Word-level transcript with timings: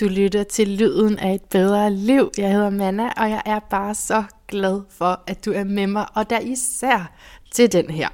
Du 0.00 0.08
lytter 0.08 0.42
til 0.42 0.68
Lyden 0.68 1.18
af 1.18 1.34
et 1.34 1.44
bedre 1.44 1.90
liv. 1.90 2.30
Jeg 2.38 2.52
hedder 2.52 2.70
Manna, 2.70 3.12
og 3.16 3.30
jeg 3.30 3.42
er 3.46 3.58
bare 3.58 3.94
så 3.94 4.24
glad 4.48 4.82
for, 4.90 5.22
at 5.26 5.44
du 5.44 5.52
er 5.52 5.64
med 5.64 5.86
mig, 5.86 6.06
og 6.14 6.30
der 6.30 6.40
især 6.40 7.12
til 7.50 7.72
den 7.72 7.90
her. 7.90 8.08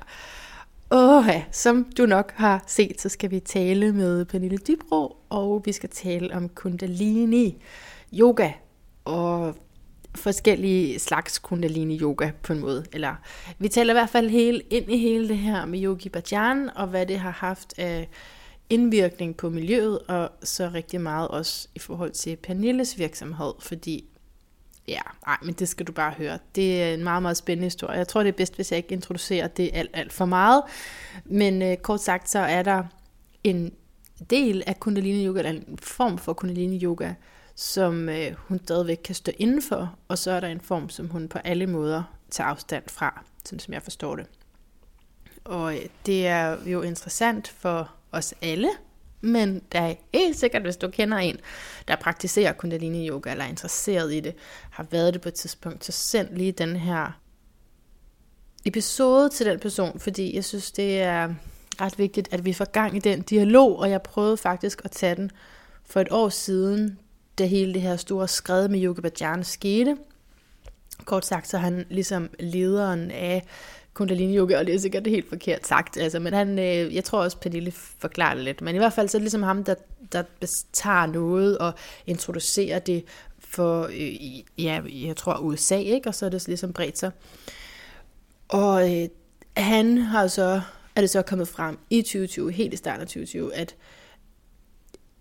Åh, 0.90 1.26
som 1.50 1.86
du 1.98 2.06
nok 2.06 2.32
har 2.36 2.64
set, 2.66 3.00
så 3.00 3.08
skal 3.08 3.30
vi 3.30 3.40
tale 3.40 3.92
med 3.92 4.24
Pernille 4.24 4.58
Dybro, 4.58 5.16
og 5.30 5.62
vi 5.64 5.72
skal 5.72 5.88
tale 5.88 6.34
om 6.34 6.48
kundalini 6.48 7.62
yoga 8.12 8.50
og 9.04 9.54
forskellige 10.14 10.98
slags 10.98 11.38
kundalini 11.38 12.00
yoga 12.00 12.30
på 12.42 12.52
en 12.52 12.60
måde. 12.60 12.84
Eller 12.92 13.14
vi 13.58 13.68
taler 13.68 13.92
i 13.92 13.96
hvert 13.96 14.10
fald 14.10 14.30
hele, 14.30 14.60
ind 14.70 14.92
i 14.92 14.98
hele 14.98 15.28
det 15.28 15.38
her 15.38 15.64
med 15.64 15.82
yogi 15.84 16.08
bhajan, 16.08 16.70
og 16.76 16.86
hvad 16.86 17.06
det 17.06 17.18
har 17.18 17.30
haft 17.30 17.74
af 17.78 18.08
indvirkning 18.70 19.36
på 19.36 19.50
miljøet, 19.50 19.98
og 19.98 20.30
så 20.42 20.70
rigtig 20.74 21.00
meget 21.00 21.28
også 21.28 21.68
i 21.74 21.78
forhold 21.78 22.10
til 22.10 22.36
Pernilles 22.36 22.98
virksomhed, 22.98 23.52
fordi 23.60 24.04
Ja, 24.88 25.00
nej, 25.26 25.36
men 25.42 25.54
det 25.54 25.68
skal 25.68 25.86
du 25.86 25.92
bare 25.92 26.12
høre. 26.12 26.38
Det 26.54 26.82
er 26.82 26.94
en 26.94 27.04
meget, 27.04 27.22
meget 27.22 27.36
spændende 27.36 27.66
historie. 27.66 27.98
Jeg 27.98 28.08
tror, 28.08 28.22
det 28.22 28.28
er 28.28 28.36
bedst, 28.36 28.54
hvis 28.54 28.72
jeg 28.72 28.76
ikke 28.76 28.92
introducerer 28.92 29.48
det 29.48 29.70
alt, 29.74 29.90
alt 29.92 30.12
for 30.12 30.24
meget. 30.24 30.62
Men 31.24 31.62
øh, 31.62 31.76
kort 31.76 32.02
sagt, 32.02 32.30
så 32.30 32.38
er 32.38 32.62
der 32.62 32.84
en 33.44 33.72
del 34.30 34.62
af 34.66 34.80
kundalini 34.80 35.26
yoga, 35.26 35.38
eller 35.38 35.50
en 35.50 35.78
form 35.82 36.18
for 36.18 36.32
kundalini 36.32 36.84
yoga, 36.84 37.14
som 37.54 38.08
øh, 38.08 38.32
hun 38.36 38.60
stadigvæk 38.64 39.00
kan 39.04 39.14
stå 39.14 39.32
indenfor, 39.38 39.94
og 40.08 40.18
så 40.18 40.30
er 40.30 40.40
der 40.40 40.48
en 40.48 40.60
form, 40.60 40.88
som 40.88 41.08
hun 41.08 41.28
på 41.28 41.38
alle 41.38 41.66
måder 41.66 42.02
tager 42.30 42.48
afstand 42.48 42.84
fra, 42.88 43.24
sådan 43.44 43.58
som 43.58 43.74
jeg 43.74 43.82
forstår 43.82 44.16
det. 44.16 44.26
Og 45.44 45.74
øh, 45.76 45.82
det 46.06 46.26
er 46.26 46.56
jo 46.66 46.82
interessant 46.82 47.48
for 47.48 47.90
os 48.14 48.34
alle, 48.42 48.68
men 49.20 49.62
der 49.72 49.80
er 49.80 49.94
helt 50.14 50.38
sikkert, 50.38 50.62
hvis 50.62 50.76
du 50.76 50.88
kender 50.88 51.18
en, 51.18 51.36
der 51.88 51.96
praktiserer 51.96 52.52
kundalini 52.52 53.08
yoga, 53.08 53.30
eller 53.30 53.44
er 53.44 53.48
interesseret 53.48 54.14
i 54.14 54.20
det, 54.20 54.34
har 54.70 54.86
været 54.90 55.14
det 55.14 55.22
på 55.22 55.28
et 55.28 55.34
tidspunkt, 55.34 55.84
så 55.84 55.92
send 55.92 56.28
lige 56.36 56.52
den 56.52 56.76
her 56.76 57.20
episode 58.64 59.28
til 59.28 59.46
den 59.46 59.58
person, 59.58 60.00
fordi 60.00 60.34
jeg 60.34 60.44
synes, 60.44 60.72
det 60.72 61.02
er 61.02 61.34
ret 61.80 61.98
vigtigt, 61.98 62.28
at 62.32 62.44
vi 62.44 62.52
får 62.52 62.64
gang 62.64 62.96
i 62.96 62.98
den 62.98 63.22
dialog, 63.22 63.78
og 63.78 63.90
jeg 63.90 64.02
prøvede 64.02 64.36
faktisk 64.36 64.80
at 64.84 64.90
tage 64.90 65.14
den 65.14 65.30
for 65.84 66.00
et 66.00 66.08
år 66.10 66.28
siden, 66.28 66.98
da 67.38 67.44
hele 67.46 67.74
det 67.74 67.82
her 67.82 67.96
store 67.96 68.28
skred 68.28 68.68
med 68.68 68.84
Yoga 68.84 69.00
Bhajan 69.00 69.44
skete. 69.44 69.96
Kort 71.04 71.26
sagt, 71.26 71.48
så 71.48 71.58
han 71.58 71.86
ligesom 71.90 72.30
lederen 72.38 73.10
af 73.10 73.42
kundalini 73.94 74.36
yoga, 74.36 74.58
og 74.58 74.66
det 74.66 74.74
er 74.74 74.78
sikkert 74.78 75.06
helt 75.06 75.28
forkert 75.28 75.66
sagt, 75.66 75.96
altså, 75.96 76.18
men 76.18 76.32
han, 76.32 76.58
øh, 76.58 76.94
jeg 76.94 77.04
tror 77.04 77.22
også, 77.22 77.38
Pernille 77.38 77.72
forklarer 77.98 78.34
det 78.34 78.44
lidt, 78.44 78.60
men 78.60 78.74
i 78.74 78.78
hvert 78.78 78.92
fald 78.92 79.08
så 79.08 79.16
er 79.16 79.18
det 79.18 79.24
ligesom 79.24 79.42
ham, 79.42 79.64
der, 79.64 79.74
der 80.12 80.22
tager 80.72 81.06
noget 81.06 81.58
og 81.58 81.72
introducerer 82.06 82.78
det 82.78 83.04
for, 83.38 83.82
øh, 83.82 84.64
ja, 84.64 84.80
jeg 85.06 85.16
tror 85.16 85.38
USA, 85.38 85.78
ikke? 85.78 86.08
og 86.08 86.14
så 86.14 86.26
er 86.26 86.30
det 86.30 86.46
ligesom 86.46 86.72
bredt 86.72 86.98
sig. 86.98 87.10
Og 88.48 88.94
øh, 88.94 89.08
han 89.56 89.98
har 89.98 90.26
så, 90.26 90.60
er 90.96 91.00
det 91.00 91.10
så 91.10 91.22
kommet 91.22 91.48
frem 91.48 91.78
i 91.90 92.02
2020, 92.02 92.52
helt 92.52 92.74
i 92.74 92.76
starten 92.76 93.00
af 93.00 93.06
2020, 93.06 93.54
at 93.54 93.74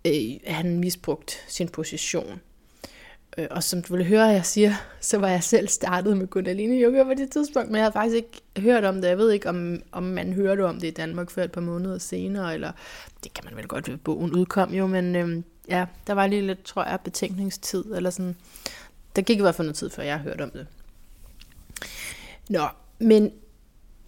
øh, 0.06 0.12
han 0.46 0.78
misbrugt 0.78 1.44
sin 1.48 1.68
position 1.68 2.40
Øh, 3.38 3.46
og 3.50 3.62
som 3.62 3.82
du 3.82 3.96
vil 3.96 4.06
høre, 4.06 4.24
jeg 4.24 4.46
siger, 4.46 4.74
så 5.00 5.18
var 5.18 5.28
jeg 5.28 5.42
selv 5.42 5.68
startet 5.68 6.16
med 6.16 6.26
Kundalini 6.26 6.82
Yoga 6.82 7.04
på 7.04 7.14
det 7.14 7.30
tidspunkt, 7.30 7.68
men 7.68 7.76
jeg 7.76 7.84
havde 7.84 7.92
faktisk 7.92 8.16
ikke 8.16 8.42
hørt 8.58 8.84
om 8.84 9.00
det. 9.00 9.08
Jeg 9.08 9.18
ved 9.18 9.30
ikke, 9.30 9.48
om, 9.48 9.82
om 9.92 10.02
man 10.02 10.32
hørte 10.32 10.66
om 10.66 10.80
det 10.80 10.88
i 10.88 10.90
Danmark 10.90 11.30
før 11.30 11.44
et 11.44 11.52
par 11.52 11.60
måneder 11.60 11.98
senere, 11.98 12.54
eller 12.54 12.72
det 13.24 13.34
kan 13.34 13.44
man 13.44 13.56
vel 13.56 13.68
godt, 13.68 14.04
bogen 14.04 14.32
udkom 14.32 14.74
jo, 14.74 14.86
men 14.86 15.16
øhm, 15.16 15.44
ja, 15.68 15.86
der 16.06 16.12
var 16.12 16.26
lige 16.26 16.46
lidt, 16.46 16.64
tror 16.64 16.84
jeg, 16.84 16.98
betænkningstid, 17.04 17.84
eller 17.84 18.10
sådan. 18.10 18.36
Der 19.16 19.22
gik 19.22 19.38
i 19.38 19.40
hvert 19.40 19.54
fald 19.54 19.66
noget 19.66 19.76
tid, 19.76 19.90
før 19.90 20.02
jeg 20.02 20.18
hørte 20.18 20.42
om 20.42 20.50
det. 20.50 20.66
Nå, 22.48 22.66
men 22.98 23.32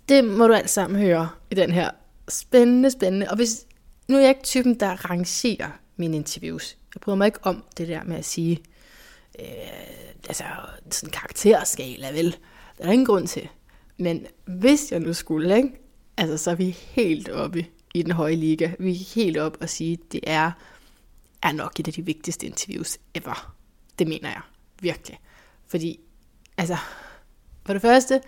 det 0.09 0.25
må 0.25 0.47
du 0.47 0.53
alt 0.53 0.71
sammen 0.71 1.01
høre 1.01 1.29
i 1.51 1.55
den 1.55 1.71
her 1.71 1.91
spændende, 2.29 2.91
spændende. 2.91 3.31
Og 3.31 3.37
hvis, 3.37 3.67
nu 4.09 4.17
er 4.17 4.21
jeg 4.21 4.29
ikke 4.29 4.43
typen, 4.43 4.81
der 4.81 5.11
rangerer 5.11 5.71
mine 5.97 6.17
interviews. 6.17 6.77
Jeg 6.95 7.01
bryder 7.01 7.17
mig 7.17 7.27
ikke 7.27 7.39
om 7.43 7.65
det 7.79 7.89
der 7.89 8.05
med 8.05 8.17
at 8.17 8.25
sige, 8.25 8.63
øh, 9.39 9.47
altså 10.29 10.45
sådan 10.91 11.09
en 11.09 11.13
karakterskala, 11.13 12.11
vel? 12.11 12.37
Der 12.79 12.85
er 12.85 12.93
ingen 12.93 13.07
grund 13.07 13.27
til. 13.29 13.49
Men 13.99 14.27
hvis 14.47 14.93
jeg 14.93 15.01
nu 15.01 15.13
skulle, 15.13 15.57
ikke? 15.57 15.71
Altså, 16.17 16.37
så 16.37 16.51
er 16.51 16.55
vi 16.55 16.71
helt 16.71 17.29
oppe 17.29 17.67
i 17.95 18.03
den 18.03 18.13
høje 18.13 18.35
liga. 18.35 18.71
Vi 18.79 18.91
er 18.91 19.15
helt 19.15 19.39
oppe 19.39 19.59
og 19.61 19.69
sige, 19.69 19.93
at 19.93 20.13
det 20.13 20.21
er, 20.27 20.51
er 21.43 21.53
nok 21.53 21.81
et 21.81 21.89
af 21.89 21.95
de 21.95 22.05
vigtigste 22.05 22.47
interviews 22.47 22.99
ever. 23.15 23.55
Det 23.99 24.09
mener 24.09 24.29
jeg. 24.29 24.41
Virkelig. 24.81 25.19
Fordi, 25.67 26.01
altså, 26.59 26.77
for 27.67 27.73
det 27.73 27.83
første, 27.83 28.21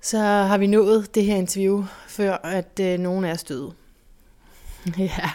så 0.00 0.18
har 0.18 0.58
vi 0.58 0.66
nået 0.66 1.14
det 1.14 1.24
her 1.24 1.36
interview, 1.36 1.84
før 2.06 2.32
at 2.32 2.80
øh, 2.80 2.98
nogen 2.98 3.24
er 3.24 3.34
støde. 3.34 3.72
ja, 4.98 5.30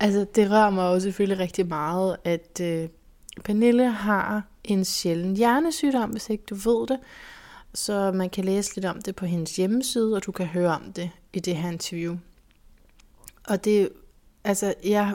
altså 0.00 0.26
det 0.34 0.50
rører 0.50 0.70
mig 0.70 0.94
jo 0.94 1.00
selvfølgelig 1.00 1.38
rigtig 1.38 1.66
meget, 1.66 2.16
at 2.24 2.60
øh, 2.62 2.88
Pernille 3.40 3.90
har 3.90 4.42
en 4.64 4.84
sjælden 4.84 5.36
hjernesygdom, 5.36 6.10
hvis 6.10 6.30
ikke 6.30 6.44
du 6.50 6.54
ved 6.54 6.86
det. 6.86 6.98
Så 7.74 8.12
man 8.12 8.30
kan 8.30 8.44
læse 8.44 8.74
lidt 8.76 8.86
om 8.86 9.02
det 9.02 9.16
på 9.16 9.26
hendes 9.26 9.56
hjemmeside, 9.56 10.16
og 10.16 10.26
du 10.26 10.32
kan 10.32 10.46
høre 10.46 10.74
om 10.74 10.92
det 10.92 11.10
i 11.32 11.40
det 11.40 11.56
her 11.56 11.70
interview. 11.70 12.16
Og 13.48 13.64
det, 13.64 13.88
altså, 14.44 14.74
jeg, 14.84 15.14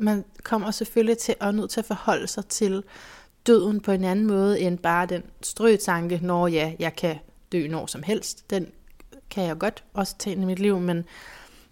man 0.00 0.24
kommer 0.42 0.70
selvfølgelig 0.70 1.18
til 1.18 1.34
at 1.40 1.54
nødt 1.54 1.70
til 1.70 1.80
at 1.80 1.86
forholde 1.86 2.26
sig 2.26 2.46
til 2.46 2.82
døden 3.46 3.80
på 3.80 3.92
en 3.92 4.04
anden 4.04 4.26
måde, 4.26 4.60
end 4.60 4.78
bare 4.78 5.06
den 5.06 5.22
strøtanke, 5.42 6.20
når 6.22 6.46
ja, 6.46 6.74
jeg 6.78 6.96
kan 6.96 7.16
dø 7.52 7.68
når 7.68 7.86
som 7.86 8.02
helst. 8.02 8.50
Den 8.50 8.72
kan 9.30 9.44
jeg 9.44 9.58
godt 9.58 9.84
også 9.94 10.14
tage 10.18 10.34
ind 10.34 10.42
i 10.42 10.46
mit 10.46 10.58
liv, 10.58 10.80
men 10.80 11.04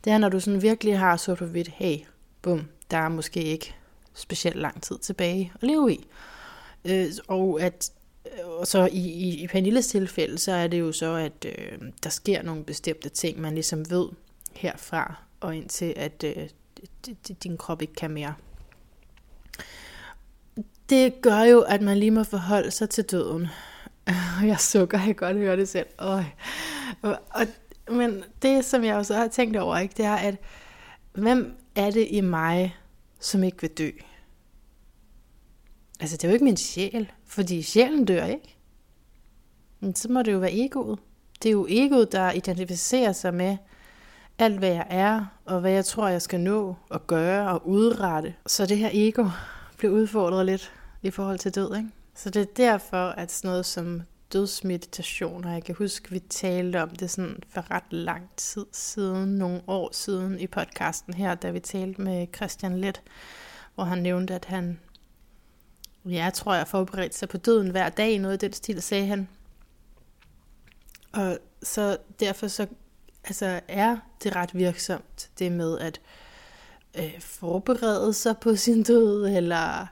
det 0.05 0.13
er, 0.13 0.19
når 0.19 0.29
du 0.29 0.41
sådan 0.41 0.63
virkelig 0.63 0.99
har 0.99 1.17
så 1.17 1.35
på 1.35 1.47
vidt, 1.47 1.69
hey, 1.69 1.97
bum, 2.43 2.69
der 2.91 2.99
er 2.99 3.09
måske 3.09 3.43
ikke 3.43 3.75
specielt 4.19 4.57
lang 4.57 4.83
tid 4.83 4.99
tilbage 4.99 5.53
at 5.55 5.63
leve 5.63 5.93
i. 5.93 6.07
Øh, 6.85 7.07
og 7.29 7.61
at 7.63 7.93
og 8.45 8.67
så 8.67 8.89
i, 8.93 8.99
i, 8.99 9.43
i 9.43 9.47
Pernilles 9.47 9.87
tilfælde, 9.87 10.39
så 10.39 10.53
er 10.53 10.67
det 10.67 10.81
jo 10.81 10.93
så, 10.93 11.15
at 11.15 11.45
øh, 11.45 11.79
der 12.03 12.11
sker 12.11 12.43
nogle 12.43 12.65
bestemte 12.65 13.09
ting, 13.09 13.41
man 13.41 13.55
ligesom 13.55 13.91
ved 13.91 14.09
herfra, 14.57 15.15
og 15.41 15.57
indtil 15.57 15.95
at 15.97 16.25
øh, 16.25 16.49
din 17.43 17.57
krop 17.57 17.83
ikke 17.83 17.95
kan 17.95 18.11
mere. 18.11 18.35
Det 20.89 21.21
gør 21.21 21.41
jo, 21.41 21.61
at 21.61 21.83
man 21.83 21.99
lige 21.99 22.11
må 22.11 22.25
forholde 22.25 22.71
sig 22.71 22.91
til 22.91 23.05
døden. 23.05 23.49
Jeg 24.43 24.61
sukker, 24.61 24.99
jeg 24.99 25.07
kan 25.07 25.15
godt 25.15 25.37
høre 25.37 25.57
det 25.57 25.69
selv. 25.69 25.87
Øj. 25.99 26.25
Og, 27.03 27.19
og, 27.31 27.47
men 27.91 28.25
det, 28.43 28.65
som 28.65 28.85
jeg 28.85 28.97
også 28.97 29.15
har 29.15 29.29
tænkt 29.29 29.57
over, 29.57 29.79
ikke, 29.79 29.95
det 29.97 30.05
er, 30.05 30.17
at 30.17 30.35
hvem 31.13 31.57
er 31.75 31.91
det 31.91 32.07
i 32.11 32.21
mig, 32.21 32.77
som 33.21 33.45
ikke 33.45 33.61
vil 33.61 33.71
dø? 33.71 33.91
Altså, 36.01 36.17
det 36.17 36.25
er 36.25 36.29
jo 36.29 36.33
ikke 36.33 36.45
min 36.45 36.57
sjæl, 36.57 37.13
fordi 37.27 37.63
sjælen 37.63 38.05
dør 38.05 38.25
ikke. 38.25 38.57
Men 39.81 39.95
så 39.95 40.13
må 40.13 40.23
det 40.23 40.33
jo 40.33 40.39
være 40.39 40.55
egoet. 40.55 40.99
Det 41.43 41.49
er 41.49 41.53
jo 41.53 41.67
egoet, 41.71 42.13
der 42.13 42.33
identificerer 42.33 43.13
sig 43.13 43.35
med 43.35 43.57
alt, 44.39 44.59
hvad 44.59 44.69
jeg 44.69 44.87
er, 44.91 45.27
og 45.45 45.61
hvad 45.61 45.71
jeg 45.71 45.85
tror, 45.85 46.09
jeg 46.09 46.23
skal 46.23 46.41
nå 46.41 46.77
og 46.89 47.07
gøre 47.07 47.49
og 47.49 47.69
udrette. 47.69 48.35
Så 48.47 48.67
det 48.67 48.79
her 48.79 48.91
ego 48.93 49.29
bliver 49.79 49.93
udfordret 49.93 50.47
lidt 50.47 50.73
i 51.03 51.11
forhold 51.11 51.39
til 51.39 51.55
død, 51.55 51.77
ikke? 51.77 51.89
Så 52.15 52.31
det 52.31 52.43
er 52.43 52.55
derfor, 52.57 53.09
at 53.09 53.33
sådan 53.33 53.49
noget 53.49 53.67
som 53.67 54.03
dødsmeditation, 54.33 55.45
og 55.45 55.53
jeg 55.53 55.65
kan 55.65 55.75
huske, 55.75 56.11
vi 56.11 56.19
talte 56.19 56.83
om 56.83 56.91
det 56.91 57.11
sådan 57.11 57.37
for 57.49 57.71
ret 57.71 57.93
lang 57.93 58.31
tid 58.37 58.67
siden, 58.73 59.35
nogle 59.35 59.61
år 59.67 59.91
siden 59.93 60.41
i 60.41 60.47
podcasten 60.47 61.15
her, 61.15 61.35
da 61.35 61.51
vi 61.51 61.61
talte 61.61 62.01
med 62.01 62.27
Christian 62.37 62.79
Let, 62.79 63.03
hvor 63.75 63.85
han 63.85 63.99
nævnte, 63.99 64.35
at 64.35 64.45
han 64.45 64.81
jeg 66.11 66.33
tror, 66.35 66.55
jeg 66.55 66.69
forberedte 66.69 67.19
sig 67.19 67.29
på 67.29 67.37
døden 67.37 67.71
hver 67.71 67.89
dag, 67.89 68.19
noget 68.19 68.43
i 68.43 68.47
den 68.47 68.53
stil, 68.53 68.83
sagde 68.83 69.07
han. 69.07 69.29
Og 71.13 71.39
så 71.63 71.97
derfor 72.21 72.49
så 72.49 72.67
altså, 73.25 73.61
er 73.69 73.97
det 74.23 74.37
ret 74.37 74.55
virksomt, 74.55 75.31
det 75.39 75.53
med 75.53 75.79
at 75.79 76.01
øh, 76.99 77.21
forberede 77.21 78.13
sig 78.13 78.39
på 78.39 78.57
sin 78.57 78.83
død, 78.83 79.27
eller 79.37 79.87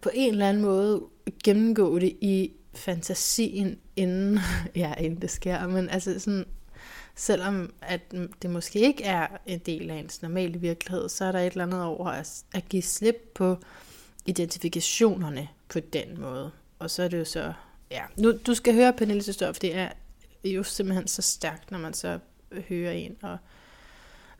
på 0.00 0.10
en 0.14 0.32
eller 0.32 0.48
anden 0.48 0.62
måde 0.62 1.02
gennemgå 1.44 1.98
det 1.98 2.16
i 2.20 2.52
fantasien, 2.74 3.78
inden, 3.96 4.38
ja, 4.76 4.94
inden 4.94 5.22
det 5.22 5.30
sker. 5.30 5.66
Men 5.66 5.88
altså 5.88 6.20
sådan, 6.20 6.44
selvom 7.14 7.72
at 7.82 8.00
det 8.42 8.50
måske 8.50 8.80
ikke 8.80 9.04
er 9.04 9.26
en 9.46 9.58
del 9.58 9.90
af 9.90 9.94
ens 9.94 10.22
normale 10.22 10.60
virkelighed, 10.60 11.08
så 11.08 11.24
er 11.24 11.32
der 11.32 11.38
et 11.38 11.46
eller 11.46 11.64
andet 11.64 11.82
over 11.82 12.06
at, 12.08 12.44
at 12.52 12.68
give 12.68 12.82
slip 12.82 13.16
på 13.34 13.58
identifikationerne 14.28 15.48
på 15.68 15.80
den 15.80 16.20
måde. 16.20 16.50
Og 16.78 16.90
så 16.90 17.02
er 17.02 17.08
det 17.08 17.18
jo 17.18 17.24
så, 17.24 17.52
ja, 17.90 18.02
nu, 18.16 18.32
du 18.46 18.54
skal 18.54 18.74
høre 18.74 18.92
Pernilles 18.92 19.26
historie, 19.26 19.54
for 19.54 19.60
det 19.60 19.76
er 19.76 19.88
jo 20.44 20.62
simpelthen 20.62 21.08
så 21.08 21.22
stærkt, 21.22 21.70
når 21.70 21.78
man 21.78 21.94
så 21.94 22.18
hører 22.68 22.92
en, 22.92 23.16
og 23.22 23.38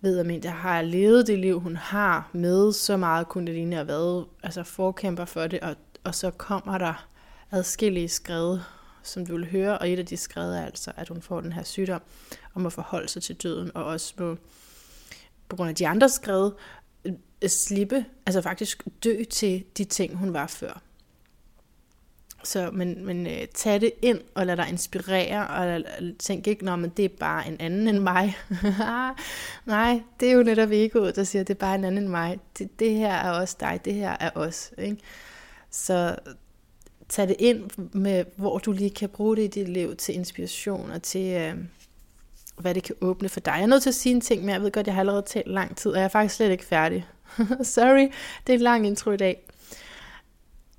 ved, 0.00 0.19
at 0.19 0.26
Minda 0.26 0.49
har 0.49 0.82
levet 0.82 1.26
det 1.26 1.38
liv, 1.38 1.61
hun 1.61 1.76
har 1.76 2.31
med 2.32 2.73
så 2.73 2.96
meget 2.96 3.29
kundalini 3.29 3.76
og 3.76 3.87
været 3.87 4.26
altså 4.43 4.62
forkæmper 4.62 5.25
for 5.25 5.46
det, 5.46 5.61
og, 5.61 5.76
og 6.05 6.14
så 6.14 6.31
kommer 6.31 6.79
der 6.79 7.08
adskillige 7.50 8.08
skred, 8.08 8.58
som 9.02 9.26
du 9.26 9.37
vil 9.37 9.50
høre, 9.50 9.79
og 9.79 9.91
et 9.91 9.99
af 9.99 10.06
de 10.06 10.17
skred 10.17 10.55
er 10.55 10.67
altså, 10.67 10.93
at 10.96 11.08
hun 11.08 11.23
får 11.23 11.41
den 11.41 11.52
her 11.52 11.62
sygdom 11.62 12.02
om 12.55 12.67
at 12.67 12.73
forholde 12.73 13.08
sig 13.08 13.23
til 13.23 13.37
døden, 13.37 13.70
og 13.75 13.84
også 13.84 14.14
må, 14.19 14.37
på 15.49 15.56
grund 15.56 15.69
af 15.69 15.75
de 15.75 15.88
andre 15.88 16.08
skred, 16.08 16.50
slippe, 17.46 18.05
altså 18.26 18.43
faktisk 18.43 18.85
dø 19.05 19.25
til 19.31 19.64
de 19.79 19.85
ting, 19.85 20.17
hun 20.17 20.32
var 20.32 20.46
før. 20.46 20.82
Så, 22.44 22.70
men, 22.73 23.06
men 23.06 23.26
uh, 23.26 23.32
tag 23.55 23.81
det 23.81 23.93
ind 24.02 24.20
og 24.35 24.46
lad 24.46 24.56
dig 24.56 24.69
inspirere, 24.69 25.46
og 25.46 25.82
tænk 26.19 26.46
ikke, 26.46 26.70
at 26.70 26.96
det 26.96 27.05
er 27.05 27.17
bare 27.20 27.49
en 27.49 27.56
anden 27.61 27.88
end 27.88 27.99
mig. 27.99 28.37
Nej, 29.67 30.02
det 30.20 30.29
er 30.29 30.32
jo 30.32 30.43
netop 30.43 30.70
egoet, 30.70 31.17
der 31.17 31.25
siger, 31.25 31.43
det 31.43 31.55
er 31.55 31.58
bare 31.58 31.75
en 31.75 31.85
anden 31.85 32.05
end 32.05 32.11
mig. 32.11 32.38
Det, 32.58 32.79
det 32.79 32.94
her 32.94 33.12
er 33.12 33.31
også 33.31 33.56
dig, 33.61 33.81
det 33.84 33.94
her 33.94 34.17
er 34.20 34.31
os. 34.34 34.73
Ikke? 34.79 34.96
Så 35.70 36.17
tag 37.08 37.29
det 37.29 37.37
ind 37.38 37.70
med, 37.93 38.25
hvor 38.37 38.58
du 38.58 38.73
lige 38.73 38.91
kan 38.91 39.08
bruge 39.08 39.37
det 39.37 39.43
i 39.43 39.46
dit 39.46 39.69
liv 39.69 39.96
til 39.96 40.14
inspiration 40.14 40.91
og 40.91 41.02
til, 41.02 41.32
øh, 41.32 41.55
hvad 42.58 42.75
det 42.75 42.82
kan 42.82 42.94
åbne 43.00 43.29
for 43.29 43.41
dig. 43.41 43.52
Jeg 43.52 43.62
er 43.62 43.67
nødt 43.67 43.82
til 43.82 43.91
at 43.91 43.94
sige 43.94 44.14
en 44.14 44.20
ting, 44.20 44.41
men 44.41 44.50
jeg 44.50 44.62
ved 44.62 44.70
godt, 44.70 44.87
jeg 44.87 44.94
har 44.94 45.00
allerede 45.00 45.23
talt 45.23 45.49
lang 45.49 45.76
tid, 45.76 45.91
og 45.91 45.99
jeg 45.99 46.05
er 46.05 46.08
faktisk 46.08 46.34
slet 46.34 46.50
ikke 46.50 46.64
færdig. 46.64 47.06
Sorry, 47.62 48.12
det 48.46 48.52
er 48.52 48.54
en 48.54 48.60
lang 48.60 48.86
intro 48.86 49.10
i 49.10 49.16
dag. 49.16 49.48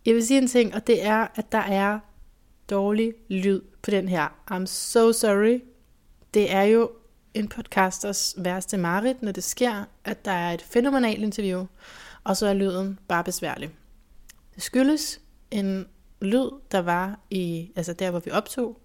Jeg 0.06 0.16
vil 0.16 0.28
sige 0.28 0.38
en 0.38 0.48
ting, 0.48 0.76
og 0.76 0.88
det 0.88 1.06
er, 1.06 1.28
at 1.36 1.52
der 1.52 1.58
er 1.58 2.00
dårlig 2.70 3.14
lyd 3.30 3.62
på 3.82 3.92
den 3.92 4.10
her. 4.10 4.28
I'm 4.52 4.66
so 4.66 5.12
sorry. 5.12 5.62
Det 6.34 6.52
er 6.52 6.62
jo 6.62 6.92
en 7.34 7.48
podcasters 7.48 8.36
værste 8.38 8.78
mareridt, 8.78 9.22
når 9.22 9.32
det 9.32 9.44
sker, 9.44 9.84
at 10.06 10.26
der 10.26 10.32
er 10.32 10.54
et 10.54 10.62
fænomenalt 10.62 11.24
interview, 11.24 11.66
og 12.24 12.38
så 12.38 12.48
er 12.48 12.54
lyden 12.54 13.00
bare 13.08 13.24
besværlig. 13.24 13.70
Det 14.56 14.64
skyldes 14.64 15.22
en 15.52 15.88
lyd, 16.22 16.50
der 16.72 16.80
var 16.80 17.20
i, 17.30 17.72
altså 17.76 17.94
der, 17.94 18.12
hvor 18.12 18.20
vi 18.20 18.32
optog, 18.32 18.82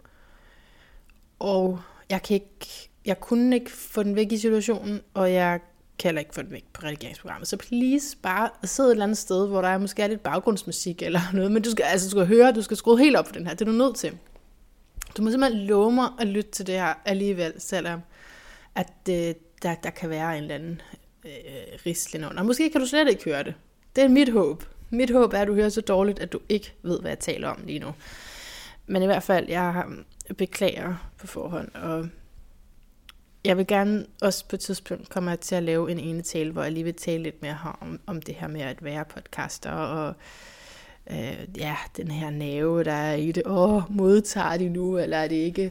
og 1.38 1.80
jeg 2.10 2.22
kan 2.22 2.34
ikke, 2.34 2.90
jeg 3.04 3.20
kunne 3.20 3.56
ikke 3.56 3.70
få 3.70 4.02
den 4.02 4.16
væk 4.16 4.32
i 4.32 4.38
situationen, 4.38 5.00
og 5.14 5.32
jeg 5.32 5.60
kan 5.98 6.08
heller 6.08 6.20
ikke 6.20 6.34
få 6.34 6.42
den 6.42 6.50
væk 6.50 6.64
på 6.72 6.82
redigeringsprogrammet. 6.84 7.48
Så 7.48 7.56
please 7.56 8.16
bare 8.22 8.50
sidde 8.64 8.88
et 8.88 8.92
eller 8.92 9.04
andet 9.04 9.18
sted, 9.18 9.48
hvor 9.48 9.60
der 9.60 9.68
er 9.68 9.78
måske 9.78 10.02
er 10.02 10.06
lidt 10.06 10.22
baggrundsmusik 10.22 11.02
eller 11.02 11.20
noget, 11.34 11.52
men 11.52 11.62
du 11.62 11.70
skal, 11.70 11.82
altså, 11.82 12.06
du 12.06 12.10
skal 12.10 12.26
høre, 12.26 12.52
du 12.52 12.62
skal 12.62 12.76
skrue 12.76 12.98
helt 12.98 13.16
op 13.16 13.26
for 13.26 13.34
den 13.34 13.46
her. 13.46 13.54
Det 13.54 13.60
er 13.60 13.72
du 13.72 13.78
nødt 13.78 13.96
til. 13.96 14.18
Du 15.16 15.22
må 15.22 15.30
simpelthen 15.30 15.66
love 15.66 15.92
mig 15.92 16.08
at 16.20 16.26
lytte 16.26 16.50
til 16.50 16.66
det 16.66 16.74
her 16.74 16.94
alligevel, 17.04 17.52
selvom 17.58 18.00
at 18.74 18.92
øh, 19.10 19.34
der, 19.62 19.74
der 19.74 19.90
kan 19.90 20.10
være 20.10 20.36
en 20.36 20.42
eller 20.42 20.54
anden 20.54 20.80
øh, 21.24 21.30
rislen 21.86 22.24
under. 22.24 22.42
Måske 22.42 22.70
kan 22.70 22.80
du 22.80 22.86
slet 22.86 23.08
ikke 23.08 23.24
høre 23.24 23.42
det. 23.42 23.54
Det 23.96 24.04
er 24.04 24.08
mit 24.08 24.32
håb. 24.32 24.64
Mit 24.90 25.10
håb 25.10 25.32
er, 25.32 25.38
at 25.38 25.48
du 25.48 25.54
hører 25.54 25.68
så 25.68 25.80
dårligt, 25.80 26.18
at 26.18 26.32
du 26.32 26.40
ikke 26.48 26.72
ved, 26.82 27.00
hvad 27.00 27.10
jeg 27.10 27.18
taler 27.18 27.48
om 27.48 27.62
lige 27.66 27.78
nu. 27.78 27.94
Men 28.86 29.02
i 29.02 29.06
hvert 29.06 29.22
fald, 29.22 29.48
jeg 29.48 29.84
øh, 30.30 30.36
beklager 30.36 31.10
på 31.18 31.26
forhånd, 31.26 31.68
og 31.74 32.08
jeg 33.44 33.56
vil 33.56 33.66
gerne 33.66 34.06
også 34.22 34.44
på 34.48 34.56
et 34.56 34.60
tidspunkt 34.60 35.08
komme 35.08 35.36
til 35.36 35.54
at 35.54 35.62
lave 35.62 35.90
en 35.90 35.98
ene 35.98 36.22
tale, 36.22 36.52
hvor 36.52 36.62
jeg 36.62 36.72
lige 36.72 36.84
vil 36.84 36.94
tale 36.94 37.22
lidt 37.22 37.42
mere 37.42 37.58
om, 37.80 38.00
om 38.06 38.22
det 38.22 38.34
her 38.34 38.48
med 38.48 38.60
at 38.60 38.84
være 38.84 39.04
podcaster, 39.04 39.70
og 39.70 40.14
øh, 41.10 41.38
ja, 41.56 41.76
den 41.96 42.10
her 42.10 42.30
nerve, 42.30 42.84
der 42.84 42.92
er 42.92 43.14
i 43.14 43.32
det. 43.32 43.42
Åh, 43.46 43.82
modtager 43.96 44.56
de 44.56 44.68
nu, 44.68 44.98
eller 44.98 45.16
er 45.16 45.28
det 45.28 45.36
ikke 45.36 45.70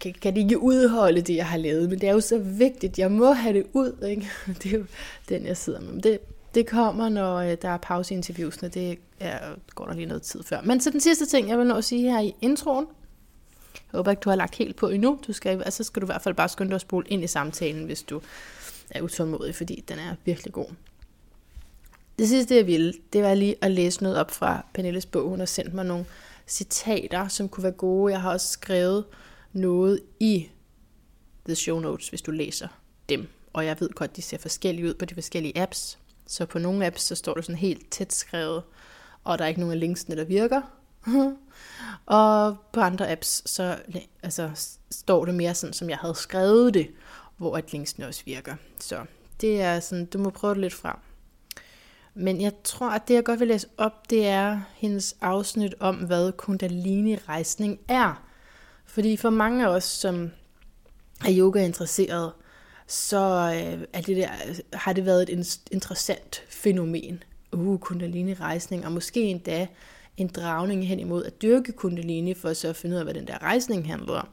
kan, 0.00 0.14
kan 0.22 0.34
de 0.34 0.40
ikke 0.40 0.58
udholde 0.58 1.20
det, 1.20 1.36
jeg 1.36 1.46
har 1.46 1.58
lavet, 1.58 1.90
men 1.90 2.00
det 2.00 2.08
er 2.08 2.12
jo 2.12 2.20
så 2.20 2.38
vigtigt, 2.38 2.98
jeg 2.98 3.12
må 3.12 3.32
have 3.32 3.58
det 3.58 3.66
ud, 3.72 4.06
ikke? 4.08 4.30
det 4.62 4.74
er 4.74 4.78
jo 4.78 4.84
den, 5.28 5.46
jeg 5.46 5.56
sidder 5.56 5.80
med. 5.80 6.02
Det, 6.02 6.18
det 6.54 6.66
kommer, 6.66 7.08
når 7.08 7.36
øh, 7.36 7.56
der 7.62 7.68
er 7.68 7.76
pause 7.76 8.14
i 8.14 8.16
interviewsene, 8.16 8.68
det 8.68 8.98
er, 9.20 9.38
går 9.74 9.86
der 9.86 9.94
lige 9.94 10.06
noget 10.06 10.22
tid 10.22 10.42
før. 10.42 10.60
Men 10.64 10.80
så 10.80 10.90
den 10.90 11.00
sidste 11.00 11.26
ting, 11.26 11.48
jeg 11.48 11.58
vil 11.58 11.66
nå 11.66 11.74
at 11.74 11.84
sige 11.84 12.10
her 12.10 12.20
i 12.20 12.34
introen, 12.40 12.86
jeg 13.74 13.98
håber 13.98 14.10
ikke, 14.10 14.20
du 14.20 14.28
har 14.28 14.36
lagt 14.36 14.54
helt 14.54 14.76
på 14.76 14.88
endnu. 14.88 15.18
Du 15.26 15.32
skal, 15.32 15.62
altså 15.62 15.84
skal 15.84 16.02
du 16.02 16.06
i 16.06 16.12
hvert 16.12 16.22
fald 16.22 16.34
bare 16.34 16.48
skynde 16.48 16.68
dig 16.68 16.74
at 16.74 16.80
spole 16.80 17.06
ind 17.08 17.24
i 17.24 17.26
samtalen, 17.26 17.84
hvis 17.84 18.02
du 18.02 18.20
er 18.90 19.02
utålmodig, 19.02 19.54
fordi 19.54 19.84
den 19.88 19.98
er 19.98 20.14
virkelig 20.24 20.52
god. 20.52 20.66
Det 22.18 22.28
sidste, 22.28 22.56
jeg 22.56 22.66
ville, 22.66 22.92
det 23.12 23.22
var 23.22 23.34
lige 23.34 23.56
at 23.60 23.70
læse 23.70 24.02
noget 24.02 24.18
op 24.18 24.30
fra 24.30 24.66
Pernilles 24.74 25.06
bog. 25.06 25.28
Hun 25.28 25.38
har 25.38 25.46
sendt 25.46 25.74
mig 25.74 25.84
nogle 25.84 26.06
citater, 26.46 27.28
som 27.28 27.48
kunne 27.48 27.64
være 27.64 27.72
gode. 27.72 28.12
Jeg 28.12 28.20
har 28.20 28.32
også 28.32 28.48
skrevet 28.48 29.04
noget 29.52 30.00
i 30.20 30.48
the 31.46 31.54
show 31.54 31.80
notes, 31.80 32.08
hvis 32.08 32.22
du 32.22 32.30
læser 32.30 32.68
dem. 33.08 33.28
Og 33.52 33.66
jeg 33.66 33.76
ved 33.80 33.90
godt, 33.90 34.16
de 34.16 34.22
ser 34.22 34.38
forskellige 34.38 34.88
ud 34.88 34.94
på 34.94 35.04
de 35.04 35.14
forskellige 35.14 35.58
apps. 35.58 35.98
Så 36.26 36.46
på 36.46 36.58
nogle 36.58 36.86
apps, 36.86 37.02
så 37.02 37.14
står 37.14 37.34
det 37.34 37.44
sådan 37.44 37.58
helt 37.58 37.90
tæt 37.90 38.12
skrevet, 38.12 38.62
og 39.24 39.38
der 39.38 39.44
er 39.44 39.48
ikke 39.48 39.60
nogen 39.60 39.72
af 39.72 39.80
linksene, 39.80 40.16
der 40.16 40.24
virker. 40.24 40.62
og 42.06 42.56
på 42.72 42.80
andre 42.80 43.10
apps, 43.10 43.50
så 43.50 43.76
altså, 44.22 44.50
står 44.90 45.24
det 45.24 45.34
mere 45.34 45.54
sådan, 45.54 45.72
som 45.72 45.90
jeg 45.90 45.98
havde 45.98 46.14
skrevet 46.14 46.74
det, 46.74 46.90
hvor 47.36 47.56
at 47.56 47.72
linksene 47.72 48.06
også 48.06 48.22
virker. 48.24 48.54
Så 48.80 49.04
det 49.40 49.62
er 49.62 49.80
sådan, 49.80 50.06
du 50.06 50.18
må 50.18 50.30
prøve 50.30 50.54
det 50.54 50.60
lidt 50.60 50.74
frem. 50.74 50.96
Men 52.14 52.40
jeg 52.40 52.52
tror, 52.64 52.90
at 52.90 53.08
det 53.08 53.14
jeg 53.14 53.24
godt 53.24 53.40
vil 53.40 53.48
læse 53.48 53.66
op, 53.78 54.10
det 54.10 54.26
er 54.26 54.60
hendes 54.74 55.16
afsnit 55.20 55.74
om, 55.80 55.96
hvad 55.96 56.32
kundalini-rejsning 56.32 57.78
er. 57.88 58.22
Fordi 58.84 59.16
for 59.16 59.30
mange 59.30 59.64
af 59.64 59.68
os, 59.68 59.84
som 59.84 60.30
er 61.24 61.38
yoga-interesseret, 61.38 62.32
så 62.86 63.18
øh, 63.54 63.86
er 63.92 64.00
det 64.00 64.16
der, 64.16 64.30
øh, 64.48 64.56
har 64.72 64.92
det 64.92 65.06
været 65.06 65.22
et 65.30 65.60
interessant 65.70 66.42
fænomen. 66.48 67.22
Uh, 67.52 67.80
kundalini-rejsning, 67.80 68.86
og 68.86 68.92
måske 68.92 69.20
endda 69.20 69.66
en 70.16 70.28
dragning 70.28 70.88
hen 70.88 71.00
imod 71.00 71.24
at 71.24 71.42
dyrke 71.42 71.72
kundalini, 71.72 72.34
for 72.34 72.52
så 72.52 72.68
at 72.68 72.76
finde 72.76 72.94
ud 72.94 72.98
af, 72.98 73.04
hvad 73.04 73.14
den 73.14 73.26
der 73.26 73.42
rejsning 73.42 73.86
handler 73.86 74.12
om. 74.12 74.28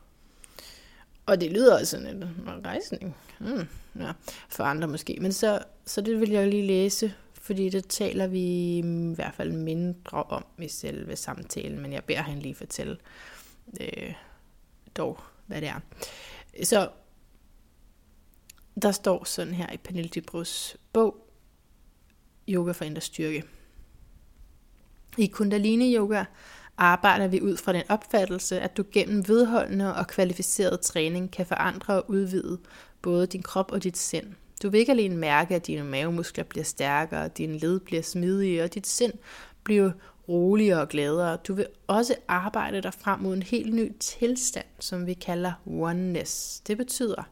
Og 1.25 1.41
det 1.41 1.51
lyder 1.51 1.79
også 1.79 1.91
sådan 1.91 2.07
en 2.07 2.25
rejsning. 2.65 3.15
Hmm, 3.39 3.67
ja, 3.99 4.11
for 4.49 4.63
andre 4.63 4.87
måske. 4.87 5.17
Men 5.21 5.31
så, 5.31 5.59
så 5.85 6.01
det 6.01 6.19
vil 6.19 6.29
jeg 6.29 6.47
lige 6.47 6.67
læse, 6.67 7.13
fordi 7.33 7.69
det 7.69 7.87
taler 7.87 8.27
vi 8.27 8.77
i 8.77 9.13
hvert 9.15 9.33
fald 9.33 9.51
mindre 9.51 10.23
om 10.23 10.45
i 10.59 10.67
selve 10.67 11.15
samtalen, 11.15 11.79
men 11.79 11.93
jeg 11.93 12.03
beder 12.03 12.21
han 12.21 12.39
lige 12.39 12.55
fortælle 12.55 12.97
øh, 13.81 14.13
dog, 14.97 15.19
hvad 15.47 15.61
det 15.61 15.69
er. 15.69 15.79
Så 16.63 16.89
der 18.81 18.91
står 18.91 19.23
sådan 19.23 19.53
her 19.53 19.73
i 19.73 19.77
Pernille 19.77 20.09
Dibros 20.09 20.77
bog, 20.93 21.27
Yoga 22.49 22.71
for 22.71 22.85
Indre 22.85 23.01
Styrke. 23.01 23.43
I 25.17 25.27
Kundalini 25.27 25.95
Yoga 25.95 26.23
arbejder 26.77 27.27
vi 27.27 27.41
ud 27.41 27.57
fra 27.57 27.73
den 27.73 27.83
opfattelse, 27.89 28.59
at 28.59 28.77
du 28.77 28.83
gennem 28.91 29.27
vedholdende 29.27 29.95
og 29.95 30.07
kvalificeret 30.07 30.81
træning 30.81 31.31
kan 31.31 31.45
forandre 31.45 31.93
og 31.93 32.09
udvide 32.09 32.57
både 33.01 33.27
din 33.27 33.41
krop 33.41 33.71
og 33.71 33.83
dit 33.83 33.97
sind. 33.97 34.27
Du 34.63 34.69
vil 34.69 34.79
ikke 34.79 34.91
alene 34.91 35.15
mærke, 35.15 35.55
at 35.55 35.67
dine 35.67 35.83
mavemuskler 35.83 36.43
bliver 36.43 36.63
stærkere, 36.63 37.27
dine 37.27 37.57
led 37.57 37.79
bliver 37.79 38.01
smidigere, 38.01 38.63
og 38.63 38.73
dit 38.73 38.87
sind 38.87 39.13
bliver 39.63 39.91
roligere 40.29 40.81
og 40.81 40.89
gladere. 40.89 41.37
Du 41.47 41.53
vil 41.53 41.67
også 41.87 42.15
arbejde 42.27 42.81
dig 42.81 42.93
frem 42.93 43.19
mod 43.19 43.33
en 43.33 43.43
helt 43.43 43.73
ny 43.73 43.91
tilstand, 43.99 44.65
som 44.79 45.05
vi 45.05 45.13
kalder 45.13 45.53
oneness. 45.65 46.59
Det 46.59 46.77
betyder, 46.77 47.23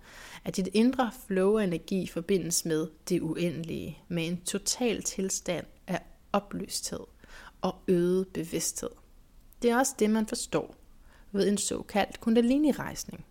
at 0.46 0.56
dit 0.56 0.70
indre 0.74 1.12
flow 1.28 1.58
af 1.58 1.64
energi 1.64 2.08
forbindes 2.08 2.66
med 2.66 2.88
det 3.10 3.22
uendelige, 3.22 3.98
med 4.08 4.28
en 4.28 4.42
total 4.42 5.04
tilstand 5.04 5.66
af 5.88 6.02
opløsthed 6.34 7.00
og 7.62 7.76
øget 7.88 8.28
bevidsthed. 8.28 8.90
Det 9.62 9.72
er 9.72 9.78
også 9.78 9.96
det, 10.00 10.10
man 10.10 10.28
forstår 10.28 10.76
ved 11.32 11.48
en 11.48 11.58
såkaldt 11.58 12.20
kundalini-rejsning. 12.20 13.26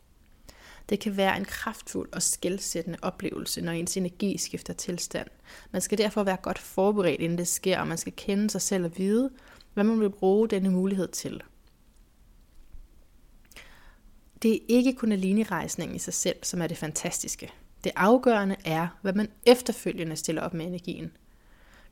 Det 0.89 1.01
kan 1.01 1.17
være 1.17 1.37
en 1.37 1.45
kraftfuld 1.45 2.09
og 2.13 2.23
skældsættende 2.23 2.99
oplevelse, 3.03 3.61
når 3.61 3.73
ens 3.73 3.97
energi 3.97 4.39
skifter 4.39 4.73
tilstand. 4.73 5.29
Man 5.71 5.83
skal 5.83 5.99
derfor 5.99 6.23
være 6.23 6.37
godt 6.37 6.59
forberedt, 6.59 7.21
inden 7.21 7.39
det 7.39 7.49
sker, 7.49 7.81
og 7.81 7.89
man 7.89 7.99
skal 7.99 8.13
kende 8.17 8.51
sig 8.51 8.63
selv 8.63 8.85
og 8.85 8.99
vide, 8.99 9.31
hvad 9.75 9.85
man 9.85 10.01
vil 10.01 10.11
bruge 10.11 10.49
denne 10.49 10.71
mulighed 10.71 11.09
til. 11.09 11.43
Det 14.43 14.55
er 14.55 14.59
ikke 14.69 14.93
kundalini-rejsningen 14.93 15.97
i 15.97 15.99
sig 15.99 16.15
selv, 16.15 16.37
som 16.43 16.63
er 16.63 16.67
det 16.67 16.77
fantastiske. 16.77 17.53
Det 17.85 17.93
afgørende 17.97 18.57
er, 18.65 18.89
hvad 19.03 19.13
man 19.13 19.29
efterfølgende 19.47 20.17
stiller 20.17 20.43
op 20.43 20.55
med 20.55 20.67
energien– 20.67 21.13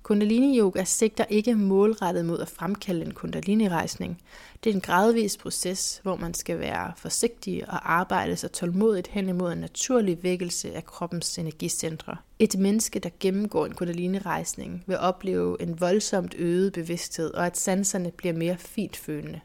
Kundalini 0.07 0.59
Yoga 0.59 0.85
sigter 0.85 1.25
ikke 1.29 1.55
målrettet 1.55 2.25
mod 2.25 2.41
at 2.41 2.49
fremkalde 2.49 3.05
en 3.05 3.15
kundalini-rejsning. 3.15 4.23
Det 4.65 4.71
er 4.71 4.75
en 4.75 4.81
gradvis 4.81 5.37
proces, 5.37 6.01
hvor 6.03 6.17
man 6.17 6.35
skal 6.35 6.59
være 6.59 6.93
forsigtig 6.97 7.69
og 7.69 7.93
arbejde 7.93 8.37
sig 8.37 8.53
tålmodigt 8.53 9.07
hen 9.09 9.29
imod 9.29 9.53
en 9.53 9.59
naturlig 9.59 10.23
vækkelse 10.23 10.75
af 10.75 10.85
kroppens 10.85 11.39
energicentre. 11.39 12.17
Et 12.39 12.59
menneske, 12.59 12.99
der 12.99 13.11
gennemgår 13.21 13.67
en 13.67 13.75
kundalini-rejsning, 13.75 14.85
vil 14.87 14.99
opleve 14.99 15.63
en 15.63 15.81
voldsomt 15.81 16.35
øget 16.39 16.73
bevidsthed, 16.73 17.35
og 17.35 17.47
at 17.47 17.59
sanserne 17.59 18.11
bliver 18.11 18.35
mere 18.35 18.57
fintfølende. 18.59 19.41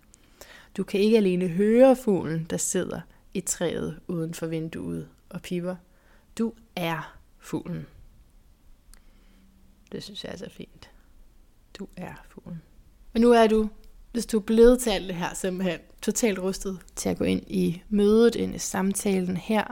Du 0.78 0.84
kan 0.84 1.00
ikke 1.00 1.18
alene 1.18 1.48
høre 1.48 1.96
fuglen, 1.96 2.48
der 2.50 2.58
sidder 2.58 3.02
i 3.34 3.42
træet 3.42 4.00
uden 4.08 4.34
for 4.34 4.48
vinduet 4.48 5.08
og 5.30 5.42
piver. 5.42 5.76
Du 6.38 6.54
er 6.76 7.18
fuglen. 7.40 7.86
Det 9.92 10.04
synes 10.04 10.24
jeg 10.24 10.34
er 10.34 10.38
så 10.38 10.50
fint. 10.50 10.92
Du 11.80 11.88
er 11.96 12.14
fuglen. 12.30 12.62
Men 13.14 13.22
nu 13.22 13.32
er 13.32 13.48
du, 13.48 13.70
hvis 14.12 14.26
du 14.26 14.38
er 14.38 14.42
blevet 14.42 14.80
til 14.80 14.90
alt 14.90 15.08
det 15.08 15.16
her, 15.16 15.34
simpelthen 15.34 15.80
totalt 16.02 16.40
rustet 16.40 16.80
til 16.96 17.10
at 17.10 17.18
gå 17.18 17.24
ind 17.24 17.44
i 17.48 17.84
mødet, 17.90 18.36
ind 18.36 18.56
i 18.56 18.58
samtalen 18.58 19.38
her, 19.38 19.64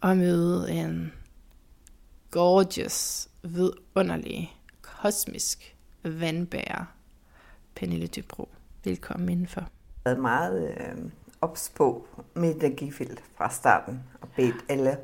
og 0.00 0.16
møde 0.16 0.72
en 0.72 1.12
gorgeous, 2.30 3.28
vidunderlig, 3.42 4.56
kosmisk 4.82 5.76
vandbærer, 6.02 6.84
Pernille 7.74 8.06
Dybro. 8.06 8.48
Velkommen 8.84 9.28
indenfor. 9.28 9.60
Jeg 9.60 9.68
har 10.06 10.10
været 10.10 10.22
meget 10.22 10.76
øh, 10.80 11.10
ops 11.40 11.72
på 11.76 12.08
mit 12.34 12.56
energifelt 12.56 13.22
fra 13.36 13.50
starten, 13.50 14.02
og 14.20 14.28
bedt 14.36 14.56
alle 14.68 14.98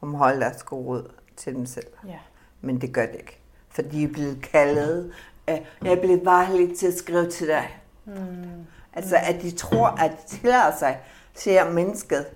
om 0.00 0.14
at 0.14 0.18
holde 0.18 0.40
deres 0.40 0.62
gode 0.62 0.86
råd 0.86 1.10
til 1.36 1.54
dem 1.54 1.66
selv. 1.66 1.86
Ja. 2.06 2.18
Men 2.60 2.80
det 2.80 2.94
gør 2.94 3.06
det 3.06 3.14
ikke. 3.14 3.38
For 3.78 3.82
de 3.82 4.04
er 4.04 4.08
blevet 4.08 4.42
kaldet, 4.42 5.12
jeg 5.46 5.92
er 5.92 6.00
blevet 6.00 6.24
varlig 6.24 6.76
til 6.78 6.86
at 6.86 6.94
skrive 6.94 7.30
til 7.30 7.46
dig. 7.48 7.80
Mm. 8.04 8.14
Altså, 8.92 9.16
at 9.16 9.42
de 9.42 9.50
tror, 9.50 9.86
at 9.86 10.10
de 10.10 10.36
tillader 10.36 10.76
sig, 10.78 10.98
siger 11.34 11.70
mennesket. 11.70 12.26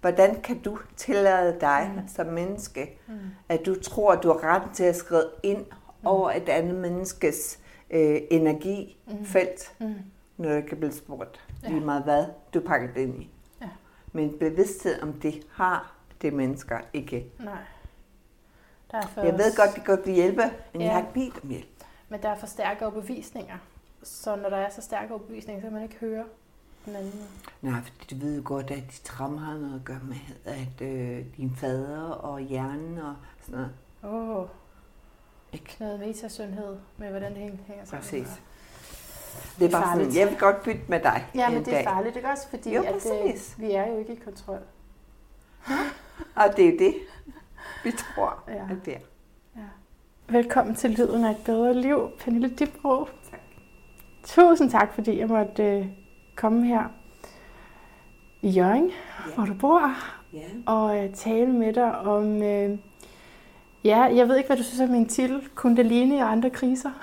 Hvordan 0.00 0.40
kan 0.40 0.58
du 0.58 0.78
tillade 0.96 1.56
dig 1.60 1.92
mm. 1.96 2.08
som 2.08 2.26
menneske, 2.26 2.98
mm. 3.08 3.14
at 3.48 3.66
du 3.66 3.80
tror, 3.80 4.12
at 4.12 4.22
du 4.22 4.28
har 4.28 4.44
ret 4.44 4.62
til 4.74 4.84
at 4.84 4.96
skrive 4.96 5.24
ind 5.42 5.58
mm. 5.58 6.06
over 6.06 6.30
et 6.30 6.48
andet 6.48 6.74
menneskes 6.74 7.58
øh, 7.90 8.20
energifelt, 8.30 9.72
mm. 9.80 9.94
når 10.36 10.60
du 10.60 10.66
kan 10.68 10.78
blive 10.78 10.92
spurgt 10.92 11.40
Ja. 11.62 11.68
lige 11.68 11.80
meget 11.80 12.02
hvad 12.02 12.24
du 12.54 12.60
pakker 12.60 12.88
det 12.94 13.00
ind 13.00 13.22
i. 13.22 13.30
Ja. 13.60 13.68
Men 14.12 14.38
bevidsthed 14.38 15.02
om 15.02 15.12
det 15.12 15.46
har 15.52 15.94
det 16.22 16.32
mennesker 16.32 16.78
ikke. 16.92 17.26
Nej. 17.40 17.54
Derfor 19.02 19.20
Jeg 19.22 19.38
ved 19.38 19.56
godt, 19.56 19.74
det 19.74 19.84
godt 19.84 20.06
vil 20.06 20.14
hjælpe, 20.14 20.42
men 20.72 20.80
Ja. 20.80 20.86
jeg 20.86 20.92
har 20.92 21.00
ikke 21.00 21.12
bedt 21.14 21.42
om 21.44 21.48
hjælp. 21.48 21.66
Men 22.08 22.22
der 22.22 22.28
er 22.28 22.36
for 22.38 22.46
stærke 22.46 22.82
overbevisninger. 22.86 23.56
Så 24.02 24.36
når 24.36 24.48
der 24.48 24.56
er 24.56 24.70
så 24.70 24.82
stærke 24.82 25.10
overbevisninger, 25.14 25.60
så 25.60 25.64
kan 25.64 25.72
man 25.72 25.82
ikke 25.82 25.96
høre 26.00 26.24
den 26.86 26.96
anden. 26.96 27.22
Nej, 27.62 27.80
for 27.82 28.04
du 28.10 28.16
ved 28.16 28.36
jo 28.36 28.42
godt, 28.44 28.70
at 28.70 28.76
dit 28.92 29.00
tram 29.04 29.36
har 29.38 29.54
noget 29.54 29.74
at 29.74 29.84
gøre 29.84 30.00
med, 30.02 30.16
at 30.44 30.86
øh, 30.88 31.24
din 31.36 31.56
fader 31.56 32.10
og 32.10 32.40
hjernen 32.40 32.98
og 32.98 33.14
sådan 33.42 33.54
noget. 33.60 33.72
Åh, 34.04 34.36
oh, 34.38 34.46
Ikke? 35.52 35.76
noget 35.80 36.00
metasundhed 36.00 36.76
med, 36.96 37.10
hvordan 37.10 37.30
det 37.34 37.40
hænger 37.40 37.84
sammen. 37.84 38.02
Præcis. 38.02 38.28
Det 39.58 39.66
er 39.66 39.70
bare 39.70 39.82
farligt. 39.82 40.06
sådan, 40.12 40.20
jeg 40.20 40.30
vil 40.30 40.38
godt 40.38 40.62
bytte 40.62 40.80
med 40.88 41.00
dig 41.00 41.26
Ja, 41.34 41.48
men 41.48 41.58
en 41.58 41.64
det 41.64 41.72
er 41.72 41.76
dag. 41.76 41.84
farligt, 41.84 42.16
ikke 42.16 42.28
også? 42.28 42.48
Fordi 42.48 42.74
Jo, 42.74 42.82
at, 42.82 42.94
øh, 42.94 43.34
vi 43.58 43.72
er 43.72 43.86
jo 43.88 43.98
ikke 43.98 44.12
i 44.12 44.16
kontrol. 44.24 44.58
Og 46.36 46.44
det 46.56 46.64
er 46.64 46.70
jo 46.72 46.76
det, 46.78 46.94
vi 47.84 47.90
tror, 47.92 48.42
Ja. 48.48 48.54
ja. 48.54 48.60
at 48.70 48.76
det 48.84 48.94
er. 48.94 48.98
Velkommen 50.28 50.74
til 50.74 50.90
Lyden 50.90 51.24
af 51.24 51.30
et 51.30 51.44
bedre 51.44 51.74
liv, 51.74 52.10
Pernille 52.20 52.48
Dybro. 52.48 53.04
Tak. 53.30 53.40
Tusind 54.24 54.70
tak, 54.70 54.94
fordi 54.94 55.18
jeg 55.18 55.28
måtte 55.28 55.62
øh, 55.62 55.86
komme 56.36 56.66
her 56.66 56.84
i 58.42 58.48
Jørgen, 58.50 58.86
Ja. 59.26 59.34
hvor 59.34 59.44
du 59.44 59.54
bor, 59.54 59.92
Ja. 60.32 60.38
og 60.66 60.98
øh, 61.04 61.14
tale 61.14 61.52
med 61.52 61.72
dig 61.72 61.98
om... 61.98 62.42
Øh, 62.42 62.78
ja, 63.84 64.02
jeg 64.02 64.28
ved 64.28 64.36
ikke, 64.36 64.46
hvad 64.46 64.56
du 64.56 64.62
synes 64.62 64.80
om 64.80 64.88
min 64.88 65.08
titel, 65.08 65.48
Kundalini 65.54 66.18
og 66.18 66.30
andre 66.32 66.50
kriser. 66.50 66.90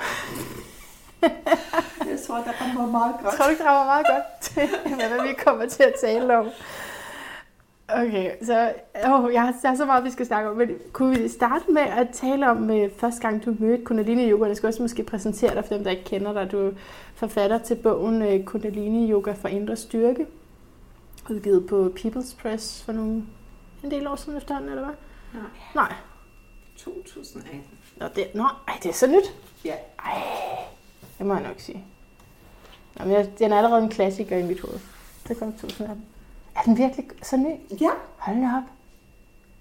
Jeg 2.10 2.20
tror, 2.28 2.36
der 2.36 2.52
kommer 2.62 2.92
meget 2.92 3.16
godt. 3.24 3.34
Tror 3.36 3.44
du 3.46 3.50
ikke, 3.50 3.64
det 3.64 3.70
rammer 3.70 3.86
meget 3.86 4.06
godt 4.08 4.24
til, 4.42 4.70
hvad 5.10 5.28
vi 5.28 5.34
kommer 5.46 5.66
til 5.66 5.84
at 5.84 5.94
tale 6.02 6.38
om? 6.38 6.46
Okay, 7.96 8.32
så 8.42 8.74
åh, 9.08 9.34
jeg, 9.34 9.42
har, 9.42 9.56
der 9.62 9.70
er 9.70 9.76
så 9.76 9.86
meget, 9.86 10.04
vi 10.04 10.12
skal 10.12 10.26
snakke 10.26 10.50
om, 10.50 10.58
men 10.58 10.70
kunne 10.94 11.20
vi 11.20 11.28
starte 11.28 11.72
med 11.72 11.82
at 11.82 12.08
tale 12.14 12.50
om 12.50 12.70
øh, 12.70 12.92
første 12.98 13.22
gang, 13.22 13.46
du 13.46 13.56
mødte 13.60 13.84
Kundalini 13.84 14.32
Yoga? 14.32 14.48
Jeg 14.48 14.58
skal 14.58 14.68
også 14.68 14.82
måske 14.82 15.04
præsentere 15.04 15.56
dig 15.56 15.66
for 15.66 15.74
dem, 15.76 15.84
der 15.84 15.92
ikke 15.92 16.04
kender 16.04 16.34
dig. 16.34 16.52
Du 16.52 16.58
er 16.58 16.72
forfatter 17.16 17.58
til 17.58 17.76
bogen 17.76 18.22
øh, 18.22 18.44
Kundalini 18.44 19.12
Yoga 19.12 19.32
for 19.32 19.48
Indre 19.48 19.76
Styrke, 19.76 20.28
udgivet 21.30 21.68
på 21.68 21.94
People's 22.00 22.42
Press 22.42 22.84
for 22.84 22.92
nogle, 22.92 23.24
en 23.84 23.92
del 23.92 24.08
år 24.08 24.16
siden 24.16 24.38
efterhånden, 24.38 24.70
eller 24.72 24.84
hvad? 24.84 24.96
Nej. 25.34 25.50
Nej, 25.76 25.94
2018. 26.78 27.62
Nå, 27.98 28.06
det, 28.16 28.28
nå 28.36 28.44
ej, 28.44 28.80
det 28.84 28.90
er 28.90 28.94
så 28.94 29.08
nyt. 29.08 29.36
Ja. 29.66 29.76
Ej, 30.06 30.22
det 31.18 31.26
må 31.26 31.34
jeg 31.34 31.44
nok 31.44 31.60
sige. 31.60 31.86
Nå, 33.00 33.06
men 33.06 33.14
jeg, 33.14 33.40
den 33.40 33.52
er 33.52 33.58
allerede 33.58 33.84
en 33.84 33.90
klassiker 33.90 34.38
i 34.38 34.44
mit 34.44 34.62
hoved. 34.62 34.80
Det 35.28 35.40
kom 35.40 35.54
2018. 35.54 36.06
Er 36.56 36.62
den 36.66 36.78
virkelig 36.78 37.06
så 37.22 37.38
ny? 37.38 37.80
Ja. 37.82 37.90
Hold 38.18 38.38
da 38.38 38.58
op. 38.58 38.64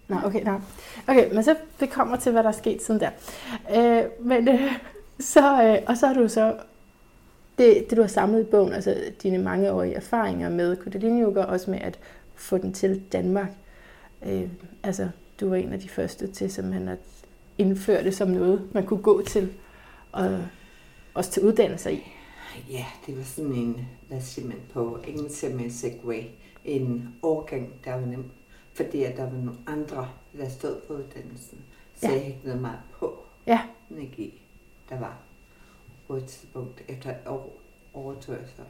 Nå, 0.08 0.16
okay, 0.24 0.44
nå. 0.44 0.60
Okay, 1.08 1.34
men 1.34 1.44
så 1.44 1.56
vi 1.80 1.86
kommer 1.86 2.16
til, 2.16 2.32
hvad 2.32 2.42
der 2.42 2.48
er 2.48 2.52
sket 2.52 2.82
siden 2.82 3.00
der. 3.00 3.10
Øh, 3.76 4.26
men 4.26 4.48
øh, 4.48 4.72
så, 5.20 5.62
øh, 5.62 5.78
og 5.86 5.96
så 5.96 6.06
har 6.06 6.14
du 6.14 6.28
så, 6.28 6.56
det, 7.58 7.86
det 7.90 7.96
du 7.96 8.02
har 8.02 8.08
samlet 8.08 8.40
i 8.40 8.50
bogen, 8.50 8.72
altså 8.72 8.96
dine 9.22 9.38
mangeårige 9.38 9.94
erfaringer 9.94 10.50
med 10.50 10.76
Kundalini 10.76 11.22
Yoga, 11.22 11.42
også 11.42 11.70
med 11.70 11.80
at 11.80 11.98
få 12.34 12.58
den 12.58 12.72
til 12.72 13.02
Danmark. 13.12 13.50
Øh, 14.26 14.48
altså, 14.82 15.08
du 15.40 15.48
var 15.48 15.56
en 15.56 15.72
af 15.72 15.80
de 15.80 15.88
første 15.88 16.26
til 16.26 16.52
simpelthen 16.52 16.88
at 16.88 16.98
indføre 17.58 18.04
det 18.04 18.14
som 18.14 18.28
noget, 18.28 18.68
man 18.72 18.86
kunne 18.86 19.02
gå 19.02 19.22
til, 19.22 19.52
og 20.12 20.38
også 21.14 21.30
til 21.30 21.42
uddannelser 21.42 21.90
i. 21.90 22.02
Ja, 22.70 22.84
det 23.06 23.18
var 23.18 23.24
sådan 23.24 23.52
en, 23.52 23.86
hvad 24.08 24.20
siger 24.20 24.48
man 24.48 24.58
på 24.72 24.98
engelsk, 25.06 25.44
man 25.54 25.70
segway. 25.70 26.22
En 26.64 27.14
overgang, 27.22 27.72
der 27.84 27.92
var 27.94 28.06
nem. 28.06 28.30
Fordi 28.74 29.02
at 29.02 29.16
der 29.16 29.22
var 29.24 29.30
nogle 29.38 29.58
andre, 29.66 30.08
der 30.38 30.48
stod 30.48 30.80
på 30.86 30.92
uddannelsen. 30.94 31.58
Så 31.94 32.06
Ja. 32.06 32.12
jeg 32.12 32.22
hægtede 32.22 32.60
meget 32.60 32.78
på 32.98 33.18
Ja, 33.46 33.60
energi, 33.90 34.42
der 34.88 34.98
var 35.00 35.18
på 36.06 36.14
et 36.16 36.24
tidspunkt. 36.24 36.82
Efter 36.88 37.10
et 37.10 37.16
år 37.26 37.60
overtog 37.94 38.34
jeg 38.34 38.44
så 38.56 38.62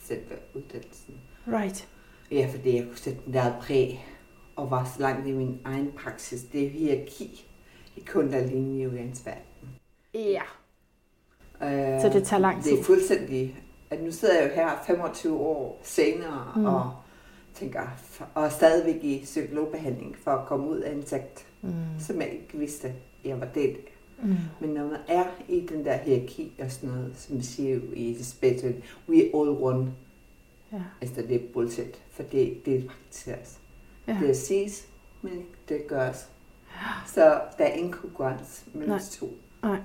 selve 0.00 0.36
uddannelsen. 0.54 1.14
right. 1.48 1.88
Ja, 2.30 2.48
fordi 2.52 2.76
jeg 2.76 2.84
kunne 2.86 2.96
sætte 2.96 3.20
den 3.24 3.32
der 3.34 3.60
præg 3.60 4.06
og 4.56 4.70
var 4.70 4.84
så 4.84 5.00
langt 5.00 5.26
i 5.28 5.32
min 5.32 5.60
egen 5.64 5.92
praksis. 6.02 6.42
Det 6.42 6.66
er 6.66 6.70
hierarki 6.70 7.46
i 7.96 8.00
kundalini 8.08 8.84
yogaens 8.84 9.26
verden. 9.26 9.68
Ja. 10.14 10.42
Øh, 11.62 12.00
Så 12.00 12.08
det 12.12 12.24
tager 12.26 12.40
lang 12.40 12.62
tid. 12.62 12.70
Det 12.72 12.80
er 12.80 12.84
fuldstændig... 12.84 13.56
At 13.90 14.02
nu 14.02 14.10
sidder 14.12 14.40
jeg 14.40 14.50
jo 14.50 14.54
her 14.54 14.68
25 14.86 15.38
år 15.38 15.80
senere 15.82 16.52
mm. 16.56 16.64
og 16.64 16.92
tænker, 17.54 17.82
og 18.34 18.52
stadigvæk 18.52 19.04
i 19.04 19.20
psykologbehandling 19.24 20.16
for 20.24 20.30
at 20.30 20.46
komme 20.46 20.68
ud 20.68 20.78
af 20.78 20.92
en 20.92 21.06
sekt, 21.06 21.46
Mm. 21.62 21.72
som 21.98 22.20
jeg 22.20 22.30
ikke 22.32 22.58
vidste, 22.58 22.92
jeg 23.24 23.40
var 23.40 23.46
det. 23.46 23.76
Mm. 24.22 24.36
Men 24.60 24.70
når 24.70 24.84
man 24.84 24.98
er 25.08 25.24
i 25.48 25.60
den 25.60 25.84
der 25.84 25.96
hierarki 25.96 26.52
og 26.58 26.70
sådan 26.70 26.88
noget, 26.90 27.12
som 27.16 27.38
vi 27.38 27.42
siger 27.44 27.80
i 27.92 28.14
det 28.18 28.26
spirituelle, 28.26 28.82
we 29.08 29.16
all 29.22 29.48
one, 29.62 29.92
Ja. 30.72 30.78
altså 31.00 31.22
det 31.22 31.34
er 31.36 31.40
bullshit, 31.52 32.02
for 32.10 32.22
det, 32.22 32.66
det 32.66 32.76
er 32.76 32.88
praktiseres. 32.88 33.58
Ja. 34.08 34.18
Det 34.22 34.36
siges, 34.36 34.86
men 35.22 35.42
det 35.68 35.86
gøres. 35.88 36.28
Så 37.06 37.40
der 37.58 37.64
er 37.64 37.72
ingen 37.72 37.92
konkurrence 37.92 38.62
mellem 38.72 38.88
Nej. 38.90 38.98
de 38.98 39.04
to. 39.18 39.30
Nej. 39.62 39.78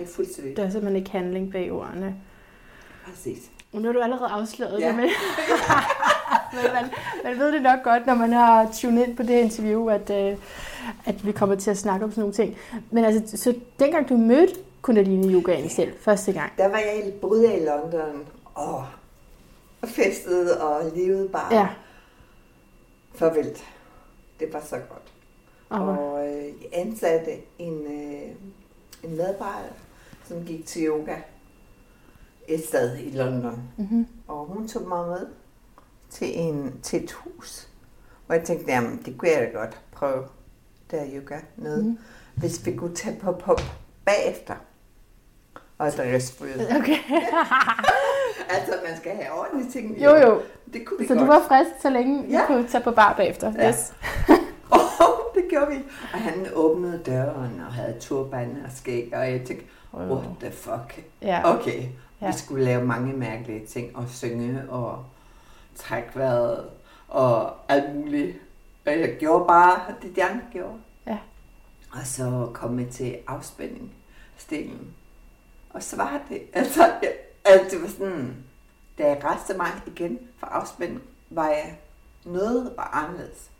Er 0.00 0.06
fuldstændig. 0.06 0.56
Der 0.56 0.62
er 0.64 0.70
simpelthen 0.70 0.96
ikke 0.96 1.10
handling 1.10 1.52
bag 1.52 1.72
ordene. 1.72 2.16
Præcis. 3.04 3.50
Og 3.72 3.80
nu 3.80 3.88
har 3.88 3.92
du 3.92 4.00
allerede 4.00 4.30
afsløret 4.30 4.80
Ja. 4.80 4.88
det, 4.88 4.96
men, 4.96 5.04
men 6.52 6.72
man, 6.72 6.84
man 7.24 7.38
ved 7.38 7.52
det 7.52 7.62
nok 7.62 7.82
godt, 7.84 8.06
når 8.06 8.14
man 8.14 8.32
har 8.32 8.68
tunet 8.72 9.06
ind 9.06 9.16
på 9.16 9.22
det 9.22 9.30
her 9.30 9.42
interview, 9.42 9.88
at, 9.88 10.10
øh, 10.10 10.36
at 11.06 11.26
vi 11.26 11.32
kommer 11.32 11.54
til 11.54 11.70
at 11.70 11.78
snakke 11.78 12.04
om 12.04 12.10
sådan 12.10 12.20
nogle 12.20 12.34
ting. 12.34 12.56
Men 12.90 13.04
altså, 13.04 13.36
så 13.36 13.54
dengang 13.78 14.08
du 14.08 14.16
mødte 14.16 14.54
Kundalini 14.82 15.32
Yogaen 15.34 15.68
selv 15.68 15.92
første 16.00 16.32
gang, 16.32 16.52
Der 16.58 16.68
var 16.68 16.78
jeg 16.78 17.02
i 17.06 17.10
boede 17.10 17.50
jeg 17.50 17.60
i 17.62 17.64
London 17.64 18.26
og 18.54 18.84
festede 19.84 20.60
og 20.60 20.90
levede 20.96 21.28
bare 21.28 21.54
ja, 21.54 21.68
for 23.14 23.30
vildt. 23.34 23.64
Det 24.40 24.52
var 24.52 24.60
så 24.60 24.76
godt. 24.76 25.12
og, 25.68 25.88
Og 25.88 26.26
øh, 26.28 26.44
jeg 26.44 26.52
ansatte 26.72 27.30
en, 27.58 27.82
øh, 27.84 28.30
en 29.02 29.16
medarbejder, 29.16 29.72
som 30.28 30.44
gik 30.44 30.66
til 30.66 30.86
yoga 30.86 31.16
et 32.48 32.64
sted 32.64 32.98
i 32.98 33.10
London. 33.10 33.62
mm-hmm. 33.76 34.06
Og 34.28 34.46
hun 34.46 34.68
tog 34.68 34.88
mig 34.88 35.06
med 35.08 35.26
til, 36.10 36.38
en, 36.40 36.74
til 36.82 37.04
et 37.04 37.12
hus. 37.12 37.68
Og 38.28 38.34
jeg 38.36 38.44
tænkte, 38.44 38.72
jamen, 38.72 39.02
det 39.04 39.18
kunne 39.18 39.30
jeg 39.30 39.40
da 39.52 39.58
godt 39.58 39.80
prøve, 39.92 40.24
der 40.90 41.02
yoga. 41.14 41.36
Mhm. 41.56 41.68
Mm. 41.84 41.98
Hvis 42.34 42.66
vi 42.66 42.76
kunne 42.76 42.94
tage 42.94 43.16
på 43.20 43.32
pop 43.32 43.60
bagefter. 44.04 44.54
Og 45.78 45.92
selvfølgelig. 45.92 46.76
okay. 46.80 46.96
Altså, 48.52 48.72
man 48.88 48.96
skal 48.96 49.12
have 49.12 49.32
ordentlige 49.40 49.70
ting. 49.72 50.04
jo, 50.04 50.14
jo. 50.16 50.40
Det 50.72 50.86
kunne 50.86 50.98
vi 50.98 51.06
Så 51.06 51.14
godt. 51.14 51.20
du 51.20 51.32
var 51.32 51.42
frisk, 51.48 51.70
så 51.82 51.90
længe 51.90 52.24
ja. 52.30 52.46
Kunne 52.46 52.68
tage 52.68 52.84
på 52.84 52.90
bar 52.90 53.14
bagefter. 53.16 53.52
Ja. 53.58 53.68
Yes. 53.68 53.92
Oh, 54.72 55.34
det 55.34 55.44
gjorde 55.50 55.66
vi. 55.70 55.76
Og 56.12 56.18
han 56.18 56.46
åbnede 56.54 57.02
døren 57.06 57.60
og 57.66 57.72
havde 57.74 57.96
turban 58.00 58.56
og 58.64 58.70
skæg, 58.76 59.10
og 59.14 59.30
jeg 59.32 59.42
tænkte, 59.46 59.66
what 59.94 60.24
the 60.40 60.50
fuck. 60.52 61.02
Ja. 61.22 61.54
Okay, 61.54 61.82
Ja. 62.22 62.26
vi 62.26 62.32
skulle 62.38 62.64
lave 62.64 62.84
mange 62.84 63.12
mærkelige 63.12 63.66
ting, 63.66 63.96
og 63.96 64.04
synge 64.08 64.62
og 64.68 65.04
trække 65.80 66.08
vejret 66.14 66.70
og 67.08 67.56
alt 67.68 67.94
muligt. 67.94 68.36
Og 68.86 69.00
jeg 69.00 69.16
gjorde 69.18 69.44
bare 69.48 69.94
det, 70.02 70.16
de 70.16 70.24
andre 70.24 70.44
gjorde. 70.52 70.74
Ja. 71.06 71.18
Og 71.92 72.06
så 72.06 72.50
kom 72.54 72.80
jeg 72.80 72.88
til 72.88 73.18
afspænding, 73.26 73.92
stillingen. 74.36 74.94
Og 75.70 75.82
så 75.82 75.96
var 75.96 76.20
det, 76.28 76.42
altså, 76.52 76.84
jeg, 77.02 77.12
altså 77.44 77.76
det 77.76 77.82
var 77.82 77.88
sådan, 77.88 78.36
da 78.98 79.08
jeg 79.08 79.24
rejste 79.24 79.56
mig 79.56 79.68
igen 79.86 80.18
fra 80.38 80.48
afspænding, 80.48 81.02
var 81.30 81.48
jeg 81.48 81.78
noget 82.24 82.72
var 82.76 82.90
anderledes. 82.92 83.50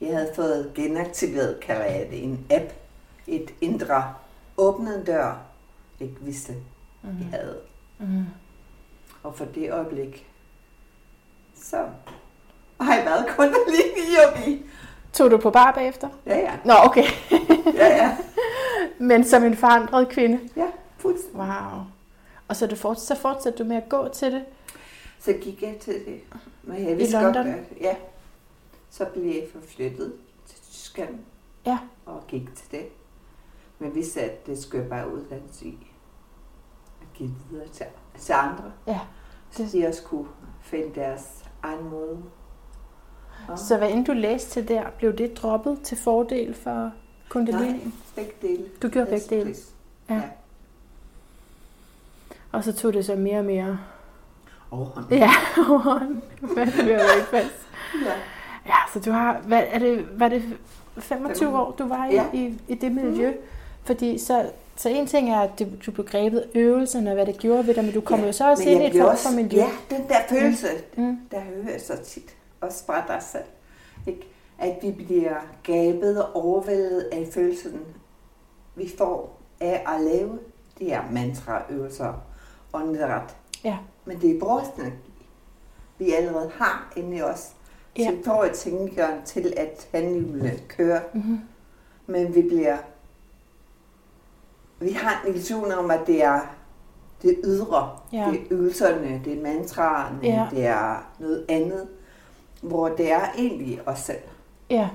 Jeg 0.00 0.16
havde 0.16 0.32
fået 0.34 0.72
genaktiveret, 0.74 1.60
kalder 1.60 1.84
jeg 1.84 2.08
det, 2.10 2.24
en 2.24 2.46
app, 2.50 2.72
et 3.26 3.54
indre 3.60 4.14
åbnet 4.56 5.06
dør, 5.06 5.38
ikke 6.00 6.16
vidste, 6.20 6.52
mm. 7.02 7.18
jeg 7.18 7.26
havde. 7.30 7.58
Mm. 7.98 8.24
Og 9.22 9.34
for 9.34 9.44
det 9.44 9.72
øjeblik, 9.72 10.29
så 11.62 11.88
har 12.80 12.94
jeg 12.94 13.04
været 13.04 13.26
kundalini 13.36 14.00
yogi. 14.18 14.66
Tog 15.12 15.30
du 15.30 15.38
på 15.38 15.50
bar 15.50 15.72
bagefter? 15.72 16.08
Ja, 16.26 16.38
ja. 16.38 16.52
Nå, 16.64 16.72
okay. 16.84 17.04
Ja, 17.74 17.86
ja. 17.96 18.16
Men 18.98 19.24
som 19.24 19.44
en 19.44 19.56
forandret 19.56 20.08
kvinde? 20.08 20.40
Ja, 20.56 20.66
fuldstændig. 20.98 21.40
Wow. 21.40 21.80
Og 22.48 22.56
så, 22.56 22.66
det 22.66 22.78
fort, 22.78 23.00
så 23.00 23.14
fortsatte 23.16 23.58
du 23.58 23.68
med 23.68 23.76
at 23.76 23.88
gå 23.88 24.08
til 24.08 24.32
det? 24.32 24.44
Så 25.18 25.32
gik 25.40 25.62
jeg 25.62 25.76
til 25.80 25.94
det. 25.94 26.20
Men 26.62 26.88
jeg 26.88 26.98
vidste 26.98 27.16
London? 27.16 27.44
Godt, 27.46 27.46
at, 27.56 27.62
ja. 27.80 27.96
Så 28.90 29.04
blev 29.04 29.24
jeg 29.24 29.46
forflyttet 29.52 30.12
til 30.46 30.58
Tyskland 30.70 31.18
Ja. 31.66 31.78
og 32.06 32.22
gik 32.28 32.54
til 32.56 32.70
det. 32.70 32.86
Men 33.78 33.94
vi 33.94 34.04
sagde, 34.04 34.30
at 34.30 34.46
det 34.46 34.62
skulle 34.62 34.82
jeg 34.82 34.90
bare 34.90 35.12
uddannes 35.14 35.62
i. 35.62 35.78
Og 37.00 37.06
give 37.14 37.30
videre 37.50 37.68
til, 37.68 37.86
til 38.18 38.32
andre. 38.32 38.72
Ja. 38.86 39.00
Så 39.50 39.66
de 39.72 39.86
også 39.86 40.02
kunne 40.02 40.26
finde 40.60 40.94
deres 41.00 41.44
egen 41.62 41.90
måde. 41.90 42.18
Ja. 43.48 43.56
Så 43.56 43.76
hvad 43.76 43.90
end 43.90 44.04
du 44.06 44.12
læste 44.12 44.50
til 44.50 44.68
der, 44.68 44.82
blev 44.98 45.16
det 45.16 45.36
droppet 45.36 45.78
til 45.82 45.98
fordel 45.98 46.54
for 46.54 46.90
kundalini? 47.28 47.72
Nej, 47.72 47.80
begge 48.16 48.32
dele. 48.42 48.64
Du 48.82 48.88
gjorde 48.88 49.10
begge 49.10 49.36
dele? 49.36 49.54
Ja. 50.08 50.14
ja. 50.14 50.22
Og 52.52 52.64
så 52.64 52.72
tog 52.72 52.92
det 52.92 53.04
så 53.06 53.14
mere 53.16 53.38
og 53.38 53.44
mere. 53.44 53.78
Overhånd. 54.70 55.06
Ja, 55.10 55.30
overhånd. 55.70 56.22
Hvad 56.40 56.66
det 56.66 56.72
bliver 56.74 56.94
jo 56.94 57.16
ikke 57.16 57.28
fast. 57.30 57.66
Ja. 58.04 58.12
Ja, 58.66 58.74
så 58.92 59.00
du 59.00 59.10
har, 59.10 59.40
hvad 59.46 59.62
er 59.66 59.78
det, 59.78 60.08
var 60.20 60.28
det 60.28 60.42
25 60.98 61.58
år, 61.58 61.70
du 61.78 61.88
var 61.88 62.06
i, 62.06 62.14
Ja. 62.14 62.24
i, 62.32 62.58
i 62.68 62.74
det 62.74 62.92
miljø? 62.92 63.32
Fordi 63.84 64.18
så, 64.18 64.50
så 64.80 64.88
en 64.88 65.06
ting 65.06 65.30
er, 65.30 65.38
at 65.40 65.50
du, 65.58 65.64
du 65.86 65.90
blev 65.92 66.06
grebet 66.06 66.38
af 66.40 66.46
øvelserne, 66.54 67.10
og 67.10 67.14
hvad 67.14 67.26
det 67.26 67.38
gjorde 67.38 67.66
ved 67.66 67.74
dig, 67.74 67.84
men 67.84 67.94
du 67.94 68.00
kom 68.00 68.20
Ja, 68.20 68.26
jo 68.26 68.32
så 68.32 68.50
også 68.50 68.68
ind 68.68 68.82
i 68.82 68.86
et 68.86 68.92
form 68.92 69.16
for 69.16 69.36
miljø. 69.42 69.58
Ja, 69.60 69.68
den 69.96 70.08
der 70.08 70.16
følelse, 70.28 70.66
Mm. 70.96 71.18
der 71.30 71.40
hører 71.40 71.70
jeg 71.72 71.80
så 71.80 71.96
tit, 72.04 72.36
også 72.60 72.84
fra 72.84 73.04
dig 73.08 73.22
selv, 73.22 73.44
ikke? 74.06 74.26
at 74.58 74.78
vi 74.82 74.90
bliver 74.90 75.34
gabet 75.62 76.24
og 76.24 76.36
overvældet 76.44 77.00
af 77.12 77.28
følelsen, 77.32 77.80
vi 78.76 78.90
får 78.98 79.40
af 79.60 79.84
at 79.96 80.00
lave 80.00 80.38
de 80.78 80.84
her 80.84 81.02
mantraøvelser 81.12 82.12
åndedræt. 82.72 83.36
Ja. 83.64 83.76
Men 84.04 84.20
det 84.20 84.30
er 84.30 84.34
energi, 84.78 84.90
vi 85.98 86.12
allerede 86.12 86.50
har 86.54 86.92
inde 86.96 87.16
i 87.16 87.22
os. 87.22 87.50
Ja. 87.98 88.04
Så 88.04 88.10
vi 88.10 88.22
får 88.24 88.44
et 88.44 88.52
tænkeren 88.52 89.22
til 89.24 89.52
at 89.56 89.88
handhjulet 89.94 90.62
kører, 90.68 91.00
Mm-hmm. 91.14 91.40
men 92.06 92.34
vi 92.34 92.42
bliver... 92.42 92.76
Vi 94.80 94.92
har 94.92 95.22
en 95.24 95.28
illusion 95.34 95.72
om, 95.72 95.90
at 95.90 96.00
det 96.06 96.24
er 96.24 96.40
det 97.22 97.36
ydre, 97.44 97.90
Ja. 98.12 98.28
det 98.32 98.40
er 98.40 98.44
øvelserne, 98.50 99.20
det 99.24 99.38
er 99.38 99.42
mantraerne, 99.42 100.18
Ja. 100.22 100.46
det 100.50 100.66
er 100.66 101.08
noget 101.18 101.44
andet, 101.48 101.88
hvor 102.62 102.88
det 102.88 103.12
er 103.12 103.20
egentlig 103.38 103.80
os 103.86 103.98
selv. 103.98 104.18
Ja, 104.70 104.88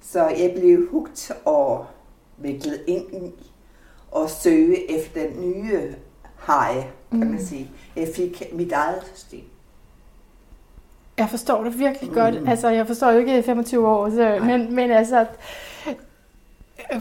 Så 0.00 0.28
jeg 0.28 0.54
blev 0.58 0.88
hugt 0.90 1.32
og 1.44 1.86
viklet 2.38 2.80
ind 2.86 3.12
i 3.12 3.32
og 4.10 4.30
søge 4.30 4.98
efter 5.00 5.20
den 5.30 5.40
nye 5.50 5.94
hej, 6.46 6.74
kan 7.10 7.20
Mm. 7.20 7.26
man 7.26 7.44
sige. 7.46 7.70
Jeg 7.96 8.08
fik 8.16 8.42
mit 8.52 8.72
eget 8.72 9.02
system. 9.14 9.44
jeg 11.18 11.28
forstår 11.30 11.64
det 11.64 11.78
virkelig 11.78 12.08
Mm. 12.10 12.14
godt. 12.16 12.34
Altså, 12.48 12.68
jeg 12.68 12.86
forstår 12.86 13.10
jo 13.10 13.18
ikke 13.18 13.38
i 13.38 13.42
25 13.42 13.88
år, 13.88 14.10
så, 14.10 14.38
men, 14.42 14.74
men 14.74 14.90
altså, 14.90 15.26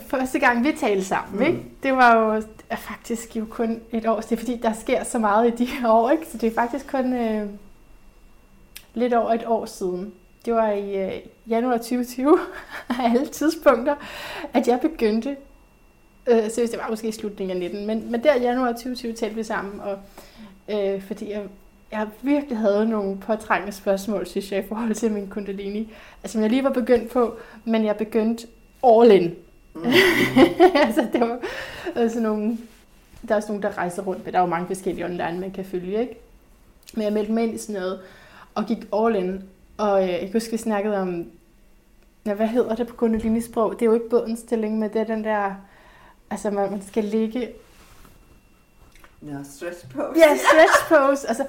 første 0.08 0.39
gang 0.39 0.63
vi 0.63 0.72
talte 0.80 1.06
sammen, 1.06 1.39
Mm. 1.39 1.46
ikke? 1.46 1.60
det 1.84 1.93
var 1.93 2.17
jo 2.17 2.43
er 2.69 2.76
faktisk 2.76 3.36
jo 3.36 3.46
kun 3.50 3.82
et 3.91 4.06
år. 4.08 4.19
Det 4.19 4.32
er 4.32 4.38
fordi, 4.38 4.58
der 4.58 4.74
sker 4.74 5.04
så 5.04 5.19
meget 5.19 5.48
i 5.48 5.56
de 5.56 5.65
her 5.65 5.89
år, 5.89 6.10
ikke? 6.12 6.28
så 6.32 6.38
det 6.38 6.48
er 6.48 6.54
faktisk 6.56 6.88
kun 6.91 7.13
øh, 7.13 7.48
lidt 8.93 9.13
over 9.13 9.32
et 9.34 9.43
år 9.48 9.65
siden. 9.65 10.13
Det 10.46 10.54
var 10.54 10.72
i 10.72 11.06
øh, 11.06 11.12
januar 11.50 11.78
2020, 11.78 12.39
af 12.89 12.96
alle 13.13 13.26
tidspunkter, 13.28 13.96
at 14.54 14.67
jeg 14.67 14.80
begyndte, 14.82 15.36
øh, 16.28 16.50
seriøst, 16.52 16.72
det 16.74 16.80
var 16.84 16.89
måske 16.89 17.08
i 17.08 17.12
slutningen 17.12 17.63
af 17.63 17.72
19, 17.72 17.88
men, 17.88 18.12
men 18.12 18.24
der 18.24 18.36
i 18.36 18.41
januar 18.41 18.72
2020 18.72 19.13
talte 19.13 19.36
vi 19.36 19.43
sammen, 19.43 19.80
og, 19.82 20.00
øh, 20.69 21.02
fordi 21.02 21.32
jeg, 21.32 21.41
jeg 21.91 22.08
virkelig 22.22 22.58
havde 22.58 22.86
nogle 22.89 23.17
påtrængende 23.17 23.74
spørgsmål, 23.74 24.28
synes 24.28 24.52
jeg, 24.52 24.63
i 24.63 24.67
forhold 24.67 24.96
til 24.96 25.12
min 25.12 25.28
kundalini, 25.28 25.93
altså, 26.24 26.34
som 26.34 26.41
jeg 26.41 26.50
lige 26.50 26.63
var 26.63 26.69
begyndt 26.69 27.12
på, 27.12 27.36
men 27.65 27.86
jeg 27.86 27.96
begyndte 27.98 28.48
all 28.84 29.12
in. 29.12 29.36
Mm. 29.76 29.84
altså, 30.86 31.08
det 31.14 31.22
var 31.22 31.40
altså 31.96 32.20
nogle, 32.20 32.58
der 33.28 33.32
er 33.32 33.36
også 33.36 33.48
nogen, 33.48 33.64
der 33.64 33.78
rejser 33.78 34.02
rundt 34.02 34.26
med. 34.26 34.34
Der 34.34 34.38
er 34.38 34.44
jo 34.44 34.50
mange 34.50 34.68
forskellige 34.68 35.06
online, 35.06 35.40
man 35.40 35.52
kan 35.52 35.66
følge, 35.66 36.02
ikke? 36.02 36.20
Men 36.94 37.04
jeg 37.04 37.14
meldte 37.14 37.32
mig 37.32 37.44
ind 37.44 37.54
i 37.54 37.58
sådan 37.58 37.82
noget, 37.82 38.00
og 38.56 38.66
gik 38.66 38.88
all 38.94 39.16
in. 39.16 39.44
Og 39.78 40.04
øh, 40.04 40.10
jeg 40.10 40.20
kan 40.20 40.34
huske, 40.34 40.52
vi 40.52 40.58
snakkede 40.58 40.98
om, 40.98 41.26
ja, 42.26 42.34
hvad 42.34 42.48
hedder 42.48 42.76
det 42.76 42.88
på 42.88 42.96
kundalini-sprog? 42.96 43.74
Det 43.74 43.82
er 43.82 43.86
jo 43.86 43.94
ikke 43.94 44.10
bådens 44.10 44.40
stilling, 44.40 44.80
men 44.80 44.94
det 44.94 45.02
er 45.02 45.06
den 45.06 45.24
der, 45.24 45.56
altså 46.30 46.52
man, 46.52 46.72
man 46.72 46.82
skal 46.82 47.04
ligge, 47.04 47.50
Nå, 49.22 49.38
stress 49.44 49.86
pose. 49.94 50.20
ja, 50.20 50.38
stretch 50.38 50.88
pose, 50.90 51.28
altså, 51.28 51.46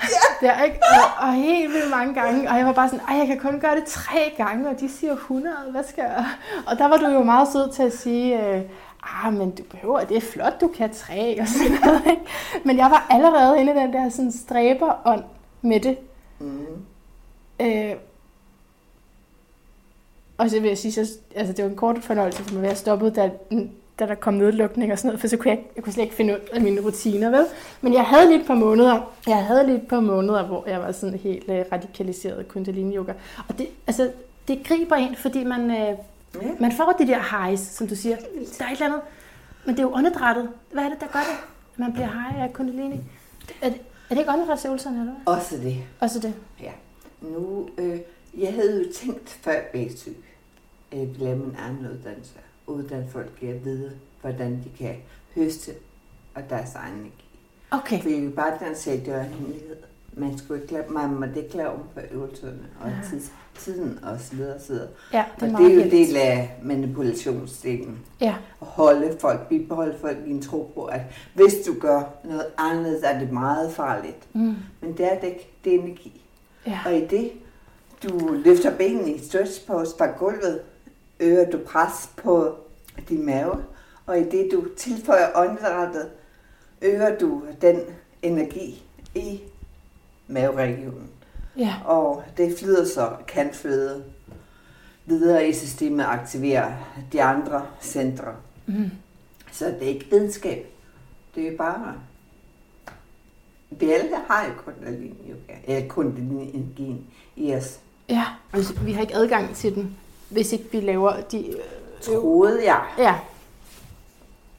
der, 0.40 0.62
ikke? 0.62 0.80
Og, 0.82 1.26
og 1.26 1.32
helt 1.32 1.72
vildt 1.72 1.90
mange 1.90 2.14
gange, 2.14 2.50
og 2.50 2.56
jeg 2.56 2.66
var 2.66 2.72
bare 2.72 2.88
sådan, 2.88 3.04
ej, 3.08 3.16
jeg 3.16 3.26
kan 3.26 3.38
kun 3.38 3.60
gøre 3.60 3.76
det 3.76 3.84
tre 3.84 4.34
gange, 4.36 4.68
og 4.68 4.80
de 4.80 4.88
siger 4.88 5.12
100, 5.12 5.56
hvad 5.70 5.84
skal 5.84 6.04
jeg? 6.04 6.26
Og 6.66 6.78
der 6.78 6.88
var 6.88 6.96
du 6.96 7.06
jo 7.06 7.22
meget 7.22 7.48
sød 7.52 7.72
til 7.72 7.82
at 7.82 7.92
sige, 7.92 8.46
øh, 8.46 8.62
ah, 9.02 9.32
men 9.32 9.50
du 9.50 9.62
behøver, 9.62 10.00
det 10.00 10.16
er 10.16 10.20
flot, 10.20 10.60
du 10.60 10.68
kan 10.68 10.94
tre, 10.94 11.36
og 11.40 11.48
sådan 11.48 11.78
noget, 11.84 12.02
ikke? 12.10 12.22
Men 12.64 12.76
jeg 12.76 12.90
var 12.90 13.06
allerede 13.10 13.60
inde 13.60 13.72
i 13.72 13.76
den 13.76 13.92
der 13.92 14.08
sådan 14.08 14.32
stræberånd 14.32 15.24
med 15.62 15.80
det. 15.80 15.98
Mm. 16.38 16.66
Øh, 17.60 17.94
og 20.38 20.50
så 20.50 20.60
vil 20.60 20.68
jeg 20.68 20.78
sige, 20.78 20.92
så, 20.92 21.18
altså 21.34 21.52
det 21.52 21.64
var 21.64 21.70
en 21.70 21.76
kort 21.76 21.98
fornøjelse 21.98 22.44
for 22.44 22.54
mig, 22.54 22.62
at 22.62 22.68
jeg 22.68 22.76
stoppede, 22.76 23.10
da, 23.10 23.30
da 23.98 24.06
der 24.06 24.14
kom 24.14 24.34
nedlukning 24.34 24.92
og 24.92 24.98
sådan 24.98 25.08
noget, 25.08 25.20
for 25.20 25.28
så 25.28 25.36
kunne 25.36 25.50
jeg, 25.50 25.60
jeg 25.76 25.84
kunne 25.84 25.92
slet 25.92 26.04
ikke 26.04 26.16
finde 26.16 26.34
ud 26.34 26.38
af 26.52 26.60
mine 26.60 26.80
rutiner, 26.80 27.30
vel? 27.30 27.46
Men 27.80 27.92
jeg 27.92 28.02
havde 28.04 28.26
lige 28.28 28.40
et 28.40 28.46
par 28.46 28.54
måneder, 28.54 29.12
jeg 29.26 29.44
havde 29.44 29.66
lige 29.66 29.76
et 29.76 29.88
par 29.88 30.00
måneder, 30.00 30.46
hvor 30.46 30.64
jeg 30.68 30.80
var 30.80 30.92
sådan 30.92 31.18
helt 31.18 31.48
øh, 31.50 31.64
radikaliseret 31.72 32.48
kundalini 32.48 32.96
yoga. 32.96 33.12
Og 33.48 33.58
det, 33.58 33.66
altså, 33.86 34.10
det 34.48 34.64
griber 34.64 34.96
ind, 34.96 35.16
fordi 35.16 35.44
man, 35.44 35.70
øh, 35.70 35.76
Ja. 36.42 36.48
man 36.60 36.72
får 36.72 36.94
de 36.98 37.06
der 37.06 37.44
highs, 37.46 37.60
som 37.60 37.88
du 37.88 37.94
siger. 37.96 38.16
Der 38.58 38.64
er 38.64 38.68
et 38.68 38.72
eller 38.72 38.86
andet, 38.86 39.00
men 39.64 39.74
det 39.74 39.78
er 39.78 39.82
jo 39.86 39.92
åndedrættet. 39.94 40.48
Hvad 40.72 40.84
er 40.84 40.88
det, 40.88 41.00
der 41.00 41.06
gør 41.06 41.18
det? 41.18 41.38
Man 41.76 41.92
bliver 41.92 42.06
high 42.08 42.42
af 42.42 42.52
kundalini? 42.52 43.00
Er 43.62 43.68
det, 43.68 43.78
er 44.10 44.14
det 44.14 44.18
ikke 44.18 44.30
åndedrætsøvelserne, 44.32 45.00
eller 45.00 45.12
hvad? 45.24 45.34
Også 45.34 45.56
det. 45.56 45.76
Også 46.00 46.18
det. 46.18 46.34
Ja. 46.62 46.70
Nu, 47.20 47.68
øh, 47.78 47.98
jeg 48.38 48.52
havde 48.54 48.78
jo 48.84 48.92
tænkt 48.94 49.28
før 49.28 49.52
jeg 49.52 49.64
blev 49.72 49.88
syg, 49.96 50.16
jeg 50.92 51.00
ville 51.00 51.24
lave 51.24 51.36
min 51.38 51.56
egen 51.58 51.78
uddannelse. 51.78 52.32
Uddanne 52.66 53.06
folk 53.12 53.32
i 53.40 53.46
at 53.46 53.64
vide, 53.64 53.92
hvordan 54.20 54.50
de 54.64 54.84
kan 54.84 54.94
høste 55.34 55.70
og 56.34 56.42
deres 56.50 56.74
egen 56.74 56.94
energi. 56.94 57.24
Okay. 57.70 58.02
For 58.02 58.08
jeg 58.08 58.22
vil 58.22 58.30
bare 58.30 58.74
sige, 58.74 58.96
at 59.00 59.06
det 59.06 59.14
var 59.14 59.20
en 59.20 59.26
hemmelighed. 59.26 59.76
Man 60.18 60.38
skulle 60.38 60.62
ikke 60.62 60.72
lade, 60.72 60.84
man 60.90 61.14
måtte 61.14 61.44
ikke 61.44 61.56
lade 61.56 61.68
om 61.68 61.80
på 61.94 62.00
øvelserne 62.12 62.58
og 62.80 62.88
Ja. 62.90 62.94
tids, 63.10 63.32
tiden 63.58 63.98
og 64.04 64.20
så 64.20 64.34
videre 64.36 64.54
og 64.54 64.60
så 64.60 64.72
videre. 64.72 64.88
Ja, 65.12 65.24
Og 65.34 65.40
det 65.40 65.52
er 65.52 65.56
det 65.56 65.66
er 65.66 65.70
jo 65.70 65.74
en 65.76 65.80
heldigt. 65.82 66.08
del 66.08 66.16
af 66.16 66.56
manipulationsdelen. 66.62 67.98
Ja, 68.20 68.34
At 68.60 68.66
holde 68.66 69.16
folk, 69.20 69.48
bibeholde 69.48 69.94
folk 70.00 70.16
i 70.26 70.30
en 70.30 70.42
tro 70.42 70.70
på, 70.74 70.84
at 70.84 71.00
hvis 71.34 71.54
du 71.66 71.74
gør 71.80 72.02
noget 72.24 72.46
andet, 72.58 73.00
så 73.00 73.06
er 73.06 73.18
det 73.18 73.32
meget 73.32 73.72
farligt. 73.72 74.34
mm. 74.34 74.54
Men 74.80 74.96
det 74.96 75.12
er 75.12 75.20
det 75.20 75.26
ikke. 75.26 75.50
Det 75.64 75.74
er 75.74 75.78
energi. 75.80 76.22
ja. 76.66 76.78
Og 76.86 76.94
i 76.96 77.06
det, 77.06 77.30
du 78.02 78.28
løfter 78.44 78.76
benene 78.76 79.12
i 79.12 79.18
stretch 79.18 79.66
pose 79.66 79.94
fra 79.98 80.06
gulvet, 80.18 80.60
øger 81.20 81.50
du 81.50 81.58
pres 81.58 82.10
på 82.16 82.54
din 83.08 83.26
mave, 83.26 83.64
og 84.06 84.18
i 84.18 84.24
det, 84.24 84.48
du 84.52 84.64
tilføjer 84.76 85.26
åndedrættet, 85.34 86.10
øger 86.82 87.18
du 87.18 87.42
den 87.60 87.80
energi 88.22 88.84
i 89.14 89.40
maveregionen. 90.26 91.10
ja. 91.56 91.74
Og 91.84 92.24
det 92.36 92.58
flyder 92.58 92.84
så, 92.84 93.16
kan 93.28 93.50
flyde 93.52 94.04
videre 95.06 95.48
i 95.48 95.52
systemet 95.52 96.06
og 96.06 96.12
aktivere 96.12 96.76
de 97.12 97.22
andre 97.22 97.66
centre. 97.80 98.34
Mm. 98.66 98.90
Så 99.52 99.66
det 99.66 99.82
er 99.82 99.88
ikke 99.88 100.06
videnskab. 100.10 100.66
Det 101.34 101.48
er 101.48 101.56
bare... 101.56 101.94
Vi 103.70 103.92
alle 103.92 104.16
har 104.28 104.46
jo 104.46 104.52
kundalini 104.64 105.34
eller 105.64 105.88
kundalini 105.88 107.06
i 107.36 107.54
os. 107.54 107.80
Ja, 108.08 108.24
altså, 108.52 108.74
vi 108.74 108.92
har 108.92 109.00
ikke 109.00 109.14
adgang 109.16 109.54
til 109.54 109.74
den, 109.74 109.96
hvis 110.30 110.52
ikke 110.52 110.64
vi 110.72 110.80
laver 110.80 111.20
de 111.20 111.46
øh, 111.48 111.62
Troede 112.00 112.64
jeg. 112.72 112.86
Ja. 112.98 113.20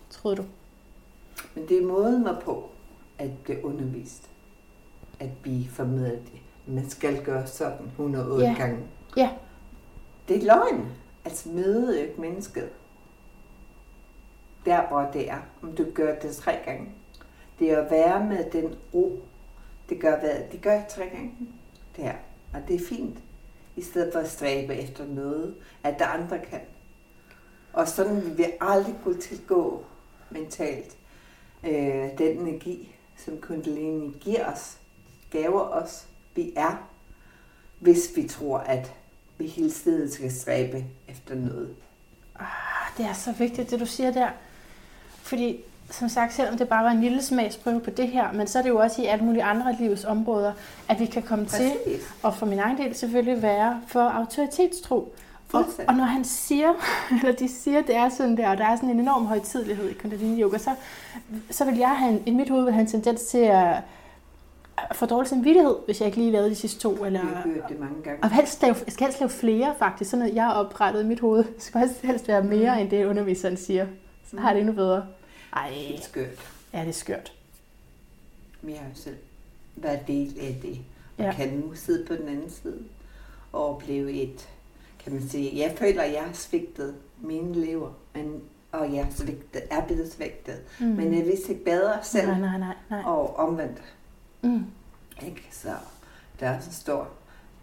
Troede 0.09 0.37
du? 0.37 0.43
Men 1.55 1.67
det 1.69 1.77
er 1.77 1.85
måden 1.87 2.23
mig 2.23 2.37
på, 2.43 2.69
at 3.17 3.29
blive 3.43 3.65
undervist. 3.65 4.29
At 5.19 5.29
blive 5.41 5.69
formidlet 5.69 6.21
det. 6.33 6.39
Man 6.75 6.89
skal 6.89 7.23
gøre 7.23 7.47
sådan 7.47 7.85
108 7.85 8.45
Ja. 8.45 8.53
gange. 8.53 8.77
Ja. 9.17 9.29
Det 10.27 10.37
er 10.37 10.45
løgn. 10.45 10.85
Altså 11.25 11.49
møde 11.49 11.99
jo 12.01 12.07
ikke 12.07 12.21
mennesket. 12.21 12.69
Der 14.65 14.87
hvor 14.87 15.09
det 15.13 15.29
er. 15.29 15.37
Om 15.63 15.75
du 15.75 15.85
gør 15.93 16.15
det 16.19 16.35
tre 16.35 16.55
gange. 16.65 16.89
Det 17.59 17.71
er 17.71 17.81
at 17.81 17.91
være 17.91 18.23
med 18.25 18.51
den 18.51 18.75
ro. 18.93 19.19
Det 19.89 19.99
gør 20.01 20.19
hvad? 20.19 20.35
Det 20.51 20.61
gør 20.61 20.71
jeg 20.71 20.85
tre 20.89 21.05
gange. 21.05 21.31
Det 21.95 22.03
her. 22.03 22.15
Og 22.53 22.59
det 22.67 22.75
er 22.75 22.85
fint. 22.89 23.17
I 23.77 23.81
stedet 23.81 24.13
for 24.13 24.19
at 24.19 24.31
stræbe 24.31 24.75
efter 24.75 25.05
noget, 25.05 25.55
at 25.83 25.99
der 25.99 26.05
andre 26.05 26.39
kan. 26.39 26.61
Og 27.73 27.87
sådan 27.87 28.25
vil 28.25 28.37
vi 28.37 28.45
aldrig 28.61 28.95
kunne 29.03 29.21
tilgå 29.21 29.85
mentalt 30.29 30.97
øh, 31.63 32.17
den 32.17 32.37
energi, 32.37 32.95
som 33.17 33.37
Kundalini 33.41 34.17
giver 34.19 34.51
os, 34.51 34.77
gaver 35.31 35.61
os, 35.61 36.07
vi 36.35 36.53
er, 36.55 36.89
hvis 37.79 38.11
vi 38.15 38.27
tror, 38.27 38.57
at 38.57 38.93
vi 39.37 39.47
hele 39.47 39.71
tiden 39.71 40.11
skal 40.11 40.31
stræbe 40.31 40.85
efter 41.07 41.35
noget. 41.35 41.75
Ah, 42.35 42.45
Det 42.97 43.05
er 43.05 43.13
så 43.13 43.31
vigtigt, 43.31 43.69
det 43.71 43.79
du 43.79 43.85
siger 43.85 44.11
der. 44.11 44.29
Fordi, 45.21 45.63
som 45.91 46.09
sagt, 46.09 46.33
selvom 46.33 46.57
det 46.57 46.69
bare 46.69 46.83
var 46.83 46.91
en 46.91 47.01
lille 47.01 47.21
smagsprøve 47.21 47.79
på 47.79 47.89
det 47.89 48.07
her, 48.07 48.31
men 48.31 48.47
så 48.47 48.57
er 48.59 48.63
det 48.63 48.69
jo 48.69 48.77
også 48.79 49.01
i 49.01 49.05
alle 49.05 49.25
mulige 49.25 49.43
andre 49.43 49.69
af 49.69 49.75
livets 49.79 50.05
områder, 50.05 50.51
at 50.89 50.99
vi 50.99 51.05
kan 51.05 51.23
komme 51.23 51.45
til, 51.45 51.71
Præcis. 51.85 52.13
og 52.23 52.35
for 52.35 52.45
min 52.45 52.59
egen 52.59 52.77
del 52.77 52.95
selvfølgelig 52.95 53.41
være 53.41 53.81
for 53.87 53.99
autoritetstro. 54.01 55.13
Og, 55.53 55.65
og 55.87 55.93
når 55.93 56.03
han 56.03 56.23
siger, 56.25 56.73
eller 57.21 57.31
de 57.35 57.47
siger, 57.49 57.81
det 57.81 57.95
er 57.95 58.09
sådan 58.09 58.37
der, 58.37 58.49
og 58.49 58.57
der 58.57 58.65
er 58.65 58.75
sådan 58.75 58.89
en 58.89 58.99
enorm 58.99 59.25
højtidlighed 59.25 59.89
i 59.89 59.93
Kundalini 59.93 60.41
Yoga, 60.41 60.57
så, 60.57 60.69
så 61.51 61.65
vil 61.65 61.77
jeg 61.77 61.89
have 61.89 62.11
en, 62.11 62.23
i 62.25 62.31
mit 62.31 62.49
hoved 62.49 62.63
vil 62.63 62.73
have 62.73 62.81
en 62.81 62.87
tendens 62.87 63.21
til 63.21 63.37
at, 63.37 63.75
at 64.89 64.95
få 64.95 65.05
dårlig 65.05 65.29
samvittighed, 65.29 65.75
hvis 65.85 65.99
jeg 65.99 66.05
ikke 66.05 66.17
lige 66.17 66.31
lavede 66.31 66.49
de 66.49 66.55
sidste 66.55 66.79
to. 66.79 67.05
Eller, 67.05 67.21
Vi 67.21 67.27
har 67.35 67.41
hørt 67.45 67.69
det 67.69 67.79
mange 67.79 67.95
gange. 68.03 68.23
og 68.23 68.29
helst 68.31 68.61
lave, 68.61 68.75
jeg 68.85 68.93
skal 68.93 69.05
helst 69.05 69.19
lave 69.19 69.29
flere, 69.29 69.73
faktisk. 69.79 70.11
Sådan 70.11 70.25
at 70.25 70.35
jeg 70.35 70.43
har 70.43 70.53
oprettet 70.53 71.03
i 71.03 71.05
mit 71.05 71.19
hoved. 71.19 71.43
Det 71.43 71.63
skal 71.63 71.89
helst 72.03 72.27
være 72.27 72.43
mere, 72.43 72.75
Mm. 72.75 72.81
end 72.81 72.89
det 72.89 73.05
underviseren 73.05 73.57
siger. 73.57 73.85
Så 74.31 74.37
har 74.39 74.47
jeg 74.49 74.55
det 74.55 74.59
endnu 74.61 74.75
bedre. 74.75 75.03
Ej, 75.53 75.69
Det 75.69 75.95
er 75.97 76.01
skørt. 76.01 76.51
ja, 76.73 76.79
det 76.81 76.87
er 76.87 76.91
skørt. 76.93 77.33
Men 78.61 78.71
jeg 78.73 78.79
har 78.81 78.89
jo 78.89 78.95
selv 78.95 79.17
været 79.75 79.99
del 80.07 80.37
af 80.41 80.59
det. 80.61 80.79
Og 81.17 81.23
Ja. 81.23 81.33
kan 81.33 81.49
nu 81.53 81.75
sidde 81.75 82.05
på 82.05 82.13
den 82.15 82.27
anden 82.29 82.49
side 82.49 82.83
og 83.51 83.75
opleve 83.75 84.11
et, 84.11 84.49
kan 84.99 85.13
man 85.13 85.29
sige, 85.29 85.57
jeg 85.59 85.75
føler, 85.77 86.03
at 86.03 86.13
jeg 86.13 86.23
har 86.23 86.33
svigtet 86.33 86.95
mine 87.21 87.53
lever, 87.65 87.91
men, 88.15 88.41
og 88.71 88.93
jeg 88.93 89.01
er, 89.01 89.09
svigtet, 89.15 89.61
er 89.71 89.85
blevet 89.85 90.11
svigtet. 90.13 90.61
Mm. 90.79 90.85
Men 90.85 91.13
jeg 91.17 91.25
vidste 91.25 91.51
ikke 91.51 91.63
bedre 91.65 91.99
selv, 92.03 92.27
Nej, 92.27 92.39
nej, 92.39 92.57
nej, 92.57 92.75
nej. 92.89 93.01
og 93.05 93.35
omvendt. 93.35 93.81
Mm. 94.41 94.65
Ikke? 95.25 95.47
Så 95.51 95.73
der 96.39 96.47
er 96.49 96.59
så 96.59 96.73
stor 96.73 97.09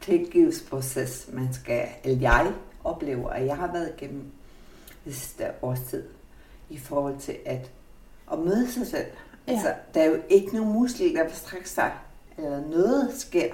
tilgivelsesproces, 0.01 1.29
man 1.33 1.53
skal, 1.55 1.89
eller 2.05 2.21
jeg 2.21 2.53
oplever, 2.85 3.29
og 3.31 3.47
jeg 3.47 3.57
har 3.57 3.73
været 3.73 3.93
igennem 3.97 4.25
det 5.05 5.15
sidste 5.17 5.47
års 5.63 5.81
tid, 5.91 6.05
i 6.71 6.79
forhold 6.79 7.19
til 7.19 7.37
at, 7.47 7.71
at 8.33 8.39
møde 8.39 8.73
sig 8.73 8.87
selv. 8.87 9.07
Ja. 9.47 9.53
Altså, 9.53 9.75
der 9.95 10.01
er 10.03 10.07
jo 10.07 10.23
ikke 10.29 10.57
nogen 10.57 10.73
muskel, 10.73 11.15
der 11.15 11.23
vil 11.25 11.33
strække 11.33 11.71
sig, 11.71 11.93
eller 12.39 12.61
noget 12.61 13.15
sker, 13.15 13.53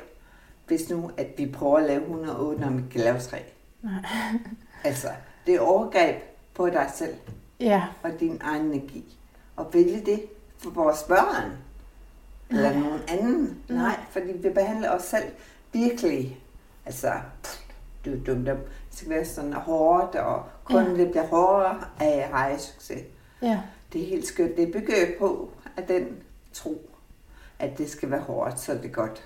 hvis 0.67 0.91
nu, 0.91 1.11
at 1.17 1.27
vi 1.37 1.47
prøver 1.47 1.79
at 1.79 1.85
lave 1.87 2.01
108, 2.01 2.61
når 2.61 2.71
vi 2.71 2.83
kan 2.91 3.01
lave 3.01 3.21
3. 3.21 3.39
Nej. 3.83 3.93
Altså, 4.85 5.09
det 5.47 5.55
er 5.55 5.61
overgreb 5.61 6.17
på 6.55 6.69
dig 6.69 6.91
selv 6.95 7.15
Ja, 7.61 7.83
og 8.03 8.11
din 8.21 8.41
egen 8.45 8.63
energi. 8.67 9.19
Og 9.57 9.75
vælge 9.75 10.01
det 10.07 10.23
for 10.59 10.71
vores 10.71 11.03
børn. 11.03 11.53
Eller 12.51 12.73
Nej. 12.73 12.81
nogen 12.81 13.01
anden. 13.09 13.63
Nej. 13.69 13.79
Nej, 13.79 14.01
fordi 14.11 14.33
vi 14.33 14.49
behandler 14.49 14.91
os 14.91 15.03
selv 15.03 15.25
virkelig. 15.73 16.41
Altså, 16.87 17.13
pff, 17.43 17.61
du 18.05 18.11
er 18.13 18.25
dum, 18.27 18.45
det 18.45 18.59
skal 18.91 19.11
være 19.11 19.25
sådan 19.25 19.53
hårdt, 19.53 20.15
og 20.15 20.45
kun 20.71 20.85
Ja. 20.85 20.91
ja. 20.91 20.97
det 20.97 21.11
bliver 21.11 21.27
hårdere 21.27 21.85
af 22.01 22.31
high 22.35 22.59
succes. 22.61 23.03
ja. 23.43 23.61
Det 23.93 24.03
er 24.03 24.07
helt 24.07 24.27
skørt. 24.27 24.57
Det 24.57 24.73
bygger 24.73 24.95
på, 25.19 25.51
at 25.77 25.89
den 25.89 26.07
tro, 26.53 26.91
at 27.59 27.79
det 27.79 27.91
skal 27.91 28.11
være 28.11 28.21
hårdt, 28.21 28.61
så 28.61 28.73
er 28.73 28.77
det 28.77 28.93
godt. 28.93 29.25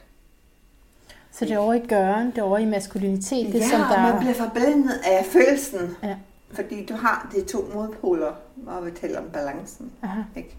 Så 1.31 1.45
det 1.45 1.53
er 1.53 1.59
over 1.59 1.75
i 1.75 1.87
gøren, 1.87 2.27
det 2.27 2.39
er 2.39 2.43
over 2.43 2.59
i 2.59 2.65
maskulinitet, 2.65 3.47
det 3.47 3.55
er 3.55 3.59
ja, 3.65 3.71
som 3.71 3.81
der... 3.81 4.13
man 4.13 4.19
bliver 4.21 4.35
forblindet 4.35 5.01
af 5.05 5.25
følelsen. 5.25 5.97
Ja. 6.03 6.17
Fordi 6.53 6.87
du 6.87 6.95
har 6.95 7.31
de 7.35 7.45
to 7.45 7.71
modpoler, 7.75 8.33
hvor 8.55 8.81
vi 8.81 8.91
taler 8.91 9.19
om 9.21 9.31
balancen. 9.33 9.93
Aha. 10.03 10.21
Ikke? 10.37 10.57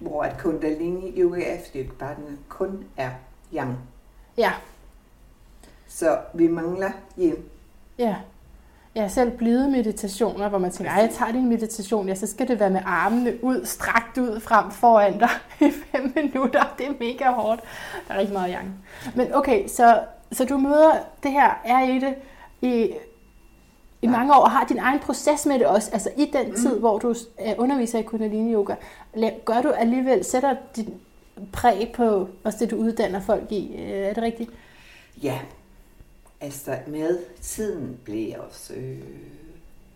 Hvor 0.00 0.22
at 0.22 0.38
kundalini 0.38 1.20
yoga 1.20 1.54
er, 1.56 1.58
fordi 1.66 1.78
det 1.82 1.92
bare 1.92 2.14
den 2.16 2.38
kun 2.48 2.84
er 2.96 3.10
yang. 3.54 3.78
Ja, 4.36 4.52
Så 5.86 6.18
vi 6.34 6.48
mangler 6.48 6.90
yin. 7.18 7.36
ja. 7.98 8.16
Jeg 8.98 9.04
har 9.04 9.10
selv 9.10 9.30
blevet 9.30 9.70
meditationer, 9.70 10.48
hvor 10.48 10.58
man 10.58 10.70
tænker, 10.70 10.92
jeg 10.92 11.10
tager 11.12 11.32
din 11.32 11.48
meditation, 11.48 12.08
ja, 12.08 12.14
så 12.14 12.26
skal 12.26 12.48
det 12.48 12.60
være 12.60 12.70
med 12.70 12.80
armene 12.84 13.44
ud, 13.44 13.64
strakt 13.64 14.18
ud 14.18 14.40
frem 14.40 14.70
foran 14.70 15.18
dig 15.18 15.28
i 15.68 15.72
fem 15.92 16.12
minutter. 16.16 16.74
Det 16.78 16.86
er 16.86 16.92
mega 17.00 17.30
hårdt. 17.30 17.60
Der 18.08 18.14
er 18.14 18.18
rigtig 18.18 18.32
meget 18.34 18.52
yang. 18.54 18.74
Men 19.14 19.34
okay, 19.34 19.68
så, 19.68 20.00
så 20.32 20.44
du 20.44 20.56
møder 20.58 20.92
det 21.22 21.30
her, 21.32 21.60
er 21.64 21.82
i 21.84 21.98
det 21.98 22.14
i, 22.62 22.92
i 24.02 24.06
mange 24.06 24.34
år, 24.34 24.48
har 24.48 24.64
din 24.64 24.78
egen 24.78 24.98
proces 24.98 25.46
med 25.46 25.58
det 25.58 25.66
også. 25.66 25.90
Altså 25.92 26.10
i 26.16 26.30
den 26.32 26.48
Mm. 26.48 26.54
tid, 26.54 26.78
hvor 26.78 26.98
du 26.98 27.08
øh, 27.10 27.52
underviser 27.58 27.98
i 27.98 28.02
Kundalini 28.02 28.54
Yoga, 28.54 28.74
gør 29.44 29.62
du 29.62 29.70
alligevel, 29.70 30.24
sætter 30.24 30.56
dit 30.76 30.88
præg 31.52 31.92
på 31.96 32.28
også 32.44 32.58
det, 32.60 32.70
du 32.70 32.76
uddanner 32.76 33.20
folk 33.20 33.52
i. 33.52 33.74
Øh, 33.78 33.90
Er 33.90 34.14
det 34.14 34.22
rigtigt? 34.22 34.50
Ja, 35.22 35.38
altså 36.40 36.78
med 36.86 37.24
tiden 37.40 37.98
blev 38.04 38.28
jeg 38.28 38.38
også 38.38 38.74
øh, 38.74 39.02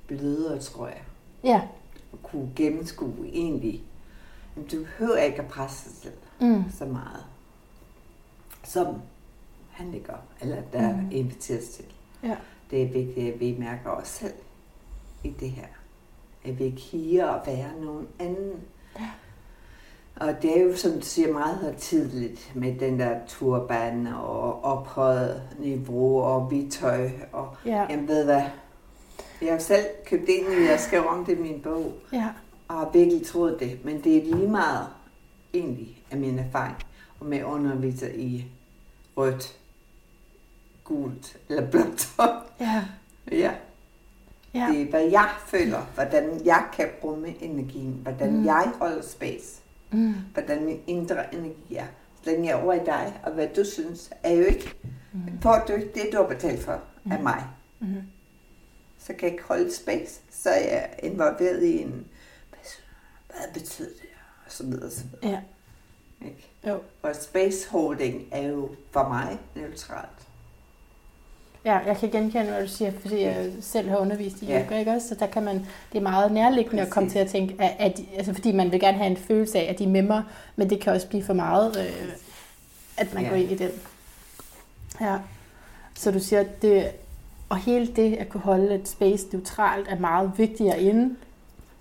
blødere, 0.06 0.58
tror 0.60 0.86
jeg. 0.86 1.02
Ja. 1.44 1.60
Og 2.12 2.18
kunne 2.22 2.52
gennemskue 2.56 3.26
egentlig. 3.32 3.82
Men 4.56 4.66
du 4.66 4.76
behøver 4.78 5.16
ikke 5.16 5.42
at 5.42 5.48
presse 5.48 5.90
dig 5.90 5.96
selv 6.02 6.14
Mm. 6.40 6.64
så 6.78 6.84
meget. 6.84 7.24
Som 8.64 8.86
han 9.70 10.02
gør, 10.06 10.22
eller 10.40 10.62
der 10.72 10.96
Mm. 10.96 11.08
inviteres 11.10 11.68
til. 11.68 11.84
Ja. 12.22 12.36
Det 12.70 12.82
er 12.82 12.88
vigtigt, 12.88 13.34
at 13.34 13.40
vi 13.40 13.56
mærker 13.58 13.90
os 13.90 14.08
selv 14.08 14.34
i 15.24 15.30
det 15.30 15.50
her. 15.50 15.66
At 16.44 16.58
vi 16.58 16.64
ikke 16.64 16.80
higer 16.80 17.28
at 17.30 17.46
være 17.46 17.80
nogen 17.80 18.08
anden. 18.18 18.60
Ja. 18.98 19.10
Og 20.16 20.42
det 20.42 20.58
er 20.58 20.62
jo, 20.62 20.76
som 20.76 20.92
du 20.92 21.00
siger, 21.00 21.32
meget 21.32 21.56
højtidligt 21.56 22.52
med 22.54 22.74
den 22.80 23.00
der 23.00 23.16
turban 23.28 24.06
og 24.06 24.64
ophøjet 24.64 25.42
niveau 25.58 26.20
og 26.22 26.40
hvidtøj. 26.40 27.10
Og 27.32 27.56
Ja. 27.66 27.86
jeg 27.90 28.04
ved 28.08 28.24
hvad, 28.24 28.42
jeg 29.42 29.52
har 29.52 29.58
selv 29.58 29.84
købt 30.06 30.28
ind 30.28 30.46
i, 30.52 30.64
jeg 30.68 30.80
skrev 30.80 31.06
om 31.06 31.24
det 31.24 31.38
i 31.38 31.42
min 31.42 31.60
bog, 31.60 31.92
Ja. 32.12 32.28
og 32.68 32.74
har 32.74 32.90
virkelig 32.92 33.26
troet 33.26 33.56
det. 33.60 33.84
Men 33.84 34.04
det 34.04 34.16
er 34.16 34.34
lige 34.36 34.48
meget 34.50 34.86
egentlig 35.54 36.02
af 36.10 36.16
min 36.18 36.38
erfaring, 36.38 36.76
og 37.20 37.26
med 37.26 37.44
underviser 37.44 38.08
i 38.14 38.44
rødt, 39.16 39.56
gult 40.84 41.36
eller 41.48 41.70
blåt 41.70 41.96
tøj. 42.16 42.26
Ja. 42.60 42.84
Ja, 43.32 43.50
Ja. 44.54 44.66
det 44.72 44.82
er, 44.82 44.90
hvad 44.90 45.02
jeg 45.10 45.28
føler, 45.46 45.80
hvordan 45.94 46.40
jeg 46.44 46.64
kan 46.76 46.86
rumme 47.04 47.42
energien, 47.42 47.98
hvordan 48.02 48.32
mm. 48.36 48.44
jeg 48.44 48.72
holder 48.80 49.02
space, 49.02 49.61
Mm. 49.92 50.14
hvordan 50.34 50.64
min 50.64 50.80
indre 50.86 51.34
energi 51.34 51.74
er. 51.76 51.86
Så 52.22 52.30
længe 52.30 52.48
jeg 52.48 52.58
er 52.58 52.62
over 52.62 52.72
i 52.74 52.84
dig, 52.84 53.20
og 53.22 53.32
hvad 53.32 53.48
du 53.56 53.64
synes, 53.64 54.10
er 54.22 54.32
jo 54.32 54.44
ikke, 54.44 54.74
Mm. 55.14 55.40
får 55.42 55.64
du 55.68 55.72
ikke 55.72 55.90
det, 55.94 56.08
du 56.12 56.16
har 56.16 56.28
betalt 56.28 56.62
for 56.62 56.72
af 57.10 57.18
Mm. 57.18 57.22
mig. 57.22 57.44
Mm. 57.80 57.94
Så 58.98 59.06
kan 59.12 59.22
jeg 59.22 59.32
ikke 59.32 59.44
holde 59.44 59.74
space, 59.74 60.20
så 60.30 60.50
er 60.50 60.60
jeg 60.70 60.90
involveret 61.02 61.62
i 61.62 61.82
en, 61.82 62.06
hvad, 62.50 62.60
hvad 63.26 63.52
betyder 63.54 63.88
det, 63.88 64.08
og 64.46 64.52
så 64.52 64.64
videre, 64.66 64.86
og 64.86 64.92
så 64.92 65.04
videre. 65.04 65.30
Ja. 65.30 65.40
Ikke? 66.26 66.48
Jo. 66.68 66.80
Og 67.02 67.16
space 67.16 67.70
holding 67.70 68.28
er 68.32 68.42
jo 68.48 68.70
for 68.90 69.08
mig 69.08 69.38
neutralt. 69.54 70.28
Ja, 71.64 71.78
jeg 71.78 71.96
kan 71.96 72.10
genkende, 72.10 72.50
hvad 72.50 72.62
du 72.62 72.68
siger, 72.68 72.92
fordi 73.00 73.22
jeg 73.22 73.50
selv 73.60 73.88
har 73.88 73.96
undervist 73.96 74.42
i 74.42 74.46
Ja. 74.46 74.62
yoga, 74.64 74.78
ikke 74.78 74.90
også? 74.90 75.08
Så 75.08 75.14
der 75.14 75.26
kan 75.26 75.42
man, 75.42 75.66
det 75.92 75.98
er 75.98 76.02
meget 76.02 76.32
nærliggende 76.32 76.82
at 76.82 76.90
komme 76.90 77.06
Præcis. 77.08 77.12
til 77.12 77.18
at 77.38 77.48
tænke, 77.48 77.62
at, 77.64 77.74
at, 77.78 78.00
altså 78.16 78.34
fordi 78.34 78.52
man 78.52 78.72
vil 78.72 78.80
gerne 78.80 78.98
have 78.98 79.10
en 79.10 79.16
følelse 79.16 79.58
af, 79.58 79.70
at 79.72 79.78
de 79.78 79.84
er 79.84 79.88
med 79.88 80.02
mig, 80.02 80.22
men 80.56 80.70
det 80.70 80.80
kan 80.80 80.92
også 80.92 81.08
blive 81.08 81.24
for 81.24 81.32
meget, 81.32 81.76
øh, 81.80 82.12
at 82.96 83.14
man 83.14 83.22
Ja. 83.22 83.28
går 83.28 83.36
ind 83.36 83.50
i 83.50 83.56
den. 83.56 83.70
Ja. 85.00 85.16
Så 85.94 86.10
du 86.10 86.18
siger, 86.20 86.40
at 86.40 86.62
det, 86.62 86.90
og 87.48 87.56
hele 87.56 87.86
det 87.86 88.16
at 88.16 88.28
kunne 88.28 88.40
holde 88.40 88.74
et 88.74 88.88
space 88.88 89.26
neutralt 89.32 89.88
er 89.88 89.98
meget 89.98 90.32
vigtigere 90.36 90.80
inden. 90.82 91.18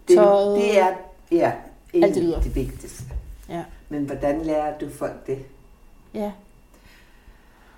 Det, 0.07 0.15
Tøjet. 0.17 0.57
det 0.61 0.79
er 0.79 0.87
ja, 1.31 1.51
Alt 1.93 2.15
det 2.15 2.23
ydre. 2.23 2.43
det 2.43 2.55
vigtigste. 2.55 3.03
Ja. 3.49 3.63
Men 3.89 4.05
hvordan 4.05 4.41
lærer 4.41 4.77
du 4.77 4.89
folk 4.89 5.27
det? 5.27 5.39
Ja. 6.13 6.31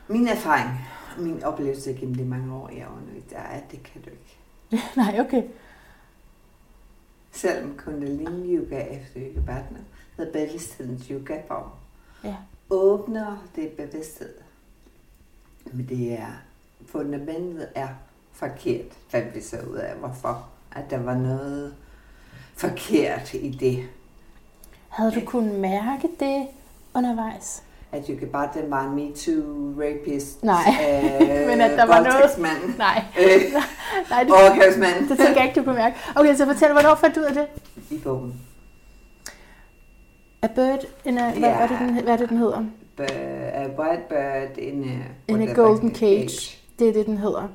Min 0.07 0.27
erfaring 0.27 0.69
min 1.17 1.43
oplevelse 1.43 1.93
gennem 1.93 2.15
de 2.15 2.25
mange 2.25 2.53
år, 2.55 2.69
jeg 2.69 2.83
har 2.85 2.97
undervist, 3.01 3.31
er, 3.31 3.41
at 3.43 3.63
det 3.71 3.83
kan 3.83 4.01
du 4.01 4.09
ikke. 4.09 4.39
Nej, 4.97 5.19
okay. 5.19 5.43
selvom 7.31 7.77
kundalini 7.77 8.55
yoga 8.57 8.79
efter 8.81 9.19
yoga 9.21 9.41
partner 9.45 9.79
hedder 10.17 10.31
bevidsthedens 10.31 11.07
yogaform, 11.07 11.69
Ja. 12.23 12.35
åbner 12.69 13.47
det 13.55 13.69
bevidsthed. 13.69 14.33
Men 15.73 15.85
det 15.89 16.13
er, 16.19 16.31
fundamentet 16.85 17.67
er 17.75 17.87
forkert, 18.31 18.85
fandt 19.09 19.35
vi 19.35 19.41
så 19.41 19.57
ud 19.71 19.75
af, 19.75 19.95
hvorfor. 19.95 20.49
At 20.75 20.83
der 20.89 20.97
var 20.97 21.15
noget 21.17 21.75
forkert 22.55 23.33
i 23.33 23.49
det. 23.51 23.89
Havde 24.89 25.11
du 25.11 25.21
kunnet 25.25 25.59
mærke 25.59 26.09
det 26.19 26.47
undervejs? 26.95 27.63
At 27.93 28.07
yoga 28.09 28.25
partner 28.25 28.61
var 28.69 28.83
en 28.83 28.95
MeToo 28.95 29.73
rapist. 29.81 30.43
Nej, 30.43 30.61
øh, 30.67 31.47
men 31.49 31.61
at 31.61 31.71
der 31.77 31.85
var 31.85 31.99
noget- 32.03 32.77
Nej, 32.77 33.03
Øh, 33.19 33.41
nej 34.09 34.23
det, 34.23 34.31
overgrebsmand 34.31 35.09
det 35.09 35.17
tænker 35.17 35.33
jeg 35.41 35.43
ikke, 35.49 35.59
du 35.59 35.63
kunne 35.65 35.75
mærke. 35.75 35.95
Okay, 36.15 36.35
så 36.35 36.45
fortæl, 36.45 36.71
hvornår 36.71 36.95
fandt 36.95 37.15
du 37.15 37.19
ud 37.19 37.25
af 37.25 37.33
det? 37.33 37.45
i 37.89 37.97
bogen. 37.99 38.41
A 40.41 40.47
Bird 40.47 40.85
in 41.05 41.17
a... 41.17 41.29
Hvad, 41.31 41.33
Ja. 41.33 41.39
hvad, 41.39 41.49
er 41.49 41.67
det, 41.67 41.79
den, 41.79 42.03
hvad 42.03 42.13
er 42.13 42.17
det, 42.17 42.29
den 42.29 42.37
hedder? 42.37 42.63
A 43.53 43.67
white 43.79 44.03
bird 44.09 44.57
in 44.57 44.83
a, 44.83 45.31
In 45.33 45.49
a 45.49 45.53
golden 45.53 45.95
cage. 45.95 46.57
Det 46.79 46.89
er 46.89 46.93
det, 46.93 47.05
den 47.05 47.17
hedder. 47.17 47.47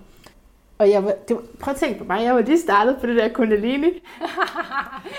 Og 0.79 0.91
jeg 0.91 1.05
var, 1.05 1.13
det 1.29 1.37
var, 1.37 1.43
prøv 1.61 1.75
at 1.75 1.81
tænke 1.81 1.99
på 1.99 2.05
mig, 2.05 2.25
jeg 2.25 2.35
var 2.35 2.41
lige 2.41 2.61
startet 2.61 2.97
på 3.01 3.07
det 3.07 3.17
der 3.17 3.29
kundalini. 3.29 3.87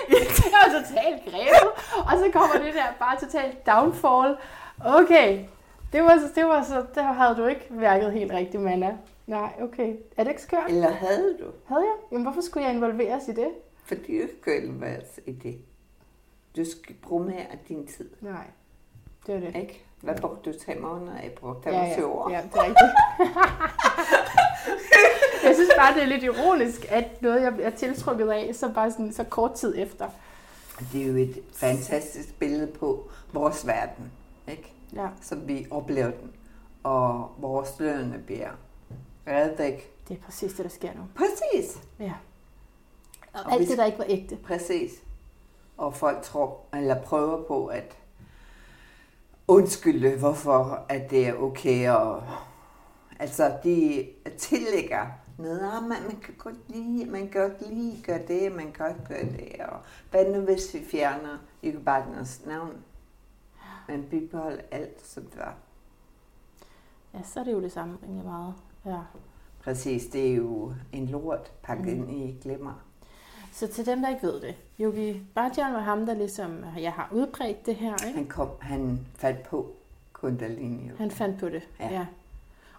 jeg 0.08 0.58
var 0.66 0.72
totalt 0.72 1.24
grebet, 1.24 1.68
og 1.98 2.12
så 2.18 2.24
kommer 2.32 2.64
det 2.64 2.74
der 2.74 2.84
bare 2.98 3.16
totalt 3.20 3.66
downfall. 3.66 4.34
Okay, 4.84 5.44
det 5.92 6.02
var, 6.02 6.18
det 6.34 6.44
var 6.44 6.62
så, 6.64 6.84
der 6.94 7.02
havde 7.02 7.36
du 7.36 7.46
ikke 7.46 7.66
værket 7.70 8.12
helt 8.12 8.32
rigtigt, 8.32 8.62
Manna. 8.62 8.96
Nej, 9.26 9.52
okay. 9.62 9.94
Er 10.16 10.24
det 10.24 10.30
ikke 10.30 10.42
skørt? 10.42 10.64
Eller 10.68 10.90
havde 10.90 11.36
du? 11.40 11.44
Havde 11.66 11.80
jeg? 11.82 11.94
Jamen, 12.12 12.22
hvorfor 12.24 12.40
skulle 12.40 12.66
jeg 12.66 12.74
involveres 12.74 13.28
i 13.28 13.32
det? 13.32 13.48
Fordi 13.84 14.16
du 14.16 14.22
ikke 14.22 14.40
kunne 14.44 14.54
involveres 14.56 15.20
i 15.26 15.32
det. 15.32 15.58
Du 16.56 16.64
skal 16.64 16.94
bruge 17.02 17.24
mere 17.24 17.40
af 17.40 17.58
din 17.68 17.86
tid, 17.86 18.10
Nej, 18.20 18.44
det 19.26 19.34
var 19.34 19.40
det. 19.40 19.56
ikke? 19.56 19.84
Hvad 20.00 20.14
brugte 20.16 20.52
du 20.52 20.58
tre 20.66 20.74
måneder? 20.74 21.12
Jeg 21.22 21.32
brugte 21.32 21.70
Ja, 21.70 21.78
25 21.84 22.06
ja, 22.08 22.12
år. 22.14 22.30
ja, 22.30 22.36
det 22.42 22.54
er 22.54 22.62
rigtigt. 22.62 22.90
jeg 25.44 25.54
synes 25.54 25.70
bare, 25.78 25.94
det 25.94 26.02
er 26.02 26.06
lidt 26.06 26.22
ironisk, 26.24 26.86
at 26.92 27.22
noget, 27.22 27.42
jeg 27.42 27.52
er 27.62 27.70
tiltrukket 27.70 28.30
af, 28.30 28.54
så 28.54 28.72
bare 28.74 28.90
sådan, 28.90 29.12
så 29.12 29.24
kort 29.24 29.52
tid 29.54 29.74
efter. 29.78 30.08
Det 30.92 31.02
er 31.02 31.06
jo 31.06 31.16
et 31.16 31.38
fantastisk 31.54 32.38
billede 32.38 32.66
på 32.66 33.08
vores 33.32 33.66
verden, 33.66 34.12
ikke? 34.50 34.74
Ja, 34.94 35.08
Som 35.22 35.48
vi 35.48 35.66
oplever 35.70 36.10
den. 36.10 36.32
Og 36.82 37.30
vores 37.38 37.78
lønne 37.78 38.18
bliver 38.26 38.50
reddet 39.28 39.58
væk. 39.58 39.92
det 40.08 40.16
er 40.16 40.20
præcis 40.24 40.52
det, 40.52 40.64
der 40.64 40.70
sker 40.70 40.94
nu. 40.94 41.00
Præcis. 41.14 41.78
Ja. 41.98 42.12
Og 43.32 43.40
Og 43.44 43.52
alt 43.52 43.60
hvis- 43.60 43.68
det, 43.68 43.78
der 43.78 43.84
ikke 43.84 43.98
var 43.98 44.04
ægte. 44.08 44.36
Præcis. 44.36 44.90
Og 45.76 45.94
folk 45.94 46.22
tror, 46.22 46.60
eller 46.74 47.02
prøver 47.02 47.42
på 47.44 47.66
at 47.66 47.96
undskylde, 49.48 50.16
hvorfor 50.18 50.84
at 50.88 51.10
det 51.10 51.26
er 51.28 51.34
okay. 51.34 51.90
Og, 51.90 52.22
altså, 53.18 53.52
de 53.64 54.08
tillægger 54.38 55.06
noget. 55.38 55.60
Ah, 55.72 55.82
man, 55.82 56.02
man 56.02 56.16
kan 56.22 56.34
godt 56.38 56.54
lige, 56.68 57.06
man 57.06 57.28
kan 57.28 57.40
godt 57.50 57.68
lige 57.70 58.02
gøre 58.06 58.20
det, 58.28 58.52
man 58.52 58.72
kan 58.72 58.86
godt 58.86 59.08
gøre 59.08 59.24
det. 59.24 59.52
Og 59.68 59.78
hvad 60.10 60.32
nu, 60.32 60.40
hvis 60.40 60.74
vi 60.74 60.84
fjerner 60.90 61.38
Jykkebakkens 61.64 62.42
navn? 62.46 62.72
Men 63.90 64.02
bibeholder 64.10 64.62
alt, 64.70 65.06
som 65.06 65.22
det 65.24 65.38
var. 65.38 65.54
Ja, 67.14 67.18
så 67.24 67.40
er 67.40 67.44
det 67.44 67.52
jo 67.52 67.60
det 67.62 67.72
samme 67.72 67.98
rimelig 68.02 68.24
meget. 68.24 68.54
Ja. 68.86 68.98
Præcis, 69.64 70.06
det 70.06 70.30
er 70.30 70.34
jo 70.34 70.72
en 70.92 71.06
lort 71.06 71.52
pakket 71.62 71.96
Mm. 71.98 72.08
ind 72.08 72.10
i 72.10 72.38
glimmer. 72.42 72.72
Så 73.52 73.66
til 73.66 73.86
dem, 73.86 74.00
der 74.02 74.08
ikke 74.08 74.22
ved 74.26 74.40
det, 74.40 74.54
Yogi 74.80 75.22
Bhajan 75.34 75.72
var 75.72 75.80
ham, 75.80 76.06
der 76.06 76.14
ligesom, 76.14 76.64
jeg 76.78 76.92
har 76.92 77.08
udbredt 77.12 77.66
det 77.66 77.74
her, 77.76 78.06
ikke? 78.06 78.18
Han, 78.18 78.26
kom, 78.26 78.48
han 78.60 79.06
faldt 79.16 79.42
på 79.42 79.72
kundalini. 80.12 80.84
yoga. 80.88 80.96
Han 80.98 81.10
fandt 81.10 81.40
på 81.40 81.48
det, 81.48 81.68
ja. 81.80 81.88
Ja. 81.92 82.06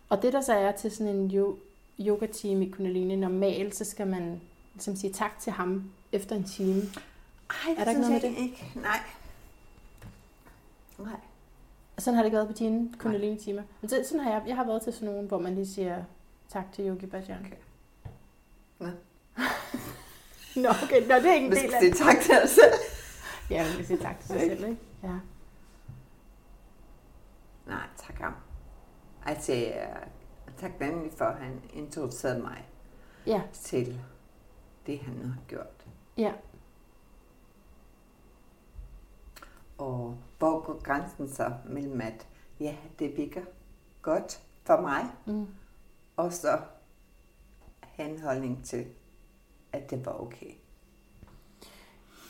Og 0.10 0.21
det, 0.21 0.34
der 0.34 0.41
så 0.41 0.54
er 0.54 0.71
til 0.71 0.91
sådan 0.91 1.15
en 1.15 1.32
yo- 1.32 1.56
yoga-team 2.00 2.62
i 2.62 2.69
Kundalini, 2.69 3.15
normalt, 3.15 3.76
så 3.76 3.86
skal 3.86 4.08
man 4.08 4.41
ligesom 4.74 4.95
sige 4.95 5.13
tak 5.13 5.39
til 5.39 5.52
ham 5.52 5.91
efter 6.12 6.36
en 6.36 6.43
time. 6.43 6.82
Ej, 7.50 7.76
Er 7.78 7.84
der 7.84 7.91
ikke 7.91 8.02
noget 8.02 8.21
med 8.24 8.32
det? 8.32 8.38
Ikke. 8.38 8.71
Nej. 8.76 9.00
Nej. 11.04 11.20
Og 11.96 12.02
sådan 12.02 12.16
har 12.16 12.24
det 12.24 12.28
ikke 12.28 12.36
været 12.36 12.48
på 12.48 12.54
dine 12.54 12.94
Kundalini-timer. 13.00 13.64
Men 13.82 13.90
så, 13.90 14.04
sådan 14.06 14.20
har 14.24 14.32
jeg, 14.32 14.44
jeg 14.48 14.56
har 14.56 14.66
været 14.66 14.82
til 14.82 14.94
sådan 14.94 15.10
nogle, 15.14 15.28
hvor 15.28 15.40
man 15.40 15.56
lige 15.56 15.68
siger 15.68 16.04
tak 16.50 16.66
til 16.72 16.88
Yogi 16.88 17.06
Bhajan. 17.06 17.46
Okay. 17.46 17.56
Nå. 18.80 18.88
Nå, 20.64 20.70
okay. 20.84 21.02
Nå, 21.08 21.16
det 21.16 21.26
er 21.26 21.34
ikke 21.34 21.46
en 21.46 21.52
del 21.52 21.60
skal 21.60 21.74
af 21.74 21.80
sige 21.82 21.94
tak 21.94 22.16
til 22.22 22.34
os 22.44 22.50
selv. 22.50 22.74
Ja, 23.50 23.64
man 23.68 23.76
kan 23.76 23.86
sige 23.86 24.00
tak 24.00 24.20
til 24.20 24.28
sig 24.28 24.40
selv, 24.40 24.64
ikke? 24.66 24.78
Ja. 25.04 25.20
Nej, 27.68 27.84
tak 27.98 28.16
ham. 28.18 28.34
Altså, 29.26 29.54
jeg 29.54 29.68
er 30.48 30.52
taknemmelig 30.58 31.12
for, 31.18 31.26
at 31.26 31.38
han 31.38 31.62
introducerede 31.74 32.42
mig 32.42 32.68
Ja, 33.28 33.42
til 33.54 34.02
det, 34.88 35.00
han 35.00 35.14
nu 35.14 35.28
har 35.28 35.42
gjort. 35.48 35.86
ja. 36.18 36.34
Og 39.78 40.18
hvor 40.41 40.62
går 40.65 40.82
grænsen 40.84 41.30
så 41.30 41.54
mellem, 41.69 42.01
at 42.01 42.27
ja, 42.60 42.75
det 42.99 43.17
virker 43.17 43.41
godt 44.01 44.41
for 44.63 44.82
mig, 44.82 45.06
Mm. 45.25 45.47
og 46.17 46.34
så 46.34 46.60
henholdning 47.82 48.65
til, 48.65 48.86
at 49.73 49.89
det 49.89 50.06
var 50.06 50.21
okay. 50.21 50.51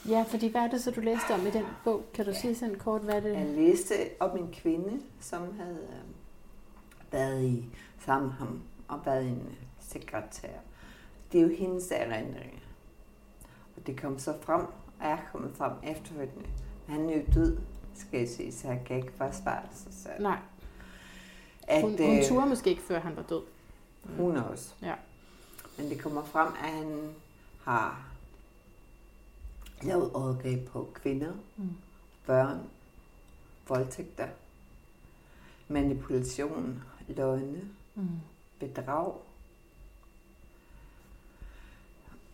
Ja, 0.09 0.25
fordi 0.27 0.47
hvad 0.51 0.61
er 0.61 0.67
det 0.69 0.81
så, 0.83 0.91
du 0.91 1.01
læste 1.01 1.31
om 1.33 1.47
i 1.47 1.49
den 1.51 1.65
bog? 1.83 2.03
Kan 2.13 2.25
du 2.25 2.33
sige 2.33 2.55
sådan 2.55 2.75
kort, 2.79 3.01
hvad 3.01 3.15
er 3.15 3.19
det? 3.19 3.33
Jeg 3.33 3.45
læste 3.47 3.93
om 4.19 4.37
en 4.37 4.53
kvinde, 4.53 5.01
som 5.19 5.53
havde 5.59 5.87
øh, 5.89 6.03
været 7.11 7.43
i 7.43 7.69
sammen 7.99 8.31
ham 8.31 8.61
og 8.87 9.05
været 9.05 9.27
en 9.27 9.41
øh, 9.47 9.53
sekretær. 9.79 10.59
Det 11.31 11.37
er 11.37 11.43
jo 11.43 11.49
hendes 11.55 11.91
erindringer. 11.91 12.59
Og 13.77 13.87
det 13.87 14.01
kom 14.01 14.19
så 14.19 14.33
frem, 14.41 14.61
og 14.99 15.07
er 15.07 15.17
kommet 15.31 15.55
frem 15.55 15.71
efterfølgende. 15.83 16.49
Han 16.87 17.09
er 17.09 17.15
jo 17.17 17.23
død, 17.33 17.57
skal 17.95 18.19
jeg 18.19 18.29
sige, 18.29 18.51
så 18.53 18.67
han 18.67 18.83
kan 18.85 18.95
ikke 18.97 19.11
forsvare 19.17 19.63
sig 19.73 19.93
selv. 19.93 20.21
Nej, 20.23 20.39
At, 21.67 21.81
hun, 21.81 21.91
hun 21.97 22.17
øh, 22.17 22.23
turde 22.29 22.45
måske 22.49 22.69
ikke, 22.69 22.81
før 22.81 22.99
han 22.99 23.15
var 23.15 23.23
død. 23.23 23.41
Hun 24.17 24.37
også. 24.37 24.73
Ja. 24.81 24.93
Men 25.77 25.89
det 25.89 25.99
kommer 26.01 26.23
frem, 26.23 26.47
at 26.47 26.69
han 26.71 27.13
har 27.63 28.05
lavet 29.81 30.11
overgreb 30.13 30.67
på 30.67 30.89
kvinder, 30.93 31.33
Mm. 31.57 31.69
børn, 32.25 32.59
voldtægter, 33.67 34.27
manipulation, 35.67 36.83
løgne, 37.07 37.61
Mm. 37.95 38.07
bedrag. 38.59 39.13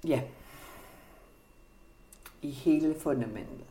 Ja. 0.03 0.21
I 2.41 2.51
hele 2.51 2.95
fundamentet. 2.99 3.66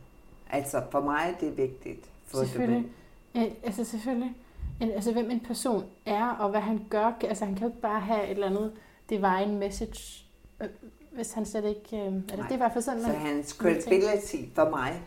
Altså 0.49 0.83
for 0.91 1.01
mig 1.01 1.35
er 1.35 1.39
det 1.45 1.57
vigtigt. 1.57 2.09
Selvfølgelig. 2.33 2.87
Ja, 3.35 3.49
altså 3.63 3.83
selvfølgelig. 3.83 4.35
En- 4.81 4.91
Altså 4.91 5.11
hvem 5.13 5.31
en 5.31 5.39
person 5.39 5.85
er, 6.05 6.29
og 6.29 6.49
hvad 6.49 6.61
han 6.61 6.85
gør. 6.89 7.11
Altså 7.21 7.45
han 7.45 7.53
kan 7.55 7.63
jo 7.63 7.69
ikke 7.69 7.81
bare 7.81 7.99
have 7.99 8.23
et 8.23 8.29
eller 8.31 8.47
andet 8.47 8.73
divine 9.09 9.55
message, 9.59 10.25
øh, 10.61 10.67
hvis 11.11 11.33
han 11.33 11.45
slet 11.45 11.65
ikke... 11.65 11.97
Øh, 11.97 12.01
er 12.05 12.09
det, 12.11 12.29
det 12.31 12.39
er 12.49 12.53
i 12.53 12.57
hvert 12.57 12.73
fald 12.73 12.83
sådan, 12.83 13.01
Så 13.01 13.07
man... 13.07 13.15
hans 13.17 13.59
man 13.61 13.73
tænker. 13.73 13.81
credibility 13.89 14.53
for 14.55 14.69
mig 14.69 15.01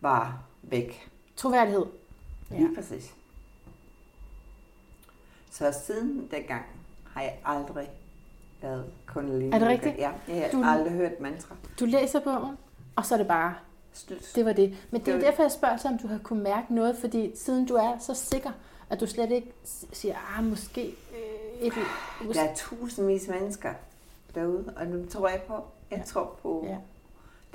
var 0.00 0.38
væk. 0.62 1.08
Troværdighed. 1.36 1.84
Ja. 2.50 2.56
Lige 2.56 2.74
præcis. 2.74 3.14
Så 5.50 5.74
siden 5.86 6.28
dengang 6.30 6.62
har 7.14 7.22
jeg 7.22 7.34
aldrig 7.44 7.88
lavet 8.62 8.84
kundalini. 9.06 9.50
Er 9.54 9.58
det 9.58 9.68
rigtigt? 9.68 9.96
Ja, 9.98 10.10
jeg 10.28 10.42
har 10.52 10.60
Du- 10.60 10.64
aldrig 10.68 10.92
hørt 10.92 11.20
mantra. 11.20 11.54
Du 11.80 11.84
læser 11.84 12.20
bogen, 12.20 12.56
og 12.96 13.06
så 13.06 13.14
er 13.14 13.18
det 13.18 13.28
bare... 13.28 13.54
Slut. 13.96 14.32
Det 14.34 14.44
var 14.44 14.52
det. 14.52 14.76
Men 14.90 15.00
det 15.00 15.08
er 15.08 15.12
Det 15.12 15.14
var 15.24 15.30
derfor, 15.30 15.42
jeg 15.42 15.52
spørger 15.52 15.76
sig, 15.76 15.90
om 15.90 15.98
du 15.98 16.06
har 16.08 16.18
kunne 16.18 16.42
mærke 16.42 16.74
noget, 16.74 16.96
fordi 16.96 17.32
siden 17.36 17.66
du 17.66 17.74
er 17.74 17.98
så 17.98 18.14
sikker, 18.14 18.50
at 18.90 19.00
du 19.00 19.06
slet 19.06 19.30
ikke 19.30 19.52
siger, 19.92 20.16
ah, 20.38 20.44
måske 20.44 20.86
øh, 20.86 21.66
et... 21.66 21.72
Der 22.34 22.42
er 22.42 22.54
tusindvis 22.54 23.28
af 23.28 23.34
mennesker 23.40 23.74
derude, 24.34 24.72
og 24.76 24.86
dem 24.86 25.08
tror 25.08 25.28
jeg 25.28 25.42
på. 25.48 25.54
Jeg 25.90 25.98
Ja. 25.98 26.04
tror 26.04 26.38
på 26.42 26.64
Ja, 26.68 26.76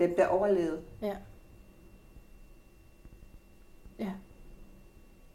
dem, 0.06 0.16
der 0.16 0.28
overlevede. 0.28 0.82
ja. 1.02 1.16
Ja. 4.00 4.12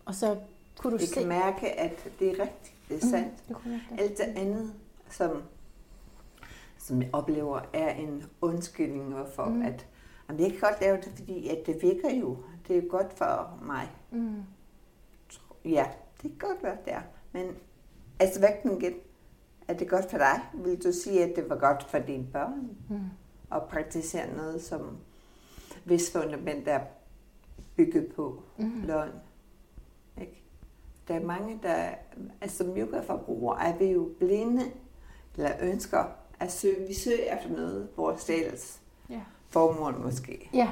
Og 0.05 0.15
så 0.15 0.37
kunne 0.79 0.93
du 0.93 0.97
Vi 0.99 1.07
se... 1.07 1.15
kan 1.15 1.29
mærke, 1.29 1.81
at 1.81 2.09
det 2.19 2.29
er 2.29 2.33
rigtigt. 2.33 2.73
Det 2.89 2.97
er 2.97 3.01
sandt. 3.07 3.49
Mm, 3.49 3.55
det 3.65 3.81
jeg 3.91 4.01
Alt 4.01 4.19
det 4.19 4.25
andet, 4.25 4.73
som, 5.11 5.43
som 6.79 7.03
jeg 7.03 7.11
oplever, 7.13 7.61
er 7.73 7.95
en 7.95 8.25
undskyldning 8.41 9.15
Mm. 9.49 9.53
mm. 9.57 9.63
at 9.63 9.87
jamen, 10.29 10.43
jeg 10.43 10.51
kan 10.51 10.61
godt 10.61 10.81
lave 10.81 10.97
det, 10.97 11.13
fordi 11.17 11.49
at 11.49 11.67
det 11.67 11.83
virker 11.83 12.15
jo. 12.15 12.37
Det 12.69 12.79
er 12.79 12.89
godt 12.89 13.13
for 13.13 13.59
mig. 13.63 13.91
Mm. 14.11 14.43
Ja, 15.65 15.87
det 16.23 16.31
kan 16.31 16.49
godt 16.49 16.63
være, 16.63 16.77
det 16.85 16.93
er. 16.93 17.03
Men 17.33 17.47
altså, 18.21 18.41
kan 18.63 18.81
igen? 18.81 18.95
Er 19.69 19.75
det 19.75 19.89
godt 19.89 20.11
for 20.11 20.19
dig? 20.19 20.41
Vil 20.55 20.83
du 20.85 20.93
sige, 20.93 21.25
at 21.25 21.37
det 21.37 21.51
var 21.51 21.57
godt 21.57 21.83
for 21.83 21.99
dine 21.99 22.27
børn? 22.33 22.77
Mm. 22.91 23.01
og 23.51 23.69
praktisere 23.69 24.37
noget, 24.37 24.63
som 24.63 24.99
hvis 25.85 26.13
fundament 26.13 26.69
er 26.69 26.81
bygget 27.77 28.13
på 28.17 28.43
mm. 28.59 28.83
løgn. 28.85 29.13
Ikke? 30.21 30.43
Der 31.09 31.15
er 31.15 31.21
mange, 31.21 31.61
der... 31.63 31.89
Altså 32.41 32.57
som 32.57 32.77
yogaforbrugere 32.77 33.69
er 33.69 33.79
vi 33.79 33.85
jo 33.85 34.11
blinde, 34.19 34.63
eller 35.37 35.53
ønsker 35.61 36.05
at 36.41 36.53
søge, 36.53 36.87
vi 36.87 36.95
søger 36.95 37.35
efter 37.35 37.51
noget, 37.51 37.89
vores 37.97 38.21
sjæls 38.21 38.81
Ja. 39.11 39.21
Formål 39.57 39.95
måske. 40.05 40.49
Ja. 40.55 40.69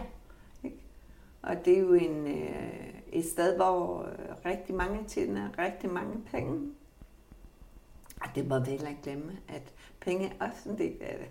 Og 1.42 1.64
det 1.64 1.74
er 1.76 1.80
jo 1.80 1.94
en, 1.94 2.26
øh, 2.26 2.88
et 3.12 3.24
sted, 3.24 3.56
hvor 3.56 4.02
øh, 4.02 4.34
rigtig 4.46 4.74
mange 4.74 4.98
tjener 5.08 5.48
rigtig 5.58 5.90
mange 5.90 6.14
penge. 6.30 6.60
Og 8.20 8.28
det 8.34 8.48
må 8.48 8.58
vi 8.58 8.70
heller 8.70 8.88
ikke 8.88 9.02
glemme, 9.02 9.32
at 9.48 9.62
penge 10.00 10.32
er 10.40 10.46
også 10.46 10.68
en 10.68 10.78
del 10.78 10.92
af 11.00 11.16
det. 11.18 11.26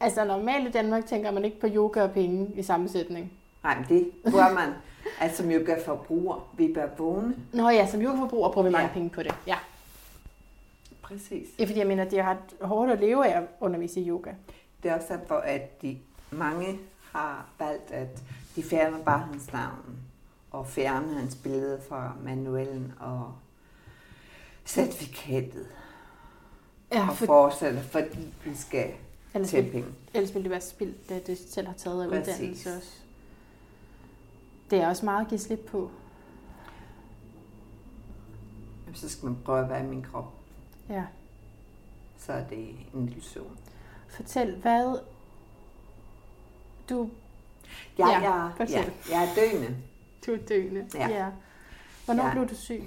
Altså 0.00 0.24
normalt 0.24 0.68
i 0.68 0.70
Danmark 0.70 1.06
tænker 1.06 1.30
man 1.30 1.44
ikke 1.44 1.60
på 1.60 1.66
yoga 1.74 2.02
og 2.02 2.10
penge 2.10 2.50
i 2.54 2.62
samme 2.62 2.88
sætning. 2.88 3.32
Nej, 3.62 3.76
men 3.78 3.84
det 3.88 4.10
bør 4.24 4.54
man, 4.54 4.72
at 5.20 5.34
som 5.36 5.50
yoga-forbruger, 5.50 6.48
vi 6.56 6.72
bør 6.74 6.88
vågne. 6.98 7.36
Nå 7.52 7.68
ja, 7.68 7.86
som 7.86 8.02
yogaforbruger 8.02 8.52
bruger 8.52 8.66
vi 8.66 8.72
mange 8.72 8.88
Ja. 8.88 8.92
penge 8.94 9.10
på 9.10 9.22
det. 9.22 9.34
Ja. 9.46 9.56
Præcis. 11.02 11.48
ja, 11.58 11.64
fordi 11.64 11.78
jeg 11.78 11.86
mener, 11.86 12.04
det 12.04 12.18
er 12.18 12.24
ret 12.24 12.54
hårdt 12.68 12.90
at 12.92 13.00
leve 13.00 13.26
af 13.26 13.40
at 13.40 13.44
undervise 13.60 14.00
i 14.00 14.08
yoga. 14.08 14.30
Det 14.82 14.90
er 14.90 14.94
også 14.96 15.06
derfor, 15.16 15.34
at 15.34 15.82
de 15.82 15.98
mange 16.30 16.78
har 17.12 17.48
valgt, 17.58 17.90
at 17.90 18.22
de 18.56 18.62
fjerner 18.62 19.04
bare 19.04 19.18
hans 19.18 19.52
navn 19.52 19.96
og 20.50 20.66
fjerner 20.66 21.18
hans 21.18 21.34
billede 21.34 21.80
fra 21.88 22.12
manuellen 22.24 22.92
og 23.00 23.34
certifikatet 24.66 25.66
Ja, 26.92 27.08
og 27.08 27.16
for, 27.16 27.26
fortsætter, 27.26 27.82
fordi 27.82 28.34
vi 28.44 28.54
skal 28.54 28.92
ellers, 29.34 29.52
vil, 29.52 29.70
penge. 29.70 29.88
ellers 30.14 30.34
ville 30.34 30.42
det 30.44 30.50
være 30.50 30.60
spildt, 30.60 31.08
det 31.08 31.26
det 31.26 31.38
selv 31.38 31.66
har 31.66 31.74
taget 31.74 32.02
af 32.04 32.08
Præcis. 32.10 32.34
uddannelse 32.34 32.76
også. 32.76 32.92
Det 34.70 34.78
er 34.80 34.88
også 34.88 35.04
meget 35.04 35.20
at 35.24 35.28
give 35.28 35.38
slip 35.40 35.58
på. 35.70 35.90
Jamen, 38.86 38.94
Så 38.96 39.08
skal 39.08 39.26
man 39.26 39.38
prøve 39.44 39.60
at 39.64 39.68
være 39.68 39.84
i 39.84 39.86
min 39.86 40.02
krop, 40.02 40.32
Ja. 40.88 41.04
så 42.18 42.32
er 42.32 42.44
det 42.44 42.68
en 42.94 43.08
illusion. 43.08 43.58
Fortæl, 44.08 44.56
hvad 44.56 44.98
du, 46.88 47.10
Jeg, 47.98 48.06
Ja, 48.22 48.30
jeg, 48.32 48.52
fortæl. 48.56 48.92
jeg, 49.10 49.24
er 49.24 49.34
døende 49.34 49.76
du 50.26 50.32
er 50.32 50.36
døende. 50.48 50.86
Ja. 50.94 51.08
ja. 51.08 51.26
Hvornår 52.04 52.24
Ja. 52.26 52.32
blev 52.32 52.48
du 52.48 52.54
syg? 52.54 52.82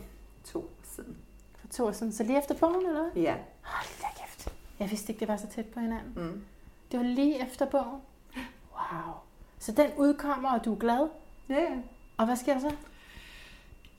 to 0.46 0.60
år 0.60 0.70
siden. 0.84 1.18
For 1.60 1.68
to 1.68 1.86
år 1.86 1.92
siden. 1.92 2.14
Så 2.14 2.24
lige 2.24 2.40
efter 2.40 2.56
bogen, 2.56 2.86
eller 2.86 3.02
hvad? 3.14 3.22
Ja. 3.24 3.36
Hold 3.62 4.02
da 4.02 4.22
kæft. 4.22 4.54
Jeg 4.80 4.90
vidste 4.90 5.12
ikke, 5.12 5.20
det 5.20 5.28
var 5.28 5.38
så 5.38 5.48
tæt 5.56 5.66
på 5.66 5.80
hinanden. 5.80 6.14
Mm. 6.16 6.44
Det 6.92 7.00
var 7.00 7.06
lige 7.06 7.46
efter 7.46 7.66
bogen. 7.70 8.02
Wow. 8.74 9.14
Så 9.60 9.72
den 9.72 9.90
udkommer, 9.98 10.52
og 10.52 10.66
du 10.66 10.74
er 10.74 10.80
glad. 10.80 11.10
Ja. 11.50 11.68
Og 12.18 12.26
hvad 12.26 12.36
sker 12.36 12.54
der 12.54 12.60
så? 12.62 12.76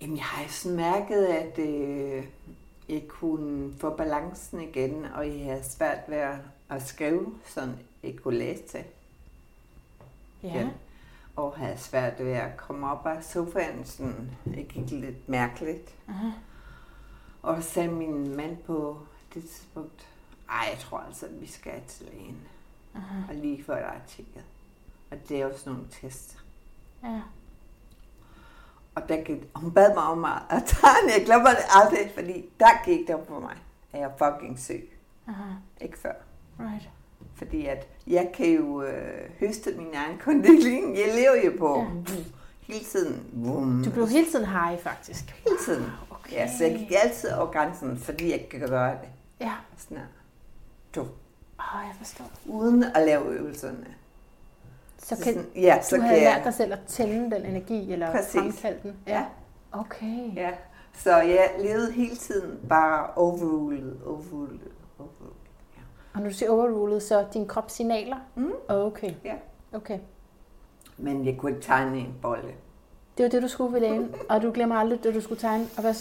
Jamen, 0.01 0.17
jeg 0.17 0.25
har 0.25 0.49
sådan 0.49 0.77
mærket, 0.77 1.25
at 1.27 1.59
øh, 1.59 2.25
jeg 2.89 3.03
kunne 3.09 3.73
få 3.79 3.91
balancen 3.97 4.61
igen, 4.61 5.05
og 5.15 5.29
jeg 5.29 5.45
havde 5.45 5.65
svært 5.65 5.99
ved 6.09 6.17
at- 6.17 6.39
at 6.71 6.83
skrive, 6.89 7.35
sådan 7.47 7.75
jeg 8.03 8.15
kunne 8.23 8.39
læse 8.39 8.63
til. 8.63 8.85
Ja. 10.43 10.59
Ja. 10.59 10.69
Og 11.37 11.57
havde 11.57 11.77
svært 11.79 12.19
ved 12.19 12.33
at 12.33 12.57
komme 12.57 12.91
op 12.91 13.07
af 13.07 13.25
sofaen, 13.25 13.85
sådan, 13.85 14.31
det 14.45 14.69
gik 14.69 14.91
lidt 14.91 15.29
mærkeligt. 15.29 15.95
Aha. 16.09 16.31
Og 17.43 17.63
så 17.63 17.71
sagde 17.71 17.89
min 17.89 18.37
mand 18.37 18.57
på 18.57 18.99
det 19.35 19.43
tidspunkt, 19.43 20.09
ej, 20.49 20.69
jeg 20.71 20.79
tror 20.79 20.99
altså, 20.99 21.27
at 21.27 21.41
vi 21.41 21.47
skal 21.47 21.83
til 21.89 22.07
lægen. 22.07 22.41
Aha. 22.95 23.21
Og 23.29 23.35
lige 23.35 23.65
før 23.65 23.75
der 23.75 23.87
er 23.87 24.01
tjekket. 24.07 24.45
Og 25.11 25.29
det 25.29 25.37
er 25.37 25.47
jo 25.47 25.59
sådan 25.59 25.73
nogle 25.73 25.89
tests. 25.91 26.39
Ja. 27.05 27.21
Og 28.95 29.09
der 29.09 29.23
gik, 29.25 29.43
hun 29.55 29.73
bad 29.73 29.95
mig 29.95 30.03
om 30.05 30.25
at 30.25 30.43
at 30.51 30.63
tegne. 30.67 31.13
Jeg 31.19 31.23
glemmer 31.27 31.49
det 31.51 31.65
aldrig, 31.81 32.11
fordi 32.15 32.51
der 32.61 32.85
gik 32.85 33.07
det 33.07 33.15
op 33.15 33.27
for 33.27 33.41
mig, 33.41 33.57
at 33.93 34.01
jeg 34.01 34.11
er 34.19 34.33
fucking 34.33 34.59
syg. 34.59 34.91
Aha. 35.29 35.55
Ikke 35.81 35.99
før. 35.99 36.15
Right. 36.61 36.91
Fordi 37.43 37.67
at 37.67 37.89
jeg 38.07 38.31
kan 38.35 38.47
jo 38.51 38.83
øh, 38.83 39.31
høste 39.41 39.75
min 39.79 39.95
egen 39.95 40.19
kundalini. 40.25 41.01
Jeg 41.01 41.15
lever 41.15 41.45
jo 41.45 41.53
på 41.59 41.77
Ja. 41.79 42.15
ja. 42.17 42.23
hele 42.61 42.85
tiden. 42.85 43.27
Vum. 43.33 43.83
Du 43.85 43.91
blev 43.91 44.09
hele 44.09 44.27
tiden 44.31 44.47
high, 44.47 44.79
faktisk. 44.79 45.25
hele 45.47 45.57
tiden. 45.67 45.85
Okay. 46.11 46.33
Ja, 46.33 46.51
så 46.59 46.65
jeg 46.65 46.79
gik 46.79 46.93
altid 47.05 47.31
over 47.33 47.53
grænsen, 47.53 47.97
fordi 47.99 48.31
jeg 48.31 48.47
kan 48.51 48.61
gøre 48.69 48.91
det. 48.91 49.09
Ja. 49.41 49.53
Sådan 49.77 49.97
her. 49.99 50.05
Du. 50.95 51.01
Åh, 51.01 51.81
jeg 51.87 51.95
forstår. 51.99 52.31
Uden 52.47 52.85
at 52.85 53.07
lave 53.07 53.25
øvelserne. 53.27 53.87
Så 54.99 55.17
Så 55.17 55.25
kan, 55.25 55.35
sådan, 55.35 55.49
ja, 55.57 55.83
så 55.83 55.97
du 55.97 56.01
kan 56.01 56.09
havde 56.09 56.21
lært 56.21 56.37
jeg... 56.37 56.45
dig 56.45 56.55
selv 56.55 56.73
at 56.73 56.79
tænde 56.87 57.37
den 57.37 57.47
energi, 57.47 57.93
eller 57.93 58.13
Præcis. 58.13 58.33
fremkalde 58.41 58.79
den. 58.83 58.97
Ja. 59.07 59.25
Okay. 59.73 60.35
Ja, 60.37 60.51
så 60.95 61.17
jeg 61.17 61.51
levede 61.59 61.93
hele 61.93 62.17
tiden 62.17 62.59
bare 62.69 63.07
overrulet, 63.17 64.01
overrulet, 64.07 64.61
overrulet. 64.99 65.37
Og 66.15 66.21
når 66.21 66.29
du 66.29 66.35
siger 66.35 66.51
overrulet, 66.51 67.03
så 67.03 67.27
din 67.35 67.47
krop 67.49 67.71
signaler? 67.71 68.17
Mm. 68.35 68.53
Okay. 68.69 69.15
Ja. 69.25 69.35
Okay. 69.73 69.99
Men 70.99 71.27
jeg 71.27 71.37
kunne 71.39 71.51
ikke 71.53 71.63
tegne 71.63 71.99
en 71.99 72.15
bolle. 72.23 72.55
Det 73.19 73.23
var 73.25 73.31
det, 73.31 73.43
du 73.43 73.49
skulle 73.49 73.73
ved 73.73 73.81
lægen, 73.81 74.15
og 74.29 74.43
du 74.43 74.51
glemmer 74.55 74.77
aldrig, 74.77 75.05
da 75.05 75.13
du 75.13 75.21
skulle 75.21 75.41
tegne. 75.41 75.69
Og 75.77 75.81
hvad, 75.81 75.95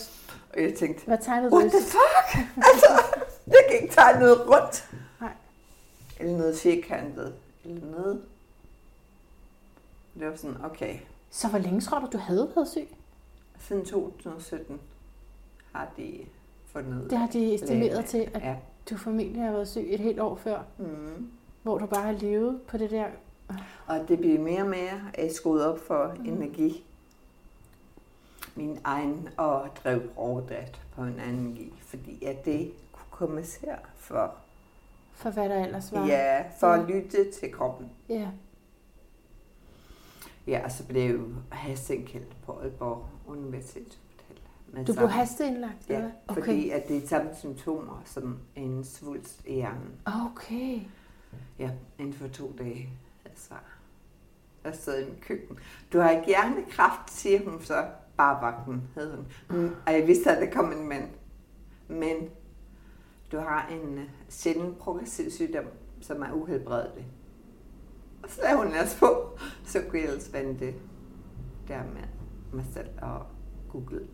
Og 0.54 0.62
jeg 0.62 0.74
tænkte, 0.74 1.06
hvad 1.06 1.18
tegnede 1.22 1.52
du? 1.52 1.56
what 1.58 1.72
the 1.72 1.80
fuck? 1.82 2.48
altså, 2.72 3.04
jeg 3.48 3.60
kan 3.70 3.82
ikke 3.82 3.94
tegne 3.96 4.20
noget 4.20 4.40
rundt. 4.50 4.90
Nej. 5.22 5.32
Eller 6.20 6.38
noget 6.38 6.58
firkantet. 6.58 7.34
Eller 7.66 7.86
noget. 7.92 8.22
Det 10.20 10.28
var 10.30 10.36
sådan, 10.36 10.58
okay. 10.64 10.98
Så 11.30 11.48
hvor 11.48 11.60
længe 11.60 11.82
tror 11.82 12.00
du, 12.00 12.08
du 12.14 12.18
havde 12.18 12.52
været 12.56 12.68
syg? 12.68 12.88
Siden 13.60 13.86
2017 13.86 14.82
har 15.72 15.88
de 15.98 16.20
fundet 16.66 17.10
Det 17.10 17.18
har 17.18 17.28
de 17.28 17.54
estimeret 17.54 17.82
lægerne. 17.86 18.08
til, 18.08 18.30
at 18.34 18.42
Ja. 18.42 18.56
Du 18.90 18.98
formentlig 18.98 19.42
har 19.44 19.52
været 19.52 19.68
syg 19.68 19.86
et 19.88 20.00
helt 20.00 20.20
år 20.20 20.36
før, 20.36 20.62
Mm. 20.78 21.32
hvor 21.64 21.78
du 21.78 21.86
bare 21.86 22.02
har 22.04 22.12
levet 22.12 22.62
på 22.68 22.78
det 22.78 22.92
der. 22.92 23.06
Og 23.88 24.06
det 24.08 24.20
bliver 24.20 24.40
mere 24.40 24.62
og 24.62 24.70
mere 24.70 25.02
at 25.14 25.34
skruet 25.36 25.66
op 25.66 25.80
for 25.80 26.14
mm. 26.20 26.26
energi. 26.26 26.86
Min 28.56 28.80
egen 28.84 29.30
og 29.38 29.70
drev 29.84 30.02
rovdrift 30.18 30.82
på 30.96 31.02
en 31.02 31.20
anden 31.20 31.46
energi, 31.46 31.74
fordi 31.80 32.26
at 32.26 32.46
det 32.46 32.72
kunne 32.92 33.06
kompensere 33.12 33.76
for, 33.96 34.36
For 35.14 35.30
hvad 35.30 35.50
der 35.50 35.66
ellers 35.66 35.92
var. 35.92 36.06
ja, 36.08 36.44
for 36.60 36.68
Ja. 36.68 36.82
at 36.82 36.90
lytte 36.90 37.32
til 37.32 37.52
kroppen. 37.52 37.90
ja. 38.10 38.28
Ja, 40.48 40.62
og 40.66 40.72
så 40.72 40.86
blev 40.88 41.02
jeg 41.02 41.14
jo 41.14 41.28
på 42.46 42.52
Aalborg 42.62 43.06
Universitetshospital. 43.28 44.01
Med 44.72 44.86
Du 44.86 44.94
blev 44.94 45.10
hasteindlagt, 45.10 45.90
Ja, 45.90 45.96
eller 45.96 46.12
okay. 46.28 46.42
fordi 46.42 46.70
at 46.70 46.88
det 46.88 47.04
er 47.04 47.08
samme 47.08 47.30
symptomer 47.36 48.02
som 48.06 48.40
en 48.56 48.84
svulst 48.84 49.42
i 49.46 49.54
hjernen. 49.54 49.92
Okay. 50.06 50.80
Ja, 51.60 51.72
inden 52.00 52.14
for 52.14 52.28
to 52.28 52.52
dage. 52.58 52.90
Altså, 53.26 53.54
jeg 54.64 54.76
stod 54.76 55.00
i 55.00 55.06
mit 55.10 55.22
køkken. 55.22 55.58
Du 55.94 56.00
har 56.00 56.10
ikke 56.10 56.26
hjernekræft, 56.26 57.12
siger 57.12 57.50
hun 57.50 57.62
så. 57.62 57.86
Bare 58.18 58.42
vagten, 58.42 58.84
hed 58.96 59.16
hun. 59.16 59.26
Mm, 59.50 59.76
Og 59.88 59.94
jeg 59.94 60.08
vidste, 60.08 60.32
at 60.32 60.42
der 60.48 60.56
kom 60.62 60.72
en 60.72 60.88
mand. 60.90 61.10
Men 61.88 62.16
du 63.32 63.38
har 63.38 63.68
en 63.68 63.98
øh, 63.98 64.04
sjælden 64.30 64.76
progressiv 64.80 65.32
sygdom, 65.32 65.66
som 66.02 66.22
er 66.22 66.32
uhelbredelig. 66.32 67.08
Og 68.24 68.30
så 68.30 68.42
lavede 68.42 68.58
hun 68.64 68.68
ellers 68.68 68.96
på. 69.00 69.38
Så 69.66 69.80
kunne 69.90 70.00
jeg 70.02 70.08
ellers 70.08 70.34
vente 70.34 70.74
der 71.68 71.84
med 71.84 72.04
mig 72.54 72.66
selv 72.74 72.90
og 73.02 73.26
google. 73.70 74.08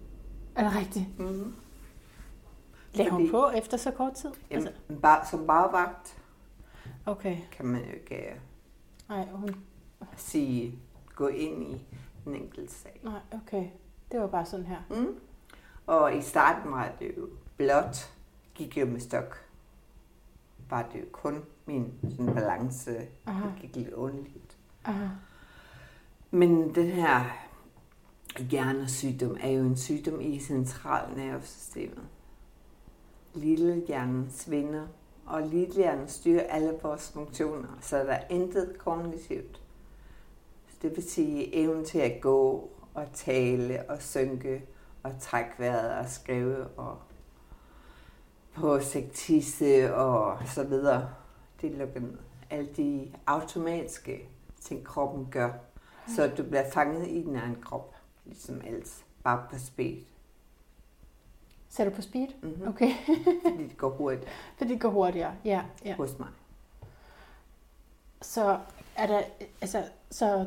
Er 0.58 0.64
det 0.64 0.76
rigtigt? 0.76 1.20
Mm. 1.20 1.56
Lagde 2.94 3.12
hun 3.12 3.32
på 3.32 3.50
efter 3.50 3.78
så 3.78 3.92
kort 3.92 4.14
tid? 4.14 4.32
Jamen, 4.52 4.68
Altså, 4.68 5.02
bare, 5.02 5.26
som 5.26 5.48
bagvagt 5.48 6.18
okay. 7.06 7.38
kan 7.52 7.66
man 7.66 7.82
jo 7.82 7.92
ikke 7.94 8.16
øh, 8.16 8.36
Nej, 9.10 9.28
hun... 9.32 9.56
sige, 10.16 10.80
gå 11.16 11.28
ind 11.28 11.64
i 11.64 11.86
en 12.26 12.36
enkelt 12.36 12.72
sag. 12.72 13.00
Nej, 13.04 13.20
okay. 13.32 13.68
Det 14.12 14.20
var 14.20 14.28
bare 14.28 14.46
sådan 14.46 14.66
her. 14.66 14.78
Mm. 14.90 15.20
Og 15.88 16.18
i 16.18 16.22
starten 16.22 16.72
var 16.72 16.92
det 17.00 17.12
jo 17.18 17.30
blot, 17.58 18.14
gik 18.56 18.78
jeg 18.78 18.88
med 18.88 19.00
stok. 19.00 19.38
Var 20.70 20.90
det 20.94 21.00
jo 21.00 21.06
kun 21.12 21.44
min 21.66 21.94
sådan 22.10 22.34
balance, 22.34 22.92
Aha. 23.26 23.48
det 23.62 23.72
gik 23.72 23.76
lidt. 23.76 24.58
Aha. 24.86 25.08
Men 26.32 26.76
den 26.76 26.88
her 26.88 27.47
hjernesygdom 28.40 29.38
er 29.42 29.50
jo 29.50 29.62
en 29.62 29.78
sygdom 29.78 30.22
i 30.22 30.40
centralnervesystemet. 30.40 32.04
Lille 33.34 33.84
hjernen 33.88 34.32
svinder, 34.32 34.88
og 35.26 35.42
lille 35.42 35.74
hjernen 35.74 36.08
styrer 36.08 36.44
alle 36.44 36.74
vores 36.84 37.12
funktioner, 37.12 37.78
så 37.82 37.98
der 37.98 38.14
er 38.14 38.28
intet 38.30 38.78
kognitivt. 38.78 39.62
Det 40.82 40.96
vil 40.96 41.10
sige 41.10 41.56
evnen 41.56 41.86
til 41.86 42.00
at 42.00 42.22
gå 42.22 42.70
og 42.94 43.08
tale 43.14 43.90
og 43.90 44.02
synke 44.02 44.66
og 45.04 45.12
trække 45.20 45.52
vejret 45.58 46.00
og 46.00 46.10
skrive 46.10 46.68
og 46.68 46.98
på 48.56 48.80
sektisse 48.80 49.96
og 49.96 50.38
så 50.48 50.64
videre. 50.64 51.10
Det 51.62 51.72
lukker 51.72 52.00
ned. 52.00 52.18
alle 52.50 52.70
de 52.78 53.12
automatiske 53.26 54.30
ting, 54.62 54.84
kroppen 54.84 55.28
gør. 55.32 55.52
Så 56.16 56.32
du 56.38 56.44
bliver 56.44 56.72
fanget 56.74 57.08
i 57.08 57.24
din 57.24 57.36
egen 57.36 57.58
krop, 57.62 57.96
ligesom 58.28 58.62
ellers. 58.68 59.06
Bare 59.24 59.44
på 59.52 59.58
speed. 59.60 59.98
Så 61.70 61.84
er 61.84 61.90
du 61.90 61.96
på 61.96 62.02
speed? 62.02 62.28
Mm-hmm. 62.42 62.68
Okay. 62.68 62.92
Fordi 63.50 63.64
det 63.68 63.78
går 63.78 63.90
hurtigt 63.90 64.30
Fordi 64.58 64.74
det 64.74 64.82
går 64.82 64.90
hurtigere. 64.90 65.34
Ja, 65.46 65.62
ja. 65.86 65.96
hos 65.96 66.20
mig. 66.20 66.28
Så 68.22 68.60
er 68.96 69.08
der, 69.08 69.22
altså, 69.62 69.84
så 70.12 70.46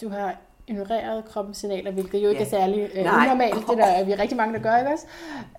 du 0.00 0.08
har 0.08 0.36
ignoreret 0.66 1.24
kroppens 1.24 1.58
signaler, 1.58 1.90
hvilket 1.90 2.22
jo 2.24 2.28
ikke 2.28 2.40
Ja. 2.40 2.46
er 2.46 2.50
særlig 2.50 2.90
øh, 2.94 3.04
Nej. 3.04 3.24
unormalt. 3.24 3.68
Det 3.68 3.78
der 3.78 3.86
er 3.86 4.04
vi 4.04 4.14
rigtig 4.14 4.36
mange, 4.36 4.54
der 4.54 4.62
gør, 4.62 4.76
ikke 4.76 4.90
også? 4.90 5.06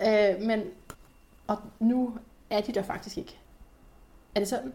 Øh, 0.02 0.48
men, 0.48 0.64
og 1.48 1.58
nu 1.80 2.18
er 2.50 2.62
de 2.62 2.74
der 2.74 2.82
faktisk 2.84 3.18
ikke. 3.18 3.40
Er 4.36 4.40
det 4.40 4.48
sådan? 4.50 4.74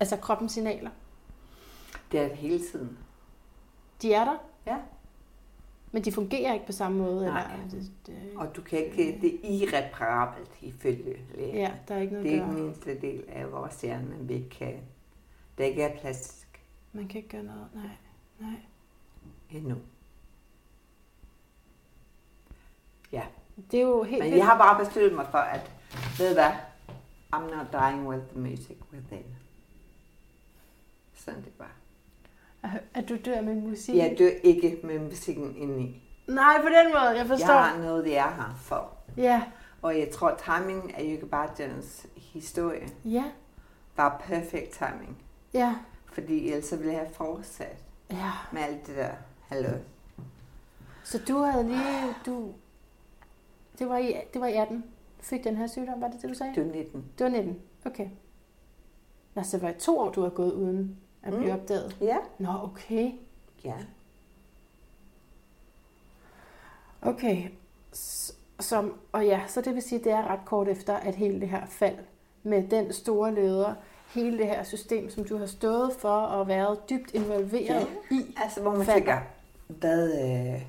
Altså 0.00 0.16
kroppens 0.16 0.52
signaler. 0.52 0.90
Det 2.12 2.20
er 2.20 2.28
det 2.28 2.36
hele 2.36 2.58
tiden. 2.72 2.98
De 4.02 4.14
er 4.14 4.24
der, 4.24 4.36
Ja. 4.66 4.76
Men 5.92 6.04
de 6.04 6.12
fungerer 6.12 6.54
ikke 6.54 6.66
på 6.66 6.72
samme 6.72 6.98
måde. 6.98 7.24
Nej. 7.26 7.42
Eller, 7.54 7.68
det, 7.70 7.90
det, 8.06 8.16
Og 8.36 8.56
du 8.56 8.62
kan 8.62 8.78
ikke, 8.84 9.18
det 9.20 9.34
er 9.34 9.38
irreparabelt 9.48 10.50
ifølge 10.60 11.16
lægen. 11.34 11.54
ja, 11.54 11.72
der 11.88 11.94
er 11.94 12.00
ikke 12.00 12.12
noget 12.12 12.24
Det 12.26 12.32
er 12.38 12.42
ikke 12.46 12.56
den 12.56 12.64
eneste 12.66 13.00
del 13.00 13.24
af 13.28 13.52
vores 13.52 13.80
hjerne, 13.80 14.16
vi 14.20 14.34
ikke 14.34 14.48
kan. 14.50 14.80
Der 15.58 15.64
ikke 15.64 15.82
er 15.82 16.00
plastisk 16.00 16.62
Man 16.92 17.08
kan 17.08 17.16
ikke 17.16 17.28
gøre 17.28 17.42
noget. 17.42 17.68
Nej, 17.74 17.90
nej. 18.40 18.60
endnu. 19.50 19.76
Ja, 23.12 23.22
Det 23.70 23.78
er 23.80 23.82
jo 23.84 24.02
helt 24.02 24.18
men 24.18 24.24
vildt. 24.24 24.36
jeg 24.38 24.46
har 24.46 24.58
bare 24.58 24.84
besluttet 24.84 25.14
mig 25.14 25.26
for, 25.30 25.38
at 25.38 25.70
ved 26.18 26.28
du 26.28 26.34
hvad? 26.34 26.50
I'm 27.34 27.56
not 27.56 27.66
dying 27.72 28.08
with 28.08 28.22
the 28.30 28.40
music 28.40 28.76
within. 28.92 29.24
Sådan 31.14 31.42
det 31.44 31.52
bare. 31.52 31.68
At- 32.94 33.08
du 33.08 33.16
dør 33.24 33.40
med 33.40 33.54
musik. 33.54 33.94
Jeg 33.96 34.14
dør 34.18 34.30
ikke 34.42 34.78
med 34.84 34.98
musikken 34.98 35.56
indeni. 35.56 36.02
Nej, 36.28 36.56
på 36.62 36.68
den 36.68 36.86
måde. 36.92 37.04
Jeg 37.08 37.16
Jeg 37.16 37.26
forstår. 37.26 37.46
har 37.54 37.78
noget, 37.78 38.06
jeg 38.06 38.14
er 38.14 38.34
her 38.34 38.54
for. 38.56 38.90
Ja, 39.16 39.42
Og 39.82 39.98
jeg 39.98 40.10
tror, 40.10 40.38
timingen 40.44 40.90
af 40.94 41.02
Yuka 41.04 41.26
Bajans 41.26 42.06
historie 42.16 42.88
ja, 43.04 43.24
var 43.96 44.22
perfekt 44.26 44.70
timing. 44.72 45.18
ja, 45.54 45.74
Fordi 46.12 46.48
ellers 46.52 46.72
ville 46.72 46.92
jeg 46.92 47.00
have 47.00 47.14
fortsat 47.14 47.84
ja. 48.10 48.30
med 48.52 48.62
alt 48.62 48.86
det 48.86 48.96
der 48.96 49.10
hallo. 49.48 49.68
Så 51.04 51.18
du 51.28 51.36
havde 51.38 51.64
lige, 51.68 52.14
du, 52.26 52.52
det 53.78 53.88
var 53.88 53.98
i, 53.98 54.14
det 54.32 54.40
var 54.40 54.46
i 54.46 54.52
18, 54.54 54.76
du 55.18 55.24
fik 55.24 55.44
den 55.44 55.56
her 55.56 55.66
sygdom, 55.66 56.00
var 56.00 56.08
det 56.08 56.22
det, 56.22 56.30
du 56.30 56.34
sagde? 56.34 56.54
Du 56.56 56.60
er 56.60 56.72
19. 56.72 57.04
Det 57.18 57.24
var 57.24 57.30
19, 57.30 57.58
okay. 57.86 58.08
Nå, 59.34 59.42
så 59.42 59.56
det 59.56 59.62
var 59.62 59.70
i 59.70 59.78
to 59.78 59.98
år, 59.98 60.10
du 60.10 60.22
har 60.22 60.30
gået 60.30 60.52
uden 60.52 60.96
at 61.22 61.32
blive 61.32 61.52
Mm. 61.54 61.60
opdaget. 61.60 61.96
Ja. 62.00 62.16
Nå, 62.38 62.48
okay. 62.62 63.10
Ja. 63.64 63.74
Okay. 67.02 67.48
Som, 68.60 68.98
og 69.12 69.26
ja, 69.26 69.40
så 69.48 69.60
det 69.60 69.74
vil 69.74 69.82
sige, 69.82 70.04
det 70.04 70.12
er 70.12 70.26
ret 70.32 70.40
kort 70.44 70.68
efter, 70.68 70.94
at 70.96 71.14
hele 71.14 71.40
det 71.40 71.48
her 71.48 71.66
fald 71.66 71.96
med 72.42 72.68
den 72.68 72.92
store 72.92 73.34
leder, 73.34 73.74
hele 74.14 74.38
det 74.38 74.46
her 74.46 74.62
system, 74.62 75.10
som 75.10 75.24
du 75.24 75.36
har 75.36 75.46
stået 75.46 75.92
for 75.98 76.08
og 76.20 76.48
været 76.48 76.90
dybt 76.90 77.14
involveret 77.14 77.86
i. 78.10 78.34
Altså, 78.42 78.60
hvor 78.62 78.70
man 78.70 78.86
Falder. 78.86 78.94
tænker, 78.98 79.18
hvad... 79.68 80.12
Øh, 80.54 80.62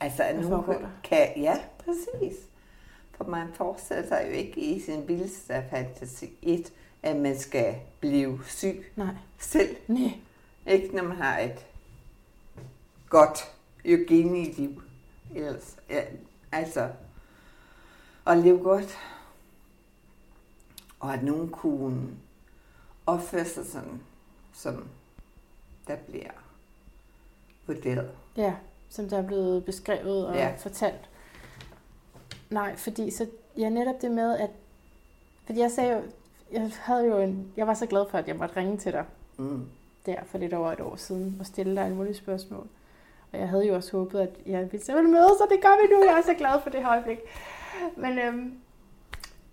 altså, 0.00 0.22
at 0.22 0.36
Hvad 0.36 0.50
nu 0.50 0.64
kan... 1.04 1.28
Ja, 1.36 1.54
præcis. 1.78 2.36
For 3.16 3.24
man 3.24 3.46
forestiller 3.54 4.06
sig 4.06 4.24
jo 4.26 4.32
ikke 4.32 4.60
i 4.60 4.80
sin 4.80 5.08
vildeste 5.08 5.54
fantasi 5.70 6.30
et, 6.42 6.72
at 7.02 7.16
man 7.16 7.38
skal 7.38 7.74
blive 8.00 8.40
syg 8.44 8.92
Nej, 8.96 9.14
selv. 9.38 9.76
nej, 9.88 10.12
Ikke 10.66 10.96
når 10.96 11.02
man 11.02 11.16
har 11.16 11.38
et 11.38 11.66
godt 13.08 13.38
liv. 14.56 14.82
Ellers, 15.34 15.76
ja, 15.90 16.02
altså, 16.52 16.90
at 18.26 18.38
leve 18.38 18.58
godt. 18.62 18.98
Og 21.00 21.14
at 21.14 21.22
nogen 21.22 21.48
kunne 21.48 22.08
opføre 23.06 23.44
sig 23.44 23.66
sådan, 23.66 24.00
som 24.52 24.88
der 25.86 25.96
bliver 25.96 26.30
vurderet. 27.66 28.10
ja, 28.36 28.54
som 28.90 29.08
der 29.08 29.18
er 29.18 29.26
blevet 29.26 29.64
beskrevet 29.64 30.26
og 30.26 30.34
ja. 30.34 30.54
fortalt. 30.58 31.10
Nej, 32.50 32.76
fordi 32.76 33.10
så, 33.10 33.26
ja, 33.58 33.68
netop 33.68 34.02
det 34.02 34.10
med, 34.10 34.38
at, 34.38 34.50
fordi 35.46 35.60
jeg 35.60 35.70
sagde 35.70 35.92
jo, 35.96 36.02
jeg 36.52 36.70
havde 36.80 37.06
jo 37.06 37.18
en, 37.18 37.52
jeg 37.56 37.66
var 37.66 37.74
så 37.74 37.86
glad 37.86 38.04
for, 38.10 38.18
at 38.18 38.28
jeg 38.28 38.36
måtte 38.36 38.56
ringe 38.56 38.76
til 38.76 38.92
dig 38.92 39.04
Mm. 39.36 39.68
der 40.06 40.24
for 40.24 40.38
lidt 40.38 40.54
over 40.54 40.72
et 40.72 40.80
år 40.80 40.96
siden 40.96 41.36
og 41.40 41.46
stille 41.46 41.76
dig 41.76 41.86
en 41.86 41.94
mulig 41.94 42.16
spørgsmål. 42.16 42.66
Og 43.32 43.38
jeg 43.38 43.48
havde 43.48 43.66
jo 43.66 43.74
også 43.74 43.96
håbet, 43.96 44.20
at 44.20 44.30
jeg 44.46 44.72
ville 44.72 44.84
simpelthen 44.84 45.12
møde, 45.12 45.28
så 45.28 45.46
det 45.50 45.62
gør 45.62 45.82
vi 45.88 45.94
nu. 45.94 46.04
Jeg 46.04 46.18
er 46.18 46.22
så 46.22 46.34
glad 46.34 46.60
for 46.62 46.70
det 46.70 46.80
her 46.80 46.90
øjeblik. 46.90 47.18
Men 47.96 48.18
øhm, 48.18 48.58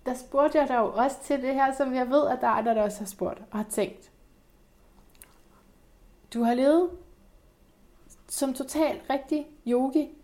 der 0.06 0.14
spurgte 0.14 0.58
jeg 0.58 0.68
dig 0.68 0.76
jo 0.76 0.92
også 0.94 1.16
til 1.24 1.42
det 1.42 1.54
her, 1.54 1.74
som 1.74 1.94
jeg 1.94 2.10
ved, 2.10 2.26
at 2.28 2.38
der 2.40 2.46
er 2.46 2.50
andre, 2.50 2.74
der 2.74 2.82
også 2.82 2.98
har 2.98 3.06
spurgt 3.06 3.38
og 3.50 3.58
har 3.58 3.66
tænkt. 3.70 4.10
Du 6.34 6.42
har 6.42 6.54
levet 6.54 6.90
som 8.28 8.54
totalt 8.54 9.02
rigtig 9.10 9.46
yogi. 9.66 10.18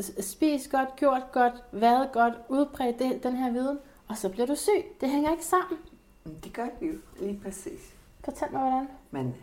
S- 0.00 0.24
Spist 0.30 0.70
godt, 0.70 0.96
gjort 0.96 1.22
godt, 1.32 1.54
været 1.72 2.12
godt, 2.12 2.34
udbredt 2.48 3.22
den 3.22 3.36
her 3.36 3.50
viden. 3.52 3.78
Og 4.08 4.16
så 4.16 4.28
bliver 4.28 4.46
du 4.46 4.54
syg. 4.54 4.84
Det 5.00 5.10
hænger 5.10 5.30
ikke 5.30 5.44
sammen. 5.44 5.78
Men 6.24 6.38
Det 6.44 6.52
gør 6.52 6.68
vi 6.80 6.86
jo 6.86 6.98
lige 7.20 7.40
præcis. 7.44 7.94
Fortæl 8.24 8.52
mig, 8.52 8.60
hvordan. 8.60 8.88
Men 9.10 9.34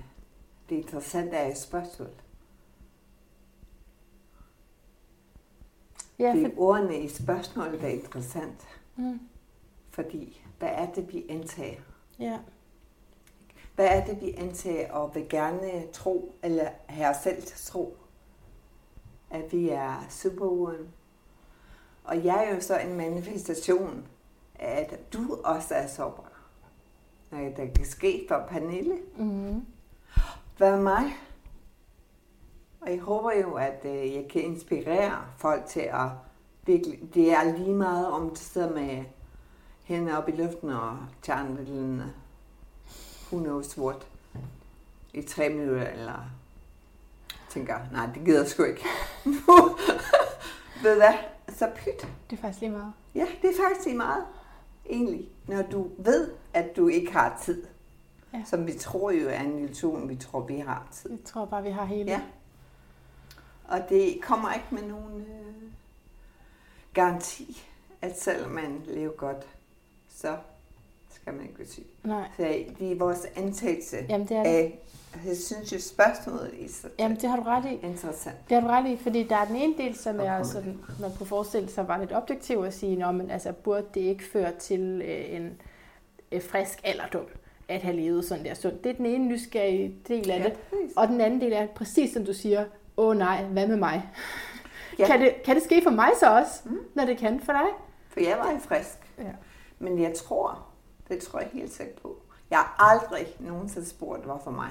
det 0.70 0.76
interessante 0.76 1.36
er 1.36 1.47
jo 1.47 1.55
spørgsmålet. 1.55 2.24
Ja, 6.20 6.32
Det 6.36 6.41
for, 6.41 6.47
er 6.47 6.53
ordene 6.57 6.99
i 6.99 7.07
spørgsmålet, 7.07 7.82
der 7.82 7.88
er 7.88 7.91
interessant. 7.91 8.68
mm, 8.95 9.20
Fordi, 9.89 10.41
hvad 10.59 10.70
er 10.72 10.91
det, 10.91 11.14
vi 11.14 11.26
antager? 11.30 11.82
ja. 12.20 12.39
Hvad 13.76 13.88
er 13.88 14.05
det, 14.05 14.22
vi 14.22 14.34
antager 14.38 14.91
og 14.93 15.16
vil 15.16 15.30
gerne 15.30 15.88
tro, 15.93 16.36
eller 16.43 16.70
have 16.86 17.16
selv 17.24 17.43
tro? 17.43 17.97
At 19.30 19.51
vi 19.51 19.70
er 19.70 20.05
superuren. 20.09 20.93
Og 22.03 22.26
jeg 22.26 22.45
er 22.47 22.55
jo 22.55 22.61
så 22.61 22.80
en 22.80 22.93
manifestation 22.97 24.07
at 24.64 25.14
du 25.14 25.39
også 25.43 25.76
er 25.76 25.88
sårbar. 25.88 26.32
Når 27.32 27.39
der 27.39 27.66
kan 27.76 27.86
ske 27.86 28.26
for 28.28 28.45
Pernille. 28.49 28.97
Mm. 29.18 29.66
Hvad 30.57 30.78
mig? 30.78 31.03
Og 32.82 32.91
jeg 32.91 32.99
håber 32.99 33.32
jo, 33.32 33.53
at 33.53 33.82
øh, 33.86 34.14
jeg 34.14 34.26
kan 34.30 34.41
inspirere 34.41 35.26
folk 35.38 35.66
til 35.66 35.80
at 35.80 36.09
virkelig, 36.66 36.99
det 37.14 37.32
er 37.32 37.57
lige 37.57 37.74
meget 37.74 38.07
om 38.07 38.30
du 38.30 38.36
sidder 38.36 38.74
med 38.74 39.03
hænderne 39.84 40.18
op 40.18 40.30
i 40.30 40.32
luften 40.32 40.70
og 40.70 40.97
tager 41.22 41.39
en 41.39 41.55
lille 41.55 42.14
who 43.32 43.43
knows 43.43 43.78
what 43.78 44.07
i 45.14 45.22
tre 45.22 45.49
minutter, 45.49 45.88
eller 45.88 46.26
tænker, 47.49 47.78
nej, 47.91 48.05
det 48.05 48.26
gider 48.26 48.39
jeg 48.39 48.49
sgu 48.49 48.64
ikke. 48.64 48.86
Ved 50.84 50.95
hvad? 50.95 51.14
Så 51.49 51.70
pyt. 51.76 52.07
Det 52.30 52.38
er 52.38 52.41
faktisk 52.41 52.61
lige 52.61 52.72
meget. 52.72 52.93
Ja, 53.16 53.28
det 53.41 53.49
er 53.49 53.64
faktisk 53.68 53.86
lige 53.86 53.97
meget, 53.97 54.26
egentlig. 54.89 55.29
Når 55.47 55.61
du 55.61 55.89
ved, 55.97 56.31
at 56.53 56.75
du 56.75 56.88
ikke 56.88 57.11
har 57.11 57.39
tid. 57.43 57.63
Ja. 58.34 58.43
Som 58.45 58.67
vi 58.67 58.73
tror 58.73 59.11
jo 59.11 59.29
er 59.29 59.39
en 59.39 59.59
illusion, 59.59 60.09
vi 60.09 60.15
tror, 60.15 60.39
vi 60.39 60.57
har 60.57 60.88
tid. 60.91 61.11
Jeg 61.11 61.23
tror 61.25 61.45
bare, 61.45 61.63
vi 61.63 61.69
har 61.69 61.86
hele. 61.86 62.11
Ja. 62.11 62.21
Og 63.67 63.79
det 63.89 64.21
kommer 64.21 64.53
ikke 64.53 64.67
med 64.71 64.81
nogen 64.81 65.21
øh, 65.21 65.71
garanti, 66.93 67.63
at 68.01 68.21
selvom 68.21 68.51
man 68.51 68.81
lever 68.86 69.13
godt, 69.13 69.47
så 70.09 70.38
skal 71.14 71.34
man 71.34 71.41
ikke 71.41 71.53
blive 71.55 71.68
syg. 71.68 71.86
Nej. 72.03 72.24
Så 72.38 72.43
det 72.80 72.91
er 72.91 72.95
vores 72.95 73.26
antagelse 73.36 73.97
Jamen, 74.09 74.28
det 74.28 74.38
er 74.38 74.43
det. 74.43 74.49
af, 74.49 74.80
jeg 75.28 75.38
synes 75.38 75.74
jo 75.74 75.80
spørgsmålet 75.80 76.51
i 76.59 76.68
sig 76.68 76.89
Jamen, 76.99 77.18
det 77.18 77.30
har 77.30 77.36
du 77.36 77.43
ret 77.43 77.66
i. 77.66 77.86
interessant. 77.88 78.36
Det 78.49 78.55
har 78.61 78.61
du 78.61 78.68
ret 78.74 78.89
i, 78.91 78.97
fordi 78.97 79.24
der 79.24 79.36
er 79.36 79.45
den 79.45 79.55
ene 79.55 79.74
del, 79.78 79.95
som 79.95 80.20
er 80.20 80.43
sådan, 80.43 80.80
man 81.01 81.11
kunne 81.18 81.28
forestille 81.28 81.70
sig 81.70 81.88
var 81.88 81.97
lidt 81.97 82.14
objektiv 82.14 82.57
at 82.64 82.74
sige, 82.74 83.14
men 83.14 83.32
altså, 83.32 83.51
burde 83.51 83.86
det 83.93 84.01
ikke 84.01 84.24
føre 84.24 84.51
til 84.59 85.01
øh, 85.05 85.36
en 85.36 85.61
øh, 86.32 86.41
frisk 86.41 86.82
alderdom 86.84 87.26
at 87.68 87.82
have 87.82 87.95
levet 87.95 88.26
sådan 88.26 88.45
der 88.45 88.53
sundt. 88.53 88.84
Det 88.84 88.89
er 88.89 88.93
den 88.93 89.05
ene 89.05 89.26
nysgerrige 89.26 89.95
del 90.07 90.32
af 90.32 90.39
Ja, 90.39 90.43
det. 90.43 90.53
præcis. 90.53 90.93
Og 90.97 91.07
den 91.07 91.22
anden 91.22 91.41
del 91.41 91.53
er 91.53 91.68
præcis 91.68 92.14
som 92.14 92.26
du 92.26 92.34
siger, 92.34 92.66
åh 92.97 93.07
oh, 93.07 93.18
nej, 93.18 93.43
hvad 93.43 93.68
med 93.68 93.76
mig? 93.78 94.03
Ja. 94.99 95.05
Kan, 95.07 95.22
det, 95.22 95.34
kan 95.45 95.55
det 95.55 95.64
ske 95.64 95.82
for 95.84 95.89
mig 95.91 96.09
så 96.20 96.36
også, 96.39 96.61
Mm. 96.66 96.78
når 96.93 97.05
det 97.05 97.18
kan 97.18 97.39
for 97.39 97.51
dig? 97.51 97.68
For 98.09 98.20
jeg 98.20 98.38
var 98.38 98.51
jo 98.51 98.57
frisk. 98.57 98.97
Ja. 99.18 99.24
Men 99.80 100.01
jeg 100.01 100.14
tror, 100.14 100.66
det 101.09 101.19
tror 101.19 101.39
jeg 101.39 101.49
helt 101.53 101.73
sikkert 101.73 101.95
på. 102.01 102.17
Jeg 102.49 102.57
har 102.59 102.75
aldrig 102.91 103.35
nogensinde 103.39 103.87
spurgt, 103.87 104.23
hvorfor 104.25 104.51
mig. 104.51 104.69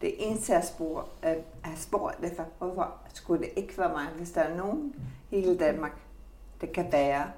Det 0.00 0.14
eneste, 0.18 0.52
jeg 0.52 0.64
spurgt, 0.64 1.08
øh, 1.24 1.36
har 1.62 1.76
spurgt 1.76 2.20
det 2.20 2.30
er, 2.30 2.34
for, 2.34 2.46
hvorfor 2.58 2.94
skulle 3.14 3.42
det 3.42 3.50
ikke 3.56 3.78
være 3.78 3.92
mig, 3.92 4.06
hvis 4.16 4.30
der 4.30 4.40
er 4.40 4.56
nogen 4.56 4.94
i 5.30 5.40
hele 5.40 5.58
Danmark, 5.58 6.00
der 6.60 6.66
kan 6.66 6.92
være 6.92 7.30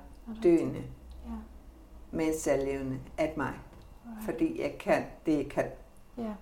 døende, 0.42 0.82
Ja. 1.26 1.30
mens 2.10 2.46
jeg 2.46 2.58
levende, 2.64 2.98
at 3.18 3.36
mig. 3.36 3.52
fordi 4.24 4.60
jeg 4.62 4.76
kan 4.80 5.04
det, 5.26 5.36
jeg 5.36 5.48
kan. 5.48 5.64
Ja. 6.18 6.32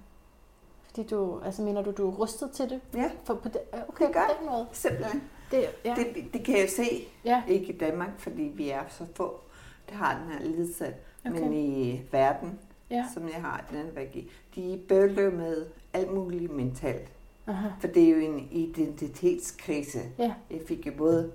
Fordi 0.86 1.02
du, 1.06 1.40
altså 1.44 1.62
mener 1.62 1.82
du, 1.82 1.90
du 1.90 2.10
er 2.10 2.14
rustet 2.14 2.50
til 2.50 2.70
det? 2.70 2.80
Ja, 2.94 3.10
For 3.24 3.34
på 3.34 3.48
det, 3.48 3.60
okay, 3.88 4.06
Det 4.06 4.14
gør 4.14 4.20
på 4.26 4.34
den 4.40 4.50
måde. 4.50 4.66
simpelthen. 4.72 5.22
Det, 5.50 5.64
ja. 5.84 5.94
Det, 5.94 6.32
det 6.32 6.44
kan 6.44 6.58
jeg 6.58 6.70
se, 6.70 7.08
ja. 7.24 7.42
ikke 7.48 7.66
i 7.72 7.78
Danmark, 7.78 8.10
fordi 8.18 8.42
vi 8.42 8.70
er 8.70 8.82
så 8.88 9.06
få, 9.14 9.40
der 9.88 9.94
har 9.94 10.18
den 10.18 10.32
her 10.32 10.40
lidelse, 10.40 10.94
Okay. 11.26 11.40
men 11.40 11.52
i 11.54 12.02
verden, 12.12 12.58
ja. 12.90 13.04
som 13.14 13.28
jeg 13.28 13.40
har 13.40 13.64
den 13.70 13.78
anden 13.78 13.94
i, 14.14 14.30
de 14.54 14.80
bøvler 14.88 15.30
med 15.30 15.66
alt 15.92 16.14
muligt 16.14 16.52
mentalt. 16.52 17.08
Aha. 17.46 17.68
For 17.80 17.88
det 17.88 18.04
er 18.04 18.10
jo 18.10 18.16
en 18.18 18.48
identitetskrise. 18.50 19.98
Ja. 20.18 20.32
Jeg 20.50 20.60
fik 20.68 20.86
jo 20.86 20.92
både, 20.98 21.32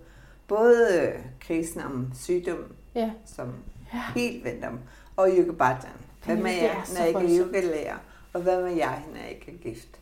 både 0.48 0.88
øh, 1.02 1.20
krisen 1.40 1.82
om 1.82 2.12
sygdom, 2.16 2.64
Ja. 2.96 3.12
som 3.26 3.54
Ja. 3.94 4.02
helt 4.16 4.44
vendt 4.44 4.66
om, 4.66 4.80
og 5.18 5.30
yogabhajan. 5.38 5.92
Hvad 6.26 6.36
med 6.36 6.52
jeg, 6.52 6.84
når 6.94 7.00
jeg 7.00 7.08
ikke 7.08 7.40
er 7.40 7.46
yogalærer? 7.46 7.96
Og 8.34 8.42
hvad 8.42 8.62
med 8.64 8.72
jeg, 8.76 9.04
når 9.14 9.20
jeg 9.22 9.30
ikke 9.32 9.52
er 9.52 9.70
gift? 9.70 10.00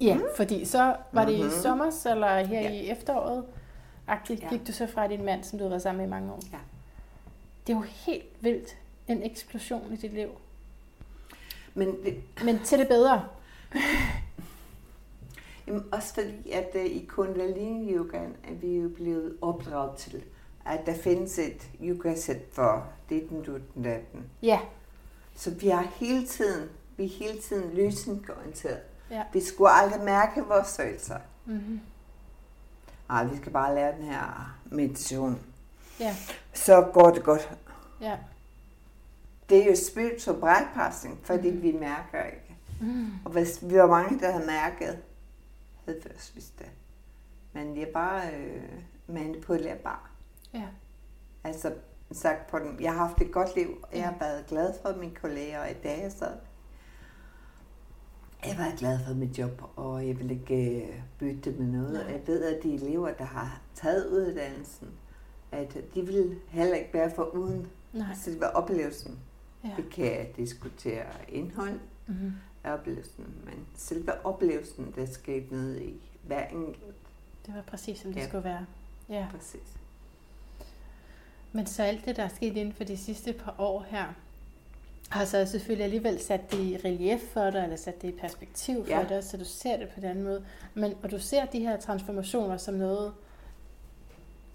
Ja, 0.00 0.18
fordi 0.36 0.64
så 0.64 0.96
var 1.12 1.24
det 1.24 1.32
i 1.32 1.42
Mhm. 1.42 1.50
sommers, 1.50 2.06
eller 2.06 2.44
her 2.44 2.60
Ja. 2.60 2.70
i 2.70 2.90
efteråret, 2.90 3.44
agtigt, 4.08 4.42
Ja. 4.42 4.48
gik 4.48 4.66
du 4.66 4.72
så 4.72 4.86
fra 4.86 5.06
din 5.08 5.24
mand, 5.24 5.44
som 5.44 5.58
du 5.58 5.62
havde 5.62 5.70
været 5.70 5.82
sammen 5.82 5.98
med 5.98 6.06
i 6.06 6.10
mange 6.10 6.32
år. 6.32 6.40
Ja. 6.52 6.58
Det 7.70 7.76
er 7.76 7.80
jo 7.80 7.86
helt 8.06 8.32
vildt. 8.40 8.76
En 9.08 9.22
eksplosion 9.22 9.92
i 9.92 9.96
dit 9.96 10.12
liv. 10.12 10.28
Men 11.74 11.88
det, 12.04 12.22
Men 12.44 12.58
til 12.64 12.78
det 12.78 12.88
bedre. 12.88 13.28
Jamen, 15.66 15.84
også 15.92 16.14
fordi, 16.14 16.50
at 16.50 16.70
uh, 16.74 16.84
i 16.84 17.04
kundalini 17.08 17.94
yogaen 17.94 18.36
er 18.44 18.54
vi 18.54 18.76
jo 18.76 18.88
blevet 18.88 19.36
opdraget 19.40 19.96
til, 19.96 20.24
at 20.66 20.86
der 20.86 20.94
findes 20.94 21.38
et 21.38 21.70
yogasæt 21.82 22.42
for 22.52 22.88
det, 23.08 23.28
den 23.28 23.42
du, 23.42 23.58
den 23.74 23.82
datten. 23.82 24.24
Ja. 24.42 24.60
Så 25.34 25.50
vi 25.50 25.68
har 25.68 25.82
hele 25.82 26.26
tiden, 26.26 26.68
vi 26.96 27.04
er 27.04 27.08
hele 27.08 27.40
tiden 27.40 27.74
løsningsorienteret. 27.74 28.80
Ja. 29.10 29.22
Vi 29.32 29.40
skulle 29.40 29.70
aldrig 29.70 30.04
mærke 30.04 30.44
vores 30.44 30.76
følelser. 30.76 31.18
Mm-hmm. 31.46 31.80
Ej, 33.10 33.24
vi 33.24 33.36
skal 33.36 33.52
bare 33.52 33.74
lære 33.74 33.96
den 33.96 34.04
her 34.04 34.56
meditation. 34.64 35.38
Ja. 36.00 36.16
Så 36.52 36.90
går 36.94 37.10
det 37.10 37.24
godt. 37.24 37.58
Ja. 38.00 38.18
Det 39.48 39.62
er 39.62 39.70
jo 39.70 39.76
spiritual 39.76 40.36
bypassing, 40.36 41.18
fordi 41.22 41.50
mm. 41.50 41.62
vi 41.62 41.72
mærker 41.72 42.24
ikke. 42.24 42.56
Mm. 42.80 43.10
Og 43.24 43.32
hvis 43.32 43.58
vi 43.62 43.78
var 43.78 43.86
mange, 43.86 44.20
der 44.20 44.30
havde 44.30 44.46
mærket, 44.46 44.98
havde 45.84 46.00
først 46.02 46.34
vidst 46.34 46.58
det. 46.58 46.70
Men 47.52 47.74
det 47.74 47.82
er 47.82 47.92
bare 47.92 48.34
øh, 48.34 48.62
manipulerbar. 49.06 50.10
Ja. 50.54 50.66
Altså 51.44 51.72
sagt 52.12 52.46
på 52.46 52.58
den, 52.58 52.80
jeg 52.80 52.92
har 52.92 53.06
haft 53.06 53.20
et 53.20 53.32
godt 53.32 53.56
liv, 53.56 53.78
og 53.82 53.96
jeg 53.96 54.04
har 54.04 54.16
været 54.20 54.46
glad 54.46 54.74
for 54.82 54.96
mine 55.00 55.14
kolleger, 55.14 55.60
og 55.60 55.70
i 55.70 55.74
dag 55.74 56.02
jeg 56.02 56.12
så 56.12 56.26
jeg 58.46 58.58
været 58.58 58.78
glad 58.78 58.98
for 59.06 59.14
mit 59.14 59.38
job, 59.38 59.62
og 59.76 60.06
jeg 60.06 60.18
vil 60.18 60.30
ikke 60.30 60.82
øh, 60.82 61.02
bytte 61.18 61.52
med 61.52 61.66
noget. 61.66 61.92
Nej. 61.92 62.12
Jeg 62.12 62.20
ved, 62.26 62.44
at 62.44 62.62
de 62.62 62.74
elever, 62.74 63.12
der 63.12 63.24
har 63.24 63.60
taget 63.74 64.06
uddannelsen, 64.06 64.88
at 65.52 65.76
de 65.94 66.06
vil 66.06 66.38
heller 66.48 66.74
ikke 66.76 66.90
være 66.94 67.10
for 67.14 67.22
uden 67.24 67.66
Nej. 67.92 68.06
selve 68.14 68.50
oplevelsen. 68.50 69.18
Ja. 69.64 69.70
Vi 69.76 69.82
kan 69.90 70.26
diskutere 70.36 71.04
indhold 71.28 71.80
Mm-hmm. 72.06 72.32
af 72.64 72.72
oplevelsen, 72.72 73.24
men 73.44 73.66
selve 73.76 74.26
oplevelsen, 74.26 74.92
der 74.96 75.06
skete 75.06 75.46
nede 75.54 75.84
i 75.84 76.00
hver 76.26 76.46
enkelt. 76.46 76.94
Det 77.46 77.54
var 77.54 77.62
præcis, 77.62 77.98
som 77.98 78.12
det 78.12 78.20
Ja. 78.20 78.28
skulle 78.28 78.44
være. 78.44 78.66
Ja. 79.08 79.26
Præcis. 79.30 79.76
Men 81.52 81.66
så 81.66 81.82
alt 81.82 82.04
det, 82.04 82.16
der 82.16 82.22
er 82.22 82.28
sket 82.28 82.56
inden 82.56 82.74
for 82.74 82.84
de 82.84 82.96
sidste 82.96 83.32
par 83.32 83.54
år 83.58 83.86
her, 83.88 84.04
har 85.08 85.24
så 85.24 85.46
selvfølgelig 85.46 85.84
alligevel 85.84 86.20
sat 86.20 86.50
det 86.52 86.58
i 86.58 86.76
relief 86.84 87.20
for 87.32 87.50
dig, 87.50 87.62
eller 87.62 87.76
sat 87.76 88.02
det 88.02 88.08
i 88.08 88.12
perspektiv 88.18 88.84
for 88.86 88.90
Ja. 88.92 89.06
dig, 89.08 89.24
så 89.24 89.36
du 89.36 89.44
ser 89.44 89.76
det 89.76 89.88
på 89.88 90.00
den 90.00 90.08
anden 90.10 90.24
måde. 90.24 90.44
Men, 90.74 90.94
og 91.02 91.10
du 91.10 91.18
ser 91.18 91.44
de 91.46 91.60
her 91.60 91.80
transformationer 91.80 92.56
som 92.56 92.74
noget, 92.74 93.12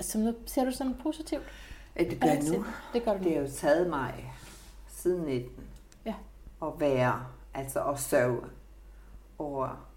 som 0.01 0.21
noget 0.21 0.37
ser 0.45 0.65
du 0.65 0.71
som 0.71 0.95
positivt? 1.03 1.43
Ja, 1.95 2.03
det 2.03 2.21
gør 2.21 2.27
Altid. 2.27 2.57
nu. 2.57 2.65
Det 2.93 3.03
gør 3.03 3.17
du 3.17 3.23
Det 3.23 3.33
har 3.33 3.41
jo 3.41 3.47
taget 3.51 3.89
mig 3.89 4.33
siden 4.87 5.21
19 5.25 5.63
Ja. 6.05 6.13
at 6.63 6.79
være, 6.79 7.25
altså 7.53 7.83
at 7.89 7.99
sørge 7.99 8.41
over 9.37 9.87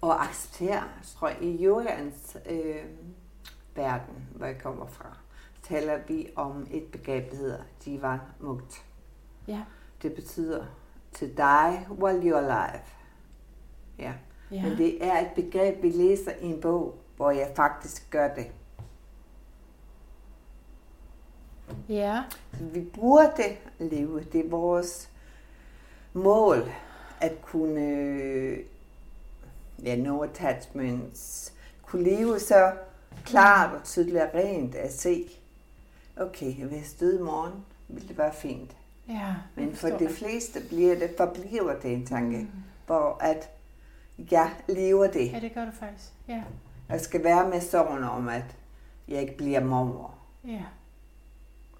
og 0.00 0.22
acceptere, 0.24 0.82
tror 1.04 1.28
jeg, 1.28 1.42
i 1.42 1.64
yogaens 1.64 2.36
øh, 2.50 2.84
verden, 3.74 4.28
hvor 4.34 4.46
jeg 4.46 4.58
kommer 4.62 4.86
fra, 4.86 5.16
taler 5.62 5.98
vi 6.08 6.28
om 6.36 6.66
et 6.70 6.84
begreb, 6.92 7.30
der 7.30 7.36
hedder 7.36 7.62
Jivan 7.86 8.18
Mukt. 8.40 8.84
Ja. 9.48 9.62
Det 10.02 10.14
betyder 10.14 10.64
to 11.18 11.26
die 11.26 11.86
while 11.90 12.20
you're 12.32 12.36
alive. 12.38 12.82
Ja. 13.98 14.12
Ja. 14.50 14.62
Men 14.62 14.78
det 14.78 15.04
er 15.06 15.20
et 15.20 15.30
begreb, 15.34 15.82
vi 15.82 15.90
læser 15.90 16.32
i 16.40 16.44
en 16.46 16.60
bog, 16.60 16.94
hvor 17.16 17.30
jeg 17.30 17.52
faktisk 17.56 18.10
gør 18.10 18.34
det. 18.34 18.46
ja. 21.88 22.22
Vi 22.60 22.80
burde 22.80 23.56
leve. 23.78 24.24
Det 24.32 24.46
er 24.46 24.50
vores 24.50 25.10
mål 26.12 26.70
at 27.20 27.42
kunne 27.42 27.80
ja, 29.84 29.96
no 29.96 30.22
attachments, 30.22 31.52
kunne 31.82 32.04
leve 32.04 32.40
så 32.40 32.72
klart 33.24 33.74
og 33.76 33.84
tydeligt 33.84 34.16
og 34.16 34.28
rent 34.34 34.74
at 34.74 34.92
se, 34.92 35.30
okay, 36.16 36.54
hvis 36.54 36.72
jeg 36.92 37.00
døde 37.00 37.18
i 37.18 37.22
morgen, 37.22 37.52
ville 37.88 38.08
det 38.08 38.18
være 38.18 38.32
fint. 38.34 38.76
Ja. 39.08 39.34
Men 39.54 39.74
for 39.74 39.88
de 39.88 39.98
det. 39.98 40.10
fleste 40.10 40.60
bliver 40.68 40.98
det, 40.98 41.10
forbliver 41.16 41.74
det 41.80 41.92
en 41.92 42.06
tanke, 42.06 42.38
Mm. 42.38 42.48
hvor 42.86 43.18
at 43.20 43.50
jeg 44.30 44.50
lever 44.68 45.06
det. 45.06 45.32
Ja, 45.32 45.40
det 45.40 45.54
gør 45.54 45.64
du 45.64 45.70
faktisk. 45.70 46.12
Ja. 46.28 46.42
Jeg 46.88 47.00
skal 47.00 47.24
være 47.24 47.48
med 47.50 47.60
sorgen 47.60 48.04
om, 48.04 48.28
at 48.28 48.56
jeg 49.08 49.20
ikke 49.20 49.36
bliver 49.36 49.64
mormor. 49.64 50.14
Ja. 50.44 50.62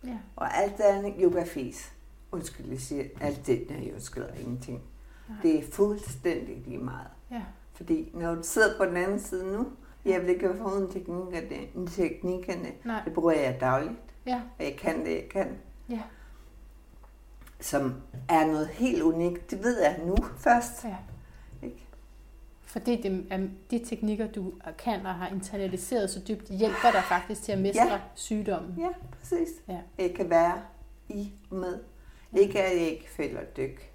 Ja. 0.05 0.19
Og 0.37 0.57
alt 0.57 0.77
det 0.77 0.83
andet 0.85 1.15
yoga-fis. 1.23 1.93
Undskyld, 2.33 2.67
jeg 2.67 2.81
siger 2.81 3.05
alt 3.21 3.47
det, 3.47 3.67
der 3.69 3.75
jeg 3.75 3.95
undskylder 3.95 4.35
ingenting. 4.35 4.83
Nej. 5.29 5.39
Det 5.43 5.59
er 5.59 5.63
fuldstændig 5.73 6.57
lige 6.67 6.79
meget. 6.79 7.07
Ja. 7.31 7.43
Fordi 7.75 8.11
når 8.15 8.35
du 8.35 8.43
sidder 8.43 8.79
på 8.79 8.85
den 8.85 8.97
anden 8.97 9.21
side 9.21 9.53
nu, 9.53 9.67
jeg 10.05 10.21
vil 10.21 10.29
ikke 10.29 10.49
være 10.49 10.57
foruden 10.59 10.91
teknikkerne, 10.91 11.87
teknikkerne. 11.87 12.69
Nej. 12.85 13.03
Det 13.05 13.13
bruger 13.15 13.33
jeg 13.33 13.61
dagligt, 13.61 13.95
Ja. 14.27 14.41
og 14.59 14.65
jeg 14.65 14.77
kan 14.77 15.05
det, 15.05 15.11
jeg 15.15 15.29
kan. 15.31 15.59
Ja. 15.89 16.03
Som 17.61 17.95
er 18.29 18.47
noget 18.47 18.69
helt 18.69 19.03
unikt. 19.03 19.51
Det 19.51 19.63
ved 19.65 19.81
jeg 19.83 20.01
nu 20.07 20.17
først. 20.39 20.85
Ja. 20.85 20.97
Fordi 22.77 23.03
det 23.03 23.27
er 23.31 23.49
de 23.71 23.79
teknikker, 23.85 24.27
du 24.27 24.53
kan 24.79 25.07
og 25.07 25.15
har 25.15 25.29
internaliseret 25.29 26.11
så 26.11 26.21
dybt, 26.29 26.49
hjælper 26.51 26.91
dig 26.93 27.03
faktisk 27.09 27.43
til 27.43 27.53
at 27.53 27.59
mestre 27.59 27.93
Ja. 27.93 28.01
sygdommen. 28.15 28.75
Ja, 28.79 28.89
præcis. 29.19 29.49
Ja. 29.69 29.79
Jeg 29.99 30.15
kan 30.15 30.31
være 30.31 30.63
i 31.09 31.33
med. 31.51 31.79
Ikke 32.33 32.63
at 32.63 32.77
jeg 32.81 32.89
ikke 32.91 33.11
føler 33.11 33.41
dyk 33.57 33.93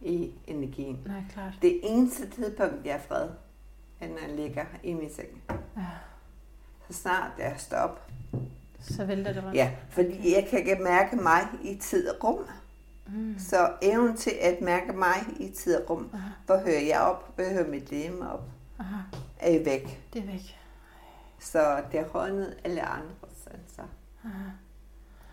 i 0.00 0.30
energien. 0.46 0.98
Nej, 1.06 1.22
klart. 1.32 1.52
Det 1.62 1.80
eneste 1.82 2.30
tidspunkt, 2.30 2.74
jeg 2.86 2.94
er 2.94 2.98
fred, 2.98 3.28
er, 4.00 4.08
når 4.08 4.18
jeg 4.28 4.36
ligger 4.36 4.64
i 4.82 4.92
min 4.92 5.10
seng. 5.10 5.42
Ja. 5.76 5.82
Så 6.88 6.92
snart 6.92 7.30
jeg 7.38 7.54
står 7.58 7.76
op. 7.76 8.10
Så 8.80 9.04
vælter 9.04 9.32
det 9.32 9.44
rundt. 9.44 9.56
Ja, 9.56 9.70
fordi 9.90 10.34
jeg 10.34 10.46
kan 10.50 10.82
mærke 10.82 11.16
mig 11.16 11.40
i 11.64 11.74
tid 11.74 12.08
og 12.08 12.24
rum. 12.24 12.38
Mm. 13.06 13.34
Så 13.38 13.70
evnen 13.82 14.16
til 14.16 14.32
at 14.40 14.60
mærke 14.60 14.92
mig 14.92 15.16
i 15.40 15.48
tid 15.48 15.76
og 15.76 15.90
rum, 15.90 16.10
Aha. 16.14 16.28
hvor 16.46 16.56
hører 16.56 16.80
jeg 16.80 17.00
op, 17.00 17.34
hvor 17.34 17.44
hører 17.44 17.68
mit 17.68 17.90
lemme 17.90 18.32
op, 18.32 18.44
Aha. 18.78 18.96
er 19.40 19.64
væk. 19.64 20.00
Det 20.12 20.22
er 20.22 20.26
væk. 20.26 20.56
Så 21.40 21.82
det 21.92 22.00
har 22.00 22.06
håndet 22.08 22.56
alle 22.64 22.82
andre 22.82 23.10
sanser. 23.44 23.82
Aha. 24.24 24.48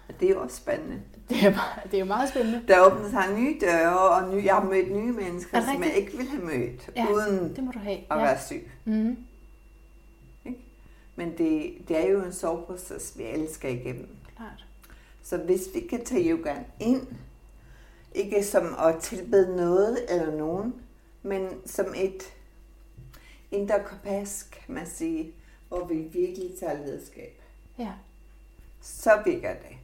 Og 0.09 0.19
det 0.19 0.29
er 0.29 0.33
jo 0.33 0.41
også 0.41 0.57
spændende. 0.57 1.01
Det 1.29 1.43
er, 1.45 1.51
bare, 1.51 1.83
det 1.83 1.93
er 1.93 1.99
jo 1.99 2.05
meget 2.05 2.29
spændende. 2.29 2.61
Der 2.67 2.79
åbner 2.85 3.09
sig 3.09 3.25
nye 3.39 3.57
døre, 3.61 4.09
og 4.09 4.35
nye, 4.35 4.43
jeg 4.45 4.55
har 4.55 4.63
mødt 4.63 4.91
nye 4.91 5.11
mennesker, 5.11 5.57
Er 5.57 5.61
som 5.73 5.83
jeg 5.83 5.93
ikke 5.95 6.11
ville 6.17 6.31
have 6.31 6.43
mødt, 6.45 6.89
Ja, 6.95 7.05
uden 7.13 7.55
Det 7.55 7.63
må 7.63 7.71
du 7.71 7.79
have. 7.79 7.97
at 7.97 8.05
Ja. 8.09 8.15
være 8.23 8.39
syg. 8.41 8.71
Mm. 8.85 9.17
Men 11.15 11.37
det, 11.37 11.73
det 11.87 11.97
er 12.05 12.11
jo 12.11 12.23
en 12.23 12.33
soveproces, 12.33 13.13
vi 13.17 13.23
alle 13.23 13.53
skal 13.53 13.75
igennem. 13.75 14.07
Klart. 14.37 14.65
Så 15.23 15.37
hvis 15.37 15.61
vi 15.75 15.79
kan 15.79 16.05
tage 16.05 16.31
yogaen 16.31 16.63
ind, 16.79 17.01
ikke 18.15 18.43
som 18.43 18.75
at 18.79 19.01
tilbede 19.01 19.55
noget 19.55 20.05
eller 20.13 20.35
nogen, 20.35 20.75
men 21.23 21.49
som 21.65 21.85
et 21.95 22.23
indre 23.51 23.83
kompas, 23.85 24.43
kan 24.51 24.75
man 24.75 24.87
sige, 24.87 25.33
hvor 25.67 25.85
vi 25.85 25.95
virkelig 25.95 26.51
tager 26.59 26.77
lederskab, 26.85 27.41
Ja. 27.77 27.91
så 28.81 29.21
virker 29.25 29.53
det. 29.53 29.77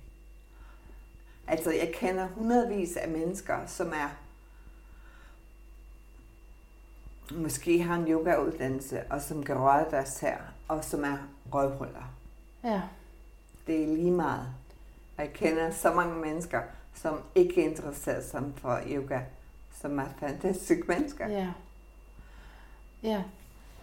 Altså, 1.47 1.71
jeg 1.71 1.91
kender 1.93 2.27
hundredvis 2.27 2.97
af 2.97 3.09
mennesker, 3.09 3.65
som 3.65 3.87
er 3.87 4.09
måske 7.31 7.83
har 7.83 7.95
en 7.95 8.07
yogauddannelse, 8.07 9.03
og 9.09 9.21
som 9.21 9.43
kan 9.43 9.57
røre 9.59 9.91
deres 9.91 10.19
her, 10.19 10.37
og 10.67 10.83
som 10.83 11.03
er 11.03 11.17
røvhuller. 11.53 12.13
Ja. 12.63 12.81
Det 13.67 13.83
er 13.83 13.87
lige 13.87 14.11
meget. 14.11 14.47
Jeg 15.17 15.33
kender 15.33 15.71
så 15.71 15.93
mange 15.93 16.15
mennesker, 16.15 16.61
som 16.95 17.19
ikke 17.35 17.63
interesserer 17.63 18.21
sig 18.21 18.43
for 18.57 18.81
yoga, 18.87 19.19
som 19.81 19.99
er 19.99 20.05
fantastiske 20.19 20.83
mennesker. 20.87 21.27
Ja. 21.27 21.47
Ja. 23.03 23.23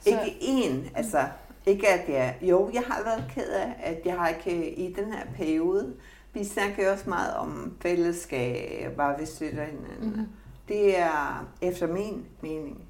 Så... 0.01 0.09
Ikke 0.11 0.39
én, 0.41 0.97
altså 0.97 1.29
ikke 1.67 1.89
at 1.89 2.09
jeg, 2.09 2.39
jo, 2.43 2.71
jeg 2.75 2.83
har 2.83 3.05
været 3.05 3.25
ked 3.35 3.51
af, 3.51 3.75
at 3.79 4.07
jeg 4.07 4.19
har 4.19 4.29
ikke 4.29 4.75
i 4.75 4.93
den 4.93 5.13
her 5.13 5.27
periode, 5.37 5.97
vi 6.33 6.45
snakker 6.45 6.93
også 6.93 7.09
meget 7.09 7.35
om 7.35 7.77
fællesskab, 7.81 8.97
bare 8.97 9.19
vi 9.19 9.27
støtter 9.27 9.65
hinanden. 9.65 10.09
Mm-hmm. 10.09 10.27
Det 10.69 10.99
er 10.99 11.53
efter 11.61 11.87
min 11.87 12.27
mening, 12.41 12.85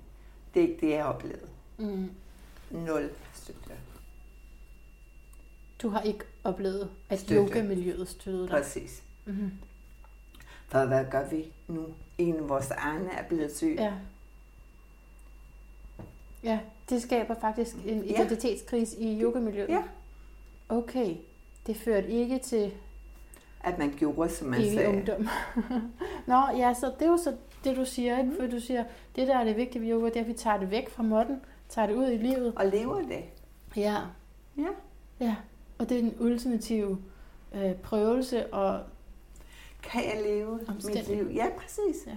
det 0.55 0.63
er 0.63 0.69
ikke 0.69 0.81
det, 0.81 0.91
jeg 0.91 1.03
har 1.03 1.13
oplevet. 1.13 1.49
Mm. 1.79 2.11
Nul 2.71 3.11
støtte. 3.33 3.61
Du 5.83 5.89
har 5.89 6.01
ikke 6.01 6.25
oplevet, 6.45 6.91
at 7.09 7.21
støtte. 7.21 7.43
yoga-miljøet 7.43 8.09
støttede 8.09 8.43
dig? 8.43 8.51
Præcis. 8.51 9.03
Mm-hmm. 9.25 9.51
For 10.73 10.85
hvad 10.87 11.05
gør 11.11 11.29
vi 11.29 11.53
nu? 11.69 11.87
En 12.19 12.37
af 12.37 12.49
vores 12.49 12.71
egne 12.71 13.11
er 13.13 13.23
blevet 13.29 13.57
syg. 13.57 13.75
Ja. 13.79 13.93
Ja, 16.45 16.59
det 16.91 17.03
skaber 17.03 17.35
faktisk 17.41 17.77
en 17.87 18.05
identitetskrise 18.05 18.97
ja. 19.01 19.07
i 19.07 19.23
yogamiljøet. 19.23 19.69
Ja. 19.69 19.83
Okay, 20.69 21.17
det 21.67 21.77
førte 21.77 22.09
ikke 22.09 22.39
til 22.39 22.73
at 23.61 23.79
man 23.79 23.95
gjorde, 23.99 24.29
som 24.29 24.49
man 24.49 24.71
sagde. 24.71 24.89
ungdom. 24.89 25.29
Nå, 26.27 26.41
ja, 26.57 26.75
så 26.75 26.93
det 26.99 27.07
er 27.07 27.11
jo 27.11 27.17
så 27.17 27.37
det, 27.65 27.77
du 27.77 27.85
siger, 27.85 28.19
ikke? 28.19 28.31
Mm. 28.31 28.37
For 28.37 28.47
du 28.47 28.61
siger, 28.61 28.85
det 29.17 29.29
der 29.29 29.39
er 29.39 29.45
det 29.45 29.57
vigtige 29.57 29.83
ved 29.83 29.91
yoga, 29.91 30.07
det 30.07 30.17
er, 30.17 30.21
at 30.21 30.29
vi 30.29 30.33
tager 30.33 30.59
det 30.59 30.71
væk 30.71 30.91
fra 30.91 31.03
modden, 31.03 31.41
tager 31.69 31.87
det 31.87 31.95
ud 31.95 32.11
i 32.11 32.17
livet. 32.17 32.53
Og 32.57 32.67
lever 32.67 33.03
det. 33.03 33.25
Ja. 33.77 33.97
Ja. 34.59 34.69
Ja, 35.21 35.37
og 35.79 35.89
det 35.89 35.97
er 35.99 36.03
den 36.03 36.15
ultimative 36.21 36.99
øh, 37.55 37.75
prøvelse 37.75 38.53
og 38.53 38.81
kan 39.83 40.05
jeg 40.05 40.23
leve 40.23 40.61
mit 40.85 41.09
liv? 41.09 41.31
Ja, 41.35 41.51
præcis. 41.59 42.07
Ja. 42.07 42.17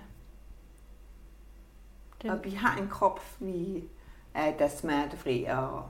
Den. 2.21 2.29
Og 2.29 2.43
vi 2.43 2.49
har 2.49 2.77
en 2.77 2.87
krop, 2.87 3.21
vi 3.39 3.89
er 4.33 4.57
der 4.57 4.67
smertefri 4.67 5.43
og 5.43 5.89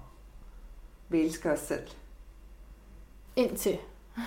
vi 1.10 1.22
elsker 1.22 1.54
os 1.54 1.60
selv. 1.60 1.88
Indtil. 3.36 3.80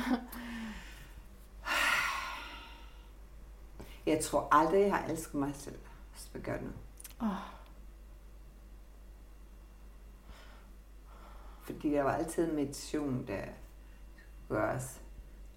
jeg 4.07 4.21
tror 4.25 4.49
aldrig, 4.51 4.81
jeg 4.81 4.95
har 4.95 5.07
elsket 5.09 5.35
mig 5.35 5.53
selv, 5.55 5.79
hvis 6.13 6.31
vi 6.35 6.41
gør 6.41 6.61
nu. 6.61 6.71
Oh. 7.21 7.29
Fordi 11.63 11.91
der 11.91 12.03
var 12.03 12.13
altid 12.13 12.53
meditation, 12.53 13.27
der 13.27 13.43
gøres 14.49 15.01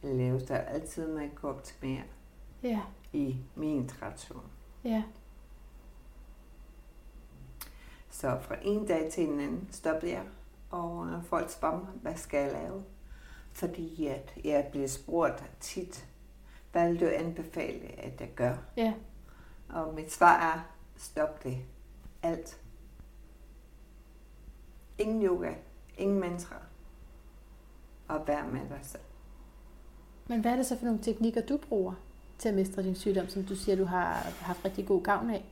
laves. 0.02 0.44
Der 0.44 0.58
altid, 0.58 1.08
man 1.08 1.32
går 1.36 1.50
op 1.50 1.64
til 1.64 1.76
mere 1.82 2.04
ja. 2.64 2.82
i 3.14 3.38
min 3.56 3.88
tradition. 3.88 4.52
Ja. 4.84 5.04
Så 8.10 8.40
fra 8.42 8.56
en 8.62 8.88
dag 8.88 9.12
til 9.12 9.30
en 9.30 9.40
anden 9.40 9.68
stoppede 9.72 10.12
jeg, 10.12 10.26
og 10.70 11.22
folk 11.24 11.50
spørger 11.50 11.80
mig, 11.80 11.90
hvad 12.02 12.16
skal 12.16 12.40
jeg 12.40 12.52
lave? 12.52 12.84
Fordi 13.52 14.08
at 14.08 14.34
jeg 14.44 14.68
bliver 14.72 14.88
spurgt 14.88 15.44
tit, 15.60 16.08
hvad 16.72 16.92
vil 16.92 17.00
du 17.00 17.06
anbefale, 17.06 17.88
at 17.88 18.22
jeg 18.22 18.30
gør? 18.36 18.58
Ja. 18.78 18.94
Og 19.70 19.94
mit 19.94 20.12
svar 20.12 20.54
er, 20.54 20.60
stop 20.96 21.44
det. 21.44 21.58
Alt. 22.24 22.62
Ingen 24.98 25.26
yoga, 25.26 25.54
ingen 25.98 26.20
mantra. 26.20 26.56
Og 28.08 28.28
vær 28.28 28.46
med 28.46 28.70
dig 28.70 28.80
selv. 28.82 29.04
Men 30.32 30.42
hvad 30.42 30.52
er 30.52 30.56
det 30.56 30.66
så 30.66 30.78
for 30.78 30.86
nogle 30.86 31.00
teknikker, 31.04 31.42
du 31.42 31.58
bruger 31.58 31.94
til 32.38 32.50
at 32.50 32.56
mestre 32.56 32.84
din 32.84 32.96
sygdom, 32.96 33.30
som 33.30 33.44
du 33.44 33.56
siger, 33.56 33.76
du 33.76 33.86
har 33.86 34.32
haft 34.42 34.66
rigtig 34.66 34.88
god 34.88 35.04
gavn 35.04 35.30
af? 35.30 35.46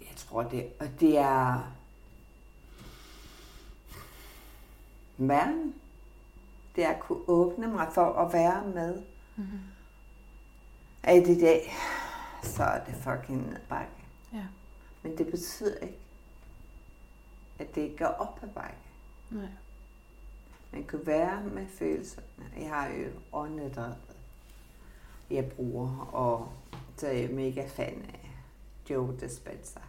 Jeg 0.00 0.16
tror, 0.16 0.42
det, 0.42 0.72
og 0.80 0.86
det 1.00 1.18
er 1.18 1.72
væren. 5.18 5.74
Det 6.76 6.84
er 6.84 6.88
at 6.88 7.00
kunne 7.00 7.28
åbne 7.28 7.68
mig 7.68 7.88
for 7.94 8.12
at 8.12 8.32
være 8.32 8.66
med. 8.66 9.02
Mm-hmm. 9.36 9.60
Af 11.02 11.24
det 11.24 11.40
dag, 11.40 11.72
så 12.42 12.62
er 12.62 12.84
det 12.84 12.94
fucking 12.94 13.50
nedbakke. 13.50 13.92
Ja. 14.32 14.44
Men 15.02 15.18
det 15.18 15.26
betyder 15.26 15.78
ikke, 15.78 15.98
at 17.58 17.74
det 17.74 17.80
ikke 17.80 17.96
går 17.96 18.06
op 18.06 18.40
ad 18.42 18.48
bakke. 18.48 18.76
Nej. 19.30 19.48
Man 20.72 20.84
kan 20.84 21.00
være 21.06 21.42
med 21.52 21.66
følelserne. 21.66 22.26
Jeg 22.58 22.68
har 22.68 22.88
jo 22.88 23.06
åndedrættet, 23.32 24.16
jeg 25.30 25.44
bruger, 25.44 26.10
og 26.12 26.48
så 26.96 27.06
er 27.06 27.12
jeg 27.12 27.30
mega 27.30 27.64
fan 27.66 28.04
af 28.08 28.30
Joe 28.90 29.16
Dispenza. 29.20 29.80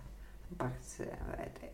Han 0.47 0.57
praktiserer 0.57 1.15
hver 1.25 1.45
dag. 1.61 1.71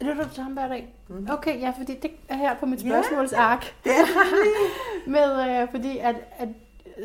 Er 0.00 0.04
det, 0.04 0.16
du 0.16 0.34
tager 0.34 0.42
ham 0.42 0.52
hver 0.52 0.68
dag? 0.68 0.94
Mm. 1.08 1.28
Okay, 1.30 1.60
ja, 1.60 1.72
fordi 1.78 1.94
det 2.00 2.10
er 2.28 2.36
her 2.36 2.56
på 2.58 2.66
mit 2.66 2.80
spørgsmålsark. 2.80 3.64
Ja, 3.86 3.90
det. 3.94 4.06
Med, 5.12 5.62
øh, 5.62 5.70
fordi 5.70 5.98
at, 5.98 6.16
at 6.38 6.48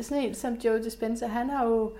sådan 0.00 0.24
en 0.24 0.34
som 0.34 0.54
Joe 0.54 0.84
Dispenza, 0.84 1.26
han 1.26 1.50
har 1.50 1.64
jo, 1.64 1.92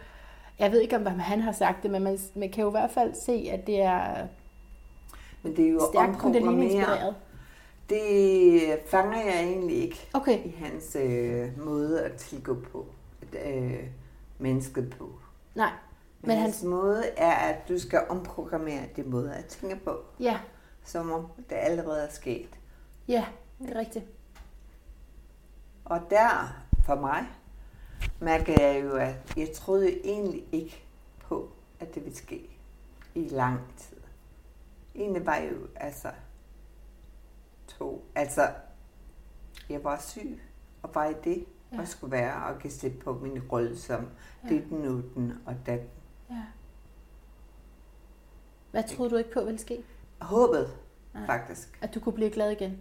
jeg 0.58 0.72
ved 0.72 0.80
ikke 0.80 0.96
om 0.96 1.06
han 1.06 1.40
har 1.40 1.52
sagt 1.52 1.82
det, 1.82 1.90
men 1.90 2.02
man, 2.02 2.18
man 2.34 2.50
kan 2.50 2.62
jo 2.62 2.68
i 2.68 2.70
hvert 2.70 2.90
fald 2.90 3.14
se, 3.14 3.48
at 3.52 3.66
det 3.66 3.82
er, 3.82 4.26
men 5.42 5.56
det 5.56 5.66
er 5.66 5.70
jo 5.70 5.80
stærkt 5.92 6.18
kundalini-inspireret. 6.18 7.14
Det 7.92 8.78
fanger 8.86 9.24
jeg 9.24 9.44
egentlig 9.44 9.76
ikke 9.76 10.08
okay. 10.12 10.44
i 10.44 10.50
hans 10.50 10.96
øh, 10.96 11.58
måde 11.58 12.04
at 12.04 12.12
tilgå 12.12 12.56
på, 12.72 12.86
øh, 13.44 13.86
mennesket 14.38 14.94
på. 14.98 15.10
Nej. 15.54 15.70
Men, 16.20 16.28
Men 16.28 16.38
hans, 16.38 16.54
hans 16.54 16.64
måde 16.64 17.04
er, 17.16 17.32
at 17.32 17.68
du 17.68 17.78
skal 17.78 18.00
omprogrammere 18.08 18.82
det 18.96 19.06
måde 19.06 19.34
at 19.34 19.44
tænke 19.44 19.76
på. 19.84 20.00
Ja. 20.20 20.40
Som 20.84 21.12
om 21.12 21.26
det 21.36 21.56
allerede 21.56 22.02
er 22.02 22.10
sket. 22.10 22.48
Ja, 23.08 23.24
det 23.58 23.70
er 23.70 23.78
rigtigt. 23.78 24.04
Og 25.84 26.00
der, 26.10 26.56
for 26.84 26.94
mig, 26.94 27.26
mærker 28.20 28.62
jeg 28.62 28.84
jo, 28.84 28.96
at 28.96 29.14
jeg 29.36 29.52
troede 29.54 30.06
egentlig 30.06 30.44
ikke 30.52 30.84
på, 31.20 31.48
at 31.80 31.94
det 31.94 32.04
ville 32.04 32.18
ske 32.18 32.50
i 33.14 33.28
lang 33.28 33.60
tid. 33.76 33.96
Egentlig 34.94 35.26
var 35.26 35.36
jo, 35.36 35.56
altså, 35.76 36.08
to. 37.82 38.04
Altså, 38.14 38.48
jeg 39.68 39.84
var 39.84 39.98
syg, 40.00 40.42
og 40.82 40.90
var 40.94 41.06
i 41.06 41.14
det, 41.24 41.44
ja. 41.72 41.80
og 41.80 41.88
skulle 41.88 42.12
være, 42.12 42.46
og 42.46 42.58
kan 42.58 42.70
slippe 42.70 42.98
på 42.98 43.12
min 43.12 43.42
rolle 43.52 43.78
som 43.78 44.08
ja. 44.44 44.48
ditten, 44.48 44.78
nutten 44.78 45.32
og 45.46 45.54
datten. 45.66 45.88
Ja. 46.30 46.42
Hvad 48.70 48.84
troede 48.88 49.10
du 49.10 49.16
ikke 49.16 49.32
på 49.32 49.44
ville 49.44 49.58
ske? 49.58 49.84
Håbet, 50.20 50.76
ja. 51.14 51.26
faktisk. 51.26 51.78
At 51.82 51.94
du 51.94 52.00
kunne 52.00 52.12
blive 52.12 52.30
glad 52.30 52.50
igen? 52.50 52.78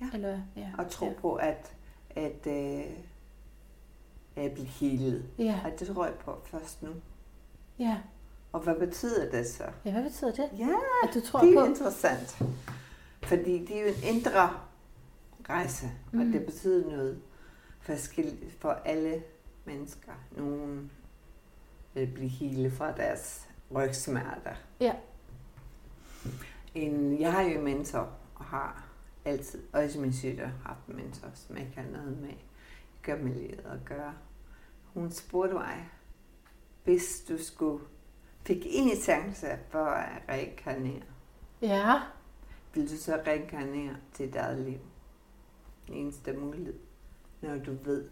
Ja. 0.00 0.06
Eller, 0.14 0.40
ja. 0.56 0.70
Og 0.78 0.90
tro 0.90 1.06
ja. 1.06 1.12
på, 1.20 1.34
at, 1.34 1.76
at 2.10 2.46
øh, 2.46 2.84
jeg 4.36 4.52
bliver 4.52 4.68
helet. 4.68 5.30
Ja. 5.38 5.60
Og 5.64 5.80
det 5.80 5.88
tror 5.88 6.04
jeg 6.04 6.14
på 6.14 6.38
først 6.44 6.82
nu. 6.82 6.90
Ja. 7.78 7.98
Og 8.52 8.60
hvad 8.60 8.74
betyder 8.74 9.30
det 9.30 9.46
så? 9.48 9.64
Ja, 9.84 9.92
hvad 9.92 10.02
betyder 10.02 10.32
det? 10.32 10.58
Ja, 10.58 10.68
at 11.02 11.14
du 11.14 11.20
tror 11.20 11.40
det 11.40 11.54
er 11.54 11.60
på... 11.60 11.66
interessant. 11.66 12.42
Fordi 13.30 13.66
det 13.66 13.76
er 13.76 13.80
jo 13.80 13.86
en 13.86 14.16
indre 14.16 14.50
rejse, 15.48 15.90
mm. 16.12 16.20
og 16.20 16.26
det 16.26 16.46
betyder 16.46 16.90
noget 16.90 17.22
forskelligt 17.80 18.60
for 18.60 18.70
alle 18.70 19.22
mennesker. 19.64 20.12
Nogen 20.36 20.90
vil 21.94 22.06
blive 22.06 22.28
hele 22.28 22.70
fra 22.70 22.92
deres 22.92 23.48
rygsmerter. 23.74 24.54
Ja. 24.80 24.94
En, 26.74 27.20
jeg 27.20 27.32
har 27.32 27.42
jo 27.42 27.58
en 27.58 27.64
mentor, 27.64 28.08
og 28.34 28.44
har 28.44 28.84
altid, 29.24 29.62
også 29.72 30.00
min 30.00 30.12
sygdom, 30.12 30.50
haft 30.64 30.86
en 30.88 30.96
mentor, 30.96 31.28
som 31.34 31.56
jeg 31.56 31.70
kan 31.74 31.84
noget 31.84 32.18
med, 32.20 32.34
gør 33.02 33.16
med 33.16 33.34
livet 33.34 33.66
at 33.72 33.84
gøre. 33.84 34.14
Hun 34.94 35.10
spurgte 35.10 35.54
mig, 35.54 35.90
hvis 36.84 37.24
du 37.28 37.38
skulle 37.38 37.84
fik 38.46 38.66
en 38.66 38.96
chance 38.96 39.46
for 39.68 39.84
at 39.84 40.22
reinkarnere. 40.28 41.02
Ja 41.62 42.00
vil 42.74 42.90
du 42.90 42.96
så 42.96 43.22
reinkarnere 43.26 43.96
til 44.12 44.26
dit 44.26 44.36
eget 44.36 44.58
liv. 44.58 44.78
Den 45.86 45.94
eneste 45.94 46.32
mulighed, 46.32 46.74
når 47.40 47.58
du 47.58 47.76
ved, 47.84 48.08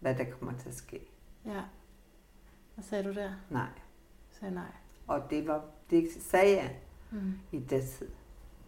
hvad 0.00 0.14
der 0.14 0.24
kommer 0.24 0.58
til 0.58 0.68
at 0.68 0.74
ske. 0.74 1.00
Ja. 1.46 1.62
Hvad 2.74 2.84
sagde 2.84 3.04
du 3.04 3.14
der? 3.14 3.32
Nej. 3.50 3.62
Jeg 3.62 3.70
sagde 4.40 4.54
nej. 4.54 4.72
Og 5.06 5.22
det, 5.30 5.46
var, 5.46 5.64
det 5.90 6.08
sagde 6.20 6.56
jeg 6.56 6.76
mm. 7.10 7.38
i 7.52 7.58
det 7.58 7.84
tid. 7.84 8.08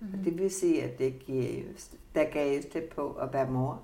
Mm-hmm. 0.00 0.18
Og 0.18 0.24
det 0.24 0.38
vil 0.38 0.50
sige, 0.50 0.82
at 0.82 0.98
det 0.98 1.18
giver, 1.18 1.62
der 2.14 2.30
gav 2.30 2.52
jeg 2.52 2.64
slip 2.70 2.92
på 2.94 3.12
at 3.12 3.32
være 3.32 3.50
mor. 3.50 3.82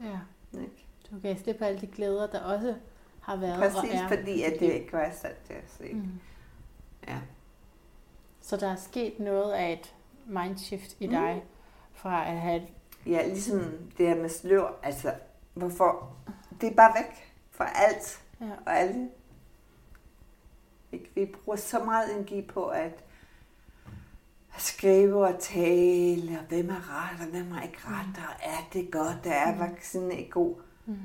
Ja. 0.00 0.18
Ikke? 0.60 0.86
Du 1.10 1.18
gav 1.20 1.36
slip 1.36 1.56
på 1.56 1.64
alle 1.64 1.80
de 1.80 1.86
glæder, 1.86 2.26
der 2.26 2.40
også 2.40 2.74
har 3.20 3.36
været 3.36 3.58
Præcis, 3.58 3.90
og 3.90 3.96
er. 3.96 4.08
fordi 4.08 4.42
at 4.42 4.60
det 4.60 4.72
ikke 4.72 4.92
var 4.92 5.10
sat 5.12 5.36
til 5.46 5.52
at 5.52 5.70
se. 5.70 5.92
Mm. 5.92 6.20
Ja. 7.08 7.20
Så 8.40 8.56
der 8.56 8.68
er 8.68 8.76
sket 8.76 9.20
noget 9.20 9.52
af 9.52 9.72
et 9.72 9.94
mindshift 10.26 10.96
i 11.00 11.06
dig, 11.06 11.34
mm. 11.34 11.48
fra 11.94 12.28
at 12.28 12.36
have... 12.40 12.62
Ja, 13.06 13.28
ligesom 13.28 13.60
det 13.98 14.08
her 14.08 14.14
med 14.16 14.28
slør, 14.28 14.78
altså 14.82 15.12
hvorfor 15.54 16.12
det 16.60 16.70
er 16.70 16.74
bare 16.74 16.92
væk 16.96 17.34
fra 17.50 17.68
alt 17.74 18.22
Ja. 18.40 18.46
og 18.66 18.78
alle. 18.78 19.08
Ikke? 20.92 21.10
Vi 21.14 21.26
bruger 21.26 21.56
så 21.56 21.84
meget 21.84 22.14
energi 22.14 22.42
på 22.42 22.64
at 22.66 23.04
skrive 24.58 25.26
og 25.26 25.38
tale, 25.40 26.38
og 26.40 26.44
hvem 26.48 26.70
er 26.70 26.74
ret, 27.10 27.20
og 27.20 27.26
hvem 27.26 27.52
er 27.52 27.62
ikke 27.62 27.78
ret, 27.84 28.18
og 28.28 28.34
er 28.44 28.68
det 28.72 28.90
godt, 28.92 29.24
der 29.24 29.32
er 29.32 29.58
vaccinen 29.58 30.10
ikke 30.12 30.30
god. 30.30 30.54
Mm. 30.86 30.96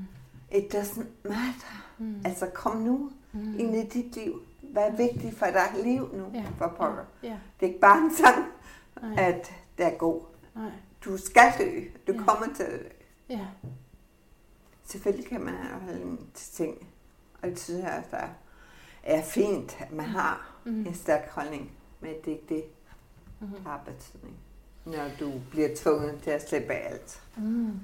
It 0.51 0.75
doesn't 0.75 1.05
matter. 1.23 1.85
Mm. 1.97 2.21
Altså 2.25 2.45
kom 2.53 2.77
nu 2.77 3.11
Mm. 3.33 3.59
ind 3.59 3.75
i 3.75 3.85
dit 3.87 4.15
liv. 4.15 4.41
Hvad 4.61 4.83
er 4.83 4.95
vigtigt 4.95 5.37
for 5.37 5.45
dit 5.45 5.83
liv 5.85 6.09
nu, 6.15 6.25
Ja. 6.33 6.43
for 6.57 6.67
pokker? 6.67 7.03
Ja. 7.23 7.37
Det 7.59 7.65
er 7.65 7.67
ikke 7.67 7.79
bare 7.79 7.97
en 8.03 8.15
sang, 8.15 8.45
Nej. 9.01 9.23
at 9.23 9.51
det 9.77 9.85
er 9.85 9.97
god. 9.97 10.21
Nej. 10.55 10.71
Du 11.05 11.17
skal 11.17 11.53
dø. 11.59 11.81
Du 12.07 12.13
Ja. 12.19 12.23
kommer 12.25 12.55
til 12.55 12.63
at 12.63 12.71
dø. 12.79 12.87
Ja. 13.29 13.47
Selvfølgelig 14.83 15.25
kan 15.27 15.41
man 15.41 15.53
have 15.53 15.81
holdning 15.81 16.31
til 16.33 16.53
ting. 16.53 16.87
Og 17.41 17.49
det 17.49 17.59
synes 17.59 17.83
jeg, 17.83 18.03
der 18.11 18.27
er 19.03 19.21
fint, 19.23 19.77
at 19.81 19.91
man 19.91 20.05
har 20.05 20.47
Mm. 20.65 20.85
en 20.87 20.93
stærk 20.95 21.29
holdning. 21.29 21.71
Men 21.99 22.09
det 22.25 22.27
er 22.27 22.31
ikke 22.37 22.55
det, 22.55 22.63
Mm. 23.39 23.47
der 23.47 23.61
har 23.69 23.81
betydning. 23.85 24.35
Når 24.85 25.09
du 25.19 25.31
bliver 25.51 25.69
tvunget 25.75 26.19
til 26.23 26.29
at 26.31 26.49
slippe 26.49 26.73
af 26.73 26.91
alt. 26.93 27.21
Mm. 27.37 27.79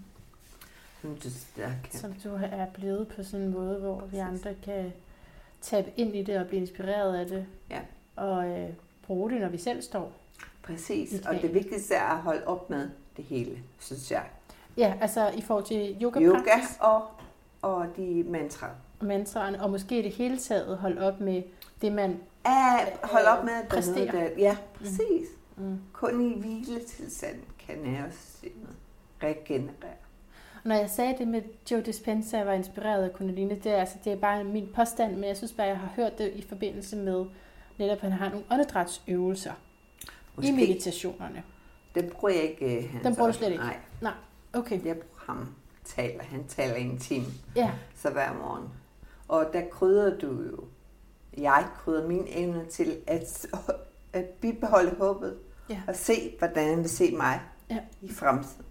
Som 1.01 1.16
du 1.16 1.30
stærk. 1.30 1.88
Som 1.91 2.14
du 2.14 2.30
er 2.51 2.66
blevet 2.74 3.08
på 3.08 3.24
sådan 3.24 3.45
en 3.45 3.51
måde, 3.53 3.80
hvor 3.80 4.05
vi 4.05 4.18
andre 4.18 4.55
kan 4.64 4.93
tabe 5.62 5.91
ind 5.97 6.16
i 6.16 6.24
det 6.24 6.38
og 6.38 6.47
blive 6.47 6.62
inspireret 6.62 7.16
af 7.18 7.28
det. 7.28 7.45
Ja. 7.70 7.82
Og 8.16 8.47
øh, 8.47 8.70
bruge 9.03 9.30
det, 9.32 9.41
når 9.41 9.49
vi 9.49 9.58
selv 9.58 9.82
står. 9.82 10.12
Præcis. 10.68 11.26
Og 11.26 11.36
det 11.41 11.53
vigtigste 11.53 11.95
er 11.95 12.03
at 12.09 12.18
holde 12.18 12.47
op 12.47 12.70
med 12.70 12.89
det 13.18 13.26
hele, 13.26 13.57
synes 13.80 14.11
jeg. 14.11 14.24
Ja, 14.78 14.93
altså 15.01 15.30
i 15.30 15.41
forhold 15.41 15.65
til 15.65 15.97
yoga, 16.01 16.22
Yoga 16.22 16.51
og, 16.80 17.01
og 17.61 17.86
de 17.97 18.24
mantra. 18.28 18.70
og 18.99 19.05
mantraerne, 19.05 19.63
og 19.63 19.70
måske 19.72 20.03
det 20.03 20.11
hele 20.11 20.38
taget 20.38 20.78
holde 20.78 21.01
op 21.01 21.20
med 21.20 21.43
det, 21.82 21.91
man... 21.91 22.20
Ja, 22.45 22.78
hold 23.03 23.26
op 23.26 23.43
med, 23.45 23.53
at 23.53 23.59
er 23.59 23.68
noget, 23.70 23.70
Præstere. 23.70 24.11
der... 24.11 24.30
Ja, 24.38 24.57
præcis. 24.76 25.28
Mm. 25.57 25.80
Kun 25.93 26.22
i 26.32 26.39
hviletilstand 26.39 27.36
kan 27.68 27.78
nervesystemet 27.78 28.76
regenerere. 29.24 29.97
Når 30.63 30.76
jeg 30.76 30.89
sagde 30.89 31.15
det 31.18 31.28
med 31.28 31.41
Joe 31.72 31.82
Dispenza, 31.82 32.43
var 32.43 32.53
inspireret 32.53 33.03
af 33.03 33.13
Kundalini, 33.13 33.55
det 33.55 33.72
er, 33.72 33.78
altså, 33.78 33.95
det 34.03 34.13
er 34.13 34.18
bare 34.18 34.43
min 34.43 34.70
påstand, 34.76 35.15
men 35.15 35.24
jeg 35.24 35.38
synes 35.38 35.53
bare, 35.53 35.68
jeg 35.68 35.78
har 35.78 35.91
hørt 35.95 36.18
det 36.18 36.32
i 36.36 36.41
forbindelse 36.41 36.95
med 36.95 37.26
netop, 37.78 37.97
at 37.97 38.01
han 38.01 38.11
har 38.11 38.30
nogle 38.30 38.45
åndedrætsøvelser 38.51 39.53
i 40.44 40.52
meditationerne. 40.52 41.44
Den 41.96 42.10
bruger 42.10 42.34
jeg 42.34 42.44
ikke. 42.44 42.78
øh, 42.78 42.92
Hans 42.92 43.04
Den 43.04 43.16
bruger 43.16 43.32
du 43.32 43.38
slet 43.38 43.52
ikke? 43.52 43.64
Nej, 44.02 44.14
Okay, 44.54 44.86
jeg 44.86 44.96
bruger 44.98 45.24
ham 45.26 45.56
taler. 45.86 46.24
Han 46.24 46.48
taler 46.48 46.76
en 46.76 47.00
time, 47.00 47.26
ja, 47.56 47.72
så 47.96 48.10
hver 48.10 48.34
morgen. 48.34 48.70
Og 49.28 49.46
der 49.54 49.62
krydder 49.72 50.20
du 50.20 50.28
jo, 50.52 50.64
jeg 51.44 51.68
krydder 51.78 52.08
min 52.08 52.24
evne 52.28 52.66
til 52.66 52.98
at, 53.08 53.48
at 54.14 54.26
bibeholde 54.26 54.96
håbet 54.98 55.38
Ja. 55.70 55.82
og 55.88 55.96
se, 55.96 56.36
hvordan 56.40 56.70
han 56.70 56.78
vil 56.78 56.90
se 56.90 57.12
mig 57.16 57.42
Ja. 57.70 57.80
i 58.02 58.14
fremtiden. 58.14 58.66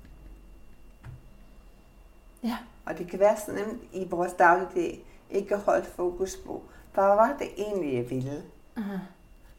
ja, 2.45 2.57
Og 2.87 2.99
det 2.99 3.11
kan 3.11 3.19
være 3.21 3.37
så 3.47 3.53
nemt 3.53 3.83
i 3.93 4.07
vores 4.11 4.33
dagligdag 4.33 5.05
ikke 5.31 5.55
at 5.55 5.61
holde 5.61 5.85
fokus 5.85 6.37
på, 6.47 6.63
hvad 6.95 7.05
var 7.05 7.37
det 7.39 7.49
egentlig, 7.59 7.95
jeg 7.95 8.11
ville? 8.11 8.43
aha, 8.77 8.97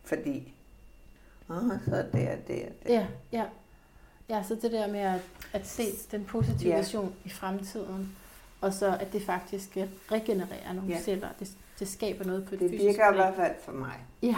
Fordi, 0.04 0.54
åh, 1.50 1.84
så 1.86 1.96
det 1.96 2.14
det 2.14 2.32
og 2.32 2.48
det. 2.48 2.90
ja, 2.90 3.08
ja. 3.32 3.46
Ja, 4.30 4.44
så 4.44 4.56
det 4.56 4.72
der 4.72 4.88
med 4.88 5.00
at, 5.00 5.22
at 5.54 5.68
se 5.68 5.84
den 6.12 6.26
positive 6.26 6.70
Ja. 6.74 6.78
vision 6.78 7.16
i 7.26 7.30
fremtiden, 7.30 8.16
og 8.62 8.74
så 8.74 8.98
at 9.00 9.14
det 9.14 9.22
faktisk 9.22 9.78
regenererer 10.12 10.74
nogle 10.74 10.90
Ja. 10.94 11.00
celler. 11.02 11.30
Det, 11.40 11.52
det 11.80 11.88
skaber 11.88 12.26
noget 12.26 12.46
på 12.48 12.56
et 12.56 12.60
Det 12.62 12.70
fysisk 12.70 12.88
virker 12.88 13.12
i 13.12 13.16
hvert 13.16 13.36
fald 13.36 13.56
for 13.62 13.72
mig. 13.72 14.06
Ja. 14.22 14.36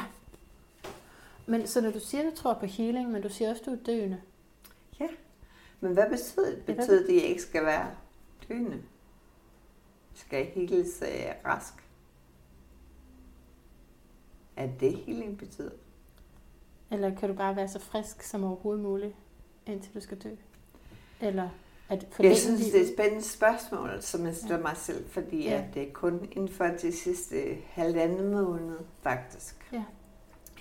Men 1.46 1.68
så 1.68 1.82
når 1.82 1.92
du 1.92 2.00
siger, 2.00 2.24
at 2.28 2.32
du 2.32 2.36
tror 2.42 2.54
på 2.54 2.66
healing, 2.66 3.10
men 3.12 3.22
du 3.22 3.30
siger 3.30 3.50
også, 3.50 3.62
at 3.62 3.66
du 3.66 3.72
er 3.72 3.84
døende. 3.96 4.22
Men 5.82 5.94
hvad 5.94 6.10
betyder 6.10 6.46
det? 6.56 6.66
Betyder 6.66 7.00
det, 7.08 7.10
at 7.10 7.16
jeg 7.16 7.24
ikke 7.24 7.42
skal 7.42 7.66
være 7.66 7.88
døende? 8.50 8.82
Skal 10.14 10.38
jeg 10.38 10.52
heales 10.56 11.02
øh, 11.02 11.32
rask? 11.46 11.74
Er 14.58 14.68
det 14.80 14.94
healing 14.98 15.38
betyder? 15.38 15.72
Eller 16.92 17.16
kan 17.16 17.30
du 17.30 17.36
bare 17.36 17.56
være 17.56 17.68
så 17.68 17.80
frisk 17.80 18.24
som 18.24 18.44
overhovedet 18.44 18.84
muligt, 18.84 19.16
indtil 19.66 19.94
du 19.94 20.00
skal 20.00 20.18
dø? 20.18 20.30
Eller 21.22 21.50
at 21.90 22.08
Jeg 22.20 22.38
synes, 22.38 22.60
livet? 22.60 22.74
det 22.74 22.82
er 22.82 22.86
et 22.86 22.94
spændende 22.98 23.24
spørgsmål, 23.24 23.90
som 24.02 24.26
jeg 24.26 24.36
stiller 24.36 24.56
Ja. 24.58 24.62
mig 24.62 24.78
selv, 24.78 25.10
fordi 25.10 25.44
Ja. 25.44 25.54
at 25.68 25.74
det 25.74 25.88
er 25.88 25.92
kun 25.94 26.28
inden 26.32 26.50
for 26.50 26.66
de 26.66 26.92
sidste 26.92 27.58
halvanden 27.70 28.32
måned, 28.32 28.78
faktisk. 29.02 29.70
Ja. 29.74 29.84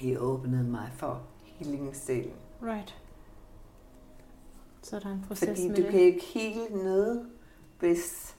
Jeg 0.02 0.20
åbnede 0.22 0.64
mig 0.64 0.90
for 0.96 1.22
healingsdelen. 1.44 2.32
Right. 2.62 2.96
Så 4.82 4.96
er 4.96 5.00
der 5.00 5.08
en 5.12 5.24
proces 5.28 5.48
Fordi 5.48 5.68
med 5.68 5.76
du 5.76 5.82
det. 5.82 5.90
kan 5.90 6.00
ikke 6.00 6.24
hele 6.34 6.84
noget, 6.84 7.30
hvis, 7.78 8.36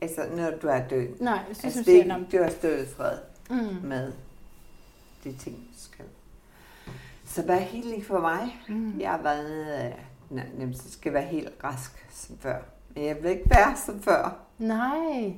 altså 0.00 0.26
når 0.36 0.50
du 0.50 0.66
er 0.68 0.88
død. 0.88 1.08
Nej, 1.20 1.42
du 1.42 1.48
Altså, 1.48 1.70
synes, 1.70 1.86
det 1.86 1.92
ikke, 1.92 2.26
du 2.32 2.42
har 2.42 2.50
stået 2.50 2.88
fred 2.88 3.18
mm. 3.50 3.56
med 3.88 4.12
de 5.24 5.32
ting, 5.36 5.56
du 5.56 5.78
skal. 5.80 6.04
Så 7.38 7.44
hvad 7.44 7.56
er 7.56 7.60
healing 7.60 8.04
for 8.04 8.20
mig? 8.20 8.60
Mm. 8.68 9.00
Jeg 9.00 9.10
har 9.10 9.22
været 9.22 9.64
af, 9.64 10.06
nej, 10.30 10.46
nemt, 10.58 10.78
så 10.78 10.90
skal 10.92 11.10
jeg 11.10 11.14
være 11.14 11.28
helt 11.30 11.52
rask 11.64 12.06
som 12.10 12.38
før. 12.38 12.56
Men 12.94 13.04
jeg 13.04 13.16
vil 13.22 13.30
ikke 13.30 13.50
være 13.50 13.76
som 13.76 14.00
før. 14.02 14.36
Nej. 14.58 15.32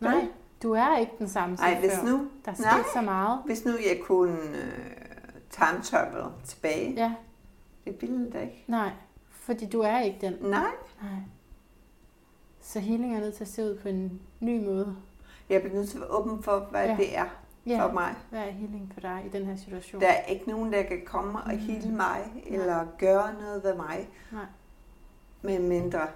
Nej, 0.00 0.28
du 0.62 0.72
er 0.72 0.98
ikke 0.98 1.12
den 1.18 1.28
samme 1.28 1.56
som 1.56 1.66
Nej, 1.66 1.80
hvis 1.80 1.92
før. 1.92 2.06
nu, 2.10 2.28
Der 2.44 2.50
er 2.52 2.60
nej. 2.60 2.82
så 2.94 3.00
meget. 3.00 3.40
hvis 3.46 3.64
nu 3.64 3.70
jeg 3.70 4.00
kunne 4.04 4.32
øh, 4.38 4.90
time 5.50 5.82
travel 5.82 6.24
tilbage, 6.44 6.92
Ja, 6.94 7.14
det 7.84 7.96
ville 8.00 8.30
da 8.30 8.40
ikke. 8.40 8.64
nej. 8.66 8.90
Fordi 9.30 9.66
du 9.66 9.80
er 9.80 10.00
ikke 10.00 10.18
den. 10.20 10.34
Nej, 10.50 10.70
Nej. 11.02 11.10
Så 12.60 12.80
healing 12.80 13.16
er 13.16 13.20
nødt 13.20 13.34
til 13.34 13.44
at 13.44 13.48
se 13.48 13.62
ud 13.64 13.78
på 13.82 13.88
en 13.88 14.20
ny 14.40 14.64
måde. 14.64 14.96
jeg 15.48 15.60
bliver 15.62 15.74
nødt 15.76 15.88
til 15.88 15.96
at 15.96 16.00
være 16.00 16.10
åben 16.10 16.42
for, 16.42 16.58
hvad 16.70 16.86
ja. 16.86 16.96
det 16.96 17.16
er 17.18 17.26
Ja, 17.70 17.86
for 17.86 17.92
mig. 17.92 18.14
hvad 18.30 18.40
er 18.40 18.50
healing 18.50 18.90
for 18.94 19.00
dig 19.00 19.22
i 19.26 19.28
den 19.28 19.46
her 19.46 19.56
situation? 19.56 20.00
Der 20.00 20.08
er 20.12 20.22
ikke 20.24 20.48
nogen, 20.50 20.72
der 20.72 20.82
kan 20.82 21.02
komme 21.06 21.38
og 21.42 21.52
Mm. 21.52 21.58
hele 21.58 21.90
mig, 21.92 22.42
eller 22.46 22.86
gøre 22.98 23.34
noget 23.34 23.62
ved 23.64 23.74
mig, 23.76 24.08
Nej. 24.32 24.44
med 25.42 25.58
mindre 25.58 26.08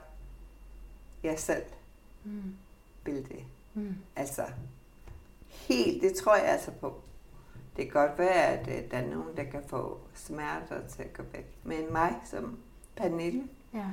jeg 1.23 1.39
selv 1.39 1.63
Mm. 2.25 2.55
vil 3.05 3.15
det. 3.29 3.45
Mm. 3.75 3.95
Altså, 4.17 4.43
helt, 5.49 6.03
det 6.03 6.15
tror 6.17 6.37
jeg 6.37 6.45
altså 6.45 6.71
på. 6.71 7.01
Det 7.77 7.85
kan 7.85 7.93
godt 7.93 8.19
være, 8.19 8.47
at 8.47 8.69
øh, 8.69 8.91
der 8.91 8.97
er 8.99 9.07
nogen, 9.15 9.37
der 9.37 9.45
kan 9.45 9.63
få 9.67 9.99
smerter 10.15 10.87
til 10.89 11.03
at 11.03 11.13
gå 11.13 11.23
væk. 11.33 11.47
Men 11.63 11.93
mig 11.93 12.15
som 12.25 12.59
Pernille, 12.97 13.49
Ja. 13.75 13.85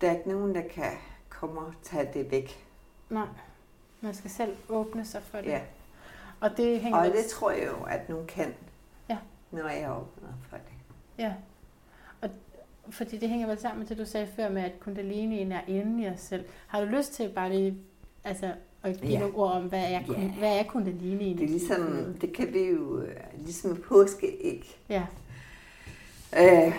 der 0.00 0.10
er 0.10 0.16
ikke 0.16 0.28
nogen, 0.28 0.54
der 0.54 0.62
kan 0.68 0.92
komme 1.28 1.60
og 1.60 1.72
tage 1.82 2.10
det 2.14 2.30
væk. 2.30 2.66
Nej. 3.10 3.26
Man 4.00 4.14
skal 4.14 4.30
selv 4.30 4.56
åbne 4.68 5.04
sig 5.04 5.22
for 5.22 5.38
det. 5.38 5.46
Ja. 5.46 5.60
Og 6.40 6.56
det 6.56 6.80
hænger 6.80 6.98
Og 6.98 7.06
det 7.06 7.24
tror 7.26 7.50
jeg 7.50 7.66
jo, 7.66 7.82
at 7.84 8.08
nogen 8.08 8.26
kan, 8.26 8.54
Ja. 9.10 9.18
når 9.50 9.68
jeg 9.68 9.90
åbner 9.90 10.28
for 10.48 10.56
det. 10.56 10.74
Ja. 11.18 11.34
Og 12.20 12.30
fordi 12.90 13.18
det 13.18 13.28
hænger 13.28 13.46
vel 13.46 13.58
sammen 13.58 13.78
med 13.78 13.86
det, 13.88 13.98
du 13.98 14.04
sagde 14.04 14.28
før 14.36 14.48
med, 14.48 14.62
at 14.62 14.80
kundalini 14.80 15.42
er 15.42 15.60
inde 15.68 16.04
i 16.04 16.08
os 16.08 16.20
selv. 16.20 16.44
Har 16.66 16.80
du 16.80 16.86
lyst 16.86 17.12
til 17.12 17.28
bare 17.34 17.50
lige, 17.52 17.78
altså, 18.24 18.54
at 18.82 19.00
give 19.00 19.12
Ja. 19.12 19.18
nogle 19.18 19.34
ord 19.34 19.52
om, 19.52 19.62
hvad 19.68 19.82
er, 19.84 19.88
Ja. 19.88 20.30
hvad 20.38 20.58
er 20.58 20.62
kundalini 20.62 21.32
Det 21.34 21.44
er 21.44 21.48
ligesom, 21.48 22.14
det 22.20 22.32
kan 22.32 22.52
vi 22.52 22.64
jo, 22.70 23.00
øh, 23.02 23.16
ligesom 23.38 23.70
et 23.72 23.82
påskeæg. 23.82 24.78
Ja. 24.88 25.06
Øh, 26.38 26.74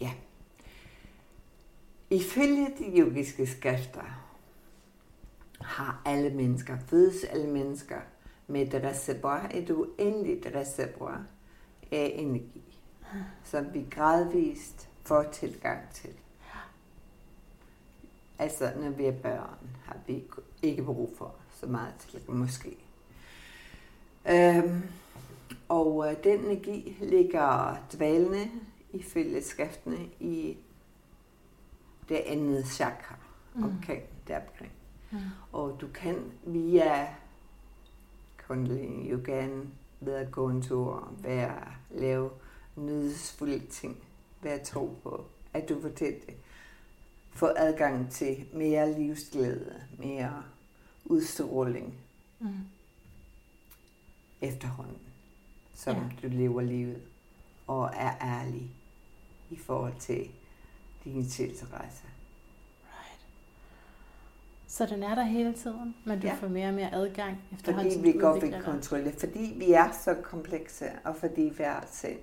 ja. 0.00 0.10
Ifølge 2.10 2.66
de 2.78 2.84
yogiske 3.00 3.46
skrifter 3.46 4.24
har 5.60 6.02
alle 6.06 6.30
mennesker, 6.30 6.76
fødes 6.86 7.24
alle 7.24 7.46
mennesker 7.46 7.96
med 8.48 8.74
et 8.74 8.84
reservoir, 8.84 9.50
et 9.54 9.70
uendeligt 9.70 10.46
reservoir 10.54 11.24
af 11.92 12.12
energi, 12.16 12.80
som 13.44 13.74
vi 13.74 13.86
gradvist 13.90 14.88
får 15.02 15.22
tilgang 15.22 15.80
til. 15.94 16.10
Altså, 18.38 18.72
når 18.76 18.90
vi 18.90 19.04
er 19.06 19.12
børn, 19.22 19.70
har 19.84 19.96
vi 20.06 20.24
ikke 20.62 20.82
brug 20.82 21.14
for 21.18 21.34
så 21.54 21.66
meget 21.66 21.94
til 21.98 22.20
måske. 22.30 22.76
Øhm, 24.30 24.82
og 25.68 26.10
øh, 26.10 26.24
den 26.24 26.40
energi 26.40 26.96
ligger 27.00 27.76
dvalende 27.92 28.50
ifølge 28.92 29.42
skriftene 29.42 29.98
i 30.20 30.56
det 32.08 32.16
andet 32.16 32.66
chakra 32.66 33.14
Mm. 33.54 33.64
omkring 33.64 34.02
deromkring. 34.28 34.72
Mm. 35.10 35.18
Og 35.52 35.76
du 35.80 35.86
kan 35.94 36.32
via 36.46 37.08
kundalini 38.48 39.10
yogaen 39.12 39.74
ved 40.00 40.14
at 40.14 40.30
gå 40.30 40.48
en 40.48 40.62
tur, 40.62 41.12
være, 41.18 41.62
lave 41.90 42.30
nydesfulde 42.76 43.66
ting, 43.66 43.96
være 44.42 44.64
tro 44.64 44.96
på, 45.02 45.24
at 45.54 45.68
du 45.68 45.80
får 45.80 45.88
det, 46.26 46.34
få 47.30 47.46
adgang 47.56 48.10
til 48.10 48.46
mere 48.52 48.92
livsglæde, 48.98 49.82
mere 49.98 50.42
udstråling 51.04 51.94
Mm. 52.40 52.48
efterhånden, 54.40 54.98
som 55.74 55.96
Ja. 55.96 56.02
du 56.22 56.28
lever 56.28 56.60
livet 56.62 57.02
og 57.66 57.90
er 57.94 58.14
ærlig 58.22 58.70
i 59.50 59.56
forhold 59.56 59.94
til 60.00 60.30
din 61.04 61.28
tilrejse. 61.28 62.07
Så 64.78 64.86
den 64.86 65.02
er 65.02 65.14
der 65.14 65.22
hele 65.24 65.52
tiden, 65.54 65.94
men 66.04 66.20
du 66.20 66.26
ja. 66.26 66.34
Får 66.34 66.48
mere 66.48 66.68
og 66.68 66.74
mere 66.74 66.94
adgang 66.94 67.42
efterhånden, 67.52 67.92
Fordi 67.92 68.02
vi 68.06 68.12
vil 68.12 68.20
dig. 68.56 68.62
kontrollere, 68.64 69.12
fordi 69.18 69.54
vi 69.56 69.72
er 69.72 69.90
så 70.04 70.14
komplekse, 70.22 70.84
og 71.04 71.16
fordi 71.16 71.42
vi 71.42 71.62
er 71.62 71.80
sind. 71.90 72.18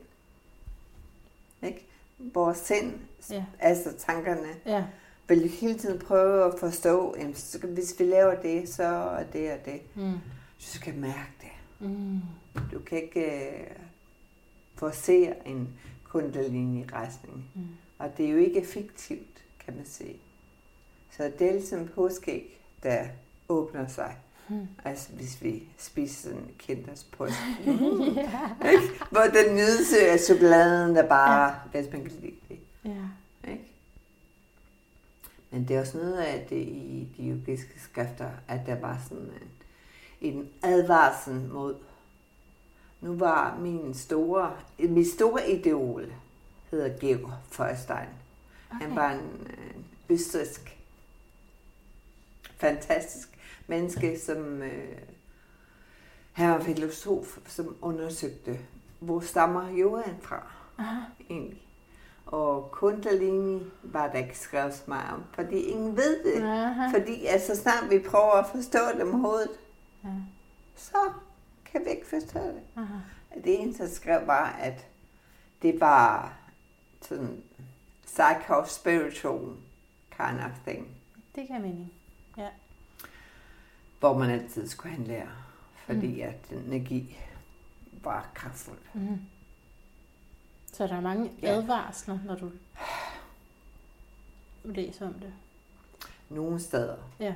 Ikke? 1.63 1.85
Vores 2.19 2.57
sind, 2.57 2.93
Ja. 3.31 3.45
altså 3.59 3.93
tankerne, 3.97 4.47
Ja, 4.65 4.83
vil 5.27 5.49
hele 5.49 5.77
tiden 5.77 5.99
prøve 5.99 6.53
at 6.53 6.59
forstå, 6.59 7.15
kan- 7.19 7.69
hvis 7.73 7.95
vi 7.99 8.03
laver 8.03 8.35
det, 8.41 8.69
så 8.69 8.83
er 8.83 9.23
det 9.23 9.51
og 9.51 9.65
det. 9.65 9.81
mm. 9.95 10.11
Du 10.59 10.65
skal 10.65 10.93
mærke 10.95 11.31
det. 11.41 11.87
Mm. 11.89 12.19
Du 12.71 12.79
kan 12.79 13.03
ikke 13.03 13.51
uh, 13.69 13.83
forcere 14.75 15.47
en 15.47 15.69
kundalini-rejsning. 16.03 17.45
Mm. 17.55 17.61
Og 17.99 18.17
det 18.17 18.25
er 18.25 18.29
jo 18.29 18.37
ikke 18.37 18.65
fiktivt, 18.65 19.43
kan 19.65 19.75
man 19.75 19.85
sige. 19.85 20.17
Så 21.17 21.31
det 21.39 21.47
er 21.47 21.51
ligesom 21.51 21.87
påskeæg, 21.87 22.59
der 22.83 23.05
åbner 23.49 23.87
sig. 23.87 24.15
Mm. 24.49 24.67
Altså 24.85 25.09
hvis 25.13 25.43
vi 25.43 25.63
spiser 25.77 26.29
sådan 26.29 26.37
en 26.37 26.51
kinders 26.57 27.03
påske. 27.03 27.35
ja. 28.15 28.69
Ikke? 28.71 28.83
Hvor 29.11 29.21
den 29.21 29.55
nydes 29.55 29.93
af 29.93 30.19
chokoladen, 30.19 30.95
der 30.95 31.07
bare, 31.07 31.47
ja. 31.49 31.81
hvis 31.81 31.91
man 31.93 32.01
kan 32.01 32.11
lide 32.21 32.35
det. 32.49 32.59
ja. 32.85 33.51
Ikke? 33.51 33.71
Men 35.51 35.67
det 35.67 35.75
er 35.75 35.79
også 35.79 35.97
noget 35.97 36.17
af 36.17 36.45
det 36.49 36.55
i 36.55 37.07
de 37.17 37.29
yogiske 37.29 37.79
skrifter, 37.79 38.29
at 38.47 38.59
der 38.65 38.79
var 38.79 39.01
sådan 39.09 39.31
en, 40.21 40.35
en 40.35 40.49
advarsel 40.63 41.33
mod. 41.33 41.75
Nu 43.01 43.15
var 43.15 43.57
min 43.59 43.93
store, 43.93 44.53
min 44.79 45.05
store 45.05 45.51
idol, 45.51 46.13
hedder 46.71 46.97
Georg 46.99 47.33
Feuerstein. 47.51 48.07
Okay. 48.71 48.85
Han 48.85 48.95
var 48.95 49.11
en 49.11 49.47
øh, 49.49 49.75
østrisk, 50.09 50.74
fantastisk 52.57 53.29
menneske, 53.67 54.19
som 54.19 54.61
øh, 54.61 54.97
han 56.31 56.49
var 56.49 56.59
filosof, 56.59 57.37
som 57.47 57.75
undersøgte, 57.81 58.59
hvor 58.99 59.19
stammer 59.19 59.69
jorden 59.69 60.17
fra 60.21 60.47
Aha. 60.77 60.99
egentlig. 61.29 61.61
Og 62.25 62.69
Kundalini 62.71 63.63
var 63.83 64.07
der 64.11 64.17
ikke 64.17 64.39
skrevet 64.39 64.73
så 64.73 64.83
meget 64.87 65.13
om, 65.13 65.23
fordi 65.33 65.55
ingen 65.59 65.97
ved 65.97 66.23
det. 66.23 66.43
Aha. 66.43 66.89
Fordi 66.99 67.25
altså, 67.25 67.55
snart 67.55 67.89
vi 67.89 67.99
prøver 67.99 68.31
at 68.31 68.47
forstå 68.47 68.79
det 68.97 69.07
med 69.07 69.19
hovedet, 69.19 69.49
Ja. 70.03 70.09
så 70.75 70.97
kan 71.71 71.81
vi 71.85 71.89
ikke 71.89 72.07
forstå 72.07 72.39
det. 72.39 72.61
Aha. 72.77 72.93
Det 73.43 73.61
eneste, 73.61 73.83
jeg 73.83 73.91
skrev, 73.91 74.27
var, 74.27 74.45
at 74.61 74.87
det 75.61 75.79
var 75.79 76.33
sådan 77.01 77.43
psycho-spiritual 78.05 79.55
kind 80.17 80.39
of 80.45 80.51
thing, 80.67 80.87
Det 81.35 81.47
giver 81.47 81.59
mening. 81.59 81.91
Hvor 83.99 84.17
man 84.17 84.29
altid 84.29 84.67
skulle 84.67 84.95
have 84.95 85.01
en 85.01 85.07
lærer, 85.07 85.45
fordi 85.85 86.15
mm. 86.15 86.21
at 86.29 86.49
den 86.49 86.57
energi 86.57 87.17
var 88.03 88.29
kraftfuld. 88.33 88.77
Mm. 88.93 89.19
Så 90.73 90.87
der 90.87 90.95
er 90.95 91.01
mange 91.01 91.31
Ja. 91.41 91.47
advarsler, 91.47 92.19
når 92.25 92.35
du 92.35 92.51
læser 94.63 95.07
om 95.07 95.13
det. 95.13 95.33
Nogle 96.29 96.59
steder. 96.59 96.97
Ja. 97.19 97.35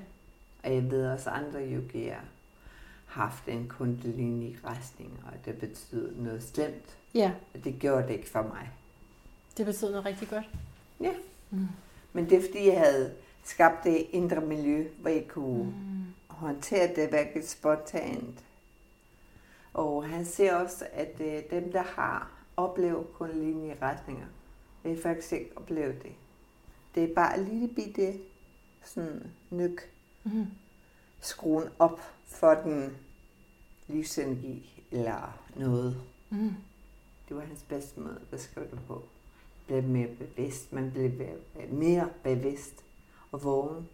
Og 0.63 0.73
jeg 0.75 0.91
ved 0.91 1.07
også, 1.11 1.29
andre 1.29 1.59
yogier 1.73 2.19
haft 3.05 3.47
en 3.47 3.67
kundalini-rejsning, 3.67 5.23
og 5.25 5.45
det 5.45 5.57
betyder 5.59 6.11
noget 6.21 6.43
slemt. 6.43 6.97
Ja, 7.13 7.31
Og 7.53 7.63
det 7.63 7.79
gjorde 7.79 8.07
det 8.07 8.13
ikke 8.13 8.29
for 8.29 8.41
mig. 8.41 8.69
det 9.57 9.65
betyder 9.65 9.91
noget 9.91 10.05
rigtig 10.05 10.29
godt. 10.29 10.45
Ja. 11.01 11.13
Mm. 11.49 11.67
Men 12.13 12.29
det 12.29 12.37
er 12.37 12.41
fordi, 12.41 12.67
jeg 12.67 12.79
havde 12.79 13.15
skabt 13.43 13.83
det 13.83 14.07
indre 14.11 14.41
miljø, 14.41 14.87
hvor 14.99 15.09
jeg 15.09 15.27
kunne 15.27 15.63
mm. 15.63 16.05
Håndtere 16.27 16.95
det 16.95 17.11
virkelig 17.11 17.49
spontant. 17.49 18.43
Og 19.73 20.09
han 20.09 20.25
siger 20.25 20.55
også, 20.55 20.87
at 20.93 21.21
øh, 21.21 21.43
dem, 21.51 21.71
der 21.71 21.81
har 21.83 22.31
oplevet 22.57 23.07
kundalini-retninger, 23.13 24.25
vil 24.83 25.01
faktisk 25.01 25.31
ikke 25.31 25.51
opleve 25.55 25.93
det. 25.93 26.11
Det 26.95 27.03
er 27.03 27.15
bare 27.15 27.39
en 27.39 27.45
lille 27.45 27.67
bitte 27.67 28.13
sådan 28.83 29.31
nyk, 29.49 29.91
Mm. 30.23 30.45
skruen 31.19 31.69
op 31.79 32.01
for 32.25 32.53
den 32.53 32.97
livsenergi 33.87 34.83
eller 34.91 35.39
noget. 35.55 36.01
Mm. 36.29 36.53
Det 37.29 37.35
var 37.37 37.41
hans 37.41 37.63
bedste 37.69 37.99
måde 37.99 38.15
at 38.21 38.27
beskrive 38.31 38.67
det 38.71 38.79
på. 38.87 39.03
Blev 39.67 39.83
mere 39.83 40.07
bevidst. 40.07 40.73
Man 40.73 40.91
blev 40.91 41.11
mere 41.69 42.09
bevidst 42.23 42.83
og 43.31 43.43
vågen. 43.43 43.87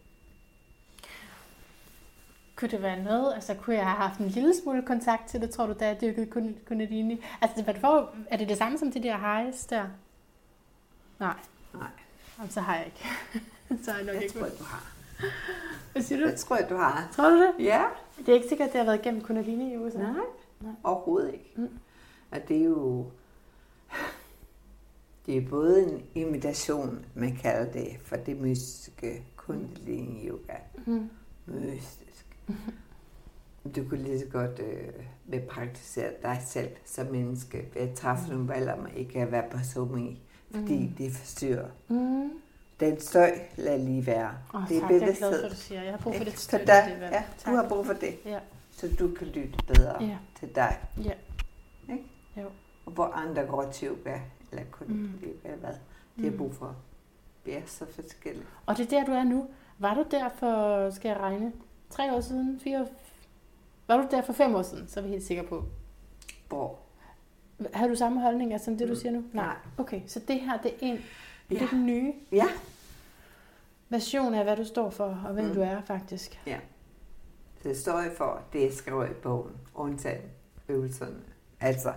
Kunne 2.56 2.72
det 2.72 2.82
være 2.82 3.04
noget, 3.04 3.34
altså 3.34 3.54
kunne 3.54 3.76
jeg 3.76 3.86
have 3.86 3.96
haft 3.98 4.20
en 4.20 4.28
lille 4.28 4.54
smule 4.64 4.82
kontakt 4.88 5.28
til 5.30 5.42
det, 5.42 5.50
tror 5.50 5.66
du, 5.66 5.74
da 5.80 5.88
jeg 5.88 6.02
dyrkede 6.02 6.26
kun- 6.26 6.58
Kundalini? 6.68 7.24
Altså, 7.42 7.64
hvad 7.64 7.74
det 7.74 7.82
for, 7.82 8.16
er 8.28 8.38
det 8.38 8.50
det 8.50 8.58
samme 8.58 8.78
som 8.78 8.92
de 8.92 9.04
der 9.04 9.18
highs 9.18 9.66
der? 9.66 9.86
Nej, 11.20 11.34
Nej, 11.74 11.88
Jamen, 12.38 12.52
så 12.52 12.62
har 12.62 12.76
jeg 12.76 12.86
ikke. 12.86 13.08
så 13.84 13.92
har 13.92 13.98
jeg 13.98 14.06
nok 14.06 14.16
jeg 14.16 14.24
ikke. 14.24 14.40
tror, 14.40 14.48
du 14.48 14.64
har. 14.64 14.92
Hvad 15.92 16.02
siger 16.02 16.20
du? 16.22 16.28
Jeg 16.28 16.40
tror, 16.40 16.58
du 16.70 16.76
har. 16.76 17.10
Tror 17.16 17.30
du 17.30 17.36
det? 17.42 17.54
Ja. 17.60 17.84
Det 18.18 18.30
er 18.30 18.34
ikke 18.34 18.48
sikkert, 18.50 18.68
at 18.68 18.74
det 18.74 18.80
har 18.80 18.86
været 18.86 19.00
igennem 19.00 19.22
Kundalini 19.22 19.74
i 19.74 19.78
USA. 19.78 19.98
Nej, 19.98 20.12
Nej. 20.62 20.72
overhovedet 20.84 21.34
ikke. 21.34 21.52
Mm. 21.56 21.80
Og 22.32 22.48
det 22.48 22.58
er 22.58 22.64
jo... 22.66 23.06
Det 25.26 25.38
er 25.38 25.50
både 25.50 25.84
en 25.84 26.02
imitation, 26.16 27.06
man 27.14 27.36
kalder 27.36 27.72
det, 27.72 27.88
for 28.04 28.16
det 28.16 28.42
mystiske 28.42 29.24
kundalini 29.36 30.28
yoga. 30.30 30.56
Mm. 30.86 31.10
Mystisk. 31.46 32.26
Du 33.76 33.84
kunne 33.90 34.04
lige 34.04 34.20
så 34.20 34.26
godt 34.26 34.60
øh, 34.60 34.94
vil 35.26 35.42
praktisere 35.50 36.12
dig 36.24 36.42
selv 36.48 36.70
som 36.86 37.08
menneske 37.08 37.66
ved 37.74 37.82
at 37.82 37.94
træffe 37.96 38.30
nogle 38.30 38.48
valg 38.48 38.72
om 38.74 38.88
ikke 38.96 39.20
at 39.22 39.32
være 39.32 39.44
på 39.52 39.58
somi, 39.64 40.22
fordi 40.52 40.76
Mm. 40.78 40.82
mm. 40.84 40.96
det 40.98 41.12
forstyrrer. 41.12 41.68
Mm. 41.88 42.30
Den 42.80 43.00
støj, 43.00 43.40
lad 43.56 43.80
lige 43.80 44.06
være. 44.06 44.32
Oh, 44.54 44.62
det 44.70 44.78
er 44.78 44.82
tak, 44.82 44.90
jeg 44.92 44.96
er 44.96 45.00
glad 45.00 45.00
bevidsthed. 45.00 45.40
for, 45.40 45.46
at 45.46 45.52
du 45.52 45.56
siger. 45.58 45.84
Jeg 45.84 45.92
har 45.92 45.98
brug 46.00 46.16
for 46.16 46.24
For 46.26 46.32
støtte. 46.38 46.66
dig, 46.66 46.98
det, 47.00 47.02
ja, 47.02 47.24
tak. 47.38 47.52
du 47.52 47.56
har 47.58 47.68
brug 47.70 47.86
for 47.86 47.94
det, 47.94 48.16
Ja, 48.26 48.40
så 48.72 48.88
du 49.00 49.08
kan 49.14 49.28
lytte 49.28 49.60
bedre 49.68 50.04
ja, 50.04 50.18
til 50.40 50.56
dig. 50.56 50.78
ja. 51.04 51.12
Ikke? 51.94 52.04
Jo. 52.38 52.48
Og 52.86 52.92
hvor 52.92 53.06
andre 53.06 53.44
går 53.46 53.72
til 53.72 53.88
yoga, 53.88 54.20
kun 54.72 54.88
Mm. 54.88 55.12
hvad, 55.60 55.74
de 56.18 56.24
har 56.24 56.32
Mm. 56.32 56.38
brug 56.38 56.54
for. 56.54 56.76
Vi 57.46 57.52
er 57.52 57.62
så 57.66 57.86
forskellige. 57.92 58.46
Og 58.66 58.78
det 58.78 58.94
er 58.94 59.00
der, 59.00 59.06
du 59.06 59.12
er 59.12 59.24
nu. 59.24 59.48
Var 59.80 59.94
du 59.94 60.06
der 60.12 60.30
for, 60.30 60.90
skal 60.90 61.10
jeg 61.10 61.18
regne, 61.20 61.54
tre 61.90 62.14
år 62.14 62.22
siden, 62.22 62.60
fire 62.60 62.82
år? 62.82 62.88
Var 63.88 63.98
du 63.98 64.08
der 64.12 64.22
for 64.22 64.34
fem 64.34 64.56
år 64.56 64.62
siden, 64.62 64.88
så 64.88 65.00
er 65.00 65.04
vi 65.04 65.10
helt 65.10 65.24
sikre 65.24 65.44
på. 65.44 65.64
Hvor? 66.48 66.80
Har 67.74 67.88
du 67.88 67.96
samme 67.96 68.22
holdning 68.22 68.60
som 68.62 68.78
det, 68.78 68.88
du 68.88 68.94
Mm. 68.94 69.00
siger 69.00 69.12
nu? 69.12 69.24
Nej. 69.34 69.56
Okay, 69.78 70.02
så 70.08 70.20
det 70.28 70.40
her, 70.42 70.58
det 70.62 70.72
er 70.74 70.78
en, 70.82 70.96
det 71.50 71.56
Ja. 71.56 71.64
er 71.64 71.68
den 71.70 71.86
nye 71.86 72.14
Ja. 72.32 72.46
version 73.90 74.34
af, 74.34 74.44
hvad 74.44 74.58
du 74.58 74.66
står 74.66 74.90
for, 74.90 75.06
og 75.28 75.34
hvem 75.34 75.46
Mm. 75.46 75.54
du 75.54 75.62
er 75.62 75.82
faktisk. 75.82 76.40
Så 77.62 77.70
det 77.70 77.78
står 77.78 78.00
jeg 78.00 78.12
for, 78.18 78.42
det 78.54 78.62
jeg 78.62 78.74
skriver 78.74 79.06
i 79.06 79.14
bogen, 79.14 79.52
undtagen 79.76 80.22
øvelserne. 80.70 81.20
Altså, 81.60 81.94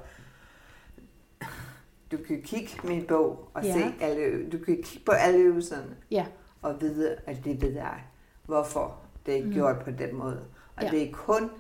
du 2.13 2.17
kan 2.17 2.43
kigge 2.43 2.71
min 2.85 3.07
bog 3.07 3.51
og 3.55 3.65
Ja. 3.65 3.73
se 3.73 3.95
alle, 4.05 4.51
du 4.51 4.59
kan 4.59 4.83
kigge 4.83 5.05
på 5.07 5.13
alle 5.13 5.39
øvelserne 5.39 5.97
Ja. 6.11 6.27
og 6.63 6.81
vide, 6.81 7.17
at 7.27 7.45
det 7.45 7.63
ved 7.63 7.73
jeg, 7.73 8.05
hvorfor 8.47 8.99
det 9.27 9.39
er 9.39 9.45
Mm. 9.45 9.53
gjort 9.53 9.77
på 9.85 9.91
den 9.91 10.15
måde. 10.17 10.45
Og 10.77 10.83
Ja. 10.83 10.91
det 10.91 11.03
er 11.09 11.13
kun 11.13 11.51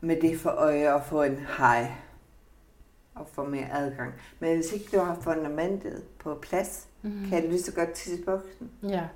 med 0.00 0.20
det 0.20 0.40
for 0.40 0.50
øje 0.50 0.94
at 0.94 1.04
få 1.04 1.22
en 1.22 1.36
high 1.58 1.90
og 3.14 3.28
få 3.32 3.44
mere 3.44 3.70
adgang. 3.72 4.14
Men 4.40 4.54
hvis 4.56 4.72
ikke 4.72 4.96
du 4.96 5.02
har 5.02 5.14
fundamentet 5.20 6.04
på 6.18 6.34
plads, 6.42 6.86
Mm. 7.02 7.26
kan 7.28 7.42
du 7.42 7.48
lige 7.48 7.62
så 7.62 7.74
godt 7.74 7.92
tisse 7.92 8.24
buksen. 8.24 8.70
Ja, 8.82 9.08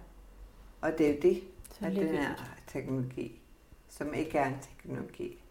Og 0.80 0.93
det 0.99 1.07
er 1.07 1.11
jo 1.14 1.18
det, 1.22 1.43
lidt 1.80 1.97
den 2.09 2.16
her 2.16 2.35
teknologi, 2.66 3.43
som 3.89 4.14
ikke 4.14 4.39
er 4.39 4.47
en 4.47 4.57
teknologi. 4.62 5.43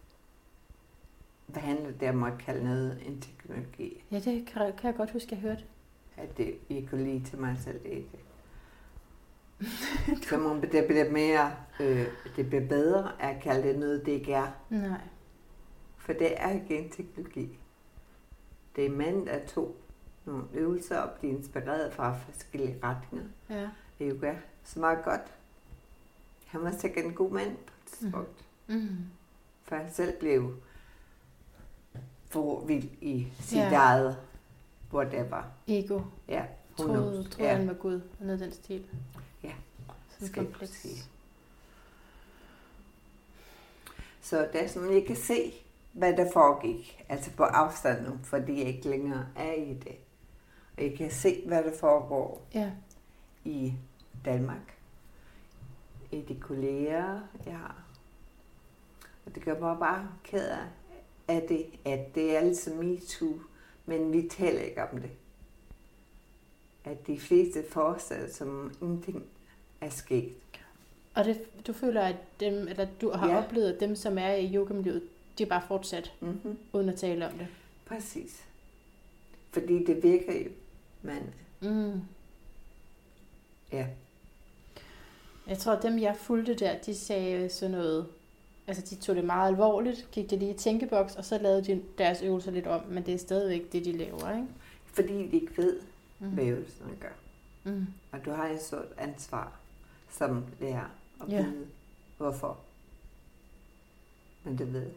Hvad 1.48 1.62
handler 1.62 1.92
det 1.92 2.10
om 2.10 2.24
at 2.24 2.34
kalde 2.40 2.64
noget 2.64 3.00
en 3.06 3.22
teknologi? 3.22 4.04
Ja, 4.12 4.16
det 4.20 4.46
kan, 4.46 4.74
kan 4.78 4.88
jeg 4.88 4.96
godt 4.96 5.12
huske, 5.12 5.28
jeg 5.32 5.40
hørte. 5.40 5.64
At 6.18 6.38
det, 6.38 6.58
I 6.70 6.88
kunne 6.90 7.04
lide 7.04 7.24
til 7.30 7.40
mig 7.40 7.58
selv, 7.64 7.84
det 7.84 7.98
er 7.98 8.02
det. 8.12 8.20
Som 10.30 10.46
om 10.46 10.62
det 10.62 10.86
bliver 10.88 11.12
mere, 11.12 11.52
øh, 11.80 12.08
det 12.36 12.48
bliver 12.48 12.68
bedre 12.68 13.22
at 13.22 13.42
kalde 13.44 13.68
det 13.68 13.80
noget, 13.80 14.06
det 14.06 14.12
ikke 14.12 14.34
er. 14.34 14.48
Nej. 14.70 15.02
For 15.98 16.14
det 16.14 16.42
er 16.42 16.50
ikke 16.52 16.78
en 16.80 16.90
teknologi. 16.90 17.60
Det 18.76 18.86
er 18.86 18.90
mand 18.90 19.30
af 19.30 19.48
to. 19.48 19.80
nogle 20.26 20.44
øvelser 20.54 20.98
og 21.00 21.10
blive 21.20 21.34
inspireret 21.38 21.94
fra 21.94 22.18
forskellige 22.18 22.80
retninger 22.84 23.28
Ja. 23.50 23.62
af 23.64 23.70
yoga, 24.02 24.36
som 24.64 24.84
er 24.84 24.96
godt. 24.96 25.22
Han 26.48 26.62
var 26.64 26.72
sikkert 26.72 27.06
en 27.06 27.14
god 27.14 27.32
mand 27.32 27.56
på 27.56 27.74
et 27.86 27.92
tidspunkt, 27.92 28.46
Mm. 28.68 28.88
for 29.64 29.76
han 29.76 29.94
selv 29.94 30.20
blev 30.20 30.56
for 32.34 32.60
vild 32.66 32.90
i 33.02 33.28
sit 33.40 33.58
Ja. 33.58 33.74
eget 33.74 34.18
whatever. 34.94 35.44
Ego. 35.68 36.02
Ja, 36.28 36.46
Troede, 36.78 36.92
knows? 36.94 37.30
troede 37.30 37.50
ja. 37.52 37.56
han 37.58 37.68
var 37.68 37.74
Gud. 37.74 38.02
Noget 38.20 38.32
af 38.32 38.38
den 38.48 38.52
stil. 38.52 38.86
Ja. 39.44 39.52
Sådan 40.10 40.28
skal 40.28 40.42
jeg 40.44 40.52
kompleks. 40.52 40.82
sige. 40.82 41.04
Så 44.22 44.48
det 44.54 44.64
er 44.64 44.68
sådan, 44.68 44.94
jeg 44.94 45.06
kan 45.08 45.16
se, 45.16 45.54
hvad 45.94 46.14
der 46.18 46.32
foregik, 46.34 47.04
altså 47.10 47.32
på 47.32 47.44
afstand 47.44 48.08
nu, 48.08 48.20
fordi 48.24 48.60
jeg 48.60 48.68
ikke 48.68 48.90
længere 48.90 49.26
er 49.36 49.54
i 49.54 49.74
det. 49.74 49.96
Og 50.78 50.84
jeg 50.84 50.94
kan 50.98 51.12
se, 51.12 51.44
hvad 51.48 51.64
der 51.64 51.78
foregår 51.80 52.42
Ja. 52.54 52.72
i 53.44 53.74
Danmark, 54.26 54.78
i 56.12 56.22
de 56.22 56.36
kolleger, 56.40 57.20
jeg 57.46 57.58
har. 57.58 57.76
Og 59.26 59.36
det 59.36 59.44
gør 59.46 59.60
mig 59.60 59.78
bare 59.80 60.08
ked 60.24 60.48
af, 60.48 60.58
af 61.28 61.46
det, 61.50 61.66
at 61.86 62.16
det 62.16 62.36
er 62.38 62.42
ligesom 62.44 62.74
MeToo, 62.74 63.40
men 63.86 64.14
vi 64.14 64.30
taler 64.30 64.62
ikke 64.62 64.84
om 64.84 65.02
det. 65.02 65.10
At 66.86 67.08
de 67.08 67.20
fleste 67.20 67.64
forestiller 67.70 68.30
som 68.32 68.74
ingenting 68.82 69.24
er 69.82 69.90
sket. 69.90 70.34
Og 71.16 71.26
det, 71.26 71.66
du 71.68 71.74
føler, 71.74 72.02
at 72.02 72.16
dem, 72.40 72.68
eller 72.68 72.88
du 73.02 73.10
har 73.12 73.30
Ja. 73.30 73.38
oplevet, 73.44 73.74
at 73.74 73.80
dem, 73.80 73.96
som 73.96 74.18
er 74.18 74.34
i 74.34 74.56
yogamiljøet, 74.56 75.04
de 75.38 75.44
er 75.44 75.48
bare 75.48 75.64
fortsat, 75.68 76.14
Mm-hmm. 76.20 76.58
uden 76.74 76.90
at 76.90 76.96
tale 76.96 77.28
om 77.28 77.34
det. 77.38 77.48
Præcis. 77.86 78.44
Fordi 79.52 79.84
det 79.86 80.04
virker 80.04 80.34
jo, 80.44 80.50
men 81.02 81.34
Mm. 81.62 82.02
ja, 83.72 83.88
Jeg 85.48 85.58
tror, 85.58 85.72
at 85.74 85.84
dem, 85.84 86.00
jeg 86.00 86.16
fulgte 86.18 86.54
der, 86.56 86.78
de 86.80 86.96
sagde 86.96 87.50
sådan 87.50 87.72
noget... 87.72 88.08
Altså, 88.68 88.84
de 88.90 88.96
tog 89.02 89.16
det 89.16 89.24
meget 89.26 89.48
alvorligt, 89.48 90.08
gik 90.12 90.30
det 90.30 90.40
lige 90.40 90.54
i 90.54 90.58
tænkeboks, 90.58 91.16
og 91.16 91.26
så 91.26 91.38
lavede 91.38 91.64
de 91.66 91.84
deres 91.98 92.22
øvelser 92.22 92.52
lidt 92.52 92.68
om, 92.68 92.86
men 92.88 93.06
det 93.06 93.14
er 93.14 93.18
stadigvæk 93.18 93.72
det, 93.72 93.86
de 93.86 93.92
laver, 93.92 94.32
ikke? 94.36 94.48
fordi 94.86 95.14
de 95.14 95.36
ikke 95.36 95.58
ved, 95.58 95.80
Mm. 96.20 96.30
hvad 96.30 96.44
øvelserne 96.46 96.96
gør. 97.00 97.14
Mm. 97.64 97.88
Og 98.12 98.26
du 98.26 98.32
har 98.32 98.48
et 98.48 98.62
stort 98.62 98.86
ansvar 98.98 99.60
som 100.10 100.46
lærer 100.60 100.86
at 101.22 101.30
Ja. 101.32 101.42
vide, 101.44 101.68
hvorfor. 102.18 102.60
Men 104.44 104.58
det 104.58 104.74
ved 104.74 104.90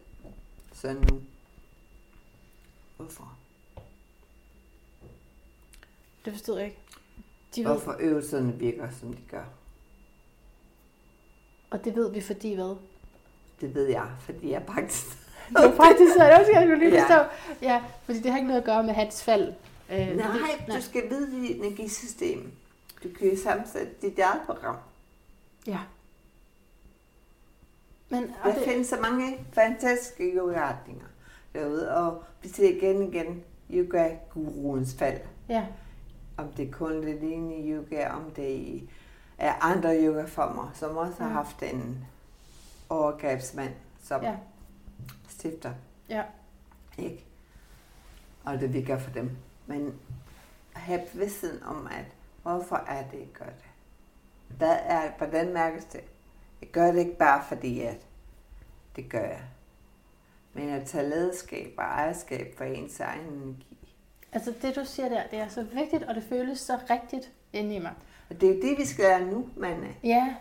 så 0.73 0.93
nu. 0.93 1.21
Hvorfor? 2.97 3.37
Det 6.25 6.33
forstod 6.33 6.57
jeg 6.57 6.65
ikke. 6.65 6.77
De 7.55 7.61
ved, 7.63 7.67
Hvorfor 7.71 7.95
øvelserne 7.99 8.53
virker, 8.59 8.89
som 8.89 9.13
de 9.13 9.21
gør. 9.31 9.45
og 11.69 11.85
det 11.85 11.95
ved 11.95 12.11
vi, 12.11 12.21
fordi 12.21 12.53
hvad? 12.53 12.75
Det 13.61 13.75
ved 13.75 13.85
jeg, 13.87 14.05
fordi 14.19 14.51
jeg 14.51 14.61
faktisk... 14.75 15.05
Du 15.63 15.71
praktiserer 15.77 16.29
det 16.29 16.39
også, 16.39 16.51
jeg 16.53 16.61
skulle 16.63 16.79
lige 16.79 16.91
Ja. 16.95 17.01
forstå. 17.03 17.35
Ja, 17.61 17.83
fordi 18.05 18.19
det 18.19 18.31
har 18.31 18.37
ikke 18.37 18.47
noget 18.47 18.61
at 18.61 18.65
gøre 18.65 18.83
med 18.83 18.93
hans 18.93 19.23
fald. 19.23 19.53
Øh, 19.91 19.97
Nej, 20.17 20.27
det, 20.67 20.75
du 20.75 20.81
skal 20.81 21.09
vide 21.09 21.31
dit 21.31 21.57
energisystem. 21.57 22.51
Du 23.03 23.09
kan 23.19 23.37
sammensætte 23.43 23.91
dit 24.01 24.19
eget 24.19 24.41
program. 24.45 24.75
Ja. 25.67 25.79
Men, 28.09 28.23
og 28.43 28.49
Der 28.49 28.53
det, 28.59 28.63
findes 28.67 28.87
så 28.87 28.95
mange 29.01 29.37
fantastiske 29.53 30.23
yoga-retninger 30.35 31.05
derude, 31.53 31.95
og 31.95 32.23
vi 32.41 32.49
ser 32.49 32.69
igen 32.77 32.97
og 32.97 33.03
igen 33.03 33.43
yoga-guruens 33.73 34.95
fald. 34.99 35.19
ja, 35.49 35.65
Om 36.37 36.47
det 36.57 36.67
er 36.67 36.71
kundalini 36.71 37.71
yoga, 37.73 38.09
om 38.09 38.31
det 38.35 38.81
er 39.37 39.53
andre 39.61 39.97
yogaformer, 40.05 40.71
som 40.73 40.97
også 40.97 41.23
har 41.23 41.29
haft 41.29 41.63
en 41.63 42.05
overgrebsmand 42.89 43.73
som 44.03 44.23
ja, 44.23 44.35
stifter. 45.27 45.73
ja. 46.09 46.23
Ikke? 46.97 47.25
Og 48.45 48.59
det 48.59 48.73
virker 48.73 48.97
for 48.97 49.11
dem. 49.11 49.37
Men 49.65 49.99
have 50.73 51.01
bevidstheden 51.13 51.63
om, 51.63 51.87
at 51.87 52.05
hvorfor 52.41 52.75
er 52.75 53.03
det, 53.11 53.19
jeg 53.19 53.27
gør 53.33 53.45
det? 53.45 53.65
Hvad 54.57 54.77
er, 54.83 55.11
hvordan 55.17 55.53
mærkes 55.53 55.85
det? 55.85 56.01
Jeg 56.61 56.69
gør 56.69 56.91
det 56.91 56.99
ikke 56.99 57.17
bare 57.17 57.43
fordi, 57.47 57.81
at 57.81 57.97
det 58.95 59.09
gør 59.09 59.25
jeg. 59.25 59.41
Men 60.53 60.69
at 60.69 60.87
tage 60.87 61.09
lederskab 61.09 61.73
og 61.77 61.83
ejerskab 61.83 62.53
for 62.57 62.63
ens 62.63 62.99
egen 62.99 63.25
energi. 63.25 63.95
Altså 64.31 64.53
det, 64.61 64.75
du 64.75 64.85
siger 64.85 65.09
der, 65.09 65.27
det 65.31 65.39
er 65.39 65.47
så 65.47 65.63
vigtigt, 65.63 66.03
og 66.03 66.15
det 66.15 66.23
føles 66.23 66.59
så 66.59 66.79
rigtigt 66.89 67.31
inde 67.53 67.75
i 67.75 67.79
mig. 67.79 67.93
Og 68.29 68.41
det 68.41 68.49
er 68.49 68.55
jo 68.55 68.61
det, 68.61 68.77
vi 68.77 68.85
skal 68.85 69.03
lære 69.03 69.25
nu, 69.25 69.49
Manne. 69.55 69.95
Ja, 70.03 70.35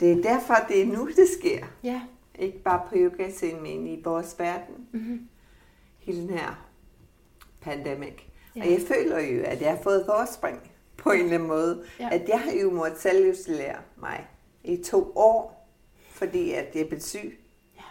Det 0.00 0.12
er 0.12 0.22
derfor, 0.22 0.54
det 0.68 0.82
er 0.82 0.86
nu, 0.86 1.06
det 1.06 1.28
sker. 1.40 1.66
ja. 1.82 2.02
Ikke 2.38 2.62
bare 2.62 2.82
på 2.88 2.94
yogascenen, 2.96 3.62
men 3.62 3.86
i 3.86 4.02
vores 4.04 4.38
verden. 4.38 4.74
Mm-hmm. 4.92 5.28
Hele 5.98 6.20
den 6.20 6.30
her 6.30 6.68
pandemic. 7.60 8.14
Ja. 8.56 8.60
Og 8.60 8.70
jeg 8.70 8.80
føler 8.88 9.20
jo, 9.20 9.42
at 9.44 9.60
jeg 9.60 9.70
har 9.70 9.82
fået 9.82 10.02
forspring 10.06 10.70
på 10.96 11.10
en 11.10 11.20
eller 11.20 11.34
anden 11.34 11.48
måde. 11.48 11.84
Ja. 12.00 12.08
At 12.12 12.28
jeg 12.28 12.40
har 12.40 12.52
jo 12.52 12.70
måttet 12.70 13.00
selvisolere 13.00 13.76
mig 13.96 14.26
i 14.64 14.76
to 14.76 15.12
år, 15.16 15.68
fordi 16.10 16.52
at 16.52 16.66
jeg 16.74 16.88
blev 16.88 17.00
syg. 17.00 17.38
Ja. 17.76 17.82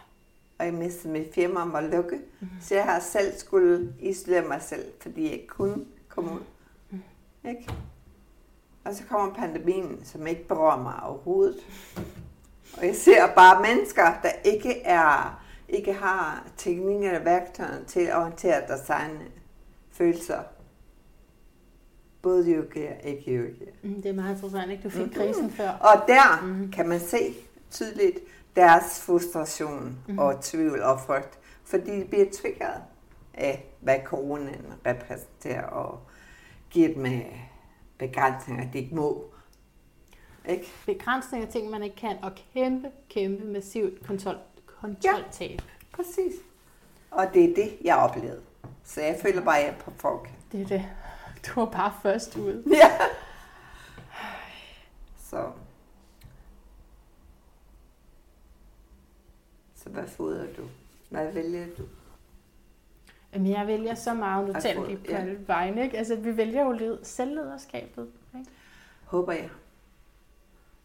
Og 0.58 0.66
jeg 0.66 0.74
mistede 0.74 1.14
mit 1.14 1.34
firma 1.34 1.62
om 1.62 1.76
at 1.76 1.84
lukke. 1.84 2.16
Mm-hmm. 2.16 2.58
Så 2.62 2.76
jeg 2.76 2.84
har 2.84 3.00
selv 3.00 3.38
skulle 3.38 3.94
isolere 4.00 4.48
mig 4.48 4.62
selv, 4.62 4.86
fordi 5.00 5.24
jeg 5.24 5.32
ikke 5.32 5.48
kunne 5.48 5.86
komme 6.08 6.32
ud. 6.32 6.44
Mm-hmm. 6.90 7.50
Ikke? 7.50 7.74
Og 8.86 8.94
så 8.96 9.04
kommer 9.10 9.34
pandemien, 9.34 10.00
som 10.06 10.28
ikke 10.28 10.48
berører 10.48 10.82
mig 10.82 11.04
overhovedet. 11.04 11.58
Og 12.78 12.86
jeg 12.86 12.96
ser 12.96 13.28
bare 13.36 13.62
mennesker, 13.62 14.06
der 14.24 14.30
ikke 14.44 14.82
er 14.82 15.42
ikke 15.70 15.94
har 15.94 16.48
teknik 16.58 17.04
eller 17.06 17.24
værktøjer 17.24 17.84
til 17.88 18.00
at 18.00 18.18
orientere 18.18 18.62
deres 18.68 18.90
egne 18.90 19.20
følelser. 19.92 20.40
Både 22.22 22.52
yoga 22.54 22.88
og 23.04 23.04
ikke 23.10 23.32
yoga. 23.38 23.72
Mm, 23.84 24.02
det 24.02 24.10
er 24.10 24.14
meget 24.14 24.36
interessant, 24.36 24.72
ikke? 24.72 24.84
Du 24.84 24.90
fik 24.90 25.00
Mhm. 25.02 25.10
mm-hmm. 25.10 25.26
krisen 25.34 25.52
før. 25.52 25.70
Og 25.70 26.08
der 26.08 26.42
Mhm. 26.46 26.56
mm. 26.60 26.72
kan 26.72 26.90
man 26.90 27.00
se 27.00 27.34
tydeligt 27.72 28.20
deres 28.56 29.02
frustration 29.02 29.84
Mhm. 30.08 30.14
mm. 30.14 30.20
og 30.20 30.42
tvivl 30.42 30.82
og 30.82 31.00
frygt. 31.00 31.40
Fordi 31.64 32.00
de 32.00 32.06
bliver 32.06 32.26
triggeret 32.42 32.82
af, 33.34 33.66
hvad 33.82 33.98
coronaen 34.06 34.66
repræsenterer 34.86 35.64
og 35.64 36.00
giver 36.70 36.94
dem 36.94 37.06
øh, 37.06 37.45
begrænsninger, 37.98 38.72
de 38.72 38.78
ikke 38.78 38.96
må. 38.96 39.26
Ikke? 40.50 40.66
Begrænsninger 40.86 41.48
ting, 41.48 41.70
man 41.70 41.84
ikke 41.84 41.96
kan, 41.96 42.18
og 42.22 42.32
kæmpe, 42.54 42.92
kæmpe 43.10 43.46
massivt 43.46 44.08
kontrol, 44.08 44.38
kontroltab. 44.66 45.62
Præcis. 45.92 46.34
Og 47.12 47.34
det 47.34 47.44
er 47.52 47.56
det, 47.56 47.78
jeg 47.84 47.96
oplevede. 47.96 48.42
Så 48.84 49.02
jeg 49.02 49.20
føler 49.22 49.42
bare, 49.44 49.60
at 49.60 49.66
jeg 49.66 49.74
er 49.74 49.78
på 49.80 49.92
forkant. 49.98 50.36
Det 50.52 50.62
er 50.62 50.68
det. 50.68 50.86
Du 51.48 51.60
var 51.60 51.66
bare 51.66 51.94
først 52.02 52.36
ude. 52.36 52.64
Ja. 52.76 52.92
Så. 55.18 55.52
Så 59.76 59.90
hvad 59.90 60.08
fodrer 60.08 60.54
du? 60.58 60.64
Hvad 61.10 61.34
vælger 61.34 61.66
du? 61.78 61.84
Jamen, 63.36 63.52
jeg 63.52 63.68
vælger 63.68 63.96
så 63.96 64.14
meget, 64.14 64.48
nu 64.48 64.54
taler 64.60 64.82
for- 64.82 64.88
vi 64.88 64.96
på 64.96 65.06
ja. 65.10 65.18
alle 65.18 65.40
vegne, 65.48 65.84
ikke? 65.84 65.98
Altså, 65.98 66.16
vi 66.16 66.38
vælger 66.38 66.66
jo 66.66 66.72
led, 66.72 66.98
selvlederskabet, 67.04 68.08
ikke? 68.38 68.50
Håber 69.06 69.34
jeg. 69.34 69.50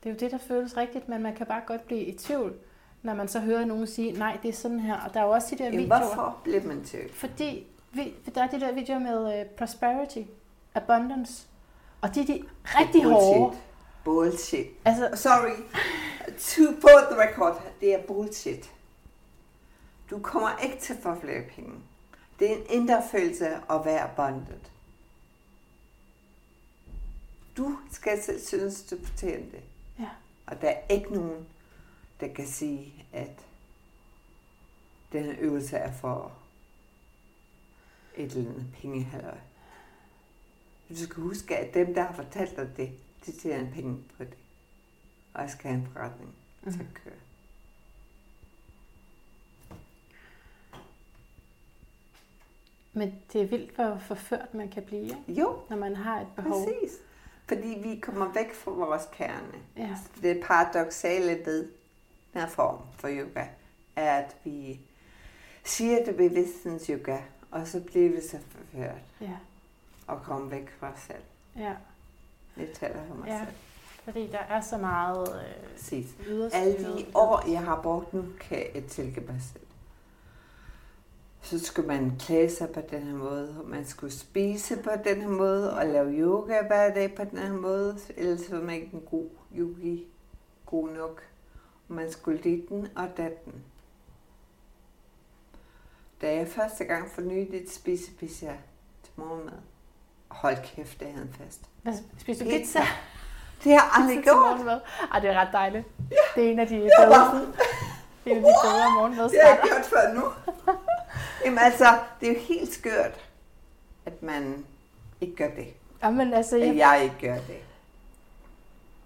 Det 0.03 0.09
er 0.11 0.15
jo 0.15 0.19
det, 0.21 0.31
der 0.31 0.39
føles 0.39 0.77
rigtigt, 0.77 1.09
men 1.09 1.23
man 1.23 1.35
kan 1.35 1.47
bare 1.47 1.63
godt 1.67 1.87
blive 1.87 2.01
i 2.01 2.19
tvivl, 2.19 2.55
når 3.03 3.15
man 3.15 3.29
så 3.29 3.41
hører 3.41 3.65
nogen 3.65 3.87
sige, 3.87 4.13
nej, 4.13 4.39
det 4.43 4.49
er 4.49 4.53
sådan 4.53 4.81
her. 4.81 5.01
Og 5.01 5.15
der 5.15 5.21
er 5.21 5.25
jo 5.25 5.31
også 5.31 5.49
de 5.51 5.59
der 5.59 5.65
Jamen, 5.65 5.79
videoer. 5.81 5.99
hvorfor 5.99 6.37
bliver 6.45 6.63
man 6.67 6.85
til? 6.85 7.01
Fordi 7.13 7.67
vi, 7.93 8.15
der 8.35 8.43
er 8.43 8.47
de 8.49 8.61
der 8.61 8.73
videoer 8.73 8.99
med 8.99 9.41
uh, 9.41 9.47
prosperity, 9.57 10.19
abundance, 10.75 11.47
og 12.01 12.15
de 12.15 12.21
er 12.21 12.27
de 12.27 12.43
rigtig 12.65 13.05
hårde. 13.05 13.57
Bullshit. 14.05 14.67
Altså, 14.85 15.11
Sorry. 15.15 15.57
To 16.39 16.73
put 16.73 17.17
the 17.17 17.21
record. 17.23 17.63
Det 17.81 17.95
er 17.95 18.03
bullshit. 18.03 18.71
Du 20.11 20.19
kommer 20.19 20.51
ikke 20.65 20.79
til 20.79 20.93
at 20.95 20.99
få 21.03 21.15
flere 21.21 21.43
penge. 21.57 21.71
Det 22.41 22.51
er 22.53 22.57
en 22.57 22.67
indre 22.69 23.03
følelse 23.11 23.47
at 23.49 23.85
være 23.85 24.01
abundant. 24.01 24.73
Du 27.57 27.79
skal 27.93 28.23
selv 28.23 28.41
synes, 28.41 28.83
du 28.83 28.97
fortjener 29.05 29.51
det. 29.51 29.63
ja. 29.99 30.09
Og 30.47 30.61
der 30.63 30.71
er 30.71 30.81
ikke 30.89 31.15
nogen, 31.15 31.47
der 32.21 32.35
kan 32.35 32.47
sige, 32.47 33.05
at 33.13 33.47
den 35.13 35.27
øvelse 35.27 35.77
er 35.77 35.93
for 35.93 36.33
et 38.17 38.33
eller 38.33 38.51
andet 38.51 38.67
pengehalløj. 38.81 39.39
Du 40.89 40.97
skal 40.97 41.23
huske, 41.23 41.57
at 41.57 41.75
dem, 41.75 41.95
der 41.95 42.03
har 42.03 42.13
fortalt 42.15 42.57
dig 42.57 42.77
det, 42.77 42.93
de 43.27 43.33
tjener 43.33 43.73
penge 43.73 43.97
på 44.17 44.25
det. 44.25 44.35
Og 45.35 45.43
jeg 45.43 45.51
skal 45.51 45.71
have 45.71 45.81
en 45.83 45.89
forretning 45.93 46.35
til 46.63 46.73
Mhm. 46.73 46.81
at 46.81 46.95
køre. 47.05 47.15
Men 52.93 53.15
det 53.33 53.43
er 53.43 53.47
vildt, 53.47 53.75
hvor 53.75 53.99
forført 54.07 54.55
man 54.55 54.69
kan 54.69 54.83
blive, 54.83 55.03
ikke? 55.05 55.17
Jo, 55.29 55.57
når 55.71 55.77
man 55.77 55.97
har 55.97 56.21
et 56.21 56.27
behov. 56.37 56.65
præcis. 56.65 56.99
Fordi 57.49 57.79
vi 57.83 57.99
kommer 58.01 58.33
væk 58.33 58.55
fra 58.55 58.71
vores 58.71 59.03
kerne. 59.13 59.59
Ja. 59.77 59.97
Det 60.23 60.41
paradoxale 60.47 61.41
ved 61.45 61.69
den 62.33 62.41
her 62.41 62.49
form 62.49 62.79
for 62.99 63.09
yoga, 63.09 63.47
er, 63.97 64.17
at 64.19 64.37
vi 64.45 64.81
siger 65.65 66.05
det 66.05 66.17
bevidsthedens 66.17 66.87
yoga, 66.87 67.19
og 67.51 67.67
så 67.67 67.81
bliver 67.81 68.11
vi 68.11 68.21
så 68.21 68.39
forført 68.49 68.95
Ja, 69.21 69.37
og 70.07 70.23
kommer 70.23 70.49
væk 70.49 70.71
fra 70.81 70.93
os 70.93 71.01
selv. 71.01 71.23
ja, 71.57 71.75
Det 72.57 72.73
taler 72.73 73.07
for 73.09 73.15
mig 73.15 73.27
Ja. 73.27 73.39
selv. 73.39 73.57
fordi 74.05 74.27
der 74.31 74.39
er 74.39 74.61
så 74.61 74.79
meget 74.79 75.29
øh, 75.35 75.73
Præcis. 75.77 76.07
Alle 76.53 76.79
de 76.97 77.07
år, 77.15 77.51
jeg 77.51 77.61
har 77.61 77.81
brugt 77.83 78.15
nu, 78.15 78.25
kan 78.41 78.67
jeg 78.75 78.85
tilgive 78.85 79.27
mig 79.27 79.41
selv. 79.53 79.63
Så 81.43 81.65
skulle 81.65 81.89
man 81.89 82.13
klæde 82.19 82.51
sig 82.51 82.71
på 82.71 82.81
den 82.91 83.03
her 83.03 83.15
måde, 83.15 83.57
og 83.59 83.69
man 83.69 83.87
skulle 83.87 84.13
spise 84.13 84.77
på 84.77 84.91
den 85.05 85.21
her 85.21 85.29
måde, 85.29 85.77
og 85.77 85.87
lave 85.87 86.11
yoga 86.13 86.63
hver 86.67 86.95
dag 86.95 87.15
på 87.15 87.25
den 87.25 87.39
her 87.39 87.53
måde, 87.53 87.99
ellers 88.17 88.53
var 88.53 88.61
man 88.61 88.75
ikke 88.75 88.91
en 88.93 89.01
god 89.11 89.29
yogi, 89.59 90.07
god 90.67 90.89
nok. 90.89 91.23
Og 91.89 91.95
man 91.95 92.13
skulle 92.13 92.41
lide 92.41 92.91
og 92.97 93.09
datten. 93.17 93.55
Da 96.21 96.35
jeg 96.35 96.49
første 96.49 96.85
gang 96.85 97.11
fornyede 97.11 97.57
et 97.63 97.71
spise 97.73 98.11
pizza 98.13 98.47
til 99.03 99.13
morgenmad, 99.17 99.53
hold 100.29 100.57
kæft, 100.65 101.01
det 101.01 101.09
havde 101.13 101.23
en 101.27 101.35
fest. 101.45 101.61
Hvad, 101.83 101.93
spiser 102.19 102.45
du 102.45 102.51
Pizza. 102.51 102.59
pizza? 102.63 102.81
Det 103.65 103.73
har 103.73 103.79
jeg 103.81 103.91
aldrig 103.93 104.17
til 104.17 104.25
gjort. 104.25 104.83
Ej, 105.13 105.21
det 105.21 105.31
er 105.31 105.41
ret 105.41 105.49
dejligt. 105.53 105.87
Det 106.35 106.47
er 106.47 106.51
en 106.53 106.59
af 106.59 106.67
de 106.67 106.75
bedre, 106.79 107.41
det 108.25 108.33
er 108.33 108.37
en 108.37 108.45
af 108.45 108.53
de 108.53 108.55
bedre 108.65 108.85
Det 108.85 108.95
morgenmadsretter. 108.95 109.47
har 109.47 109.49
jeg 109.49 109.61
gjort 109.65 109.85
før 109.85 110.15
nu. 110.15 110.23
Jamen 111.45 111.59
altså, 111.59 111.99
det 112.21 112.29
er 112.29 112.33
jo 112.33 112.39
helt 112.39 112.73
skørt, 112.73 113.21
at 114.07 114.23
man 114.23 114.65
ikke 115.21 115.37
gør 115.37 115.49
det. 115.49 115.67
Jamen, 116.03 116.35
altså, 116.35 116.57
At 116.57 116.67
jeg, 116.67 116.77
jeg 116.77 117.01
ikke 117.03 117.17
gør 117.21 117.35
det. 117.35 117.57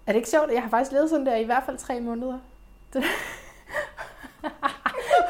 er 0.07 0.11
det 0.11 0.15
ikke 0.15 0.29
sjovt? 0.29 0.51
Jeg 0.51 0.61
har 0.61 0.69
faktisk 0.69 0.91
levet 0.91 1.09
sådan 1.09 1.25
der 1.25 1.35
i 1.35 1.43
hvert 1.43 1.63
fald 1.65 1.77
tre 1.77 1.99
måneder. 1.99 2.39
Det, 2.93 3.03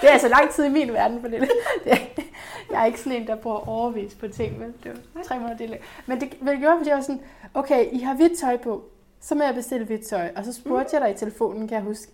det 0.01 0.10
er 0.10 0.14
altså 0.14 0.28
lang 0.28 0.51
tid 0.51 0.66
i 0.66 0.70
min 0.70 0.93
verden, 0.93 1.22
for 1.22 1.28
det, 1.28 1.49
det 1.84 2.26
jeg 2.72 2.82
er 2.82 2.86
ikke 2.86 2.99
sådan 2.99 3.22
en, 3.22 3.28
der 3.28 3.36
bruger 3.36 3.70
overvis 3.70 4.16
på 4.16 4.28
ting, 4.28 4.60
men 4.60 4.76
det 4.84 5.01
var 5.14 5.24
tre 5.24 5.39
måneder. 5.39 5.58
Det 5.58 5.78
men 6.06 6.22
det, 6.22 6.32
det 6.32 6.60
gjorde, 6.60 6.78
fordi 6.78 6.89
jeg 6.89 6.97
var 6.97 7.03
sådan, 7.03 7.22
okay, 7.53 7.91
I 7.91 7.99
har 7.99 8.16
hvidt 8.16 8.39
tøj 8.39 8.58
på, 8.58 8.84
så 9.22 9.36
må 9.36 9.43
jeg 9.43 9.56
bestille 9.56 9.86
hvidt 9.86 10.06
tøj. 10.06 10.32
Og 10.36 10.45
så 10.45 10.53
spurgte 10.53 10.89
jeg 10.93 11.01
dig 11.01 11.12
i 11.12 11.18
telefonen, 11.18 11.68
kan 11.68 11.76
jeg 11.76 11.84
huske, 11.84 12.12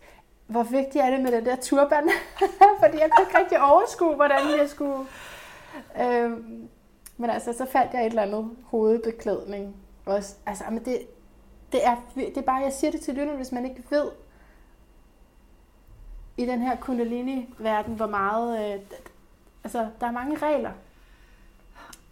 hvor 0.51 0.63
vigtigt 0.63 1.03
er 1.03 1.09
det 1.09 1.21
med 1.21 1.31
den 1.31 1.45
der 1.45 1.55
turban? 1.55 2.09
fordi 2.81 2.97
jeg 2.97 3.09
kunne 3.11 3.25
ikke 3.25 3.39
rigtig 3.39 3.61
overskue, 3.61 4.15
hvordan 4.15 4.39
jeg 4.59 4.69
skulle... 4.69 5.07
Øhm, 6.01 6.69
men 7.17 7.29
altså, 7.29 7.53
så 7.53 7.65
fandt 7.65 7.93
jeg 7.93 8.01
et 8.01 8.05
eller 8.05 8.21
andet 8.21 8.49
hovedbeklædning 8.65 9.75
også. 10.05 10.35
Altså, 10.45 10.63
men 10.69 10.85
det, 10.85 10.97
det, 11.71 11.85
er, 11.85 11.95
det 12.15 12.37
er 12.37 12.41
bare, 12.41 12.63
jeg 12.63 12.73
siger 12.73 12.91
det 12.91 13.01
til 13.01 13.13
lytterne, 13.13 13.37
hvis 13.37 13.51
man 13.51 13.65
ikke 13.65 13.83
ved, 13.89 14.11
i 16.37 16.45
den 16.45 16.61
her 16.61 16.75
kundalini-verden, 16.75 17.95
hvor 17.95 18.07
meget... 18.07 18.73
Øh, 18.73 18.81
altså, 19.63 19.87
der 19.99 20.07
er 20.07 20.11
mange 20.11 20.37
regler. 20.37 20.71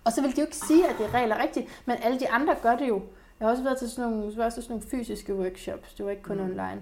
Og 0.04 0.12
så 0.12 0.22
vil 0.22 0.36
de 0.36 0.42
jo 0.42 0.46
ikke 0.46 0.58
sige, 0.58 0.88
at 0.88 0.98
det 0.98 1.06
er 1.06 1.14
regler 1.14 1.42
rigtigt, 1.42 1.82
men 1.86 1.98
alle 2.02 2.20
de 2.20 2.30
andre 2.30 2.56
gør 2.62 2.76
det 2.76 2.88
jo. 2.88 3.02
Jeg 3.40 3.46
har 3.46 3.52
også 3.52 3.64
været 3.64 3.78
til 3.78 3.90
sådan 3.90 4.12
nogle, 4.12 4.32
så 4.32 4.38
var 4.38 4.46
også 4.46 4.62
sådan 4.62 4.76
nogle 4.76 4.90
fysiske 4.90 5.36
workshops, 5.36 5.94
det 5.94 6.06
var 6.06 6.12
ikke 6.12 6.24
kun 6.24 6.38
mm. 6.38 6.44
online. 6.44 6.82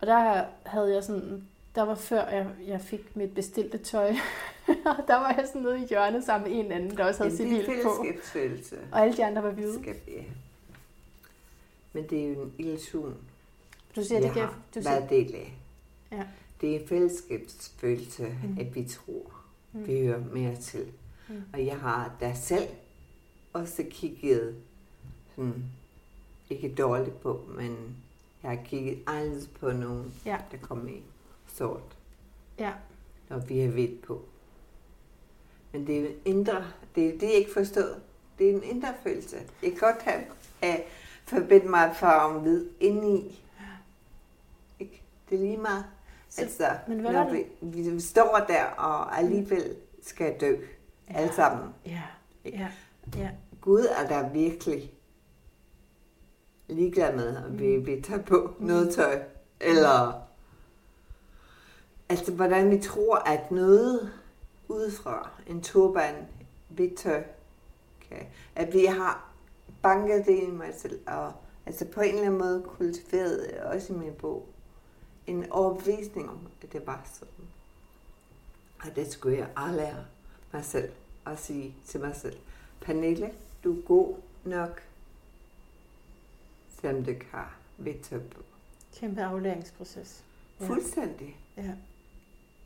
Og 0.00 0.06
der 0.06 0.44
havde 0.66 0.94
jeg 0.94 1.04
sådan, 1.04 1.44
der 1.74 1.82
var 1.82 1.94
før 1.94 2.28
jeg, 2.28 2.46
jeg 2.66 2.80
fik 2.80 3.16
mit 3.16 3.34
bestilte 3.34 3.78
tøj, 3.78 4.14
og 4.68 4.74
der 5.08 5.14
var 5.16 5.34
jeg 5.38 5.44
sådan 5.46 5.62
nede 5.62 5.82
i 5.82 5.86
hjørnet 5.86 6.24
sammen 6.24 6.50
med 6.52 6.64
en 6.64 6.72
anden, 6.72 6.96
der 6.96 7.04
også 7.04 7.22
havde 7.22 7.30
det 7.30 7.38
civil 7.38 7.82
på. 7.84 7.90
Og 8.92 9.00
alle 9.02 9.16
de 9.16 9.24
andre 9.24 9.42
var 9.42 9.50
hvide. 9.50 9.82
Skal 9.82 9.94
vi- 10.06 10.26
Men 11.92 12.06
det 12.10 12.24
er 12.24 12.28
jo 12.28 12.42
en 12.42 12.52
illusion, 12.58 13.16
Du 13.96 14.02
siger, 14.04 14.18
jeg 14.18 14.22
det 14.28 14.32
kan, 14.32 14.42
har 14.42 14.54
du 14.74 14.80
været 14.80 15.08
siger, 15.08 15.22
del 15.24 15.34
af. 15.34 15.54
Ja. 16.12 16.22
Det 16.60 16.76
er 16.76 16.80
en 16.80 16.88
fællesskabsfølelse, 16.88 18.22
Mm. 18.44 18.56
at 18.60 18.74
vi 18.74 18.84
tror, 18.84 19.32
Mm. 19.72 19.86
vi 19.86 20.00
hører 20.06 20.20
mere 20.32 20.56
til. 20.56 20.86
Mm. 21.28 21.42
Og 21.52 21.66
jeg 21.66 21.76
har 21.78 22.12
da 22.20 22.34
selv 22.34 22.68
også 23.52 23.84
kigget 23.90 24.56
sådan, 25.36 25.64
ikke 26.50 26.74
dårligt 26.74 27.20
på, 27.20 27.40
men 27.56 27.96
jeg 28.42 28.50
har 28.50 28.58
kigget 28.64 29.02
anderledes 29.06 29.46
på 29.60 29.72
nogen, 29.72 30.14
Ja. 30.26 30.38
der 30.50 30.56
kom 30.58 30.88
i 30.88 31.02
sort, 31.46 31.96
ja, 32.58 32.72
og 33.30 33.48
vi 33.48 33.58
har 33.60 33.68
hvidt 33.70 34.02
på. 34.02 34.22
Men 35.72 35.86
det 35.86 35.98
er 36.00 36.08
en 36.08 36.14
indre, 36.24 36.64
det 36.94 37.06
er 37.08 37.12
det, 37.12 37.22
jeg 37.22 37.32
ikke 37.32 37.52
forstået. 37.52 38.02
Det 38.38 38.50
er 38.50 38.54
en 38.54 38.62
indre 38.62 38.94
følelse. 39.02 39.36
Jeg 39.62 39.70
kan 39.70 39.78
godt 39.80 40.02
have 40.02 40.24
at 40.62 40.82
forbinde 41.24 41.68
mig 41.68 41.96
farven 41.96 42.42
hvid 42.42 42.66
indeni. 42.80 43.44
Ikke? 44.78 45.02
Det 45.30 45.36
er 45.36 45.42
lige 45.42 45.56
meget. 45.56 45.84
Så- 46.28 46.40
altså, 46.42 46.68
men 46.88 47.00
hvad 47.00 47.12
når 47.12 47.24
var 47.24 47.30
vi, 47.32 47.44
vi 47.90 48.00
står 48.00 48.44
der 48.48 48.64
og 48.64 49.18
alligevel 49.18 49.76
skal 50.02 50.40
dø. 50.40 50.56
Ja. 51.10 51.14
Alle 51.14 51.32
sammen. 51.32 51.74
ja, 51.86 52.02
ja, 52.44 52.68
ja. 53.16 53.30
Gud 53.60 53.86
er 53.98 54.08
der 54.08 54.28
virkelig 54.28 54.92
ligeglad 56.70 57.16
med, 57.16 57.36
om 57.36 57.58
vi, 57.58 57.76
vi 57.76 58.00
tager 58.00 58.22
på 58.22 58.54
noget 58.58 58.94
tøj. 58.94 59.22
Eller 59.60 60.22
altså, 62.08 62.32
hvordan 62.32 62.70
vi 62.70 62.78
tror, 62.78 63.16
at 63.16 63.50
noget 63.50 64.12
udefra, 64.68 65.30
en 65.46 65.62
turban, 65.62 66.14
hvidt 66.68 66.98
tøj, 66.98 67.22
kan, 68.08 68.26
at 68.54 68.72
vi 68.72 68.84
har 68.84 69.30
banket 69.82 70.26
det 70.26 70.42
i 70.42 70.50
mig 70.50 70.74
selv, 70.76 71.00
og 71.06 71.32
altså 71.66 71.84
på 71.84 72.00
en 72.00 72.08
eller 72.08 72.26
anden 72.26 72.38
måde 72.38 72.62
kultiveret, 72.66 73.50
også 73.50 73.92
i 73.92 73.96
min 73.96 74.12
bog, 74.12 74.46
en 75.26 75.50
overbevisning 75.50 76.30
om, 76.30 76.38
at 76.62 76.72
det 76.72 76.86
var 76.86 77.02
sådan. 77.14 77.44
Og 78.84 78.96
det 78.96 79.12
skulle 79.12 79.38
jeg 79.38 79.48
aflære 79.56 80.04
mig 80.52 80.64
selv 80.64 80.90
og 81.24 81.38
sige 81.38 81.74
til 81.86 82.00
mig 82.00 82.16
selv, 82.16 82.36
Pernille, 82.80 83.30
du 83.64 83.78
er 83.78 83.82
god 83.82 84.14
nok, 84.44 84.82
har 87.30 87.56
hvidt 87.76 88.02
tøj 88.02 88.18
på. 88.18 88.42
Kæmpe 89.00 89.22
aflæringsproces. 89.22 90.22
Ja. 90.60 90.66
Fuldstændig. 90.66 91.36
Ja. 91.56 91.70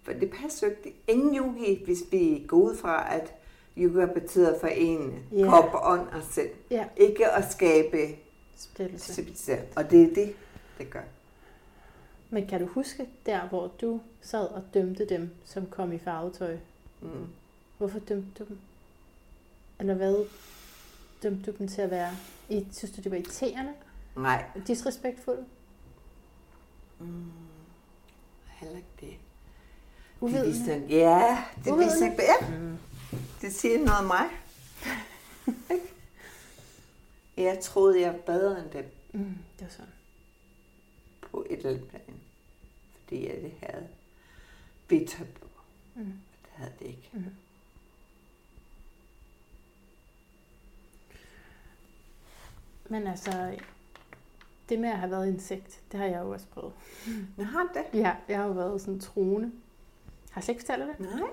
For 0.02 0.12
det 0.12 0.30
passer 0.30 0.66
jo 0.66 0.72
ikke. 0.72 0.98
Ingen 1.08 1.36
yogi, 1.36 1.84
hvis 1.84 1.98
vi 2.10 2.44
går 2.48 2.56
ud 2.56 2.76
fra, 2.76 3.14
at 3.16 3.34
yoga 3.78 4.06
betyder 4.06 4.58
forene 4.60 5.12
Ja. 5.32 5.48
krop, 5.50 5.80
ånd 5.82 6.08
og 6.08 6.22
sind. 6.30 6.48
Ja. 6.70 6.84
Ikke 6.96 7.30
at 7.30 7.52
skabe 7.52 8.16
Splittelse. 8.56 9.12
splittelse. 9.12 9.58
Og 9.76 9.90
det 9.90 10.02
er 10.10 10.14
det, 10.14 10.34
det 10.78 10.90
gør. 10.90 11.02
Men 12.30 12.46
kan 12.46 12.60
du 12.60 12.66
huske 12.66 13.06
der, 13.26 13.48
hvor 13.48 13.70
du 13.80 14.00
sad 14.20 14.46
og 14.46 14.62
dømte 14.74 15.04
dem, 15.08 15.30
som 15.44 15.66
kom 15.66 15.92
i 15.92 15.98
farvetøj? 15.98 16.56
Mm. 17.02 17.08
Hvorfor 17.78 17.98
dømte 17.98 18.28
du 18.38 18.44
dem? 18.48 18.58
Eller 19.80 19.94
hvad 19.94 20.24
dømte 21.22 21.52
du 21.52 21.56
dem 21.58 21.68
til 21.68 21.82
at 21.82 21.90
være? 21.90 22.10
I, 22.48 22.66
synes 22.72 22.90
du, 22.96 23.00
det 23.02 23.10
var 23.10 23.16
irriterende? 23.16 23.72
Nej. 24.16 24.44
Disrespektfuldt? 24.66 25.48
Mm. 27.00 27.30
Heller 28.46 28.76
ikke 28.76 28.88
det. 29.00 29.08
Det 29.10 29.18
Uvidende? 30.20 30.48
viser, 30.58 30.74
ja, 30.74 31.44
det 31.64 31.70
Uvidende? 31.72 31.94
viser 31.94 32.10
ikke, 32.10 32.22
ja, 32.22 32.58
Mm. 32.58 32.78
det 33.40 33.52
siger 33.54 33.78
noget 33.78 33.98
om 34.00 34.04
mig. 34.06 34.30
Jeg 37.36 37.58
troede, 37.62 38.00
jeg 38.00 38.12
var 38.12 38.18
bedre 38.20 38.60
end 38.64 38.70
dem 38.70 38.90
Mm, 39.12 39.24
det 39.58 39.60
var 39.66 39.68
sådan. 39.68 39.92
på 41.30 41.46
et 41.50 41.56
eller 41.56 41.70
andet 41.70 41.88
plan. 41.88 42.20
Fordi 43.02 43.26
jeg 43.28 43.36
det 43.42 43.52
havde 43.62 43.88
tøj 45.06 45.26
på. 45.40 45.46
Mm. 45.94 46.04
Det 46.42 46.50
havde 46.52 46.72
det 46.78 46.86
ikke. 46.86 47.10
Mm. 47.12 47.24
Men 52.88 53.06
altså, 53.06 53.58
det 54.68 54.78
med 54.78 54.88
at 54.88 54.98
have 54.98 55.10
været 55.10 55.28
insekt, 55.28 55.80
det 55.92 56.00
har 56.00 56.06
jeg 56.06 56.20
jo 56.20 56.30
også 56.30 56.46
prøvet. 56.46 56.72
Men 57.36 57.46
har 57.46 57.72
det? 57.74 58.00
Ja, 58.00 58.12
jeg 58.28 58.38
har 58.38 58.46
jo 58.46 58.52
været 58.52 58.80
sådan 58.80 59.00
troende. 59.00 59.52
Har 60.30 60.40
jeg 60.40 60.44
slet 60.44 60.54
ikke 60.54 60.66
fortalt 60.66 60.98
det? 60.98 61.00
Nej. 61.00 61.28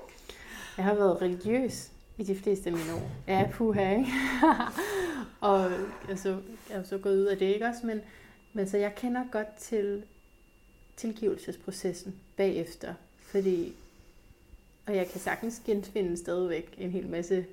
Jeg 0.77 0.85
har 0.85 0.93
været 0.93 1.21
religiøs 1.21 1.91
i 2.17 2.23
de 2.23 2.35
fleste 2.35 2.69
af 2.69 2.75
mine 2.75 2.93
år. 2.93 3.11
Ja, 3.27 3.49
puha, 3.53 3.91
ikke? 3.91 4.11
og 5.41 5.71
altså, 6.09 6.29
jeg 6.29 6.75
er 6.75 6.77
jo 6.77 6.83
så 6.83 6.97
gået 6.97 7.17
ud 7.17 7.25
af 7.25 7.37
det, 7.37 7.45
ikke 7.45 7.65
også? 7.65 7.85
Men, 7.87 8.01
men 8.53 8.69
så 8.69 8.77
jeg 8.77 8.95
kender 8.95 9.23
godt 9.31 9.55
til 9.57 10.03
tilgivelsesprocessen 10.95 12.15
bagefter. 12.37 12.93
Fordi, 13.19 13.73
og 14.85 14.95
jeg 14.95 15.07
kan 15.07 15.21
sagtens 15.21 15.61
genfinde 15.65 16.17
stadigvæk 16.17 16.75
en 16.77 16.91
hel 16.91 17.07
masse 17.07 17.45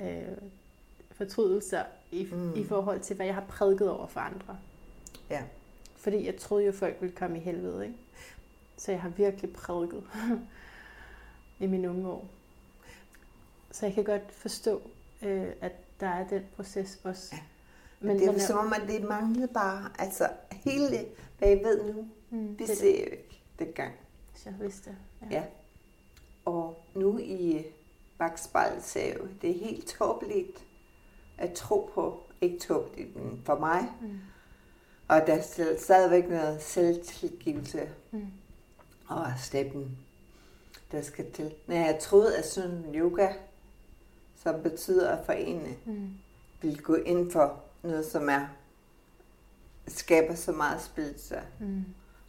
øh, 0.00 0.22
fortrydelser 1.12 1.82
i, 2.12 2.28
mm. 2.32 2.54
i 2.56 2.64
forhold 2.64 3.00
til, 3.00 3.16
hvad 3.16 3.26
jeg 3.26 3.34
har 3.34 3.44
prædiket 3.48 3.90
over 3.90 4.06
for 4.06 4.20
andre. 4.20 4.56
Ja. 5.30 5.42
Fordi 5.96 6.26
jeg 6.26 6.36
troede 6.36 6.64
jo, 6.66 6.72
folk 6.72 6.96
ville 7.00 7.16
komme 7.16 7.36
i 7.36 7.40
helvede, 7.40 7.84
ikke? 7.84 7.98
Så 8.76 8.92
jeg 8.92 9.00
har 9.02 9.08
virkelig 9.08 9.52
prædiket 9.52 10.04
i 11.60 11.66
mine 11.66 11.90
unge 11.90 12.08
år. 12.08 12.28
Så 13.70 13.86
jeg 13.86 13.94
kan 13.94 14.04
godt 14.04 14.32
forstå, 14.32 14.82
øh, 15.22 15.52
at 15.60 15.72
der 16.00 16.06
er 16.08 16.28
den 16.28 16.42
proces 16.56 17.00
også. 17.04 17.28
Ja. 17.36 17.42
Men, 18.00 18.18
det 18.18 18.26
er 18.26 18.32
men, 18.32 18.40
som 18.40 18.58
om, 18.58 18.72
at 18.72 18.88
det 18.88 19.02
manglede 19.04 19.48
bare, 19.48 19.90
altså 19.98 20.28
hele, 20.52 21.06
hvad 21.38 21.48
jeg 21.48 21.60
ved 21.64 21.92
nu, 21.92 22.08
mm, 22.30 22.56
det 22.56 22.68
det, 22.68 22.78
ser 22.78 22.90
jeg 22.98 23.06
jo 23.06 23.10
ikke 23.10 23.42
dengang. 23.58 23.92
hvis 24.32 24.46
jeg 24.46 24.54
vidste. 24.60 24.96
Ja. 25.30 25.44
Og 26.44 26.84
nu 26.94 27.18
i 27.18 27.64
bagspejlet 28.18 28.82
ser 28.84 29.06
jeg 29.06 29.16
jo, 29.18 29.28
det 29.42 29.50
er 29.50 29.58
helt 29.64 29.86
tåbeligt 29.86 30.64
at 31.38 31.52
tro 31.52 31.90
på, 31.94 32.22
ikke 32.40 32.58
tåbeligt, 32.58 33.16
men 33.16 33.42
for 33.44 33.58
mig, 33.58 33.92
Mm. 34.00 34.18
Og 35.08 35.20
der 35.26 35.34
er 35.34 35.76
stadigvæk 35.78 36.28
noget 36.28 36.62
selvtilgivelse 36.62 37.88
Mm. 38.10 38.26
og 39.08 39.26
steppen, 39.38 39.98
der 40.92 41.02
skal 41.02 41.32
til. 41.32 41.54
Når 41.66 41.74
jeg 41.74 41.98
troede, 42.00 42.36
at 42.38 42.46
sådan 42.46 42.94
yoga, 42.94 43.28
som 44.42 44.62
betyder 44.62 45.10
at 45.10 45.26
forene, 45.26 45.76
Mm. 45.84 46.10
vil 46.62 46.82
gå 46.82 46.94
ind 46.94 47.30
for 47.30 47.60
noget, 47.82 48.06
som 48.06 48.28
er 48.28 48.46
skaber 49.88 50.34
så 50.34 50.52
meget 50.52 50.82
splittelse, 50.82 51.36
Mm. 51.60 51.84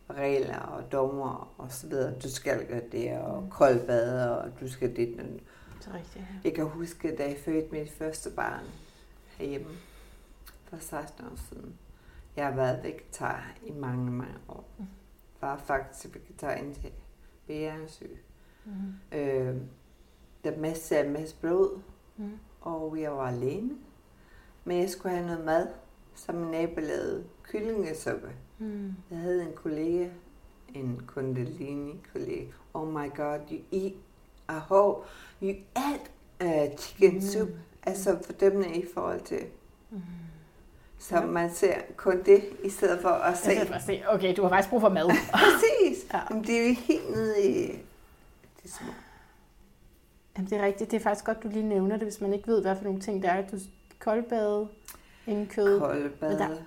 regler 0.09 0.59
og 0.59 0.91
dommer 0.91 1.53
og 1.57 1.71
så 1.71 1.87
videre. 1.87 2.13
Du 2.19 2.29
skal 2.29 2.65
gøre 2.67 2.81
det, 2.91 3.17
og 3.17 3.43
Mm. 3.43 3.49
koldbade, 3.49 4.39
og 4.41 4.49
du 4.59 4.71
skal 4.71 4.89
det. 4.95 5.07
Det 5.17 5.87
er 5.87 5.93
rigtigt, 5.93 6.15
ja. 6.15 6.25
Jeg 6.43 6.53
kan 6.53 6.65
huske, 6.65 7.15
da 7.15 7.23
jeg 7.23 7.37
fødte 7.45 7.67
mit 7.71 7.91
første 7.91 8.29
barn 8.29 8.63
herhjemme 9.37 9.71
for 10.69 10.77
16 10.79 11.25
år 11.25 11.37
siden. 11.49 11.75
Jeg 12.35 12.45
har 12.45 12.55
været 12.55 12.83
vegetar 12.83 13.53
i 13.65 13.71
mange, 13.71 14.11
mange 14.11 14.35
år. 14.49 14.69
Mm. 14.77 14.85
Var 15.41 15.57
faktisk 15.57 16.15
vegetar 16.15 16.51
indtil 16.51 16.91
bærensyg. 17.47 18.17
Mm. 18.65 19.17
Øh, 19.17 19.55
der 20.43 20.57
mest 20.57 20.91
er 20.91 21.09
mest 21.09 21.41
blod, 21.41 21.79
Mm. 22.17 22.31
og 22.61 23.01
jeg 23.01 23.11
var 23.11 23.27
alene. 23.27 23.71
Men 24.65 24.77
jeg 24.79 24.89
skulle 24.89 25.15
have 25.15 25.27
noget 25.27 25.45
mad, 25.45 25.67
som 26.15 26.35
min 26.35 26.51
nabo 26.51 26.79
lavede 26.79 27.23
kyllingesuppe. 27.43 28.29
Mm. 28.59 28.93
Jeg 29.11 29.17
havde 29.19 29.43
en 29.43 29.53
kollega, 29.55 30.09
en 30.73 31.01
kundalini-kollega. 31.07 32.45
Oh 32.73 32.87
my 32.87 33.15
god, 33.15 33.39
you 33.51 33.59
eat 33.71 33.93
a 34.47 34.57
whole, 34.69 35.03
you 35.41 35.55
add 35.75 36.01
uh, 36.43 36.77
chicken 36.77 37.13
Mm. 37.15 37.21
soup. 37.21 37.49
Altså 37.83 38.19
fordømmende 38.25 38.75
i 38.75 38.85
forhold 38.93 39.21
til, 39.21 39.39
Mm. 39.91 40.01
Så 41.09 41.15
Ja. 41.15 41.25
man 41.25 41.53
ser 41.53 41.75
kun 41.97 42.23
det, 42.23 42.49
i 42.63 42.69
stedet 42.69 43.01
for 43.01 43.09
at 43.09 43.37
se. 43.37 43.55
Kan 43.55 43.67
bare 43.67 43.81
se, 43.81 44.03
okay, 44.07 44.35
du 44.35 44.41
har 44.41 44.49
faktisk 44.49 44.69
brug 44.69 44.81
for 44.81 44.89
mad. 44.89 45.05
Præcis. 45.33 46.05
Ja. 46.13 46.19
Men 46.29 46.43
det 46.43 46.61
er 46.61 46.67
jo 46.69 46.73
helt 46.75 47.09
nede 47.09 47.43
i 47.49 47.71
de 48.63 48.71
små. 48.71 48.87
Jamen, 50.37 50.49
det 50.49 50.57
er 50.59 50.65
rigtigt. 50.65 50.91
Det 50.91 50.97
er 50.97 51.03
faktisk 51.03 51.25
godt, 51.25 51.43
du 51.43 51.47
lige 51.47 51.63
nævner 51.69 51.97
det, 51.97 52.05
hvis 52.07 52.21
man 52.21 52.33
ikke 52.33 52.47
ved, 52.47 52.61
hvad 52.61 52.75
for 52.75 52.83
nogle 52.83 52.99
ting 52.99 53.23
der 53.23 53.29
er. 53.31 53.47
Du 53.47 53.57
koldbade, 53.99 54.67
ingen 55.27 55.47
kød. 55.47 55.79
Kolde 55.79 56.11
Men 56.21 56.31
der-. 56.31 56.57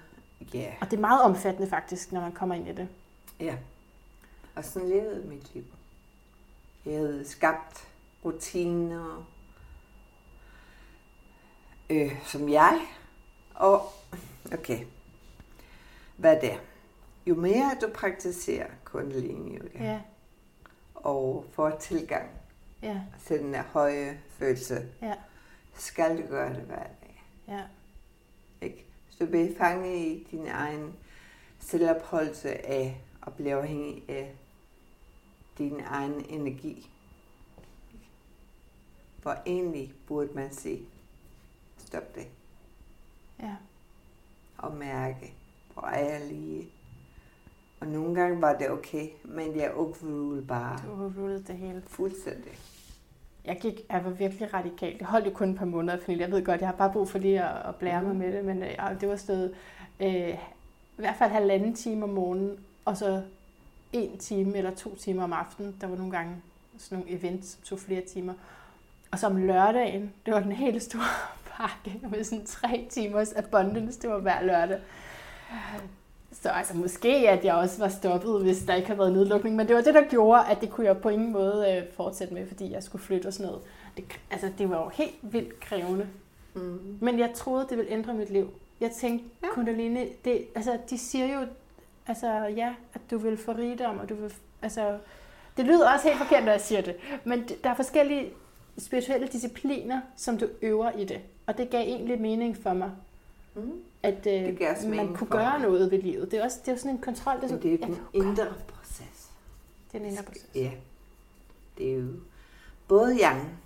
Ja. 0.55 0.73
Og 0.81 0.90
det 0.90 0.97
er 0.97 1.01
meget 1.01 1.23
omfattende 1.23 1.69
faktisk, 1.69 2.12
når 2.12 2.20
man 2.20 2.32
kommer 2.32 2.55
ind 2.55 2.69
i 2.69 2.73
det. 2.73 2.89
ja. 3.40 3.55
Og 4.55 4.65
sådan 4.65 4.89
levede 4.89 5.23
mit 5.28 5.55
liv. 5.55 5.65
Jeg 6.86 6.98
havde 6.98 7.24
skabt 7.28 7.89
rutiner, 8.24 9.27
øh, 11.90 12.12
som 12.27 12.48
jeg. 12.48 12.81
Og, 13.59 13.93
okay, 14.53 14.85
hvad 16.17 16.37
er 16.37 16.41
det? 16.41 16.61
Jo 17.27 17.35
mere 17.35 17.77
du 17.83 17.89
praktiserer 17.95 18.67
kundalini 18.85 19.57
yoga, 19.57 19.85
Ja, 19.85 20.01
og 20.95 21.45
får 21.53 21.71
tilgang 21.71 22.31
ja, 22.83 23.01
til 23.27 23.39
den 23.39 23.55
der 23.55 23.63
høje 23.63 24.21
følelse, 24.29 24.89
ja, 25.03 25.15
skal 25.75 26.23
du 26.23 26.27
gøre 26.29 26.55
det 26.55 26.63
hver 26.63 26.77
dag. 27.03 27.25
ja. 27.49 27.63
Ikke? 28.61 28.85
Så 29.11 29.25
du 29.25 29.31
bliver 29.31 29.57
fanget 29.59 29.97
i 29.97 30.27
din 30.31 30.47
egen 30.47 30.95
selvopholdelse 31.61 32.67
af 32.67 33.01
at 33.27 33.35
blive 33.35 33.55
afhængig 33.55 34.05
af 34.09 34.35
din 35.59 35.81
egen 35.87 36.25
energi. 36.29 36.91
Hvor 39.23 39.37
egentlig 39.47 39.93
burde 40.07 40.35
man 40.35 40.55
sige, 40.55 40.89
stop 41.79 42.15
det 42.15 42.27
ja. 43.43 43.55
og 44.59 44.74
mærke, 44.77 45.32
hvor 45.74 45.82
er 45.82 46.10
jeg 46.12 46.20
lige. 46.31 46.69
Og 47.81 47.86
nogle 47.86 48.15
gange 48.15 48.40
var 48.40 48.52
det 48.56 48.70
okay, 48.70 49.09
men 49.24 49.56
jeg 49.56 49.73
overrulede 49.73 50.43
bare 50.47 50.78
Du 50.86 50.90
overrulede 51.02 51.43
det 51.47 51.56
hele. 51.56 51.82
fuldstændig. 51.86 52.52
Jeg 53.44 53.59
gik, 53.60 53.81
jeg 53.90 54.05
var 54.05 54.10
virkelig 54.10 54.55
radikal. 54.55 54.98
Det 54.98 55.06
holdt 55.06 55.27
jo 55.27 55.31
kun 55.31 55.51
et 55.51 55.56
par 55.59 55.65
måneder, 55.65 56.01
fordi 56.01 56.20
jeg 56.20 56.31
ved 56.31 56.44
godt, 56.44 56.60
jeg 56.60 56.69
har 56.69 56.77
bare 56.77 56.93
brug 56.93 57.09
for 57.09 57.19
lige 57.19 57.44
at, 57.44 57.69
at 57.69 57.77
blære 57.77 58.02
mig 58.02 58.10
Mhm. 58.10 58.19
med 58.19 58.32
det, 58.32 58.44
men 58.44 58.62
øh, 58.62 59.01
det 59.01 59.09
var 59.09 59.16
stået 59.16 59.55
øh, 60.01 60.28
i 60.28 60.36
hvert 60.97 61.16
fald 61.19 61.31
halvanden 61.31 61.74
time 61.74 62.05
om 62.05 62.09
morgenen, 62.10 62.59
og 62.85 62.97
så 62.97 63.23
en 63.93 64.19
time 64.19 64.56
eller 64.56 64.74
to 64.74 64.94
timer 64.94 65.24
om 65.24 65.32
aftenen. 65.32 65.77
Der 65.81 65.86
var 65.86 65.97
nogle 65.97 66.12
gange 66.12 66.36
sådan 66.78 66.98
nogle 66.98 67.19
events, 67.19 67.48
som 67.51 67.62
tog 67.62 67.78
flere 67.78 68.01
timer. 68.01 68.35
Og 69.10 69.19
så 69.19 69.27
om 69.27 69.36
lørdagen, 69.36 70.12
det 70.27 70.35
var 70.35 70.40
den 70.40 70.52
helt 70.52 70.82
store 70.82 71.02
pakke 71.59 72.01
med 72.11 72.25
sådan 72.25 72.47
tre 72.47 72.87
timers 72.91 73.33
abundance, 73.33 74.01
det 74.01 74.11
var 74.11 74.19
hver 74.19 74.43
lørdag. 74.43 74.79
Så 76.43 76.49
altså 76.49 76.77
måske, 76.77 77.09
at 77.09 77.45
jeg 77.45 77.55
også 77.55 77.79
var 77.79 77.89
stoppet, 77.89 78.43
hvis 78.43 78.59
der 78.59 78.75
ikke 78.75 78.87
havde 78.87 78.99
været 78.99 79.13
nedlukning, 79.13 79.57
men 79.57 79.69
det 79.69 79.77
var 79.77 79.83
det, 79.83 79.95
der 79.95 80.09
gjorde, 80.09 80.47
at 80.47 80.61
det 80.61 80.71
kunne 80.71 80.87
jeg 80.87 80.99
på 80.99 81.09
ingen 81.09 81.33
måde 81.33 81.75
øh, 81.77 81.83
fortsætte 81.97 82.35
med, 82.35 82.49
fordi 82.49 82.73
jeg 82.73 82.83
skulle 82.83 83.03
flytte 83.03 83.27
og 83.27 83.33
sådan 83.33 83.47
noget. 83.47 83.63
Det, 83.97 84.05
altså, 84.31 84.51
det 84.59 84.71
var 84.71 84.83
jo 84.83 84.89
helt 84.89 85.15
vildt 85.23 85.61
krævende. 85.61 86.09
Mm. 86.55 86.99
Men 87.01 87.19
jeg 87.19 87.33
troede, 87.35 87.67
det 87.71 87.79
ville 87.79 87.93
ændre 87.93 88.15
mit 88.15 88.31
liv. 88.31 88.51
Jeg 88.81 88.91
tænkte, 88.91 89.29
Ja. 89.43 89.49
Kundalini, 89.53 90.07
det, 90.25 90.47
altså, 90.55 90.79
de 90.91 90.99
siger 90.99 91.41
jo, 91.41 91.47
altså, 92.07 92.27
ja, 92.57 92.75
at 92.95 93.01
du 93.11 93.19
vil 93.19 93.37
få 93.37 93.53
rigdom, 93.53 93.99
og 93.99 94.09
du 94.09 94.15
vil, 94.15 94.33
altså, 94.63 94.99
det 95.57 95.65
lyder 95.65 95.93
også 95.93 96.09
helt 96.09 96.19
forkert, 96.19 96.45
når 96.45 96.53
jeg 96.53 96.61
siger 96.61 96.81
det, 96.81 96.97
men 97.25 97.49
der 97.65 97.71
er 97.71 97.75
forskellige 97.75 98.31
spirituelle 98.79 99.27
discipliner, 99.27 100.01
som 100.17 100.39
du 100.39 100.49
øver 100.63 100.91
i 100.91 101.05
det, 101.05 101.21
og 101.49 101.59
det 101.59 101.70
gav 101.70 101.81
egentlig 101.81 102.20
mening 102.20 102.57
for 102.57 102.73
mig, 102.75 102.91
Mm. 103.55 103.73
at 104.03 104.27
øh, 104.27 104.61
man 104.91 105.15
kunne 105.15 105.31
gøre 105.31 105.59
mig. 105.59 105.69
noget 105.69 105.91
ved 105.91 106.03
livet. 106.03 106.31
Det 106.31 106.39
er 106.39 106.45
også 106.45 106.59
det 106.66 106.73
er 106.73 106.77
sådan 106.77 106.91
en 106.91 106.99
kontrol, 107.03 107.37
det 107.37 107.45
er, 107.45 107.49
sådan, 107.49 107.62
det 107.62 107.75
er 107.75 107.87
den 107.87 107.97
indre 108.12 108.45
godt- 108.45 108.66
proces. 108.66 109.31
Det 109.93 110.01
er 110.01 110.05
en 110.05 110.11
indre 110.11 110.23
proces. 110.23 110.47
Ja. 110.55 110.70
Det 111.79 111.91
er 111.93 111.95
jo 111.97 112.07
både 112.89 113.19
yang, 113.23 113.59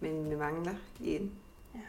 men 0.00 0.30
vi 0.30 0.36
mangler 0.36 0.74
yin. 1.04 1.32
Ja. 1.74 1.80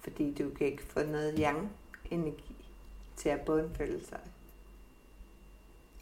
Fordi 0.00 0.34
du 0.34 0.50
kan 0.50 0.66
ikke 0.66 0.82
få 0.82 1.02
noget 1.02 1.34
yang-energi 1.38 2.56
til 3.16 3.28
at 3.28 3.40
bundfølge 3.40 4.00
sig. 4.08 4.20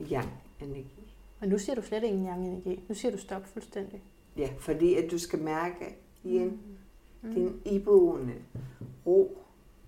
Yang-energi. 0.01 1.13
Og 1.41 1.49
nu 1.49 1.59
siger 1.59 1.75
du 1.77 1.83
slet 1.83 2.03
ingen 2.05 2.27
yang-energi. 2.27 2.81
Nu 2.89 2.95
siger 2.95 3.13
du 3.13 3.19
stop 3.19 3.47
fuldstændig. 3.47 4.03
Ja, 4.37 4.49
fordi 4.59 4.95
at 4.95 5.11
du 5.11 5.19
skal 5.19 5.39
mærke 5.39 5.97
yin, 6.25 6.45
Mm. 6.49 6.59
Din 7.23 7.61
iboende 7.65 8.35
ro, 9.07 9.39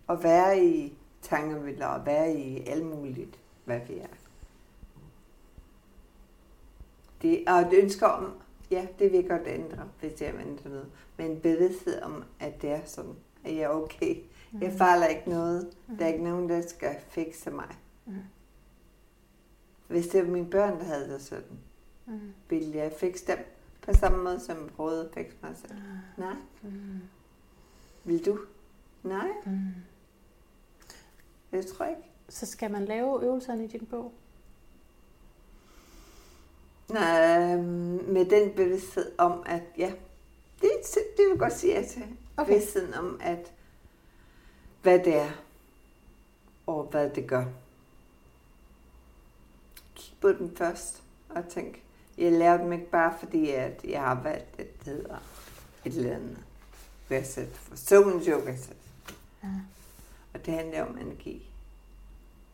og 0.07 0.23
være 0.23 0.65
i 0.65 0.97
tankemøller, 1.23 1.87
og 1.87 2.07
være 2.07 2.35
i 2.35 2.67
alt 2.67 2.87
muligt, 2.87 3.39
hvad 3.65 3.81
vi 3.89 3.99
er. 3.99 4.07
Det, 7.23 7.45
og 7.49 7.61
et 7.61 7.73
ønske 7.83 8.07
om, 8.07 8.33
ja, 8.71 8.87
det 8.99 9.13
vil 9.13 9.21
jeg 9.21 9.29
godt 9.29 9.43
ændre, 9.47 9.89
hvis 10.01 10.21
jeg 10.23 10.35
ændrer 10.47 10.69
noget. 10.71 10.87
Men 11.17 11.41
bevidsthed 11.41 12.03
om, 12.03 12.25
at 12.41 12.63
det 12.63 12.71
er 12.71 12.81
sådan, 12.85 13.15
at 13.45 13.55
jeg 13.55 13.63
er 13.63 13.69
okay. 13.69 14.17
Jeg 14.61 14.71
Mm. 14.73 14.79
fejler 14.79 15.07
ikke 15.07 15.31
noget. 15.31 15.71
Der 15.99 16.05
er 16.05 16.09
ikke 16.09 16.25
nogen, 16.25 16.49
der 16.49 16.61
skal 16.69 16.97
fikse 17.09 17.51
mig. 17.51 17.77
Mm. 18.07 18.15
Hvis 19.89 20.09
det 20.09 20.25
var 20.27 20.31
mine 20.33 20.51
børn, 20.51 20.79
der 20.79 20.85
havde 20.85 21.09
det 21.13 21.23
sådan, 21.23 21.59
Mm. 22.07 22.21
ville 22.49 22.77
jeg 22.77 22.93
fikse 22.99 23.27
dem 23.27 23.39
på 23.83 23.93
samme 23.93 24.25
måde, 24.25 24.41
som 24.41 24.57
jeg 24.57 24.67
prøvede 24.77 25.05
at 25.09 25.15
fikse 25.15 25.37
mig 25.43 25.53
selv. 25.57 25.79
Nej. 26.19 26.35
Mm. 26.63 27.01
Vil 28.05 28.27
du? 28.27 28.39
Nej, 29.03 29.29
Mm. 29.47 29.69
det 31.51 31.67
tror 31.67 31.85
jeg 31.85 31.97
ikke. 31.97 32.09
Så 32.29 32.47
skal 32.47 32.71
man 32.71 32.85
lave 32.85 33.23
øvelserne 33.25 33.65
i 33.65 33.67
din 33.67 33.87
bog? 33.87 34.13
Nej, 36.89 37.57
med 37.57 38.25
den 38.31 38.53
bevidsthed 38.57 39.13
om, 39.19 39.43
at 39.47 39.63
ja, 39.79 39.93
det, 40.61 40.71
det 40.95 41.05
vil 41.19 41.29
jeg 41.31 41.39
godt 41.39 41.53
sige 41.53 41.85
til. 41.87 42.03
Okay. 42.37 42.51
Bevidstheden 42.53 42.95
om, 42.95 43.21
at 43.23 43.53
hvad 44.83 44.99
det 44.99 45.17
er, 45.17 45.31
og 46.67 46.85
hvad 46.85 47.11
det 47.11 47.27
gør. 47.29 47.45
Kig 49.95 50.17
på 50.21 50.33
den 50.33 50.57
først, 50.57 51.03
og 51.29 51.49
tænk, 51.49 51.83
jeg 52.19 52.33
laver 52.33 52.57
dem 52.57 52.73
ikke 52.73 52.91
bare 52.91 53.15
fordi, 53.19 53.51
at 53.51 53.85
jeg 53.85 54.01
har 54.01 54.23
valgt, 54.23 54.61
at 54.61 54.67
det 54.85 54.93
hedder 54.95 55.17
et 55.85 55.97
eller 55.97 56.15
andet. 56.15 56.44
For 57.09 57.77
solens 57.77 58.27
yoga 58.27 58.57
sæt. 58.57 58.77
Ja. 59.43 59.49
Og 60.35 60.47
det 60.47 60.55
handler 60.55 60.85
om 60.85 60.99
energi. 60.99 61.51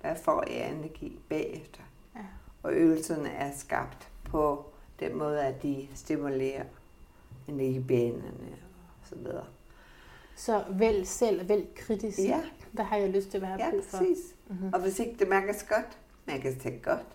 Hvad 0.01 0.17
får 0.17 0.45
jeg 0.51 0.71
energi 0.73 1.19
bagefter? 1.29 1.81
Ja. 2.17 2.21
Og 2.63 2.73
øvelserne 2.73 3.29
er 3.31 3.57
skabt 3.57 4.09
på 4.25 4.65
den 5.01 5.19
måde, 5.19 5.43
at 5.45 5.63
de 5.63 5.89
stimulerer 5.95 6.65
benene 7.47 8.33
og 9.03 9.09
så 9.09 9.15
videre. 9.15 9.45
Så 10.37 10.65
vælg 10.71 11.07
selv, 11.09 11.49
vælg 11.49 11.75
kritisk. 11.77 12.19
Ja. 12.19 12.43
Hvad 12.73 12.85
har 12.85 12.97
jeg 12.97 13.11
lyst 13.11 13.31
til, 13.31 13.41
jeg 13.41 13.49
har 13.49 13.59
Ja, 13.59 13.71
brug 13.71 13.85
for? 13.85 13.99
præcis. 13.99 14.19
Mm-hmm. 14.49 14.73
Og 14.75 14.81
hvis 14.81 14.99
ikke 14.99 15.17
det 15.19 15.29
mærkes 15.29 15.63
godt, 15.69 15.99
mærkes 16.27 16.55
det 16.55 16.65
ikke 16.67 16.83
godt, 16.83 17.07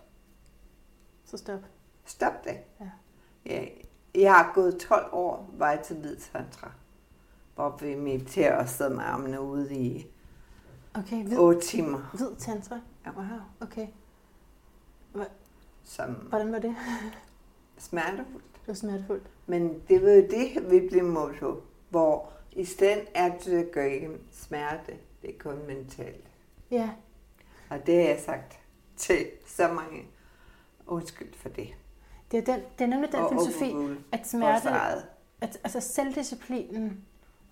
Så 1.24 1.36
stop. 1.36 1.60
stop 2.04 2.44
det. 2.44 2.58
Ja. 2.80 2.90
Ja, 3.46 3.64
jeg 4.14 4.34
har 4.34 4.52
gået 4.54 4.78
12 4.88 5.08
år 5.12 5.50
vej 5.52 5.82
til 5.82 5.96
hvid 5.96 6.16
tantra, 6.16 6.72
hvor 7.56 7.78
vi 7.80 7.94
mediterer 7.94 8.58
og 8.62 8.68
sidder 8.68 8.94
med 8.94 9.04
armene 9.04 9.40
ude 9.40 9.74
i 9.74 10.06
Okay, 10.94 11.24
hvid, 11.24 11.38
8 11.38 11.60
timer. 11.60 12.10
hvid 12.14 12.36
tantra. 12.38 12.80
Ja. 13.06 13.10
Wow, 13.10 13.40
okay. 13.60 13.86
Som 15.84 16.10
Hvordan 16.14 16.52
var 16.52 16.58
det? 16.58 16.76
smertefuldt. 17.78 18.52
Det 18.54 18.68
var 18.68 18.74
smertefuldt. 18.74 19.26
Men 19.46 19.80
det 19.88 20.02
var 20.02 20.10
jo 20.10 20.22
det, 20.30 20.70
vi 20.70 20.88
blev 20.88 21.04
målt 21.04 21.40
på. 21.40 21.62
Hvor 21.88 22.32
i 22.52 22.64
stedet 22.64 23.04
er 23.14 23.38
det, 23.38 23.70
gør 23.72 23.82
ikke 23.84 24.10
smerte. 24.32 24.92
Det 25.22 25.30
er 25.34 25.38
kun 25.38 25.66
mentalt. 25.66 26.24
Ja, 26.70 26.90
Og 27.70 27.86
det 27.86 27.94
har 27.94 28.02
jeg 28.02 28.20
sagt 28.20 28.58
til 28.96 29.26
så 29.46 29.68
mange. 29.68 30.06
Undskyld 30.86 31.34
for 31.34 31.48
det. 31.48 31.68
det 32.30 32.38
er, 32.48 32.54
den, 32.54 32.60
det 32.78 32.84
er 32.84 32.88
nemlig 32.88 33.12
den 33.12 33.20
Og 33.20 33.28
filosofi, 33.30 33.74
at 34.12 34.28
smerte, 34.28 34.68
at, 35.40 35.58
altså 35.64 35.80
selvdisciplinen, 35.80 37.04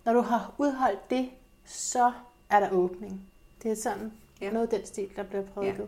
når 0.04 0.12
du 0.12 0.20
har 0.20 0.54
udholdt 0.58 1.10
det, 1.10 1.30
så 1.64 2.12
er 2.50 2.60
der 2.60 2.70
åbning. 2.70 3.20
Det 3.62 3.70
er 3.70 3.74
sådan 3.76 4.12
Ja. 4.40 4.50
noget 4.50 4.72
af 4.72 4.78
den 4.78 4.86
stil, 4.86 5.08
der 5.16 5.22
bliver 5.22 5.44
prædiket. 5.54 5.78
Ja. 5.78 5.84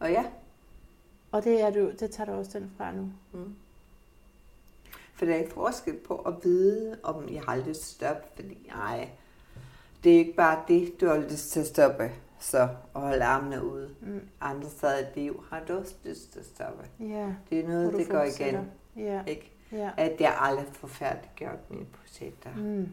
Og 0.00 0.10
ja, 0.10 0.24
Og 1.32 1.44
det, 1.44 1.60
er 1.62 1.70
du, 1.70 1.90
det 2.00 2.10
tager 2.10 2.30
du 2.32 2.32
også 2.38 2.58
den 2.58 2.72
fra 2.76 2.92
nu. 2.92 3.08
Mm. 3.32 3.54
For 5.14 5.24
der 5.26 5.34
er 5.34 5.48
forskel 5.50 5.96
på 5.96 6.16
at 6.16 6.34
vide, 6.44 6.98
om 7.02 7.28
jeg 7.28 7.42
har 7.42 7.56
lyst 7.56 7.66
til 7.98 8.04
at 8.04 8.16
stoppe, 8.16 8.28
fordi 8.34 8.70
nej, 8.76 9.08
det 10.04 10.14
er 10.14 10.18
ikke 10.18 10.32
bare 10.34 10.62
det, 10.68 11.00
du 11.00 11.06
har 11.06 11.18
lyst 11.18 11.50
til 11.50 11.60
at 11.60 11.66
stoppe, 11.66 12.12
så 12.40 12.68
og 12.94 13.00
holde 13.00 13.24
armene 13.24 13.64
ude. 13.64 13.90
Mm. 14.00 14.20
Andre 14.40 14.70
steder 14.70 14.98
i 14.98 15.04
liv 15.14 15.44
har 15.50 15.62
du 15.68 15.78
også 15.78 15.94
lyst 16.04 16.32
til 16.32 16.38
at 16.38 16.46
stoppe. 16.46 16.84
Ja, 17.00 17.34
Det 17.50 17.60
er 17.60 17.68
noget, 17.68 17.92
det 17.92 18.08
går 18.08 18.22
igen. 18.22 18.70
Ja, 18.96 19.24
Ikke? 19.26 19.52
ja. 19.72 19.90
At 19.96 20.20
jeg 20.20 20.36
aldrig 20.40 20.66
får 20.72 20.88
færdiggjort 20.88 21.70
mine 21.70 21.86
projekter. 21.86 22.50
Mm. 22.56 22.88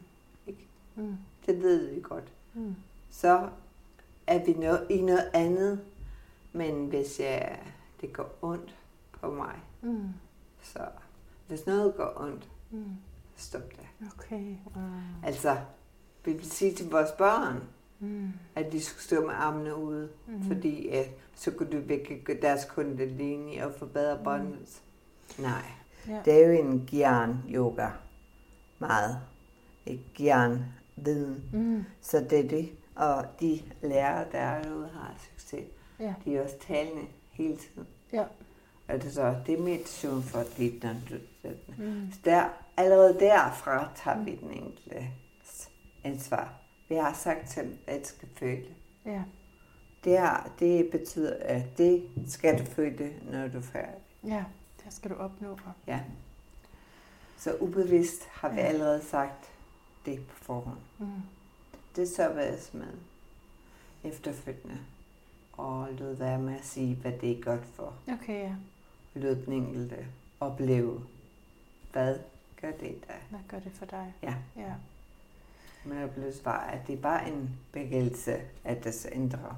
Mm. 0.95 1.15
Det 1.45 1.61
ved 1.61 1.93
vi 1.95 2.01
godt. 2.01 2.34
Mm. 2.53 2.76
Så 3.11 3.49
er 4.27 4.45
vi 4.45 4.51
no- 4.51 4.88
i 4.89 5.01
noget 5.01 5.30
andet, 5.34 5.81
men 6.53 6.85
hvis 6.88 7.19
jeg, 7.19 7.59
det 8.01 8.13
går 8.13 8.38
ondt 8.41 8.76
på 9.22 9.31
mig, 9.31 9.55
Mm. 9.81 10.07
så 10.61 10.80
hvis 11.47 11.65
noget 11.65 11.95
går 11.95 12.13
ondt, 12.18 12.49
Mm. 12.72 12.85
stop 13.35 13.69
det. 13.72 14.07
Okay, 14.18 14.55
wow. 14.76 14.84
Altså, 15.23 15.57
vi 16.26 16.31
vil 16.34 16.51
sige 16.51 16.73
til 16.76 16.89
vores 16.91 17.11
børn, 17.11 17.63
Mm. 17.99 18.30
at 18.55 18.72
de 18.72 18.81
skulle 18.81 19.03
stå 19.03 19.22
med 19.26 19.34
armene 19.35 19.76
ude, 19.76 20.09
Mm. 20.27 20.43
fordi 20.47 20.88
uh, 20.99 21.05
så 21.35 21.51
kunne 21.51 21.72
du 21.72 21.80
vække 21.88 22.39
deres 22.41 22.65
kundalini 22.65 23.57
og 23.57 23.73
forbedre 23.73 24.18
Mm. 24.18 24.23
båndet. 24.23 24.81
Nej. 25.39 25.63
Ja. 26.07 26.22
Det 26.26 26.43
er 26.43 26.47
jo 26.47 26.53
en 26.53 26.88
gyan 26.91 27.38
yoga. 27.49 27.89
Meget. 28.80 29.18
Et 29.85 29.99
gyan 30.13 30.65
viden. 31.06 31.44
Mm. 31.53 31.86
Så 32.02 32.19
det 32.30 32.40
er 32.40 32.48
det. 32.49 32.72
Og 32.95 33.26
de 33.40 33.61
lærere, 33.82 34.26
der 34.32 34.40
er 34.40 34.64
derude, 34.64 34.90
har 34.94 35.14
succes. 35.32 35.65
Ja. 35.99 36.14
De 36.26 36.36
er 36.38 36.44
også 36.44 36.56
talende 36.68 37.02
hele 37.32 37.57
tiden. 37.57 37.88
Ja. 38.14 38.23
Altså, 38.88 39.36
det 39.48 39.60
er 39.60 39.64
meditation 39.64 40.23
for 40.23 40.44
dit, 40.57 40.84
når 40.84 40.94
du 41.10 41.15
Mm. 41.78 42.11
Så 42.11 42.19
der, 42.26 42.44
allerede 42.78 43.19
derfra 43.19 43.90
tager 43.95 44.23
vi 44.23 44.36
den 44.36 44.52
enkelte 44.52 45.07
ansvar. 46.03 46.53
Vi 46.90 46.95
har 46.95 47.14
sagt 47.14 47.49
til 47.49 47.64
dem, 47.64 47.78
at 47.88 47.99
de 48.02 48.06
skal 48.06 48.28
føle. 48.36 48.65
Ja. 49.06 49.22
Det, 50.03 50.18
er, 50.18 50.52
det 50.60 50.90
betyder, 50.91 51.34
at 51.40 51.78
det 51.78 52.03
skal 52.28 52.60
du 52.60 52.65
føle, 52.65 53.14
når 53.32 53.48
du 53.48 53.57
er 53.57 53.61
færdig. 53.61 54.02
ja, 54.26 54.44
det 54.86 54.94
skal 54.94 55.11
du 55.11 55.15
opnå. 55.15 55.57
Ja. 55.88 55.99
Så 57.38 57.56
ubevidst 57.60 58.26
har 58.32 58.49
vi 58.49 58.56
Ja. 58.60 58.65
allerede 58.65 59.02
sagt 59.06 59.51
det 60.06 60.28
på 60.28 60.36
forhånd. 60.36 60.80
Mm. 60.99 61.07
Det 61.95 62.19
os 62.53 62.73
med 62.73 62.88
efterfølgende. 64.03 64.78
Og 65.53 65.88
lod 65.99 66.15
være 66.15 66.40
med 66.40 66.53
at 66.53 66.65
sige, 66.65 66.95
hvad 66.95 67.11
det 67.11 67.32
er 67.32 67.41
godt 67.41 67.65
for. 67.65 67.94
Okay, 68.07 68.44
ja. 68.44 68.56
Lod 69.14 69.36
den 69.36 69.53
enkelte 69.53 70.07
opleve, 70.40 71.03
hvad 71.91 72.19
gør 72.61 72.72
det 72.72 73.03
der. 73.07 73.14
Hvad 73.30 73.40
gør 73.48 73.60
det 73.60 73.72
for 73.72 73.86
dig? 73.86 74.14
Ja. 74.23 74.36
Ja. 74.56 74.73
Men 75.86 75.98
jeg 75.98 76.11
blev 76.11 76.34
svar, 76.34 76.60
at 76.60 76.88
det 76.88 76.98
er 76.98 77.02
bare 77.02 77.30
en 77.30 77.49
bevægelse 77.72 78.41
af 78.64 78.78
deres 78.78 79.07
indre 79.11 79.57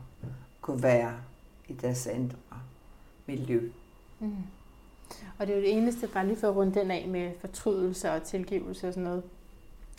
kunne 0.62 0.84
være 0.84 1.22
i 1.68 1.74
deres 1.74 2.06
indre 2.06 2.38
miljø. 3.26 3.70
Mm. 4.20 4.36
Og 5.40 5.48
det 5.48 5.54
er 5.54 5.58
jo 5.58 5.64
det 5.64 5.78
eneste, 5.78 6.08
bare 6.08 6.28
lige 6.28 6.38
for 6.38 6.50
at 6.50 6.56
runde 6.56 6.80
den 6.80 6.92
af 6.92 7.08
med 7.08 7.32
fortrydelse 7.40 8.12
og 8.12 8.24
tilgivelse 8.24 8.88
og 8.88 8.94
sådan 8.94 9.04
noget. 9.04 9.24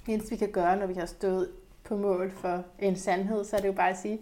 Eneste, 0.06 0.30
vi 0.30 0.36
kan 0.36 0.50
gøre, 0.50 0.76
når 0.76 0.86
vi 0.86 0.94
har 0.94 1.06
stået 1.06 1.50
på 1.84 1.96
mål 1.96 2.30
for 2.30 2.64
en 2.78 2.96
sandhed, 2.96 3.44
så 3.44 3.56
er 3.56 3.60
det 3.60 3.68
jo 3.68 3.72
bare 3.72 3.90
at 3.90 3.98
sige, 3.98 4.18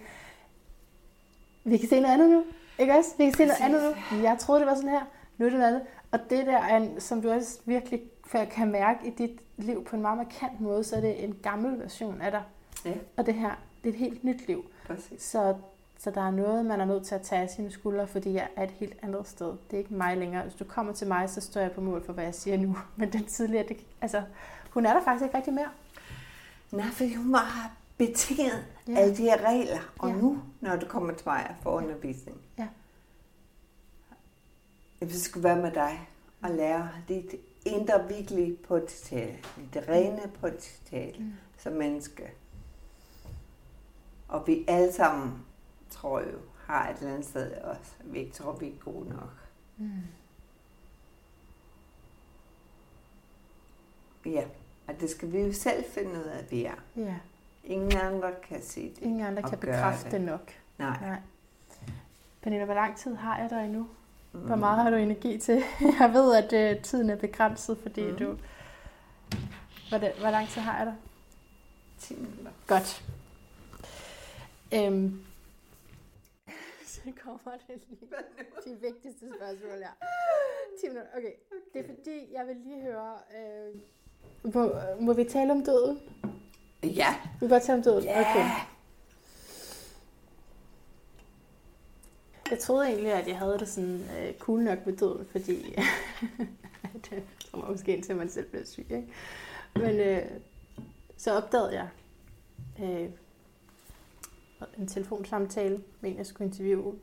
vi 1.64 1.76
kan 1.76 1.88
se 1.88 2.00
noget 2.00 2.14
andet 2.14 2.30
nu. 2.30 2.44
Ikke 2.78 2.92
også? 2.92 3.10
Vi 3.18 3.24
kan 3.24 3.32
se 3.32 3.44
noget 3.44 3.60
andet 3.60 3.96
nu. 4.10 4.22
Jeg 4.22 4.36
troede, 4.38 4.60
det 4.60 4.68
var 4.68 4.74
sådan 4.74 4.90
her. 4.90 5.04
Nu 5.38 5.46
er 5.46 5.50
det 5.50 5.58
noget 5.58 5.74
andet. 5.74 5.86
Og 6.10 6.18
det 6.30 6.46
der, 6.46 6.58
er 6.58 6.76
en, 6.76 7.00
som 7.00 7.22
du 7.22 7.30
også 7.30 7.58
virkelig 7.64 8.00
kan 8.50 8.70
mærke 8.70 9.06
i 9.06 9.10
dit 9.10 9.40
liv 9.56 9.84
på 9.84 9.96
en 9.96 10.02
meget 10.02 10.18
markant 10.18 10.60
måde, 10.60 10.84
så 10.84 10.96
er 10.96 11.00
det 11.00 11.24
en 11.24 11.36
gammel 11.42 11.78
version 11.80 12.20
af 12.20 12.30
dig. 12.30 12.42
Ja. 12.84 12.94
Og 13.16 13.26
det 13.26 13.34
her, 13.34 13.50
det 13.84 13.88
er 13.88 13.92
et 13.92 13.98
helt 13.98 14.24
nyt 14.24 14.46
liv. 14.46 14.64
Præcis. 14.86 15.22
Så, 15.22 15.54
så 15.98 16.10
der 16.10 16.20
er 16.20 16.30
noget, 16.30 16.66
man 16.66 16.80
er 16.80 16.84
nødt 16.84 17.06
til 17.06 17.14
at 17.14 17.22
tage 17.22 17.42
af 17.42 17.50
sine 17.50 17.70
skuldre, 17.70 18.06
fordi 18.06 18.32
jeg 18.32 18.48
er 18.56 18.62
et 18.62 18.70
helt 18.70 18.94
andet 19.02 19.28
sted. 19.28 19.46
Det 19.46 19.74
er 19.74 19.78
ikke 19.78 19.94
mig 19.94 20.16
længere. 20.16 20.42
Hvis 20.42 20.54
du 20.54 20.64
kommer 20.64 20.92
til 20.92 21.06
mig, 21.06 21.30
så 21.30 21.40
står 21.40 21.60
jeg 21.60 21.72
på 21.72 21.80
mål 21.80 22.04
for, 22.04 22.12
hvad 22.12 22.24
jeg 22.24 22.34
siger 22.34 22.56
nu. 22.56 22.76
Men 22.96 23.12
den 23.12 23.24
tidligere, 23.24 23.68
det, 23.68 23.76
altså, 24.00 24.22
hun 24.74 24.86
er 24.86 24.92
der 24.94 25.04
faktisk 25.04 25.24
ikke 25.24 25.36
rigtig 25.36 25.52
mere. 25.54 25.70
Nej, 26.70 26.86
for 26.86 27.16
hun 27.16 27.32
var 27.32 27.72
betinget 27.98 28.66
Ja. 28.88 28.98
af 29.00 29.14
de 29.14 29.22
her 29.22 29.46
regler. 29.48 29.80
Og 29.98 30.08
Ja. 30.10 30.16
nu, 30.16 30.42
når 30.60 30.76
du 30.76 30.86
kommer 30.88 31.14
til 31.14 31.22
mig 31.28 31.56
for 31.62 31.70
undervisning, 31.70 32.40
Ja. 32.58 32.68
jeg 35.00 35.08
vil 35.08 35.22
skulle 35.22 35.44
være 35.44 35.62
med 35.62 35.72
dig 35.72 36.08
og 36.42 36.50
lære 36.50 36.88
dit 37.08 37.34
indre 37.66 38.08
virkelig 38.08 38.58
potentiale. 38.58 39.38
Det 39.74 39.88
rene 39.88 40.20
potentiale 40.40 41.18
Mm. 41.18 41.24
mm. 41.24 41.32
som 41.58 41.72
menneske. 41.72 42.30
Og 44.28 44.46
vi 44.46 44.64
alle 44.68 44.92
sammen, 44.92 45.44
tror 45.90 46.20
jeg 46.20 46.32
jo, 46.32 46.38
har 46.66 46.88
et 46.90 46.96
eller 46.98 47.10
andet 47.12 47.26
sted 47.28 47.52
også. 47.52 47.92
Vi 48.04 48.18
ikke 48.18 48.32
tror, 48.32 48.52
vi 48.52 48.66
er 48.68 48.78
gode 48.84 49.08
nok. 49.08 49.32
Mm. 49.76 49.90
Ja, 54.26 54.44
og 54.94 55.00
det 55.00 55.10
skal 55.10 55.32
vi 55.32 55.40
jo 55.40 55.52
selv 55.52 55.84
finde 55.84 56.10
ud 56.10 56.24
af, 56.24 56.38
at 56.38 56.50
vi 56.50 56.64
er. 56.64 56.74
Ja, 56.96 57.14
Ingen 57.64 57.96
andre 57.96 58.32
kan 58.48 58.62
sige 58.62 58.90
det. 58.90 58.98
ingen 59.02 59.20
andre 59.20 59.42
kan 59.42 59.58
bekræfte 59.58 60.10
det. 60.10 60.20
nok. 60.20 60.52
Nej. 60.78 60.98
Nej. 61.00 61.18
Pernille, 62.42 62.64
hvor 62.64 62.74
lang 62.74 62.96
tid 62.96 63.14
har 63.14 63.38
jeg 63.40 63.50
dig 63.50 63.64
endnu? 63.64 63.88
Hvor 64.32 64.54
Mm. 64.54 64.60
meget 64.60 64.82
har 64.82 64.90
du 64.90 64.96
energi 64.96 65.38
til? 65.38 65.62
Jeg 66.00 66.10
ved, 66.12 66.34
at 66.52 66.76
uh, 66.76 66.82
tiden 66.82 67.10
er 67.10 67.16
begrænset, 67.16 67.78
fordi 67.82 68.02
Mhm. 68.06 68.16
du... 68.18 68.38
Hvor, 69.88 69.98
det, 69.98 70.12
hvor 70.20 70.30
lang 70.30 70.48
tid 70.48 70.60
har 70.62 70.76
jeg 70.78 70.86
dig? 70.86 70.94
10 71.98 72.14
minutter. 72.16 72.50
Godt. 72.66 73.04
Øhm. 74.74 75.20
Så 76.86 77.00
kommer 77.24 77.52
det 77.68 77.82
lige. 77.88 78.10
De 78.64 78.80
vigtigste 78.80 79.26
spørgsmål 79.36 79.78
her. 79.78 79.94
10 80.80 80.88
minutter, 80.88 81.10
okay. 81.16 81.32
Det 81.72 81.80
er 81.80 81.94
fordi, 81.94 82.32
jeg 82.32 82.46
vil 82.46 82.56
lige 82.56 82.82
høre, 82.82 83.14
øh, 83.38 83.80
må, 84.54 84.74
må 85.00 85.12
vi 85.12 85.24
tale 85.24 85.52
om 85.52 85.64
døden? 85.64 85.98
Ja. 86.82 87.14
Vi 87.22 87.38
kan 87.38 87.48
godt 87.48 87.62
tale 87.62 87.78
om 87.78 87.82
døden? 87.82 88.04
Ja. 88.04 88.20
Okay. 88.20 88.50
Jeg 92.50 92.58
troede 92.58 92.88
egentlig, 92.88 93.12
at 93.12 93.28
jeg 93.28 93.38
havde 93.38 93.58
det 93.58 93.68
sådan 93.68 94.00
øh, 94.20 94.34
cool 94.38 94.60
nok 94.60 94.86
med 94.86 94.96
døden, 94.96 95.26
fordi 95.30 95.52
det 97.10 97.22
kommer 97.50 97.68
måske 97.68 97.96
indtil 97.96 98.16
man 98.16 98.28
selv 98.28 98.46
bliver 98.48 98.64
syg, 98.64 98.86
ikke? 98.90 99.08
Men 99.74 100.00
øh, 100.00 100.22
så 101.16 101.32
opdagede 101.32 101.74
jeg 101.74 101.88
øh, 102.82 103.08
en 104.78 104.86
telefonsamtale 104.86 105.82
med 106.00 106.10
en, 106.10 106.16
jeg 106.16 106.26
skulle 106.26 106.46
interviewe, 106.46 106.94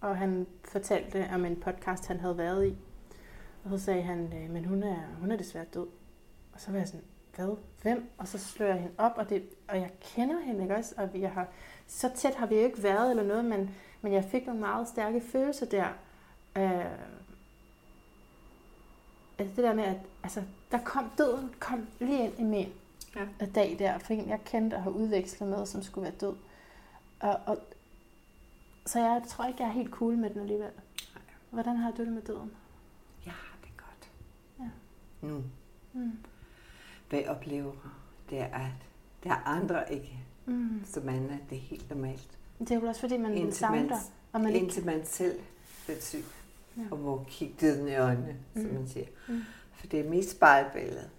og 0.00 0.16
han 0.16 0.46
fortalte 0.64 1.28
om 1.34 1.44
en 1.44 1.56
podcast, 1.60 2.06
han 2.06 2.20
havde 2.20 2.38
været 2.38 2.66
i. 2.66 2.76
Og 3.64 3.70
så 3.70 3.84
sagde 3.84 4.02
han, 4.02 4.32
øh, 4.36 4.50
men 4.50 4.64
hun 4.64 4.82
er, 4.82 5.02
hun 5.20 5.30
er 5.30 5.36
desværre 5.36 5.66
død. 5.74 5.86
Og 6.52 6.60
så 6.60 6.70
var 6.70 6.78
jeg 6.78 6.88
sådan, 6.88 7.04
hvad? 7.36 7.56
Hvem? 7.82 8.10
Og 8.18 8.28
så 8.28 8.38
slår 8.38 8.66
jeg 8.66 8.76
hende 8.76 8.94
op, 8.98 9.12
og, 9.16 9.28
det, 9.28 9.48
og 9.68 9.76
jeg 9.76 9.90
kender 10.00 10.40
hende, 10.40 10.62
ikke 10.62 10.76
også? 10.76 10.94
Og 10.96 11.20
jeg 11.20 11.30
har, 11.30 11.48
så 11.86 12.10
tæt 12.14 12.34
har 12.34 12.46
vi 12.46 12.54
jo 12.54 12.64
ikke 12.64 12.82
været 12.82 13.10
eller 13.10 13.22
noget, 13.22 13.44
men, 13.44 13.70
men 14.02 14.12
jeg 14.12 14.24
fik 14.24 14.46
nogle 14.46 14.60
meget 14.60 14.88
stærke 14.88 15.20
følelser 15.20 15.66
der. 15.66 15.86
Øh, 16.56 16.84
altså 19.38 19.56
det 19.56 19.64
der 19.64 19.74
med, 19.74 19.84
at 19.84 19.96
altså, 20.22 20.42
der 20.70 20.78
kom 20.78 21.10
døden 21.18 21.54
kom 21.60 21.86
lige 22.00 22.24
ind 22.24 22.38
i 22.38 22.42
min 22.42 22.72
Ja. 23.16 23.26
ja. 23.40 23.46
dag 23.46 23.76
der, 23.78 23.98
for 23.98 24.12
en 24.12 24.28
jeg 24.28 24.40
kendte 24.44 24.74
og 24.74 24.82
har 24.82 24.90
udvekslet 24.90 25.48
med, 25.48 25.66
som 25.66 25.82
skulle 25.82 26.02
være 26.02 26.14
død. 26.20 26.34
Og, 27.20 27.40
og, 27.46 27.58
så 28.86 28.98
jeg 28.98 29.22
tror 29.28 29.44
ikke, 29.44 29.62
jeg 29.62 29.68
er 29.68 29.72
helt 29.72 29.90
cool 29.90 30.16
med 30.16 30.30
den 30.30 30.40
alligevel. 30.40 30.70
Nej. 31.14 31.22
Hvordan 31.50 31.76
har 31.76 31.90
du 31.90 32.04
det 32.04 32.12
med 32.12 32.22
døden? 32.22 32.52
Jeg 33.26 33.32
har 33.32 33.58
det 33.62 33.70
godt. 33.76 34.10
Ja. 34.58 34.68
Nu. 35.26 35.42
Mm. 35.92 36.18
Hvad 37.12 37.20
jeg 37.20 37.30
oplever, 37.30 37.72
det 38.30 38.38
er, 38.40 38.44
at 38.46 38.70
der 39.24 39.30
er 39.30 39.46
andre 39.46 39.92
ikke, 39.92 40.18
Mm. 40.46 40.82
som 40.84 41.02
man 41.04 41.30
er 41.30 41.36
det 41.50 41.56
er 41.58 41.62
helt 41.62 41.90
normalt. 41.90 42.38
Det 42.58 42.70
er 42.70 42.80
jo 42.80 42.86
også 42.86 43.00
fordi, 43.00 43.16
man 43.16 43.34
Indtil 43.34 43.58
savner, 43.58 43.82
man, 43.82 43.98
og 44.32 44.40
man 44.40 44.52
ikke... 44.52 44.64
indtil 44.64 44.86
man 44.86 45.04
selv 45.06 45.40
bliver 45.84 46.00
syg, 46.00 46.24
Ja. 46.76 46.82
og 46.90 46.98
må 46.98 47.24
kigge 47.28 47.54
døden 47.60 47.88
i 47.88 47.94
øjnene, 47.96 48.36
som 48.54 48.62
Mm. 48.64 48.74
man 48.74 48.88
siger. 48.88 49.06
Mm. 49.28 49.40
For 49.74 49.86
det 49.86 50.00
er 50.00 50.10
mest 50.10 50.30
spejlbilledet. 50.30 51.10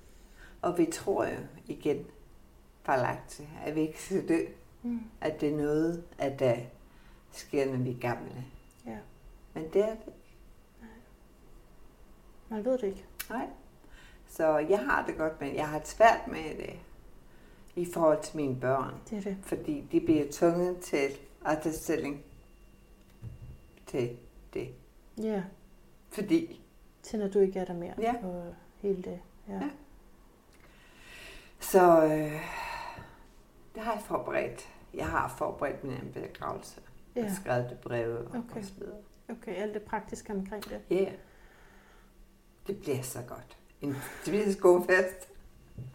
Og 0.61 0.77
vi 0.77 0.85
tror 0.85 1.25
jo 1.25 1.37
igen, 1.67 2.05
fejlagtigt, 2.83 3.49
at 3.65 3.75
vi 3.75 3.81
ikke 3.81 4.03
skal 4.03 4.27
dø. 4.27 4.39
Mm. 4.83 4.99
At 5.21 5.41
det 5.41 5.53
er 5.53 5.57
noget, 5.57 6.03
at 6.17 6.39
der 6.39 6.55
sker, 7.31 7.65
når 7.71 7.77
vi 7.77 7.89
er 7.91 7.99
gamle. 7.99 8.45
Ja. 8.85 8.97
Men 9.53 9.63
det 9.73 9.81
er 9.83 9.95
det. 9.95 10.13
Man 12.49 12.65
ved 12.65 12.71
det 12.77 12.83
ikke. 12.83 13.05
Nej. 13.29 13.47
Så 14.37 14.57
jeg 14.57 14.79
har 14.79 15.05
det 15.05 15.17
godt 15.17 15.41
med 15.41 15.53
Jeg 15.53 15.69
har 15.69 15.79
det 15.79 15.87
svært 15.87 16.27
med 16.27 16.57
det 16.57 16.79
i 17.75 17.85
forhold 17.93 18.23
til 18.23 18.37
mine 18.37 18.59
børn. 18.59 18.93
Det 19.09 19.17
er 19.17 19.21
det. 19.21 19.37
Fordi 19.41 19.87
de 19.91 19.99
bliver 19.99 20.25
tvunget 20.31 20.79
til 20.79 21.09
at 21.45 21.61
tage 21.61 21.73
stilling 21.75 22.23
til 23.87 24.17
det. 24.53 24.69
Ja. 25.17 25.43
Fordi 26.11 26.61
Til 27.03 27.19
når 27.19 27.27
du 27.27 27.39
ikke 27.39 27.59
er 27.59 27.65
der 27.65 27.73
mere. 27.73 27.93
Ja. 27.99 28.15
Og 28.23 28.55
hele 28.81 29.03
det. 29.03 29.19
Ja. 29.47 29.53
Ja. 29.53 29.69
Så 31.59 32.03
øh, 32.03 32.41
det 33.75 33.83
har 33.83 33.93
jeg 33.93 34.01
forberedt. 34.01 34.69
Jeg 34.93 35.07
har 35.07 35.35
forberedt 35.37 35.83
min 35.83 36.11
begravelse. 36.13 36.81
Ja. 37.15 37.25
Og 37.25 37.31
skrevet 37.31 37.69
det 37.69 37.79
breve 37.79 38.27
Okay. 38.27 38.59
og 38.59 38.65
så 38.65 38.73
videre. 38.77 38.97
Okay, 39.29 39.55
alt 39.55 39.73
det 39.73 39.81
praktiske 39.81 40.33
omkring 40.33 40.63
det. 40.63 40.81
Ja. 40.89 40.95
Yeah. 40.95 41.13
Det 42.67 42.79
bliver 42.79 43.01
så 43.01 43.19
godt. 43.27 43.57
En 43.83 43.95
god 44.61 44.85
fest. 44.85 45.27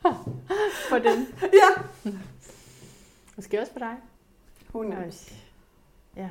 For 0.90 0.98
den. 0.98 1.26
Ja. 1.62 1.82
Måske 3.36 3.60
også 3.60 3.72
for 3.72 3.78
dig. 3.78 3.96
Hun. 4.72 4.94
Ja. 6.16 6.28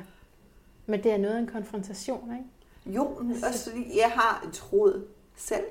Men 0.86 1.02
det 1.02 1.12
er 1.12 1.18
noget 1.18 1.34
af 1.34 1.38
en 1.40 1.46
konfrontation, 1.46 2.32
ikke? 2.32 2.96
Jo, 2.96 3.18
men 3.22 3.44
også 3.44 3.70
fordi 3.70 3.98
jeg 3.98 4.10
har 4.14 4.48
troet 4.52 5.06
selv, 5.36 5.64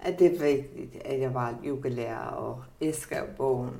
at 0.00 0.18
det 0.18 0.26
er 0.26 0.30
vigtigt, 0.44 1.02
at 1.04 1.20
jeg 1.20 1.34
var 1.34 1.54
yogalærer 1.64 2.26
og 2.26 2.64
jeg 2.80 2.94
skrev 2.94 3.26
bogen. 3.36 3.76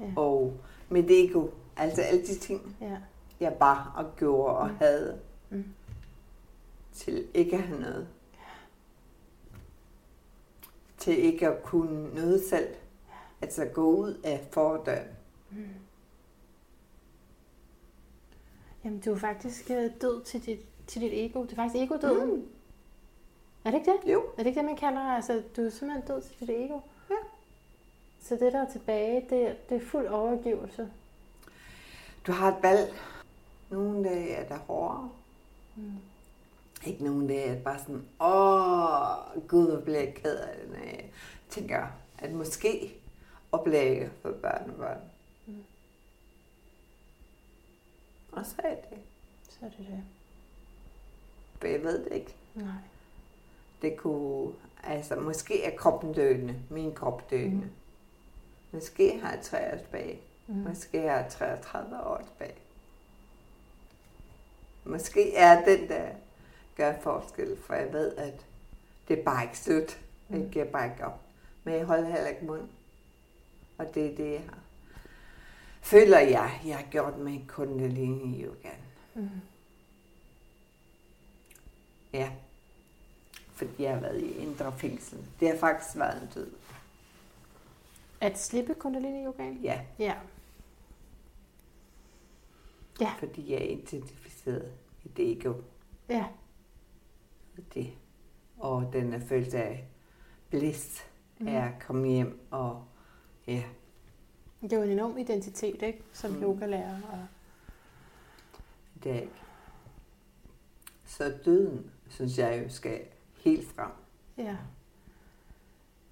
Ja. 0.00 0.06
Og 0.16 0.56
mit 0.88 1.10
ego, 1.10 1.48
altså 1.76 2.02
alle 2.02 2.20
de 2.26 2.34
ting, 2.38 2.76
Ja. 2.80 2.96
jeg 3.40 3.52
bare 3.54 3.92
og 3.96 4.16
gjorde 4.16 4.56
og 4.56 4.68
Mm. 4.68 4.76
havde, 4.76 5.18
Mm. 5.50 5.64
til 6.92 7.26
ikke 7.34 7.56
at 7.56 7.62
have 7.62 7.80
noget. 7.80 8.08
Til 10.98 11.24
ikke 11.24 11.48
at 11.48 11.62
kunne 11.62 12.14
noget 12.14 12.44
selv. 12.50 12.68
Altså 13.42 13.64
gå 13.64 13.96
ud 13.96 14.20
af 14.24 14.48
fordøren. 14.50 15.08
Mm. 15.50 15.68
Jamen, 18.84 19.00
du 19.00 19.12
er 19.12 19.18
faktisk 19.18 19.70
øh, 19.70 19.90
død 20.00 20.24
til 20.24 20.46
dit, 20.46 20.60
til 20.86 21.02
dit 21.02 21.12
ego. 21.12 21.42
Det 21.42 21.52
er 21.52 21.56
faktisk 21.56 21.82
ego-døden. 21.82 22.34
Mm. 22.34 22.48
Er 23.64 23.70
det 23.70 23.78
ikke 23.78 23.92
det? 23.92 24.12
Jo. 24.12 24.20
Er 24.20 24.36
det 24.36 24.46
ikke 24.46 24.58
det, 24.58 24.64
man 24.64 24.76
kalder 24.76 25.00
Altså, 25.00 25.42
du 25.56 25.62
er 25.62 25.70
simpelthen 25.70 26.08
død 26.08 26.22
til 26.22 26.40
dit 26.40 26.50
ego. 26.50 26.80
Ja. 27.10 27.16
Så 28.20 28.34
det, 28.34 28.52
der 28.52 28.66
er 28.66 28.70
tilbage, 28.72 29.20
det, 29.30 29.68
det 29.68 29.76
er 29.76 29.86
fuld 29.86 30.06
overgivelse. 30.06 30.90
Du 32.26 32.32
har 32.32 32.56
et 32.56 32.62
valg. 32.62 32.94
Nogle 33.70 34.04
dage 34.04 34.30
er 34.30 34.48
der 34.48 34.58
hårdere. 34.58 35.10
Mm. 35.76 35.92
Ikke 36.86 37.04
nogen 37.04 37.28
dage 37.28 37.54
det 37.54 37.64
bare 37.64 37.78
sådan, 37.78 38.08
åh, 38.20 39.48
gud, 39.48 39.70
hvor 39.70 39.80
bliver 39.80 39.98
jeg 39.98 40.14
ked 40.14 40.36
af 40.36 40.56
det, 40.60 40.68
når 40.70 40.84
jeg 40.84 41.04
tænker, 41.50 41.86
at 42.18 42.32
måske 42.32 42.94
oplægge 43.52 44.10
for 44.22 44.32
børn 44.32 44.70
og 44.70 44.76
børn. 44.76 45.00
Mm. 45.46 45.64
Og 48.32 48.46
så 48.46 48.54
er 48.58 48.74
det. 48.74 48.98
Så 49.48 49.56
er 49.62 49.68
det 49.68 49.78
det. 49.78 50.04
For 51.60 51.66
jeg 51.66 51.82
ved 51.82 52.04
det 52.04 52.12
ikke. 52.12 52.34
Nej. 52.54 52.66
Det 53.82 53.96
kunne, 53.96 54.52
altså 54.84 55.16
måske 55.16 55.64
er 55.64 55.76
kroppen 55.76 56.12
døende, 56.12 56.56
min 56.70 56.94
krop 56.94 57.30
døende. 57.30 57.56
Mm. 57.56 57.70
Måske 58.72 59.20
har 59.20 59.32
jeg 59.32 59.42
3 59.42 59.72
år 59.72 59.76
tilbage. 59.76 60.20
Mm. 60.46 60.54
Måske 60.54 61.00
har 61.00 61.16
jeg 61.16 61.26
33 61.30 62.00
år 62.00 62.18
tilbage. 62.18 62.58
Måske 64.84 65.34
er 65.34 65.64
den, 65.64 65.88
der 65.88 66.08
gør 66.78 66.94
forskel, 67.02 67.56
for 67.66 67.74
jeg 67.74 67.92
ved, 67.92 68.16
at 68.16 68.46
det 69.08 69.18
er 69.18 69.24
bare 69.24 69.44
ikke 69.44 69.58
slut. 69.58 70.00
Mm. 70.28 70.40
Jeg 70.42 70.50
giver 70.50 70.64
bare 70.64 70.86
ikke 70.92 71.04
op. 71.06 71.20
Men 71.64 71.74
jeg 71.74 71.84
holder 71.84 72.04
heller 72.10 72.28
ikke 72.28 72.44
mund. 72.44 72.68
Og 73.78 73.94
det 73.94 74.06
er 74.12 74.16
det, 74.16 74.32
jeg 74.32 74.40
har. 74.48 74.58
Føler 75.80 76.18
jeg, 76.18 76.60
jeg 76.66 76.76
har 76.76 76.84
gjort 76.90 77.18
med 77.18 77.40
kundalini 77.46 78.44
yoga. 78.44 78.70
Mm. 79.14 79.28
Ja. 82.12 82.30
Fordi 83.52 83.82
jeg 83.82 83.92
har 83.94 84.00
været 84.00 84.20
i 84.22 84.32
indre 84.38 84.72
fængsel. 84.78 85.18
Det 85.40 85.48
har 85.48 85.56
faktisk 85.58 85.96
været 85.98 86.22
en 86.22 86.28
død. 86.34 86.50
At 88.20 88.38
slippe 88.38 88.74
kundalini 88.74 89.24
yogaen? 89.24 89.54
Ja, 89.62 89.80
Ja. 89.98 90.14
Ja. 93.00 93.12
fordi 93.18 93.52
jeg 93.52 93.58
er 93.60 93.64
identificeret 93.64 94.72
i 95.04 95.08
det 95.08 95.32
ego. 95.32 95.54
Ja. 96.08 96.24
Det. 97.74 97.90
Og 98.58 98.90
den 98.92 99.12
er 99.12 99.18
følelse 99.20 99.58
af 99.62 99.84
bliss 100.50 101.04
Mm. 101.40 101.48
er 101.48 101.64
at 101.64 101.72
komme 101.86 102.08
hjem 102.08 102.40
og 102.50 102.84
ja, 103.46 103.62
Det 104.62 104.72
er 104.72 104.76
jo 104.76 104.82
en 104.82 104.90
enorm 104.90 105.18
identitet, 105.18 105.82
ikke? 105.82 106.02
Som 106.12 106.30
Mm. 106.30 106.42
yogalærer. 106.42 107.00
Og... 107.12 107.18
det 109.04 109.12
er 109.12 109.20
ikke. 109.20 109.32
Så 111.06 111.34
døden, 111.44 111.90
synes 112.08 112.38
jeg 112.38 112.62
jo 112.64 112.68
skal 112.70 113.00
helt 113.44 113.68
frem 113.68 113.90
Ja. 114.38 114.56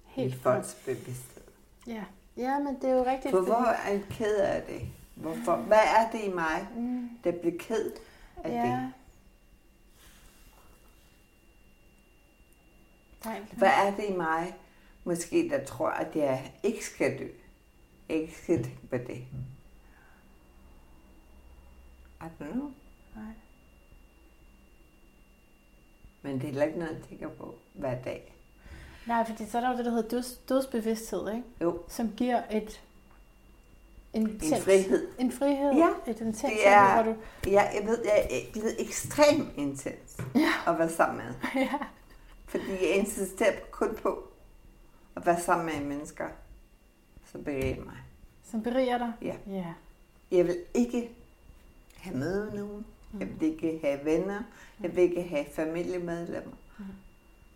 Helt 0.05 0.35
i 0.35 0.37
folks 0.37 0.77
bevidsthed. 0.85 1.43
Ja. 1.87 2.03
ja, 2.37 2.59
men 2.59 2.75
det 2.75 2.89
er 2.89 2.93
jo 2.93 3.05
rigtigt. 3.05 3.31
For 3.31 3.41
hvor 3.41 3.65
er 3.85 3.91
jeg 3.91 4.03
ked 4.09 4.35
af 4.35 4.63
det? 4.63 4.81
Hvorfor? 5.15 5.55
Hvad 5.55 5.77
er 5.97 6.11
det 6.11 6.23
i 6.23 6.33
mig, 6.33 6.67
Mm. 6.75 7.09
der 7.23 7.31
bliver 7.31 7.57
ked 7.59 7.91
af 8.43 8.49
Ja. 8.51 8.71
det? 8.71 8.93
Nej. 13.25 13.41
Hvad 13.53 13.69
er 13.69 13.95
det 13.95 14.05
i 14.09 14.13
mig, 14.13 14.55
måske 15.03 15.49
der 15.49 15.65
tror, 15.65 15.89
at 15.89 16.15
jeg 16.15 16.53
ikke 16.63 16.85
skal 16.85 17.19
dø? 17.19 17.27
Ikke 18.09 18.35
skal 18.43 18.63
tænke 18.63 18.87
på 18.89 18.97
det. 18.97 19.23
I 22.21 22.25
don't 22.41 22.51
know. 22.51 22.71
Nej. 23.15 23.33
Men 26.21 26.33
det 26.35 26.41
er 26.43 26.47
heller 26.47 26.63
ikke 26.63 26.79
noget, 26.79 26.93
jeg 26.93 27.03
tænker 27.09 27.29
på 27.29 27.55
hver 27.73 28.01
dag. 28.01 28.33
Nej, 29.07 29.25
fordi 29.25 29.45
så 29.49 29.57
er 29.57 29.61
der 29.61 29.71
jo 29.71 29.77
det, 29.77 29.85
der 29.85 29.91
hedder 29.91 30.09
døds, 30.09 30.37
dødsbevidsthed, 30.49 31.29
ikke? 31.31 31.43
Jo, 31.61 31.81
Som 31.87 32.11
giver 32.17 32.41
et... 32.51 32.83
En, 34.13 34.27
en 34.29 34.39
frihed. 34.61 35.07
En 35.19 35.31
frihed. 35.31 35.73
Ja, 35.73 35.89
Et 36.11 36.19
intens 36.21 36.41
det 36.41 36.67
er- 36.67 37.03
hvor 37.03 37.13
du... 37.13 37.17
Ja, 37.47 37.61
jeg 37.61 37.81
ved, 37.87 38.03
jeg 38.05 38.27
er 38.31 38.51
blevet 38.51 38.75
ekstremt 38.81 39.49
intens 39.57 40.17
Ja. 40.35 40.71
at 40.71 40.79
være 40.79 40.89
sammen 40.89 41.17
med. 41.25 41.33
ja. 41.63 41.77
Fordi 42.47 42.71
jeg 42.71 42.95
insisterer 42.95 43.59
kun 43.71 43.95
på 44.01 44.27
at 45.15 45.25
være 45.25 45.39
sammen 45.41 45.65
med 45.65 45.85
mennesker, 45.97 46.27
som 47.31 47.43
beriger 47.43 47.85
mig. 47.85 47.97
Som 48.43 48.63
beriger 48.63 48.97
dig. 48.97 49.13
Ja. 49.21 49.35
Ja. 49.47 49.73
Jeg 50.31 50.45
vil 50.47 50.57
ikke 50.73 51.09
have 51.97 52.17
møde 52.17 52.55
nogen. 52.55 52.85
Jeg 53.19 53.39
vil 53.39 53.47
ikke 53.51 53.79
have 53.83 54.05
venner. 54.05 54.41
Jeg 54.81 54.95
vil 54.95 55.03
ikke 55.03 55.21
have 55.23 55.45
familiemedlemmer, 55.53 56.55
Mm. 56.79 56.85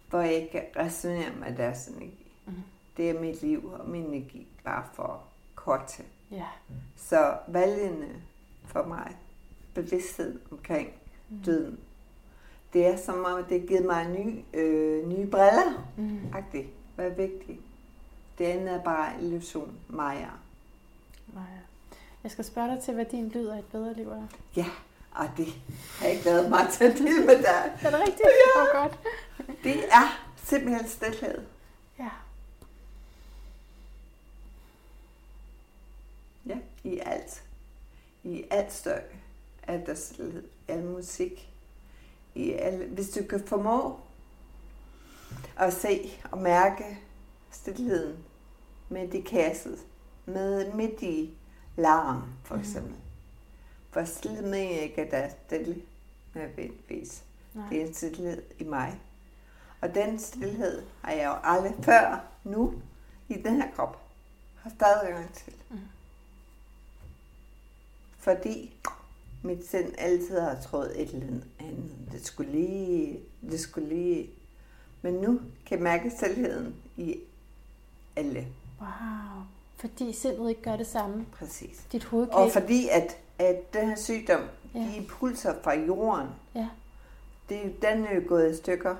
hvor 0.09 0.19
jeg 0.21 0.33
ikke 0.33 0.51
kan 0.51 0.65
resonere 0.85 1.31
med 1.39 1.55
deres 1.57 1.87
energi. 1.87 2.25
Mm. 2.45 2.53
Det 2.97 3.09
er 3.09 3.19
mit 3.19 3.41
liv 3.41 3.65
og 3.79 3.89
min 3.89 4.03
energi 4.05 4.47
bare 4.63 4.83
for 4.93 5.23
kort 5.55 5.85
til. 5.85 6.05
Ja. 6.31 6.45
Så 6.95 7.37
valgene 7.47 8.07
for 8.65 8.83
mig, 8.85 9.17
bevidsthed 9.73 10.39
omkring 10.51 10.89
Mm 11.29 11.43
det 12.73 12.87
er 12.87 12.97
som 12.97 13.25
om, 13.25 13.43
det 13.43 13.59
har 13.59 13.67
givet 13.67 13.85
mig 13.85 14.09
nye, 14.09 14.43
øh, 14.53 15.07
nye 15.07 15.27
briller. 15.27 15.87
Mm. 15.97 16.19
Agtigt. 16.33 16.67
Hvad 16.95 17.05
er 17.05 17.15
vigtigt? 17.15 17.59
Det 18.37 18.45
andet 18.45 18.73
er 18.73 18.83
bare 18.83 19.21
illusion. 19.21 19.77
Maja. 19.87 20.29
Maja. 21.33 21.45
Jeg 22.23 22.31
skal 22.31 22.45
spørge 22.45 22.75
dig 22.75 22.83
til, 22.83 22.93
hvad 22.93 23.05
din 23.05 23.29
lyd 23.29 23.47
af 23.47 23.59
et 23.59 23.65
bedre 23.65 23.93
liv 23.93 24.09
er. 24.09 24.27
Ja, 24.55 24.65
og 25.11 25.29
det 25.37 25.47
har 25.97 26.05
jeg 26.05 26.15
ikke 26.15 26.25
lavet 26.25 26.49
mig 26.49 26.67
til 26.71 26.83
at 26.83 26.97
dele 26.97 27.25
med 27.25 27.37
dig. 27.37 27.71
Det 27.79 27.85
er 27.85 27.89
det 27.89 27.99
rigtigt? 27.99 28.21
Ja. 28.55 28.61
Oh, 28.61 28.81
godt. 28.81 28.99
det 29.63 29.75
er 29.85 30.31
simpelthen 30.43 30.87
stillhed. 30.87 31.41
Ja. 31.99 32.09
Ja, 36.45 36.57
i 36.83 36.99
alt. 36.99 37.43
I 38.23 38.43
alt 38.49 38.73
støj 38.73 39.01
er 39.63 39.77
der 39.85 39.95
stillhed. 39.95 40.43
Al 40.67 40.83
musik, 40.83 41.50
i 42.35 42.51
al, 42.51 42.87
hvis 42.87 43.09
du 43.09 43.23
kan 43.29 43.47
formå 43.47 43.99
at 45.57 45.73
se 45.73 46.19
og 46.31 46.37
mærke 46.37 46.99
stillheden 47.51 48.17
midt 48.89 49.13
i 49.13 49.21
kasset, 49.21 49.79
med 50.25 50.73
midt 50.73 51.01
i 51.01 51.33
larm, 51.75 52.23
for 52.43 52.55
eksempel. 52.55 52.91
Mm. 52.91 53.01
For 53.91 54.05
stillhed 54.05 54.49
med 54.49 54.69
ikke, 54.69 55.01
at 55.01 55.11
der 55.11 55.17
er 55.17 55.29
stille 55.45 55.81
nødvendigvis. 56.33 57.23
Nej. 57.53 57.69
Det 57.69 57.81
er 57.81 57.85
en 57.85 57.93
stillhed 57.93 58.43
i 58.59 58.63
mig. 58.63 58.99
Og 59.81 59.95
den 59.95 60.19
stillhed 60.19 60.81
har 61.01 61.11
jeg 61.11 61.25
jo 61.25 61.35
aldrig 61.43 61.73
før 61.83 62.23
nu 62.43 62.73
i 63.29 63.33
den 63.33 63.61
her 63.61 63.71
krop 63.75 64.01
haft 64.55 64.75
adgang 64.81 65.33
til. 65.33 65.53
Mm. 65.69 65.79
Fordi 68.17 68.75
mit 69.43 69.67
sind 69.69 69.93
altid 69.97 70.39
har 70.39 70.57
troet 70.61 71.01
et 71.01 71.09
eller 71.13 71.25
andet. 71.25 71.43
Det 72.11 72.25
skulle 72.25 72.51
lige, 72.51 73.19
det 73.41 73.59
skulle 73.59 73.89
lige. 73.89 74.29
Men 75.01 75.13
nu 75.13 75.39
kan 75.65 75.77
jeg 75.77 75.83
mærke 75.83 76.09
stillheden 76.17 76.75
i 76.97 77.15
alle. 78.15 78.47
Wow. 78.79 78.89
Fordi 79.77 80.13
sindet 80.13 80.49
ikke 80.49 80.61
gør 80.61 80.75
det 80.75 80.87
samme. 80.87 81.25
Præcis. 81.31 81.85
Dit 81.91 82.03
hoved 82.03 82.25
kan 82.27 82.35
Og 82.35 82.51
fordi 82.51 82.87
at, 82.89 83.17
at 83.39 83.73
den 83.73 83.87
her 83.89 83.95
sygdom, 83.95 84.41
Ja. 84.75 84.79
de 84.79 84.95
impulser 84.97 85.53
fra 85.63 85.73
jorden, 85.75 86.27
Ja. 86.55 86.67
det 87.49 87.57
er 87.65 87.69
den 87.91 88.05
er 88.05 88.15
jo 88.15 88.21
gået 88.27 88.51
i 88.51 88.55
stykker. 88.55 88.95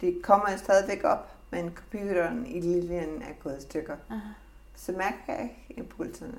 Det 0.00 0.22
kommer 0.22 0.56
stadigvæk 0.56 1.04
op, 1.04 1.30
men 1.50 1.70
computeren 1.74 2.46
i 2.46 2.60
liljen 2.60 3.22
er 3.22 3.32
gået 3.42 3.58
i 3.58 3.62
stykker. 3.62 3.96
Aha. 4.10 4.20
Så 4.76 4.92
mærker 4.92 5.16
jeg 5.28 5.42
ikke 5.68 5.80
impulserne. 5.80 6.38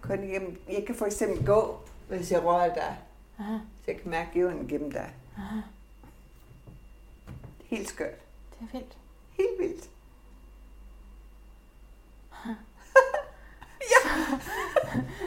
Kun 0.00 0.22
igennem, 0.24 0.56
jeg 0.72 0.84
kan 0.86 0.94
for 0.94 1.06
eksempel 1.06 1.46
gå, 1.46 1.76
hvis 2.08 2.32
jeg 2.32 2.44
rører 2.44 2.74
dig. 2.74 2.98
Aha. 3.38 3.58
Så 3.76 3.82
jeg 3.86 3.96
kan 4.00 4.10
mærke 4.10 4.40
jorden 4.40 4.68
gennem 4.68 4.90
dig. 4.92 5.14
Aha. 5.36 5.60
Helt 7.64 7.88
skørt. 7.88 8.14
Det 8.50 8.68
er 8.68 8.72
vildt. 8.78 8.96
Helt 9.36 9.58
vildt. 9.58 9.90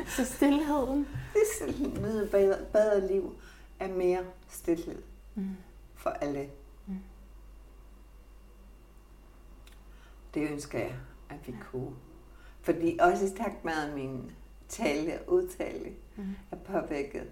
Så 0.15 0.25
stillheden. 0.25 1.07
Det 1.33 1.41
er 1.63 2.21
et 2.21 2.31
bedre, 2.31 2.57
bedre 2.73 3.07
liv 3.07 3.35
er 3.79 3.87
mere 3.87 4.25
stillhed 4.49 5.01
Mm. 5.35 5.55
for 5.95 6.09
alle. 6.09 6.49
Mm. 6.87 6.99
Det 10.33 10.49
ønsker 10.51 10.79
jeg, 10.79 10.95
at 11.29 11.47
vi 11.47 11.55
kunne. 11.71 11.95
Fordi 12.61 12.97
også 13.01 13.25
i 13.25 13.29
takt 13.29 13.65
med, 13.65 13.93
min 13.95 14.31
tale 14.69 15.19
og 15.21 15.33
udtale 15.33 15.91
Mm. 16.19 16.35
er 16.51 16.55
påvirket, 16.55 17.27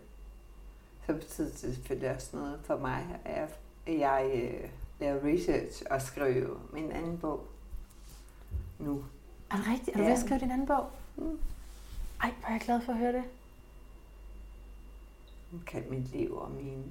så 1.06 1.14
betyder 1.14 1.50
det 1.50 1.60
selvfølgelig 1.60 2.16
også 2.16 2.28
noget 2.34 2.60
for 2.64 2.78
mig, 2.78 3.08
at 3.26 3.36
jeg, 3.36 3.48
at 3.88 4.00
jeg 4.00 4.32
øh, 4.34 4.70
laver 5.00 5.20
research 5.34 5.84
og 5.90 6.02
skriver 6.02 6.56
min 6.74 6.92
anden 6.92 7.18
bog 7.18 7.48
nu. 8.80 9.06
Er 9.52 9.56
det 9.56 9.68
rigtigt? 9.68 9.90
Er 9.90 9.94
du 9.94 10.00
Ja. 10.00 10.06
ved 10.10 10.14
at 10.18 10.20
skrive 10.26 10.40
din 10.40 10.52
anden 10.52 10.68
bog? 10.68 10.86
Mm. 11.16 11.40
Ej, 12.24 12.32
hvor 12.40 12.48
er 12.48 12.52
jeg 12.52 12.62
glad 12.62 12.82
for 12.82 12.92
at 12.92 12.98
høre 12.98 13.14
det. 13.14 13.24
Omkring 15.54 15.90
mit 15.90 16.12
liv 16.12 16.38
og 16.38 16.52
mine 16.52 16.84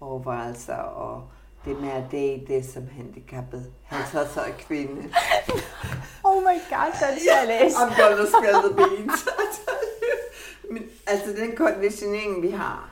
overvejelser 0.00 0.74
og 0.76 1.28
det 1.64 1.80
med 1.80 1.88
at 1.90 2.04
date 2.12 2.62
som 2.72 2.86
handicappet 2.88 3.72
50-årig 3.90 4.54
kvinde. 4.58 5.02
Oh 6.24 6.42
my 6.42 6.56
god, 6.70 6.92
den 6.92 7.18
skal 7.18 7.32
jeg 7.40 7.44
læse. 7.48 7.76
I'm 7.76 8.00
gonna 8.00 8.26
spill 8.26 8.58
the 8.70 8.74
beans. 8.76 9.20
Men 10.70 10.82
altså 11.06 11.32
den 11.32 11.56
konditionering, 11.56 12.42
vi 12.42 12.50
har, 12.50 12.90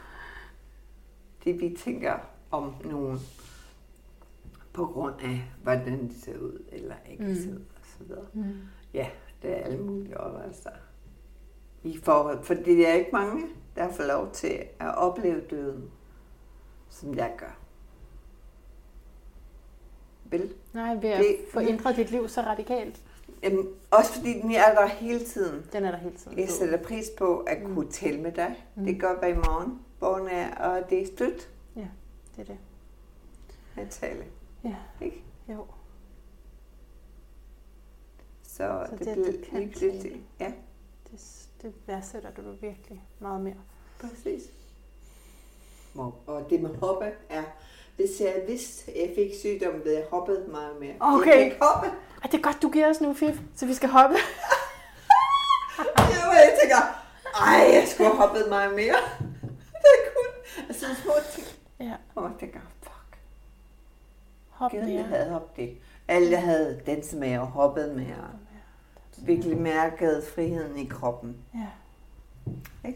det 1.45 1.61
vi 1.61 1.77
tænker 1.85 2.15
om 2.51 2.75
nogen, 2.85 3.19
på 4.73 4.87
grund 4.87 5.15
af, 5.23 5.45
hvordan 5.63 6.09
de 6.09 6.21
ser 6.21 6.39
ud, 6.39 6.63
eller 6.73 6.95
ikke 7.11 7.25
Mm. 7.25 7.35
ser 7.35 7.51
ud, 7.51 7.57
og 7.57 7.81
så 7.99 8.05
videre. 8.05 8.25
Mm. 8.33 8.45
Ja, 8.95 9.09
det 9.43 9.51
er 9.51 9.57
alle 9.65 9.79
mulige 9.79 10.21
overvejelser. 10.21 10.71
I 11.83 11.99
forhold, 12.03 12.43
for 12.45 12.55
det 12.55 12.89
er 12.89 12.93
ikke 12.93 13.11
mange, 13.13 13.47
der 13.77 13.93
får 13.93 14.05
lov 14.05 14.31
til 14.33 14.63
at 14.81 14.95
opleve 14.97 15.41
døden, 15.41 15.91
som 16.91 17.15
jeg 17.15 17.35
gør. 17.39 17.59
Vel? 20.25 20.55
Nej, 20.75 20.95
ved 20.95 21.11
at 21.11 21.21
Det- 21.25 21.37
få 21.53 21.61
ændret 21.61 21.97
dit 21.97 22.11
liv 22.11 22.29
så 22.29 22.41
radikalt. 22.41 23.03
Jamen, 23.43 23.69
også 23.91 24.13
fordi 24.13 24.41
den 24.41 24.51
er 24.51 24.75
der 24.75 24.87
hele 24.87 25.25
tiden. 25.25 25.67
Den 25.73 25.85
er 25.85 25.91
der 25.91 25.99
hele 25.99 26.17
tiden. 26.17 26.39
Jeg 26.39 26.49
sætter 26.49 26.83
pris 26.83 27.11
på 27.19 27.39
at 27.39 27.57
kunne 27.65 27.85
mm. 27.85 27.91
tale 27.91 28.21
med 28.21 28.33
dig. 28.33 28.67
Mm. 28.75 28.85
Det 28.85 29.01
kan 29.01 29.09
godt 29.09 29.21
være 29.23 29.31
i 29.31 29.35
morgen, 29.35 29.79
bogen 30.01 30.29
er, 30.29 30.55
og 30.55 30.91
det 30.91 31.03
er 31.03 31.07
slut 31.17 31.49
Det 31.75 31.89
er 32.39 32.45
det. 32.45 32.59
at 33.77 33.91
tale. 33.91 34.25
Ja. 34.65 34.75
Ikke? 35.01 35.25
Jo. 35.49 35.67
Så, 38.43 38.87
Så 38.91 38.97
det, 38.97 39.07
det, 39.07 39.15
bliver 39.41 39.59
lige 39.61 39.71
pludselig. 39.79 40.23
Ja, 40.41 40.53
Det, 41.11 41.21
det 41.63 41.73
værdsætter 41.87 42.31
du 42.31 42.43
virkelig 42.61 43.03
meget 43.19 43.41
mere. 43.41 43.55
præcis. 44.01 44.43
Og, 46.27 46.47
det 46.51 46.63
med 46.63 46.75
hoppe 46.75 47.13
er, 47.29 47.43
hvis 47.97 48.21
jeg 48.21 48.45
vidste, 48.49 48.93
at 48.93 49.09
jeg 49.09 49.15
fik 49.17 49.35
sygdom, 49.35 49.85
ved 49.85 49.93
jeg 49.93 50.07
hoppede 50.11 50.47
meget 50.51 50.81
mere. 50.81 50.95
Okay. 51.01 51.51
Jeg 51.51 51.59
hoppe. 51.63 51.91
Ej, 52.23 52.31
det 52.31 52.39
er 52.39 52.43
godt, 52.43 52.63
du 52.63 52.71
giver 52.71 52.91
os 52.91 53.01
nu, 53.01 53.15
Fif, 53.15 53.41
så 53.57 53.67
vi 53.67 53.75
skal 53.75 53.89
hoppe. 53.89 54.17
Ja, 55.99 56.31
jeg 56.31 56.57
tænker, 56.61 56.77
ej, 57.41 57.75
jeg 57.75 57.89
skulle 57.89 58.07
have 58.11 58.17
hoppet 58.21 58.47
meget 58.49 58.75
mere. 58.75 58.97
Det 59.83 59.91
er 59.97 60.11
kun, 60.17 60.65
altså 60.69 60.87
små 61.03 61.13
ting. 61.35 61.47
Ja, 61.81 61.95
Og 62.15 62.23
jeg 62.25 62.33
tænker, 62.41 62.61
fuck. 62.83 63.19
hop 64.51 64.71
Gud, 64.71 64.79
jeg 64.79 64.87
mere. 64.89 65.03
havde 65.03 65.31
hoppet 65.31 65.57
det. 65.57 65.79
Alle 66.09 66.37
havde 66.37 66.83
danset 66.87 67.19
med 67.19 67.39
og 67.39 67.47
hoppet 67.47 67.97
med 67.97 68.07
og 68.07 68.29
virkelig 69.27 69.57
mærket 69.59 70.25
friheden 70.35 70.79
i 70.79 70.87
kroppen. 70.87 71.37
Ja. 71.55 72.91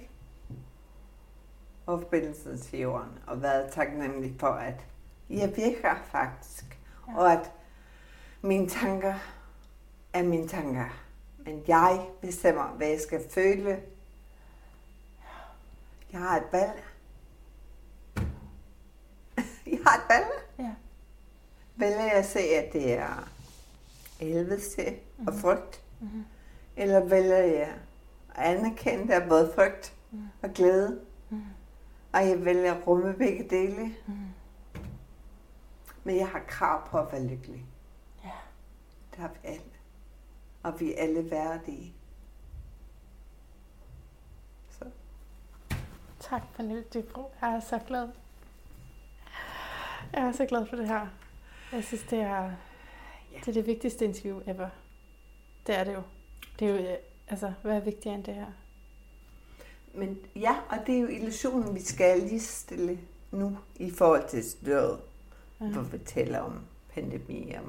Og 1.86 2.00
forbindelsen 2.00 2.60
til 2.60 2.78
jorden. 2.78 3.18
Og 3.26 3.42
været 3.42 3.70
taknemmelig 3.72 4.34
for, 4.40 4.46
at 4.46 4.80
jeg 5.30 5.52
virker 5.56 5.94
faktisk. 6.12 6.78
Ja. 7.08 7.16
Og 7.18 7.32
at 7.32 7.50
mine 8.42 8.68
tanker 8.68 9.14
er 10.12 10.22
mine 10.22 10.48
tanker. 10.48 10.84
Men 11.38 11.62
jeg 11.68 12.06
bestemmer, 12.20 12.64
hvad 12.64 12.88
jeg 12.88 13.00
skal 13.00 13.30
føle. 13.30 13.80
Jeg 16.12 16.20
har 16.20 16.36
et 16.36 16.46
valg. 16.52 16.82
Jeg 19.66 19.78
har 19.86 19.96
et 19.96 20.04
valg. 20.08 20.26
Ja. 20.58 20.74
Vælger 21.76 22.02
jeg 22.02 22.12
at 22.12 22.26
se, 22.26 22.38
at 22.40 22.72
det 22.72 22.92
er 22.92 23.28
helvede 24.20 24.60
og 25.26 25.34
frygt? 25.34 25.82
Mhm. 26.00 26.24
Eller 26.76 27.04
vælger 27.04 27.36
jeg 27.38 27.74
at 28.34 28.44
anerkende, 28.56 29.08
der 29.08 29.20
er 29.20 29.28
både 29.28 29.52
frygt 29.54 29.94
Mm. 30.10 30.22
og 30.42 30.50
glæde? 30.50 31.00
Mm. 31.30 31.42
Og 32.12 32.28
jeg 32.28 32.44
vælger 32.44 32.74
at 32.74 32.86
rumme 32.86 33.14
begge 33.14 33.46
dele. 33.50 33.94
Mm. 34.06 34.14
Men 36.04 36.16
jeg 36.16 36.28
har 36.28 36.40
krav 36.48 36.88
på 36.88 36.98
at 36.98 37.12
være 37.12 37.26
lykkelig. 37.26 37.64
Har 39.16 39.28
vi 39.28 39.48
alle. 39.48 39.62
Og 40.62 40.80
vi 40.80 40.92
er 40.94 41.02
alle 41.02 41.30
værdige. 41.30 41.94
Så. 44.70 44.84
Tak, 46.20 46.42
Pernille 46.56 46.84
Dybro. 46.94 47.30
Jeg 47.42 47.54
er 47.54 47.60
så 47.60 47.78
glad. 47.86 48.08
Jeg 50.12 50.22
er 50.22 50.32
så 50.32 50.46
glad 50.46 50.66
for 50.66 50.76
det 50.76 50.88
her. 50.88 51.06
Jeg 51.72 51.84
synes, 51.84 52.02
det 52.10 52.18
er, 52.20 52.42
Ja. 53.32 53.38
det 53.38 53.48
er 53.48 53.52
det 53.52 53.66
vigtigste 53.66 54.04
interview 54.04 54.40
ever. 54.46 54.68
Det 55.66 55.78
er 55.78 55.84
det 55.84 55.94
jo. 55.94 56.02
Det 56.58 56.68
er 56.68 56.72
jo, 56.72 56.88
øh, 56.92 56.96
altså, 57.28 57.52
hvad 57.62 57.76
er 57.76 57.80
vigtigere 57.80 58.14
end 58.16 58.24
det 58.24 58.34
her? 58.34 58.46
Men 59.94 60.18
ja, 60.36 60.56
og 60.70 60.78
det 60.86 60.96
er 60.96 61.00
jo 61.00 61.06
illusionen, 61.06 61.74
vi 61.74 61.80
skal 61.80 62.20
lige 62.20 62.40
stille 62.40 62.98
nu 63.30 63.58
i 63.76 63.90
forhold 63.90 64.28
til 64.28 64.66
død, 64.66 64.98
Ja. 65.60 65.66
hvor 65.66 65.82
vi 65.82 65.98
taler 65.98 66.38
om 66.40 66.60
pandemi 66.94 67.52
og 67.52 67.68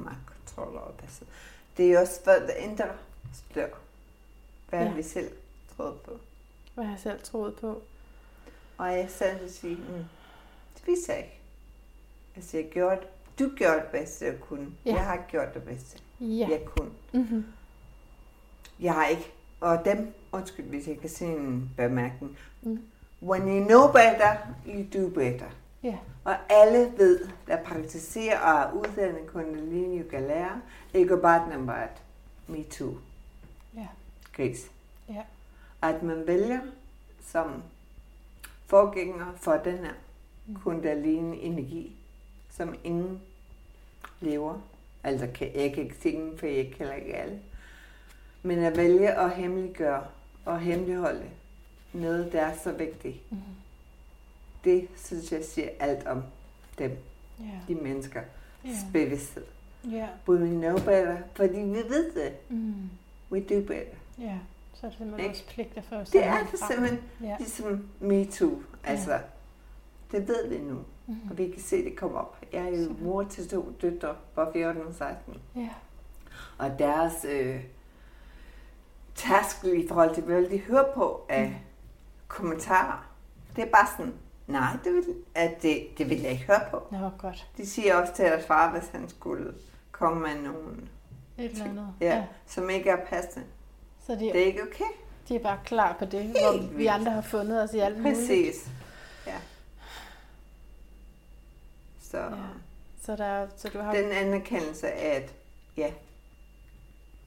magtkontrol 0.57 0.77
og 0.77 0.93
så. 1.09 1.25
Det 1.77 1.93
er 1.93 1.99
også 1.99 2.23
for 2.23 2.31
at 2.31 2.49
ændre 2.57 2.85
stør. 3.33 3.67
Hvad 4.69 4.79
Ja. 4.85 4.93
vi 4.93 5.03
selv 5.03 5.31
troede 5.75 5.95
på. 6.05 6.11
Hvad 6.73 6.83
har 6.85 6.91
jeg 6.91 6.99
selv 6.99 7.21
troet 7.23 7.55
på? 7.55 7.81
Og 8.77 8.87
jeg 8.93 9.07
sad 9.09 9.43
og 9.43 9.49
sige, 9.49 9.75
mm, 9.75 10.05
jeg 11.07 11.17
ikke. 11.17 11.39
Altså 12.35 12.57
jeg 12.57 12.69
gjorde, 12.71 12.99
du 13.39 13.49
gjorde 13.55 13.75
det 13.75 13.87
bedste, 13.91 14.25
jeg 14.25 14.39
kunne. 14.39 14.67
Ja. 14.85 14.91
Jeg 14.93 15.05
har 15.05 15.25
gjort 15.29 15.53
det 15.53 15.63
bedste, 15.63 15.99
Ja. 16.19 16.47
jeg 16.49 16.61
kunne. 16.65 16.91
Mm-hmm. 17.13 17.45
Jeg 18.79 18.93
har 18.93 19.05
ikke. 19.07 19.31
Og 19.61 19.85
dem, 19.85 20.13
undskyld 20.31 20.65
hvis 20.65 20.87
jeg 20.87 20.99
kan 20.99 21.09
se 21.09 21.25
en 21.25 21.69
bemærkning. 21.77 22.37
Mm. 22.61 22.83
When 23.21 23.41
you 23.41 23.65
know 23.67 23.87
better, 23.91 24.35
you 24.67 24.85
do 24.93 25.09
better. 25.09 25.49
Ja. 25.83 25.97
Og 26.23 26.35
alle 26.49 26.93
ved, 26.97 27.27
der 27.47 27.63
praktiserer 27.63 28.39
og 28.39 28.59
er 28.61 28.71
uddannet 28.73 29.27
kundalini 29.27 30.01
yoga 30.01 30.19
lærer, 30.19 30.59
ikke 30.93 31.17
bare 31.17 31.51
den 31.51 31.67
bare 31.67 31.83
at 31.83 32.01
me 32.47 32.63
too. 32.63 32.93
Ja. 33.75 33.87
Gris. 34.35 34.71
Ja. 35.09 35.21
At 35.81 36.03
man 36.03 36.27
vælger 36.27 36.59
som 37.21 37.63
forgænger 38.65 39.25
for 39.35 39.53
den 39.53 39.77
her 39.77 39.93
kundalini-energi, 40.55 41.95
som 42.49 42.75
ingen 42.83 43.21
lever. 44.21 44.59
Altså, 45.03 45.27
kan, 45.35 45.51
jeg 45.55 45.73
kan 45.73 45.83
ikke 45.83 45.95
sige 46.01 46.37
for 46.37 46.45
jeg 46.47 46.73
kender 46.77 46.93
ikke 46.93 47.15
alle. 47.15 47.39
Men 48.43 48.59
at 48.59 48.77
vælge 48.77 49.11
at 49.11 49.31
hemmeliggøre 49.31 50.03
og 50.45 50.59
hemmeligholde 50.59 51.29
noget, 51.93 52.31
der 52.31 52.41
er 52.41 52.57
så 52.63 52.71
vigtigt, 52.71 53.31
Mm. 53.31 53.37
Det 54.63 54.87
synes 54.95 55.31
jeg 55.31 55.43
siger 55.45 55.69
alt 55.79 56.07
om 56.07 56.23
dem, 56.77 56.97
Ja. 57.39 57.45
de 57.67 57.75
mennesker, 57.75 58.21
Ja. 58.65 58.69
bevidsthed. 58.93 59.43
Ja. 59.91 60.07
We 60.27 60.37
know 60.37 60.77
better, 60.77 61.17
fordi 61.35 61.59
vi 61.59 61.75
ved 61.89 62.11
det. 62.13 62.33
Mm. 62.49 62.73
We 63.31 63.39
do 63.39 63.61
better. 63.67 63.95
Ja. 64.19 64.37
Så 64.73 64.85
er 64.85 64.89
det 64.89 64.97
simpelthen 64.97 65.19
Ikke? 65.19 65.33
også 65.33 65.45
pligt 65.47 65.77
at 65.77 65.83
få 65.85 65.95
os 65.95 66.09
Det 66.09 66.23
er 66.23 66.37
det 66.51 66.59
simpelthen 66.69 66.99
Ja. 67.21 67.35
ligesom 67.39 67.87
MeToo. 67.99 68.61
Altså, 68.83 69.19
det 70.11 70.27
ved 70.27 70.49
vi 70.49 70.57
nu, 70.57 70.79
Mm. 71.07 71.17
og 71.31 71.37
vi 71.37 71.49
kan 71.51 71.61
se, 71.61 71.83
det 71.85 71.95
kommer 71.95 72.17
op. 72.19 72.37
Jeg 72.53 72.61
er 72.61 72.69
jo 72.77 72.83
Super. 72.85 73.03
mor 73.03 73.23
til 73.23 73.49
to 73.49 73.73
døtre 73.81 74.15
på 74.35 74.45
14 74.53 74.81
og 74.81 74.93
16. 74.93 75.33
Ja. 75.55 75.69
Og 76.57 76.79
deres 76.79 77.25
øh, 77.29 77.63
taskel 79.15 79.83
i 79.83 79.87
forhold 79.87 80.13
til, 80.15 80.23
hvad 80.23 80.43
de 80.49 80.57
hører 80.59 80.93
på 80.93 81.25
af 81.29 81.47
Mm. 81.49 81.55
kommentarer, 82.27 83.09
det 83.55 83.63
er 83.63 83.69
bare 83.71 83.87
sådan, 83.97 84.13
nej, 84.47 84.77
det 84.83 84.93
vil, 84.93 85.03
at 85.35 85.61
det, 85.61 85.87
det 85.97 86.09
vil 86.09 86.21
jeg 86.21 86.31
ikke 86.31 86.43
høre 86.45 86.61
på. 86.71 86.87
Det 86.91 87.01
var 87.01 87.13
godt. 87.17 87.47
De 87.57 87.65
siger 87.67 87.95
også 87.95 88.13
til 88.13 88.25
deres 88.25 88.45
far, 88.45 88.71
hvis 88.71 88.89
han 88.91 89.09
skulle 89.09 89.53
komme 89.91 90.21
med 90.21 90.41
nogen, 90.51 90.89
Et 91.37 91.51
eller 91.51 91.65
andet. 91.65 91.87
ja, 92.01 92.15
ja. 92.15 92.23
som 92.47 92.69
ikke 92.69 92.89
er 92.89 93.05
passende. 93.05 93.45
Så 94.05 94.11
de, 94.13 94.19
Det 94.19 94.41
er 94.41 94.45
ikke 94.45 94.61
okay. 94.61 94.85
de 95.29 95.35
er 95.35 95.39
bare 95.39 95.59
klar 95.65 95.95
på 95.99 96.05
det, 96.05 96.23
hvor 96.23 96.61
vi 96.61 96.75
vildt. 96.75 96.89
andre 96.91 97.11
har 97.11 97.21
fundet 97.21 97.63
os 97.63 97.73
i 97.73 97.79
alt 97.79 97.97
muligt. 97.97 98.15
Præcis. 98.17 98.69
Ja. 99.27 99.35
Så 102.01 102.17
Ja. 102.17 102.29
Så, 103.01 103.15
der, 103.15 103.47
så 103.57 103.69
du 103.73 103.79
har... 103.79 103.93
den 103.93 104.11
anerkendelse 104.11 104.87
af, 104.91 105.15
at 105.15 105.33
ja, 105.77 105.91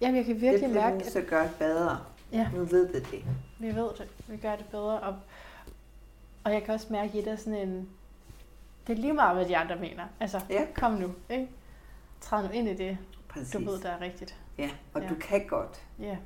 Jamen, 0.00 0.16
jeg 0.16 0.24
kan 0.24 0.34
det 0.34 0.42
virkelig 0.42 0.70
bliver 0.70 0.82
mærke, 0.84 0.96
vi 0.96 1.02
at 1.04 1.12
så 1.12 1.20
godt 1.20 1.58
bedre. 1.58 1.98
ja, 2.32 2.48
Nu 2.54 2.64
ved 2.64 2.86
vi 2.92 2.98
det. 2.98 3.24
vi 3.58 3.74
ved 3.74 3.88
det. 3.98 4.08
Vi 4.28 4.36
gør 4.36 4.56
det 4.56 4.66
bedre. 4.70 5.00
Og, 5.00 5.16
og 6.46 6.52
jeg 6.52 6.62
kan 6.64 6.74
også 6.74 6.86
mærke 6.90 7.18
i 7.18 7.22
det 7.22 7.38
sådan 7.40 7.68
en... 7.68 7.88
Det 8.86 8.92
er 8.92 9.00
lige 9.00 9.12
meget, 9.12 9.36
hvad 9.36 9.46
de 9.46 9.56
andre 9.56 9.76
mener. 9.76 10.04
Altså, 10.20 10.40
Ja. 10.50 10.66
kom 10.74 10.92
nu, 10.92 11.12
ikke? 11.30 11.48
Træd 12.20 12.42
nu 12.42 12.48
ind 12.50 12.68
i 12.68 12.74
det, 12.74 12.98
Præcis. 13.28 13.52
du 13.52 13.58
ved, 13.70 13.80
der 13.80 13.88
er 13.90 14.00
rigtigt. 14.00 14.36
Ja, 14.58 14.70
og 14.94 15.02
Ja. 15.02 15.08
du 15.08 15.14
kan 15.14 15.46
godt. 15.46 15.82
Ja. 16.00 16.16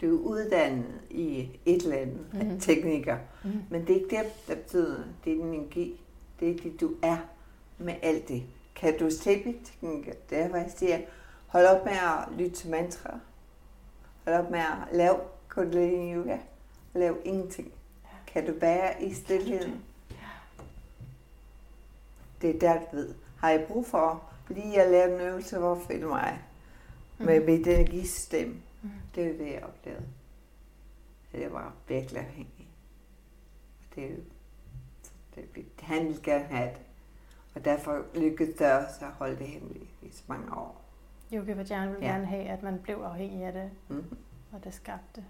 Du 0.00 0.06
er 0.06 0.20
uddannet 0.28 1.00
i 1.10 1.48
et 1.66 1.82
eller 1.82 1.96
andet 1.96 2.26
Mhm. 2.32 2.44
mm. 2.52 2.60
teknikker. 2.60 3.18
Mm. 3.44 3.50
Men 3.70 3.80
det 3.86 3.90
er 3.90 3.94
ikke 4.00 4.16
det, 4.16 4.48
der 4.48 4.54
betyder, 4.54 4.96
det 5.24 5.32
er 5.32 5.36
din 5.36 5.46
energi. 5.54 6.00
Det 6.40 6.50
er 6.50 6.56
det, 6.62 6.80
du 6.80 6.90
er 7.02 7.16
med 7.78 7.94
alt 8.02 8.28
det. 8.28 8.42
Kan 8.74 8.98
du 8.98 9.10
se 9.10 9.42
teknikker? 9.64 10.12
Det 10.30 10.38
er, 10.38 10.48
hvad 10.48 10.60
jeg 10.60 10.70
siger. 10.76 10.98
Hold 11.46 11.66
op 11.66 11.84
med 11.84 11.92
at 11.92 12.38
lytte 12.38 12.56
til 12.56 12.70
mantra. 12.70 13.18
Hold 14.24 14.36
op 14.36 14.50
med 14.50 14.58
at 14.58 14.96
lave 14.96 15.16
kundalini 15.48 16.14
yoga. 16.14 16.38
Lav 16.94 17.16
ingenting. 17.24 17.72
Kan 18.32 18.46
du 18.46 18.52
være 18.60 19.02
i 19.02 19.14
stillheden? 19.14 19.84
Det 22.42 22.54
er 22.56 22.58
der, 22.58 22.80
du 22.90 22.96
ved. 22.96 23.14
Har 23.38 23.50
jeg 23.50 23.64
brug 23.68 23.86
for 23.86 24.30
lige 24.48 24.82
at 24.82 24.90
lave 24.90 25.14
en 25.14 25.20
øvelse, 25.20 25.58
hvor 25.58 25.74
føle 25.86 26.06
mig 26.06 26.38
med 27.18 27.46
mit 27.46 27.66
energisystem? 27.66 28.62
Mm. 28.82 28.90
Det 29.14 29.24
er 29.26 29.38
det, 29.38 29.52
jeg 29.52 29.62
oplevede. 29.64 30.06
Så 31.30 31.36
jeg 31.36 31.52
var 31.52 31.72
virkelig 31.88 32.20
afhængig. 32.20 32.68
Det 33.94 34.04
er 34.04 34.08
jo, 34.10 34.16
det, 35.34 35.64
han 35.80 36.06
ville 36.06 36.22
gerne 36.22 36.44
have 36.44 36.68
det. 36.68 36.78
Og 37.54 37.64
derfor 37.64 38.04
lykkedes 38.14 38.56
det 38.58 38.72
også 38.72 39.04
at 39.04 39.10
holde 39.12 39.38
det 39.38 39.46
hemmeligt 39.46 39.90
i 40.02 40.10
så 40.12 40.22
mange 40.26 40.52
år. 40.56 40.80
Yogi 41.32 41.56
Vajjan 41.56 41.88
vil 41.90 41.98
Ja. 42.00 42.06
gerne 42.06 42.26
have, 42.26 42.44
at 42.48 42.62
man 42.62 42.78
blev 42.82 42.96
afhængig 42.96 43.44
af 43.44 43.52
det, 43.52 43.70
Mm-hmm. 43.88 44.16
og 44.52 44.64
det 44.64 44.74
skabte. 44.74 45.24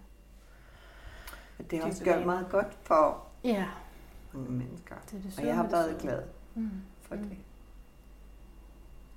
Og 1.59 1.71
det 1.71 1.79
har 1.81 1.87
også 1.89 2.05
gjort 2.05 2.27
meget 2.27 2.47
godt 2.51 2.79
for 2.83 3.27
Ja, 3.45 3.67
mange 4.33 4.51
mennesker. 4.51 4.95
det 5.11 5.19
er 5.19 5.23
det 5.23 5.39
Og 5.39 5.47
jeg 5.47 5.57
har 5.57 5.69
været 5.69 5.91
det 5.93 6.01
glad 6.03 6.23
Mm. 6.55 6.71
for 7.03 7.15
Mm. 7.15 7.23
det. 7.29 7.37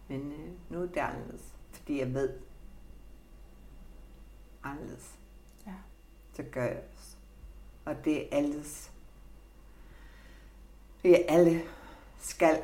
Men 0.07 0.31
øh, 0.31 0.49
nu 0.69 0.81
er 0.81 0.85
det 0.87 0.97
anderledes, 0.97 1.43
fordi 1.71 1.99
jeg 1.99 2.13
ved 2.13 2.29
anderledes. 4.63 5.11
Ja. 5.67 5.73
Så 6.33 6.43
gør 6.51 6.63
jeg 6.63 6.81
også. 6.97 7.15
Og 7.85 8.05
det 8.05 8.21
er 8.23 8.37
alles. 8.37 8.91
Vi 11.03 11.13
er 11.13 11.25
alle 11.29 11.61
skal. 12.19 12.61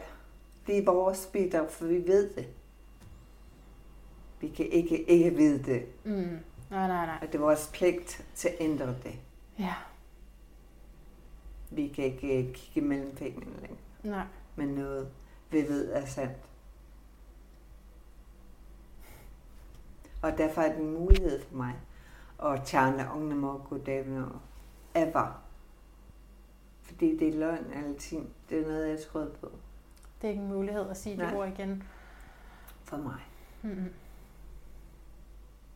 Det 0.67 0.77
er 0.77 0.85
vores 0.85 1.29
bidrag, 1.33 1.71
for 1.71 1.85
vi 1.85 2.07
ved 2.07 2.29
det. 2.35 2.47
Vi 4.39 4.49
kan 4.49 4.65
ikke 4.65 5.03
ikke 5.09 5.29
vide 5.37 5.63
det. 5.63 5.85
Mm. 6.05 6.13
Nej, 6.69 6.87
nej, 6.87 7.05
nej. 7.05 7.17
Og 7.21 7.27
det 7.27 7.35
er 7.35 7.39
vores 7.39 7.69
pligt 7.73 8.25
til 8.35 8.47
at 8.47 8.55
ændre 8.59 8.87
det. 9.03 9.19
Ja, 9.59 9.73
Vi 11.71 11.87
kan 11.87 12.05
ikke 12.05 12.47
øh, 12.47 12.53
kigge 12.53 12.89
mellem 12.89 13.15
fingrene 13.17 13.55
længere. 13.61 13.77
nej. 14.03 14.25
Men 14.55 14.67
noget, 14.67 15.11
vi 15.51 15.57
ved 15.61 15.91
er 15.93 16.05
sandt. 16.05 16.37
Og 20.21 20.37
derfor 20.37 20.61
er 20.61 20.69
det 20.73 20.79
en 20.81 20.93
mulighed 20.93 21.41
for 21.41 21.55
mig 21.55 21.75
at 22.43 22.61
tjene 22.65 23.11
Ogne 23.11 23.35
Morgo 23.35 23.77
Davno 23.77 24.25
ever. 24.95 25.43
Fordi 26.81 27.17
det 27.17 27.27
er 27.27 27.39
løgn 27.39 27.71
alting. 27.73 28.29
Det 28.49 28.59
er 28.61 28.67
noget, 28.67 28.89
jeg 28.89 28.99
troet 29.11 29.31
på 29.41 29.51
Det 30.21 30.27
er 30.27 30.31
ikke 30.31 30.41
en 30.43 30.49
mulighed 30.49 30.89
at 30.89 30.97
sige 30.97 31.17
det 31.17 31.25
Nej. 31.25 31.35
ord 31.35 31.47
igen. 31.47 31.83
for 32.83 32.97
mig. 32.97 33.19
Mm-hmm. 33.61 33.93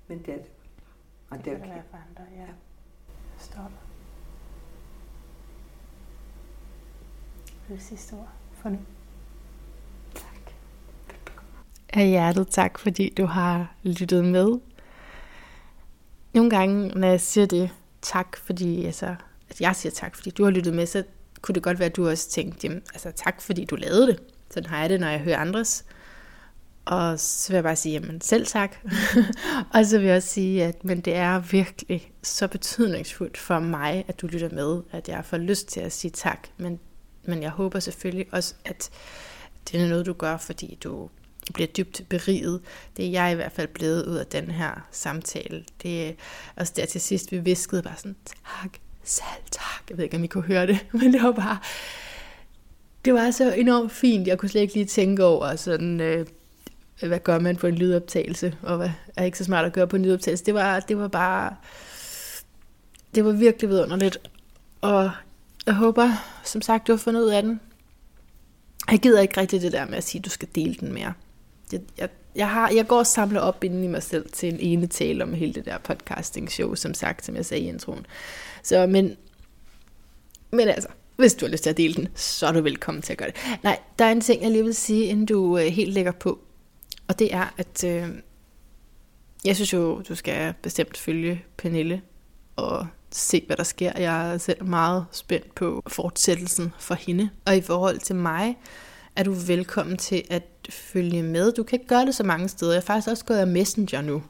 Men 0.07 0.19
det 0.19 0.33
er 0.33 0.37
det. 0.37 0.51
Og 1.29 1.37
Det, 1.37 1.45
det, 1.45 1.51
det 1.51 1.53
er 1.53 1.57
kan 1.57 1.65
okay. 1.71 1.75
det 1.75 1.75
være 1.75 1.83
for 1.91 1.97
andre, 2.21 2.31
ja. 2.35 2.47
Stop. 3.41 3.71
Det 7.69 7.81
sidste 7.81 8.13
ord 8.13 8.29
for 8.61 8.69
nu. 8.69 8.79
Tak. 10.15 10.53
Af 11.93 12.07
hjertet 12.07 12.47
tak, 12.47 12.79
fordi 12.79 13.13
du 13.17 13.25
har 13.25 13.75
lyttet 13.83 14.25
med. 14.25 14.59
Nogle 16.33 16.49
gange, 16.49 16.87
når 16.87 17.07
jeg 17.07 17.21
siger 17.21 17.45
det, 17.45 17.69
tak, 18.01 18.37
fordi 18.37 18.85
altså, 18.85 19.15
at 19.49 19.61
jeg 19.61 19.75
siger 19.75 19.91
tak, 19.91 20.15
fordi 20.15 20.29
du 20.29 20.43
har 20.43 20.51
lyttet 20.51 20.73
med, 20.73 20.85
så 20.85 21.03
kunne 21.41 21.55
det 21.55 21.63
godt 21.63 21.79
være, 21.79 21.89
at 21.89 21.95
du 21.95 22.09
også 22.09 22.29
tænkte, 22.29 22.67
jamen, 22.67 22.83
altså 22.93 23.11
tak, 23.11 23.41
fordi 23.41 23.65
du 23.65 23.75
lavede 23.75 24.07
det. 24.07 24.19
Sådan 24.49 24.69
har 24.69 24.79
jeg 24.79 24.89
det, 24.89 24.99
når 24.99 25.07
jeg 25.07 25.19
hører 25.19 25.37
andres. 25.37 25.85
Og 26.91 27.19
så 27.19 27.49
vil 27.49 27.55
jeg 27.55 27.63
bare 27.63 27.75
sige, 27.75 27.93
jamen 27.93 28.21
selv 28.21 28.45
tak. 28.45 28.75
og 29.73 29.85
så 29.85 29.97
vil 29.97 30.07
jeg 30.07 30.15
også 30.15 30.27
sige, 30.27 30.63
at 30.63 30.85
men 30.85 31.01
det 31.01 31.15
er 31.15 31.39
virkelig 31.39 32.11
så 32.23 32.47
betydningsfuldt 32.47 33.37
for 33.37 33.59
mig, 33.59 34.05
at 34.07 34.21
du 34.21 34.27
lytter 34.27 34.49
med, 34.49 34.81
at 34.91 35.09
jeg 35.09 35.25
får 35.25 35.37
lyst 35.37 35.67
til 35.67 35.79
at 35.79 35.91
sige 35.91 36.11
tak. 36.11 36.47
Men, 36.57 36.79
men 37.23 37.41
jeg 37.41 37.49
håber 37.49 37.79
selvfølgelig 37.79 38.27
også, 38.31 38.55
at 38.65 38.89
det 39.71 39.81
er 39.81 39.89
noget, 39.89 40.05
du 40.05 40.13
gør, 40.13 40.37
fordi 40.37 40.77
du 40.83 41.09
bliver 41.53 41.67
dybt 41.67 42.01
beriget. 42.09 42.61
Det 42.97 43.05
er 43.05 43.09
jeg 43.09 43.31
i 43.31 43.35
hvert 43.35 43.51
fald 43.51 43.67
blevet 43.67 44.05
ud 44.05 44.15
af 44.15 44.25
den 44.25 44.51
her 44.51 44.87
samtale. 44.91 45.65
Det 45.83 46.07
er 46.07 46.13
også 46.55 46.73
der 46.75 46.85
til 46.85 47.01
sidst, 47.01 47.31
vi 47.31 47.37
viskede 47.37 47.81
bare 47.81 47.97
sådan, 47.97 48.15
tak, 48.25 48.71
selv 49.03 49.43
tak. 49.51 49.89
Jeg 49.89 49.97
ved 49.97 50.03
ikke, 50.03 50.17
om 50.17 50.23
I 50.23 50.27
kunne 50.27 50.43
høre 50.43 50.67
det, 50.67 50.79
men 51.01 51.13
det 51.13 51.23
var 51.23 51.31
bare, 51.31 51.59
det 53.05 53.13
var 53.13 53.31
så 53.31 53.53
enormt 53.53 53.91
fint. 53.91 54.27
Jeg 54.27 54.37
kunne 54.37 54.49
slet 54.49 54.61
ikke 54.61 54.73
lige 54.73 54.85
tænke 54.85 55.23
over 55.23 55.55
sådan, 55.55 56.01
øh, 56.01 56.25
hvad 57.07 57.19
gør 57.19 57.39
man 57.39 57.55
på 57.55 57.67
en 57.67 57.75
lydoptagelse, 57.75 58.55
og 58.61 58.77
hvad 58.77 58.89
er 59.17 59.23
ikke 59.23 59.37
så 59.37 59.43
smart 59.43 59.65
at 59.65 59.73
gøre 59.73 59.87
på 59.87 59.95
en 59.95 60.05
lydoptagelse. 60.05 60.45
Det 60.45 60.53
var, 60.53 60.79
det 60.79 60.97
var 60.97 61.07
bare, 61.07 61.55
det 63.15 63.25
var 63.25 63.31
virkelig 63.31 63.69
vidunderligt. 63.69 64.17
Og 64.81 65.11
jeg 65.65 65.73
håber, 65.73 66.09
som 66.43 66.61
sagt, 66.61 66.87
du 66.87 66.91
har 66.91 66.97
fundet 66.97 67.21
ud 67.21 67.29
af 67.29 67.43
den. 67.43 67.59
Jeg 68.91 68.99
gider 68.99 69.21
ikke 69.21 69.41
rigtig 69.41 69.61
det 69.61 69.71
der 69.71 69.85
med 69.85 69.97
at 69.97 70.03
sige, 70.03 70.19
at 70.19 70.25
du 70.25 70.29
skal 70.29 70.47
dele 70.55 70.75
den 70.79 70.93
mere. 70.93 71.13
Jeg, 71.71 71.81
jeg, 71.97 72.09
jeg, 72.35 72.49
har, 72.49 72.69
jeg 72.69 72.87
går 72.87 72.97
og 72.97 73.07
samler 73.07 73.39
op 73.39 73.63
inden 73.63 73.83
i 73.83 73.87
mig 73.87 74.03
selv 74.03 74.29
til 74.31 74.53
en 74.53 74.59
ene 74.59 74.87
tale 74.87 75.23
om 75.23 75.33
hele 75.33 75.53
det 75.53 75.65
der 75.65 75.77
podcasting 75.77 76.51
show, 76.51 76.75
som 76.75 76.93
sagt, 76.93 77.25
som 77.25 77.35
jeg 77.35 77.45
sagde 77.45 77.63
i 77.63 77.67
introen. 77.67 78.05
Så, 78.63 78.87
men, 78.87 79.15
men 80.51 80.67
altså, 80.67 80.87
hvis 81.17 81.33
du 81.33 81.45
har 81.45 81.51
lyst 81.51 81.63
til 81.63 81.69
at 81.69 81.77
dele 81.77 81.93
den, 81.93 82.07
så 82.15 82.47
er 82.47 82.51
du 82.51 82.61
velkommen 82.61 83.01
til 83.01 83.13
at 83.13 83.17
gøre 83.17 83.27
det. 83.27 83.59
Nej, 83.63 83.79
der 83.99 84.05
er 84.05 84.11
en 84.11 84.21
ting, 84.21 84.43
jeg 84.43 84.51
lige 84.51 84.63
vil 84.63 84.75
sige, 84.75 85.05
inden 85.05 85.25
du 85.25 85.57
øh, 85.57 85.65
helt 85.65 85.93
lægger 85.93 86.11
på. 86.11 86.39
Og 87.11 87.19
det 87.19 87.33
er, 87.33 87.53
at 87.57 87.83
øh, 87.83 88.09
jeg 89.45 89.55
synes 89.55 89.73
jo, 89.73 90.01
du 90.09 90.15
skal 90.15 90.53
bestemt 90.61 90.97
følge 90.97 91.45
Pernille 91.57 92.01
og 92.55 92.87
se, 93.11 93.43
hvad 93.47 93.57
der 93.57 93.63
sker. 93.63 93.99
Jeg 93.99 94.33
er 94.33 94.37
selv 94.37 94.65
meget 94.65 95.05
spændt 95.11 95.55
på 95.55 95.83
fortsættelsen 95.87 96.73
for 96.79 96.95
hende. 96.95 97.29
Og 97.45 97.57
i 97.57 97.61
forhold 97.61 97.99
til 97.99 98.15
mig, 98.15 98.57
er 99.15 99.23
du 99.23 99.33
velkommen 99.33 99.97
til 99.97 100.23
at 100.29 100.43
følge 100.69 101.23
med. 101.23 101.51
Du 101.51 101.63
kan 101.63 101.79
ikke 101.79 101.87
gøre 101.87 102.05
det 102.05 102.15
så 102.15 102.23
mange 102.23 102.49
steder. 102.49 102.71
Jeg 102.71 102.77
er 102.77 102.85
faktisk 102.85 103.07
også 103.11 103.25
gået 103.25 103.37
af 103.37 103.47
Messenger 103.47 104.01
nu. 104.01 104.23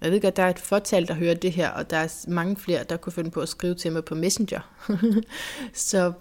Jeg 0.00 0.10
ved 0.10 0.20
godt, 0.20 0.36
der 0.36 0.42
er 0.42 0.50
et 0.50 0.58
fortal, 0.58 1.08
der 1.08 1.14
hører 1.14 1.34
det 1.34 1.52
her, 1.52 1.70
og 1.70 1.90
der 1.90 1.96
er 1.96 2.24
mange 2.28 2.56
flere, 2.56 2.84
der 2.84 2.96
kunne 2.96 3.12
finde 3.12 3.30
på 3.30 3.40
at 3.40 3.48
skrive 3.48 3.74
til 3.74 3.92
mig 3.92 4.04
på 4.04 4.14
Messenger. 4.14 4.60
så 5.74 6.12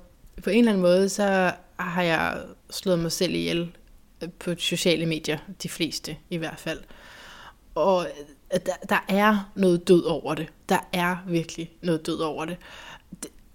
på 0.43 0.49
en 0.49 0.59
eller 0.59 0.71
anden 0.71 0.81
måde, 0.81 1.09
så 1.09 1.53
har 1.79 2.03
jeg 2.03 2.43
slået 2.69 2.99
mig 2.99 3.11
selv 3.11 3.33
ihjel 3.33 3.71
på 4.39 4.53
sociale 4.57 5.05
medier, 5.05 5.37
de 5.63 5.69
fleste 5.69 6.17
i 6.29 6.37
hvert 6.37 6.59
fald. 6.59 6.79
Og 7.75 8.07
øh, 8.53 8.59
der, 8.65 8.73
der 8.89 9.05
er 9.07 9.51
noget 9.55 9.87
død 9.87 10.03
over 10.03 10.35
det. 10.35 10.47
Der 10.69 10.79
er 10.93 11.17
virkelig 11.27 11.71
noget 11.81 12.05
død 12.05 12.19
over 12.19 12.45
det. 12.45 12.57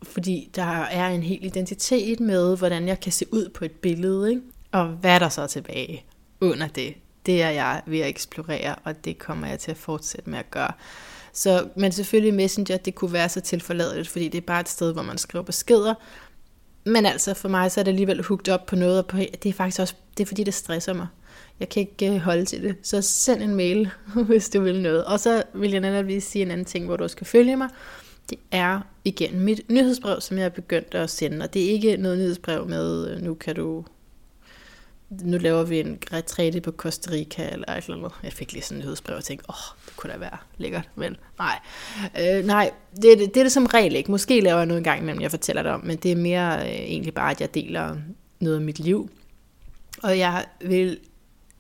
Fordi 0.03 0.51
der 0.55 0.83
er 0.83 1.09
en 1.09 1.23
hel 1.23 1.45
identitet 1.45 2.21
med, 2.21 2.57
hvordan 2.57 2.89
jeg 2.89 3.01
kan 3.01 3.13
se 3.13 3.27
ud 3.33 3.49
på 3.49 3.65
et 3.65 3.73
billede. 3.73 4.31
Ikke? 4.31 4.43
Og 4.73 4.87
hvad 4.87 5.21
der 5.21 5.29
så 5.29 5.47
tilbage 5.47 6.05
under 6.41 6.67
det? 6.67 6.95
Det 7.27 7.43
er 7.43 7.51
jeg 7.51 7.83
ved 7.87 8.01
at 8.01 8.09
eksplorere, 8.09 8.75
og 8.85 9.05
det 9.05 9.19
kommer 9.19 9.47
jeg 9.47 9.59
til 9.59 9.71
at 9.71 9.77
fortsætte 9.77 10.31
med 10.31 10.39
at 10.39 10.51
gøre. 10.51 10.73
Så, 11.33 11.69
men 11.77 11.93
selvfølgelig 11.93 12.35
Messenger, 12.35 12.77
det 12.77 12.95
kunne 12.95 13.13
være 13.13 13.29
så 13.29 13.41
tilforladeligt, 13.41 14.09
fordi 14.09 14.29
det 14.29 14.39
er 14.39 14.47
bare 14.47 14.61
et 14.61 14.69
sted, 14.69 14.93
hvor 14.93 15.03
man 15.03 15.19
skriver 15.19 15.45
beskeder. 15.45 15.95
Men 16.85 17.07
altså 17.07 17.35
for 17.35 17.49
mig, 17.49 17.73
så 17.73 17.81
er 17.81 17.85
det 17.85 17.91
alligevel 17.91 18.23
hugt 18.23 18.49
op 18.49 18.67
på 18.67 18.77
noget, 18.77 18.99
og 18.99 19.07
på, 19.07 19.17
det 19.17 19.47
er 19.47 19.53
faktisk 19.53 19.81
også, 19.81 19.95
det 20.17 20.23
er 20.23 20.27
fordi, 20.27 20.45
det 20.45 20.55
stresser 20.55 20.93
mig. 20.93 21.07
Jeg 21.61 21.69
kan 21.69 21.81
ikke 21.81 22.15
øh, 22.15 22.21
holde 22.21 22.45
til 22.45 22.63
det. 22.63 22.77
Så 22.83 23.03
send 23.03 23.43
en 23.43 23.55
mail, 23.55 23.91
hvis 24.29 24.49
du 24.49 24.61
vil 24.61 24.83
noget. 24.83 25.05
Og 25.05 25.21
så 25.21 25.43
vil 25.55 25.71
jeg 25.71 25.81
netop 25.81 26.07
lige 26.07 26.21
sige 26.21 26.43
en 26.43 26.51
anden 26.51 26.65
ting, 26.65 26.87
hvor 26.87 26.97
du 26.97 27.09
skal 27.09 27.27
følge 27.27 27.57
mig. 27.57 27.69
Det 28.31 28.39
er 28.51 28.81
igen 29.05 29.41
mit 29.41 29.71
nyhedsbrev, 29.71 30.21
som 30.21 30.39
jeg 30.39 30.45
er 30.45 30.49
begyndt 30.49 30.95
at 30.95 31.11
sende. 31.11 31.45
Og 31.45 31.55
det 31.55 31.65
er 31.65 31.71
ikke 31.71 31.97
noget 31.97 32.19
nyhedsbrev 32.19 32.69
med, 32.69 33.11
øh, 33.11 33.23
nu 33.23 33.35
kan 33.35 33.57
du 33.57 33.85
nu 35.21 35.39
laver 35.39 35.63
vi 35.63 35.81
en 35.81 35.99
retræte 36.13 36.61
på 36.61 36.71
Costa 36.71 37.11
Rica 37.11 37.49
eller 37.53 37.73
et 37.73 37.85
eller 37.85 37.97
andet. 37.97 38.13
Jeg 38.23 38.33
fik 38.33 38.53
lige 38.53 38.63
sådan 38.63 38.79
en 38.79 38.85
nyhedsbrev 38.85 39.17
og 39.17 39.25
tænkte, 39.25 39.51
åh, 39.51 39.55
oh, 39.55 39.77
det 39.87 39.97
kunne 39.97 40.13
da 40.13 40.19
være 40.19 40.37
lækkert, 40.57 40.89
men 40.95 41.17
nej. 41.39 41.59
Øh, 42.21 42.45
nej, 42.45 42.71
det, 42.97 43.03
det, 43.03 43.19
det 43.19 43.37
er 43.37 43.45
det 43.45 43.53
som 43.53 43.67
regel 43.67 43.97
ikke. 43.97 44.11
Måske 44.11 44.41
laver 44.41 44.59
jeg 44.59 44.67
noget 44.67 44.79
en 44.79 44.85
gang 44.85 45.01
imellem, 45.01 45.23
jeg 45.23 45.31
fortæller 45.31 45.63
det 45.63 45.73
om, 45.73 45.85
men 45.85 45.97
det 45.97 46.13
er 46.13 46.17
mere 46.17 46.61
øh, 46.61 46.75
egentlig 46.75 47.15
bare, 47.15 47.31
at 47.31 47.41
jeg 47.41 47.55
deler 47.55 47.97
noget 48.41 48.57
af 48.57 48.63
mit 48.63 48.79
liv. 48.79 49.11
Og 50.03 50.19
jeg 50.19 50.45
vil 50.61 50.99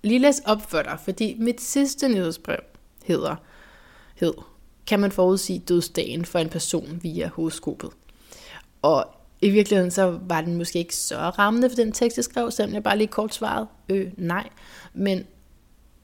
lige 0.02 0.18
læse 0.18 0.42
op 0.46 0.70
for 0.70 0.82
dig, 0.82 0.98
fordi 1.04 1.36
mit 1.38 1.60
sidste 1.60 2.08
nyhedsbrev 2.08 2.60
hedder, 3.04 3.36
hed, 4.14 4.34
kan 4.86 5.00
man 5.00 5.12
forudsige 5.12 5.58
dødsdagen 5.58 6.24
for 6.24 6.38
en 6.38 6.48
person 6.48 7.00
via 7.02 7.30
horoskopet. 7.34 7.90
Og 8.82 9.06
i 9.42 9.50
virkeligheden 9.50 9.90
så 9.90 10.18
var 10.22 10.40
den 10.40 10.56
måske 10.56 10.78
ikke 10.78 10.96
så 10.96 11.16
rammende 11.16 11.70
for 11.70 11.76
den 11.76 11.92
tekst, 11.92 12.16
jeg 12.16 12.24
skrev, 12.24 12.50
selvom 12.50 12.74
jeg 12.74 12.82
bare 12.82 12.98
lige 12.98 13.08
kort 13.08 13.34
svarede, 13.34 13.66
øh, 13.88 14.12
nej. 14.16 14.48
Men, 14.94 15.24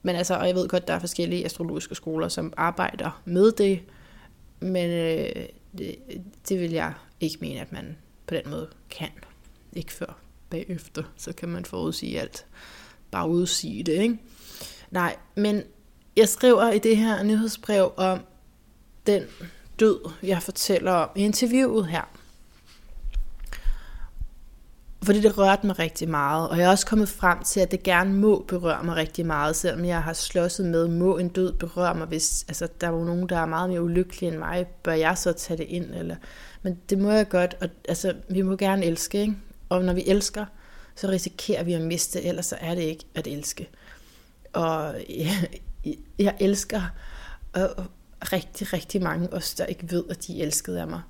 men 0.01 0.15
altså, 0.15 0.35
og 0.35 0.47
jeg 0.47 0.55
ved 0.55 0.67
godt, 0.67 0.87
der 0.87 0.93
er 0.93 0.99
forskellige 0.99 1.45
astrologiske 1.45 1.95
skoler, 1.95 2.27
som 2.27 2.53
arbejder 2.57 3.21
med 3.25 3.51
det, 3.51 3.79
men 4.59 4.89
øh, 4.89 5.45
det, 5.77 5.95
det 6.49 6.59
vil 6.59 6.71
jeg 6.71 6.93
ikke 7.19 7.37
mene, 7.41 7.59
at 7.59 7.71
man 7.71 7.97
på 8.27 8.33
den 8.35 8.49
måde 8.49 8.69
kan. 8.89 9.09
Ikke 9.73 9.93
før 9.93 10.19
bagefter, 10.49 11.03
så 11.17 11.33
kan 11.33 11.49
man 11.49 11.65
forudsige 11.65 12.21
alt. 12.21 12.45
Bare 13.11 13.29
udsige 13.29 13.83
det, 13.83 13.93
ikke? 13.93 14.17
Nej, 14.91 15.15
men 15.35 15.63
jeg 16.15 16.29
skriver 16.29 16.71
i 16.71 16.79
det 16.79 16.97
her 16.97 17.23
nyhedsbrev 17.23 17.93
om 17.97 18.19
den 19.07 19.23
død, 19.79 20.11
jeg 20.23 20.43
fortæller 20.43 20.91
om 20.91 21.09
i 21.15 21.21
interviewet 21.21 21.87
her. 21.87 22.18
Fordi 25.03 25.21
det 25.21 25.37
rørte 25.37 25.67
mig 25.67 25.79
rigtig 25.79 26.09
meget, 26.09 26.49
og 26.49 26.57
jeg 26.57 26.65
er 26.65 26.69
også 26.69 26.85
kommet 26.85 27.09
frem 27.09 27.43
til, 27.43 27.59
at 27.59 27.71
det 27.71 27.83
gerne 27.83 28.13
må 28.13 28.45
berøre 28.47 28.83
mig 28.83 28.95
rigtig 28.95 29.25
meget, 29.25 29.55
selvom 29.55 29.85
jeg 29.85 30.03
har 30.03 30.13
slåsset 30.13 30.65
med, 30.65 30.87
må 30.87 31.17
en 31.17 31.29
død 31.29 31.53
berøre 31.53 31.95
mig, 31.95 32.07
hvis 32.07 32.45
altså, 32.47 32.67
der 32.81 32.87
er 32.87 33.05
nogen, 33.05 33.29
der 33.29 33.37
er 33.37 33.45
meget 33.45 33.69
mere 33.69 33.83
ulykkelige 33.83 34.31
end 34.31 34.39
mig, 34.39 34.67
bør 34.83 34.93
jeg 34.93 35.17
så 35.17 35.31
tage 35.31 35.57
det 35.57 35.63
ind? 35.63 35.93
Eller? 35.93 36.15
Men 36.61 36.79
det 36.89 36.97
må 36.97 37.11
jeg 37.11 37.29
godt, 37.29 37.55
og 37.61 37.69
altså, 37.89 38.13
vi 38.29 38.41
må 38.41 38.55
gerne 38.55 38.85
elske, 38.85 39.21
ikke? 39.21 39.37
og 39.69 39.83
når 39.83 39.93
vi 39.93 40.03
elsker, 40.07 40.45
så 40.95 41.07
risikerer 41.07 41.63
vi 41.63 41.73
at 41.73 41.81
miste, 41.81 42.23
ellers 42.23 42.45
så 42.45 42.55
er 42.61 42.75
det 42.75 42.81
ikke 42.81 43.05
at 43.15 43.27
elske. 43.27 43.69
Og 44.53 44.95
jeg, 45.09 45.49
jeg 46.19 46.35
elsker 46.39 46.81
og 47.53 47.85
rigtig, 48.21 48.73
rigtig 48.73 49.03
mange 49.03 49.33
os, 49.33 49.53
der 49.53 49.65
ikke 49.65 49.91
ved, 49.91 50.03
at 50.09 50.27
de 50.27 50.41
elskede 50.41 50.81
af 50.81 50.87
mig. 50.87 51.01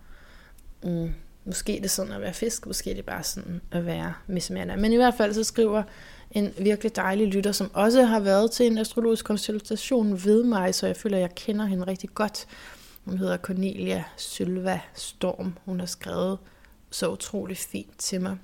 Mm. 0.84 1.14
Måske 1.50 1.78
er 1.78 1.82
det 1.82 1.92
sådan 1.92 2.12
at 2.12 2.22
være 2.22 2.34
fisk, 2.34 2.66
måske 2.66 2.92
er 2.92 2.96
det 2.96 3.06
bare 3.06 3.24
sådan 3.24 3.62
at 3.72 3.86
være 3.86 4.14
mismænder. 4.28 4.76
Men 4.76 4.94
i 4.94 4.96
hvert 4.96 5.14
fald 5.14 5.34
så 5.34 5.44
skriver 5.44 5.84
en 6.32 6.54
virkelig 6.58 6.96
dejlig 6.96 7.28
lytter, 7.28 7.52
som 7.52 7.72
også 7.74 8.04
har 8.04 8.20
været 8.20 8.52
til 8.52 8.66
en 8.66 8.78
astrologisk 8.78 9.26
konsultation 9.26 10.24
ved 10.26 10.44
mig, 10.44 10.76
så 10.76 10.88
jeg 10.88 10.98
føler, 10.98 11.18
at 11.18 11.22
jeg 11.22 11.36
kender 11.36 11.66
hende 11.66 11.88
rigtig 11.88 12.10
godt. 12.10 12.48
Hun 13.06 13.18
hedder 13.18 13.38
Cornelia 13.38 14.04
Sylva 14.18 14.80
Storm. 14.94 15.58
Hun 15.66 15.80
har 15.80 15.88
skrevet 15.88 16.38
så 16.92 17.12
utrolig 17.12 17.58
fint 17.58 17.98
til 17.98 18.22
mig. 18.22 18.38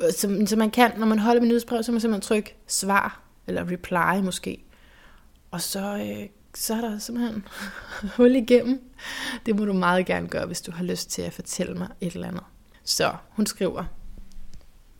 Så, 0.00 0.44
så 0.46 0.56
man 0.56 0.70
kan, 0.70 0.92
når 0.98 1.06
man 1.06 1.18
holder 1.18 1.40
min 1.40 1.48
nyhedsbrev, 1.48 1.82
så 1.82 1.86
kan 1.86 1.94
man 1.94 2.00
simpelthen 2.00 2.28
trykke 2.28 2.56
svar, 2.66 3.22
eller 3.46 3.70
reply 3.70 4.24
måske. 4.24 4.64
Og 5.50 5.60
så 5.60 5.96
øh, 5.96 6.28
så 6.54 6.74
er 6.74 6.80
der 6.80 6.98
simpelthen 6.98 7.44
hul 8.16 8.36
igennem. 8.36 8.80
Det 9.46 9.56
må 9.56 9.64
du 9.64 9.72
meget 9.72 10.06
gerne 10.06 10.28
gøre, 10.28 10.46
hvis 10.46 10.60
du 10.60 10.72
har 10.72 10.84
lyst 10.84 11.10
til 11.10 11.22
at 11.22 11.32
fortælle 11.32 11.74
mig 11.74 11.88
et 12.00 12.14
eller 12.14 12.28
andet. 12.28 12.42
Så 12.84 13.14
hun 13.28 13.46
skriver, 13.46 13.84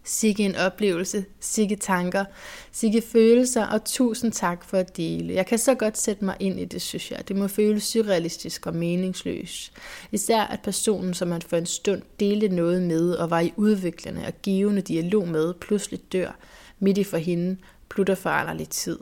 Sikke 0.04 0.44
en 0.44 0.56
oplevelse, 0.56 1.24
sikke 1.40 1.76
tanker, 1.76 2.24
sikke 2.72 3.02
følelser, 3.02 3.66
og 3.66 3.84
tusind 3.84 4.32
tak 4.32 4.64
for 4.64 4.76
at 4.76 4.96
dele. 4.96 5.34
Jeg 5.34 5.46
kan 5.46 5.58
så 5.58 5.74
godt 5.74 5.98
sætte 5.98 6.24
mig 6.24 6.36
ind 6.40 6.60
i 6.60 6.64
det, 6.64 6.82
synes 6.82 7.10
jeg. 7.10 7.28
Det 7.28 7.36
må 7.36 7.48
føles 7.48 7.82
surrealistisk 7.82 8.66
og 8.66 8.74
meningsløst. 8.74 9.72
Især 10.12 10.40
at 10.40 10.60
personen, 10.60 11.14
som 11.14 11.28
man 11.28 11.42
for 11.42 11.56
en 11.56 11.66
stund 11.66 12.02
delte 12.20 12.48
noget 12.48 12.82
med 12.82 13.12
og 13.12 13.30
var 13.30 13.40
i 13.40 13.52
udviklende 13.56 14.26
og 14.26 14.32
givende 14.42 14.82
dialog 14.82 15.28
med, 15.28 15.54
pludselig 15.54 16.00
dør 16.12 16.38
midt 16.78 16.98
i 16.98 17.04
for 17.04 17.16
hende, 17.16 17.56
plutter 17.88 18.14
for 18.14 18.52
lidt 18.52 18.70
tid. 18.70 18.98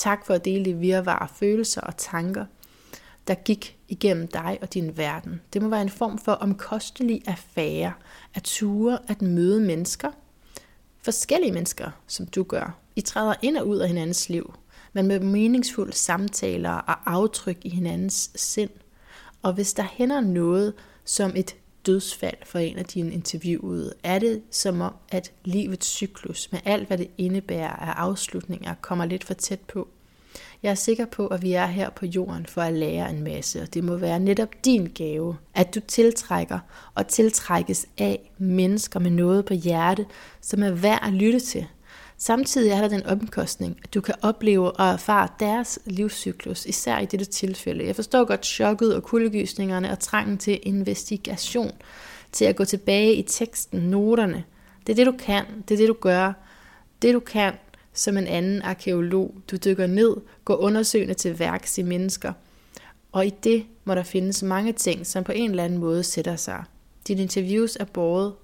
Tak 0.00 0.26
for 0.26 0.34
at 0.34 0.44
dele 0.44 0.64
det 0.64 0.80
virvare 0.80 1.28
følelser 1.34 1.80
og 1.80 1.96
tanker, 1.96 2.44
der 3.26 3.34
gik 3.34 3.78
igennem 3.88 4.28
dig 4.28 4.58
og 4.62 4.74
din 4.74 4.96
verden. 4.96 5.40
Det 5.52 5.62
må 5.62 5.68
være 5.68 5.82
en 5.82 5.90
form 5.90 6.18
for 6.18 6.32
omkostelig 6.32 7.22
affære 7.26 7.92
at 8.34 8.42
ture 8.42 8.98
at 9.08 9.22
møde 9.22 9.60
mennesker, 9.60 10.10
forskellige 11.02 11.52
mennesker, 11.52 11.90
som 12.06 12.26
du 12.26 12.42
gør. 12.42 12.78
I 12.96 13.00
træder 13.00 13.34
ind 13.42 13.56
og 13.56 13.68
ud 13.68 13.78
af 13.78 13.88
hinandens 13.88 14.28
liv, 14.28 14.54
men 14.92 15.06
med 15.06 15.20
meningsfulde 15.20 15.92
samtaler 15.92 16.72
og 16.72 17.12
aftryk 17.12 17.58
i 17.62 17.68
hinandens 17.68 18.30
sind. 18.34 18.70
Og 19.42 19.52
hvis 19.52 19.72
der 19.72 19.84
hænder 19.92 20.20
noget 20.20 20.74
som 21.04 21.32
et 21.36 21.56
dødsfald 21.86 22.36
for 22.44 22.58
en 22.58 22.78
af 22.78 22.84
dine 22.84 23.12
interviewede, 23.12 23.94
er 24.02 24.18
det 24.18 24.42
som 24.50 24.80
om, 24.80 24.94
at 25.08 25.32
livets 25.44 25.86
cyklus 25.86 26.48
med 26.52 26.60
alt, 26.64 26.86
hvad 26.86 26.98
det 26.98 27.10
indebærer 27.18 27.76
af 27.76 27.92
afslutninger, 28.02 28.74
kommer 28.80 29.04
lidt 29.04 29.24
for 29.24 29.34
tæt 29.34 29.60
på. 29.60 29.88
Jeg 30.62 30.70
er 30.70 30.74
sikker 30.74 31.06
på, 31.06 31.26
at 31.26 31.42
vi 31.42 31.52
er 31.52 31.66
her 31.66 31.90
på 31.90 32.06
jorden 32.06 32.46
for 32.46 32.62
at 32.62 32.72
lære 32.72 33.10
en 33.10 33.22
masse, 33.22 33.62
og 33.62 33.74
det 33.74 33.84
må 33.84 33.96
være 33.96 34.20
netop 34.20 34.48
din 34.64 34.86
gave, 34.94 35.36
at 35.54 35.74
du 35.74 35.80
tiltrækker 35.80 36.58
og 36.94 37.08
tiltrækkes 37.08 37.86
af 37.98 38.30
mennesker 38.38 39.00
med 39.00 39.10
noget 39.10 39.44
på 39.44 39.54
hjerte, 39.54 40.06
som 40.40 40.62
er 40.62 40.70
værd 40.70 41.00
at 41.06 41.12
lytte 41.12 41.40
til. 41.40 41.66
Samtidig 42.22 42.70
er 42.70 42.80
der 42.80 42.88
den 42.88 43.06
omkostning, 43.06 43.80
at 43.84 43.94
du 43.94 44.00
kan 44.00 44.14
opleve 44.22 44.72
og 44.72 44.88
erfare 44.88 45.28
deres 45.40 45.78
livscyklus, 45.84 46.66
især 46.66 46.98
i 46.98 47.06
dette 47.06 47.24
tilfælde. 47.24 47.86
Jeg 47.86 47.96
forstår 47.96 48.24
godt 48.24 48.46
chokket 48.46 48.94
og 48.94 49.02
kuldegysningerne 49.02 49.90
og 49.90 49.98
trangen 49.98 50.38
til 50.38 50.60
investigation, 50.62 51.70
til 52.32 52.44
at 52.44 52.56
gå 52.56 52.64
tilbage 52.64 53.14
i 53.14 53.22
teksten, 53.22 53.80
noterne. 53.80 54.44
Det 54.86 54.92
er 54.92 54.96
det, 54.96 55.06
du 55.06 55.14
kan. 55.18 55.44
Det 55.68 55.74
er 55.74 55.78
det, 55.78 55.88
du 55.88 55.96
gør. 56.00 56.32
Det, 57.02 57.14
du 57.14 57.20
kan, 57.20 57.52
som 57.92 58.16
en 58.16 58.26
anden 58.26 58.62
arkeolog. 58.62 59.34
Du 59.50 59.56
dykker 59.56 59.86
ned, 59.86 60.16
går 60.44 60.56
undersøgende 60.56 61.14
til 61.14 61.38
værks 61.38 61.78
i 61.78 61.82
mennesker. 61.82 62.32
Og 63.12 63.26
i 63.26 63.30
det 63.30 63.66
må 63.84 63.94
der 63.94 64.02
findes 64.02 64.42
mange 64.42 64.72
ting, 64.72 65.06
som 65.06 65.24
på 65.24 65.32
en 65.32 65.50
eller 65.50 65.64
anden 65.64 65.78
måde 65.78 66.02
sætter 66.02 66.36
sig. 66.36 66.64
Dine 67.08 67.22
interviews 67.22 67.76
er 67.76 67.84
båret 67.84 68.34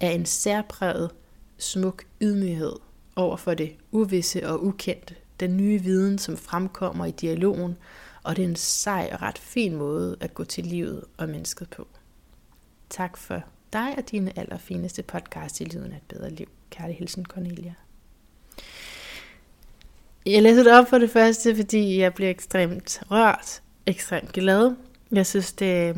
af 0.00 0.10
en 0.10 0.26
særpræget, 0.26 1.10
smuk 1.58 2.04
ydmyghed 2.20 2.72
over 3.16 3.36
for 3.36 3.54
det 3.54 3.76
uvisse 3.90 4.48
og 4.48 4.64
ukendte, 4.64 5.14
den 5.40 5.56
nye 5.56 5.78
viden, 5.82 6.18
som 6.18 6.36
fremkommer 6.36 7.06
i 7.06 7.10
dialogen, 7.10 7.76
og 8.22 8.36
det 8.36 8.44
er 8.44 8.48
en 8.48 8.56
sej 8.56 9.08
og 9.12 9.22
ret 9.22 9.38
fin 9.38 9.76
måde 9.76 10.16
at 10.20 10.34
gå 10.34 10.44
til 10.44 10.66
livet 10.66 11.04
og 11.16 11.28
mennesket 11.28 11.70
på. 11.70 11.86
Tak 12.90 13.16
for 13.16 13.42
dig 13.72 13.94
og 13.98 14.10
dine 14.10 14.38
allerfineste 14.38 15.02
podcast 15.02 15.60
i 15.60 15.64
Lyden 15.64 15.92
af 15.92 15.96
et 15.96 16.02
bedre 16.08 16.30
liv. 16.30 16.48
Kærlig 16.70 16.96
hilsen, 16.96 17.24
Cornelia. 17.26 17.74
Jeg 20.26 20.42
læser 20.42 20.62
det 20.62 20.72
op 20.72 20.88
for 20.88 20.98
det 20.98 21.10
første, 21.10 21.56
fordi 21.56 21.98
jeg 21.98 22.14
bliver 22.14 22.30
ekstremt 22.30 23.02
rørt, 23.10 23.62
ekstremt 23.86 24.32
glad. 24.32 24.74
Jeg 25.12 25.26
synes, 25.26 25.52
det 25.52 25.96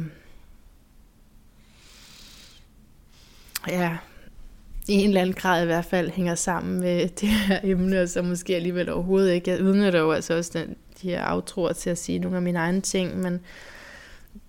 ja, 3.69 3.99
i 4.89 4.93
en 4.93 5.09
eller 5.09 5.21
anden 5.21 5.35
grad 5.35 5.63
i 5.63 5.67
hvert 5.67 5.85
fald 5.85 6.11
hænger 6.11 6.35
sammen 6.35 6.81
med 6.81 7.09
det 7.21 7.29
her 7.29 7.61
emne, 7.63 8.03
og 8.03 8.09
så 8.09 8.23
måske 8.23 8.57
alligevel 8.57 8.91
overhovedet 8.91 9.33
ikke. 9.33 9.51
Jeg 9.51 9.63
udnytter 9.63 10.01
jo 10.01 10.13
altså 10.13 10.35
også 10.35 10.51
den, 10.55 10.77
de 11.03 11.09
her 11.09 11.23
aftroer 11.23 11.73
til 11.73 11.91
at 11.91 11.99
sige 11.99 12.19
nogle 12.19 12.37
af 12.37 12.43
mine 12.43 12.59
egne 12.59 12.81
ting, 12.81 13.19
men 13.19 13.41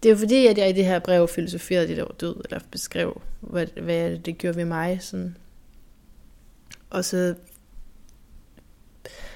det 0.04 0.10
er 0.10 0.14
jo 0.14 0.18
fordi, 0.20 0.48
at 0.48 0.58
jeg 0.58 0.70
i 0.70 0.74
det 0.74 0.86
her 0.86 1.00
brev 1.00 1.28
filosoferede 1.28 1.88
lidt 1.88 2.00
over 2.00 2.14
død, 2.14 2.36
eller 2.44 2.60
beskrev, 2.72 3.22
hvad, 3.40 3.68
hvad 3.82 4.18
det 4.18 4.38
gjorde 4.38 4.58
ved 4.58 4.66
mig. 4.66 4.98
Sådan. 5.02 5.38
Og 6.90 7.06
så 7.06 7.36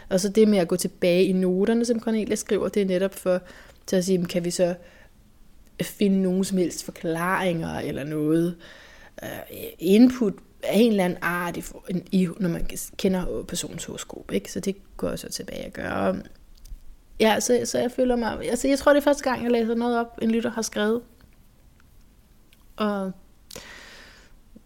og 0.10 0.20
så 0.20 0.30
det 0.30 0.48
med 0.48 0.58
at 0.58 0.68
gå 0.68 0.76
tilbage 0.76 1.24
i 1.24 1.32
noterne, 1.32 1.86
som 1.86 2.00
Cornelia 2.00 2.36
skriver, 2.36 2.70
det 2.70 2.82
er 2.82 2.86
netop 2.86 3.16
for 3.16 3.42
til 3.88 3.96
at 3.96 4.06
sige, 4.06 4.26
kan 4.26 4.46
vi 4.46 4.52
så 4.52 4.76
finde 5.82 6.22
nogen 6.22 6.44
som 6.44 6.58
helst 6.58 6.84
forklaringer 6.84 7.80
eller 7.80 8.04
noget 8.04 8.56
uh, 9.22 9.28
input 9.80 10.34
af 10.64 10.72
en 10.73 10.91
eller 10.91 11.06
anden 11.06 11.19
art, 11.22 11.57
i, 11.57 11.64
i, 12.11 12.27
når 12.40 12.49
man 12.49 12.69
kender 12.98 13.44
personens 13.48 13.86
horoskop. 13.86 14.31
Ikke? 14.31 14.52
Så 14.52 14.60
det 14.60 14.76
går 14.98 15.10
jeg 15.10 15.19
så 15.19 15.30
tilbage 15.30 15.65
at 15.65 15.73
gøre. 15.73 16.15
Ja, 17.19 17.40
så, 17.40 17.61
så 17.65 17.80
jeg 17.80 17.91
føler 17.91 18.15
mig... 18.15 18.49
Altså, 18.49 18.68
jeg 18.68 18.80
tror, 18.80 18.94
det 18.94 18.99
er 18.99 19.03
første 19.03 19.23
gang, 19.23 19.44
jeg 19.44 19.52
læser 19.52 19.76
noget 19.76 19.99
op, 19.99 20.19
en 20.22 20.31
lytter 20.31 20.49
har 20.49 20.61
skrevet. 20.61 21.02
Og 22.76 23.11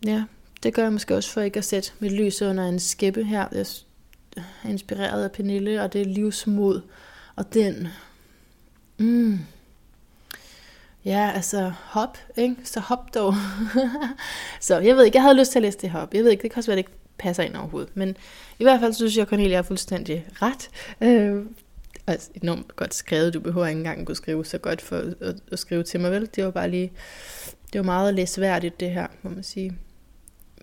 ja, 0.05 0.23
det 0.63 0.73
gør 0.73 0.83
jeg 0.83 0.93
måske 0.93 1.15
også 1.15 1.29
for 1.29 1.41
ikke 1.41 1.57
at 1.57 1.65
sætte 1.65 1.91
mit 1.99 2.11
lys 2.11 2.41
under 2.41 2.67
en 2.67 2.79
skæppe 2.79 3.23
her. 3.23 3.47
Jeg 3.51 3.65
er 4.35 4.69
inspireret 4.69 5.23
af 5.23 5.31
Pernille, 5.31 5.81
og 5.81 5.93
det 5.93 6.01
er 6.01 6.05
livsmod. 6.05 6.81
Og 7.35 7.53
den... 7.53 7.87
Mm, 8.97 9.39
Ja, 11.05 11.31
altså 11.35 11.73
hop, 11.79 12.17
ikke? 12.37 12.55
Så 12.63 12.79
hop 12.79 13.13
dog. 13.13 13.33
så 14.59 14.79
jeg 14.79 14.95
ved 14.95 15.05
ikke, 15.05 15.15
jeg 15.15 15.23
havde 15.23 15.39
lyst 15.39 15.51
til 15.51 15.59
at 15.59 15.63
læse 15.63 15.77
det 15.77 15.89
hop. 15.89 16.13
Jeg 16.13 16.23
ved 16.23 16.31
ikke, 16.31 16.41
det 16.41 16.51
kan 16.51 16.57
også 16.57 16.71
være, 16.71 16.77
det 16.77 16.85
ikke 16.85 16.97
passer 17.17 17.43
ind 17.43 17.55
overhovedet. 17.55 17.97
Men 17.97 18.17
i 18.59 18.63
hvert 18.63 18.79
fald 18.79 18.93
synes 18.93 19.17
jeg, 19.17 19.21
at 19.21 19.27
Cornelia 19.27 19.57
er 19.57 19.61
fuldstændig 19.61 20.25
ret. 20.31 20.69
Øh, 21.01 21.45
altså 22.07 22.29
enormt 22.43 22.75
godt 22.75 22.93
skrevet. 22.93 23.33
Du 23.33 23.39
behøver 23.39 23.67
ikke 23.67 23.77
engang 23.77 24.05
kunne 24.05 24.15
skrive 24.15 24.45
så 24.45 24.57
godt 24.57 24.81
for 24.81 24.97
at, 25.21 25.35
at, 25.51 25.59
skrive 25.59 25.83
til 25.83 25.99
mig, 25.99 26.11
vel? 26.11 26.29
Det 26.35 26.45
var 26.45 26.51
bare 26.51 26.69
lige... 26.69 26.91
Det 27.73 27.79
var 27.79 27.85
meget 27.85 28.13
læsværdigt, 28.13 28.79
det 28.79 28.91
her, 28.91 29.07
må 29.21 29.29
man 29.29 29.43
sige. 29.43 29.77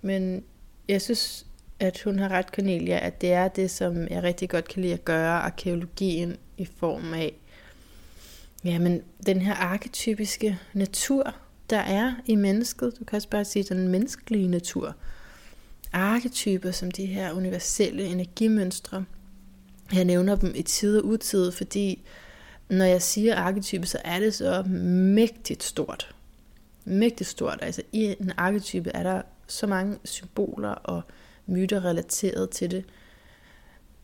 Men 0.03 0.45
jeg 0.89 1.03
synes, 1.03 1.47
at 1.81 2.03
hun 2.05 2.19
har 2.19 2.29
ret, 2.29 2.47
Cornelia, 2.47 3.07
at 3.07 3.21
det 3.21 3.33
er 3.33 3.49
det, 3.49 3.71
som 3.71 4.09
jeg 4.09 4.23
rigtig 4.23 4.51
godt 4.51 4.69
kan 4.69 4.83
lide 4.83 4.93
at 4.93 5.05
gøre, 5.05 5.41
arkeologien 5.41 6.37
i 6.59 6.69
form 6.79 7.15
af 7.15 7.35
Jamen, 8.65 9.03
den 9.27 9.43
her 9.43 9.55
arketypiske 9.55 10.59
natur, 10.73 11.35
der 11.71 11.79
er 11.79 12.15
i 12.27 12.35
mennesket, 12.35 12.93
du 12.99 13.05
kan 13.05 13.17
også 13.17 13.29
bare 13.29 13.45
sige 13.45 13.63
den 13.63 13.89
menneskelige 13.89 14.49
natur, 14.49 14.95
arketyper 15.93 16.71
som 16.71 16.91
de 16.91 17.07
her 17.07 17.33
universelle 17.33 18.05
energimønstre. 18.05 19.05
Jeg 19.93 20.05
nævner 20.05 20.37
dem 20.37 20.53
i 20.57 20.63
tid 20.63 20.99
og 20.99 21.05
utid, 21.05 21.53
fordi 21.53 22.03
når 22.69 22.85
jeg 22.85 23.03
siger 23.03 23.37
arketype, 23.37 23.87
så 23.87 23.99
er 24.05 24.21
det 24.21 24.35
så 24.35 24.63
mægtigt 24.63 25.63
stort. 25.63 26.15
Mægtigt 26.85 27.31
stort. 27.31 27.59
Altså 27.63 27.83
i 27.93 28.17
en 28.21 28.33
arketype 28.37 28.91
er 28.95 29.03
der 29.03 29.23
så 29.47 29.67
mange 29.67 29.99
symboler 30.05 30.71
og 30.71 31.03
myter 31.47 31.85
relateret 31.85 32.51
til 32.51 32.71
det, 32.71 32.85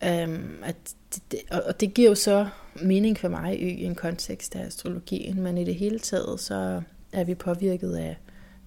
Um, 0.03 0.63
at 0.63 0.77
det, 1.15 1.23
det, 1.31 1.41
og 1.67 1.81
det 1.81 1.95
giver 1.95 2.09
jo 2.09 2.15
så 2.15 2.49
mening 2.83 3.19
for 3.19 3.29
mig 3.29 3.61
i 3.61 3.85
en 3.85 3.95
kontekst 3.95 4.57
af 4.57 4.67
astrologien, 4.67 5.41
men 5.41 5.59
i 5.59 5.65
det 5.65 5.75
hele 5.75 5.99
taget 5.99 6.41
så 6.41 6.83
er 7.13 7.25
vi 7.25 7.35
påvirket 7.35 7.97
af 7.97 8.17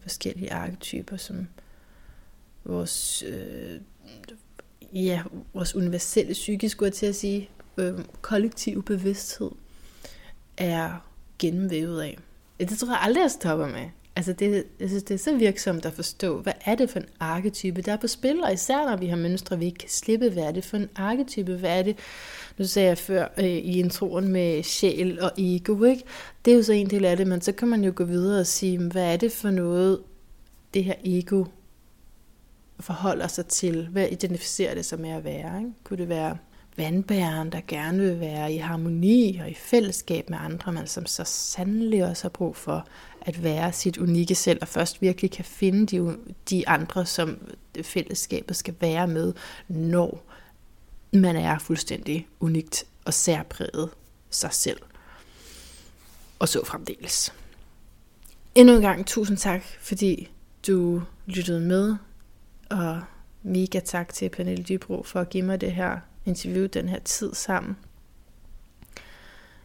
forskellige 0.02 0.54
arketyper, 0.54 1.18
som 1.18 1.48
vores, 2.64 3.24
øh, 3.24 3.80
ja, 4.94 5.24
vores 5.54 5.76
universelle 5.76 6.34
psykisk, 6.34 6.72
skulle 6.72 6.88
jeg 6.88 6.94
til 6.94 7.06
at 7.06 7.16
sige, 7.16 7.50
øh, 7.78 8.00
kollektiv 8.22 8.84
bevidsthed 8.84 9.52
er 10.58 11.06
gennemvævet 11.40 12.02
af. 12.02 12.18
Det 12.60 12.78
tror 12.78 12.88
jeg 12.88 13.02
aldrig, 13.02 13.22
jeg 13.22 13.32
stopper 13.32 13.68
med. 13.68 13.90
Altså 14.20 14.34
det, 14.34 14.64
jeg 14.80 14.90
synes, 14.90 15.04
det 15.04 15.14
er 15.14 15.18
så 15.18 15.36
virksomt 15.36 15.86
at 15.86 15.94
forstå, 15.94 16.42
hvad 16.42 16.54
er 16.66 16.76
det 16.76 16.90
for 16.90 17.00
en 17.00 17.06
arketype, 17.20 17.82
der 17.82 17.94
er 17.94 17.98
på 17.98 18.08
spil, 18.08 18.44
og 18.44 18.54
især 18.54 18.90
når 18.90 18.98
vi 18.98 19.08
har 19.08 19.18
mønstre, 19.18 19.60
vi 19.60 19.66
ikke 19.66 19.78
kan 19.78 19.90
slippe, 19.90 20.30
hvad 20.30 20.44
er 20.44 20.52
det 20.52 20.66
for 20.66 20.78
en 20.78 20.90
arketype, 20.96 21.56
hvad 21.56 21.80
er 21.80 21.84
det, 21.84 21.98
nu 22.58 22.66
sagde 22.66 22.88
jeg 22.88 22.98
før 22.98 23.28
øh, 23.38 23.46
i 23.46 23.80
introen 23.80 24.28
med 24.28 24.64
sjæl 24.64 25.22
og 25.22 25.32
ego, 25.38 25.84
ikke? 25.84 26.04
det 26.46 26.52
er 26.52 26.56
jo 26.56 26.64
så 26.64 26.74
en 26.74 26.90
del 26.90 27.06
af 27.06 27.18
det, 27.18 27.28
men 27.28 27.42
så 27.42 27.52
kan 27.52 27.68
man 27.68 27.84
jo 27.84 27.94
gå 27.96 28.04
videre 28.04 28.40
og 28.40 28.48
sige, 28.48 28.78
hvad 28.78 29.14
er 29.14 29.18
det 29.18 29.32
for 29.32 29.50
noget, 29.50 30.00
det 30.74 30.84
her 30.84 30.96
ego 31.04 31.46
forholder 32.80 33.28
sig 33.28 33.46
til, 33.46 33.88
hvad 33.92 34.08
identificerer 34.12 34.76
det 34.76 34.86
sig 34.86 35.00
med 35.00 35.10
at 35.10 35.24
være, 35.24 35.60
ikke? 35.60 35.72
kunne 35.84 35.98
det 35.98 36.10
være 36.10 36.38
vandbæren, 36.78 37.52
der 37.52 37.62
gerne 37.68 38.00
vil 38.00 38.20
være 38.20 38.54
i 38.54 38.58
harmoni 38.58 39.40
og 39.44 39.50
i 39.50 39.54
fællesskab 39.54 40.30
med 40.30 40.38
andre, 40.42 40.72
men 40.72 40.88
som 40.88 41.06
så 41.06 41.24
sandelig 41.24 42.06
også 42.06 42.24
har 42.24 42.30
brug 42.30 42.56
for 42.56 42.88
at 43.30 43.44
være 43.44 43.74
sit 43.74 43.98
unikke 43.98 44.36
selv, 44.36 44.58
og 44.62 44.68
først 44.68 45.02
virkelig 45.02 45.32
kan 45.32 45.46
finde 45.46 45.86
de, 45.86 46.18
de 46.50 46.68
andre, 46.68 47.06
som 47.06 47.38
fællesskabet 47.84 48.56
skal 48.56 48.76
være 48.82 49.08
med, 49.08 49.34
når 49.68 50.24
man 51.14 51.36
er 51.36 51.60
fuldstændig 51.60 52.28
unikt 52.40 52.86
og 53.06 53.14
særpræget 53.14 53.90
sig 54.30 54.54
selv. 54.54 54.80
Og 56.40 56.50
så 56.50 56.66
fremdeles. 56.66 57.34
Endnu 58.56 58.76
en 58.76 58.82
gang 58.82 59.06
tusind 59.06 59.38
tak, 59.38 59.64
fordi 59.82 60.30
du 60.68 61.04
lyttede 61.26 61.62
med, 61.62 61.96
og 62.70 63.02
mega 63.44 63.80
tak 63.80 64.14
til 64.14 64.30
Pernille 64.30 64.64
Dybro 64.64 65.04
for 65.04 65.22
at 65.22 65.30
give 65.30 65.44
mig 65.44 65.62
det 65.62 65.72
her 65.72 66.00
interview, 66.26 66.66
den 66.66 66.90
her 66.90 67.00
tid 67.00 67.34
sammen. 67.34 67.78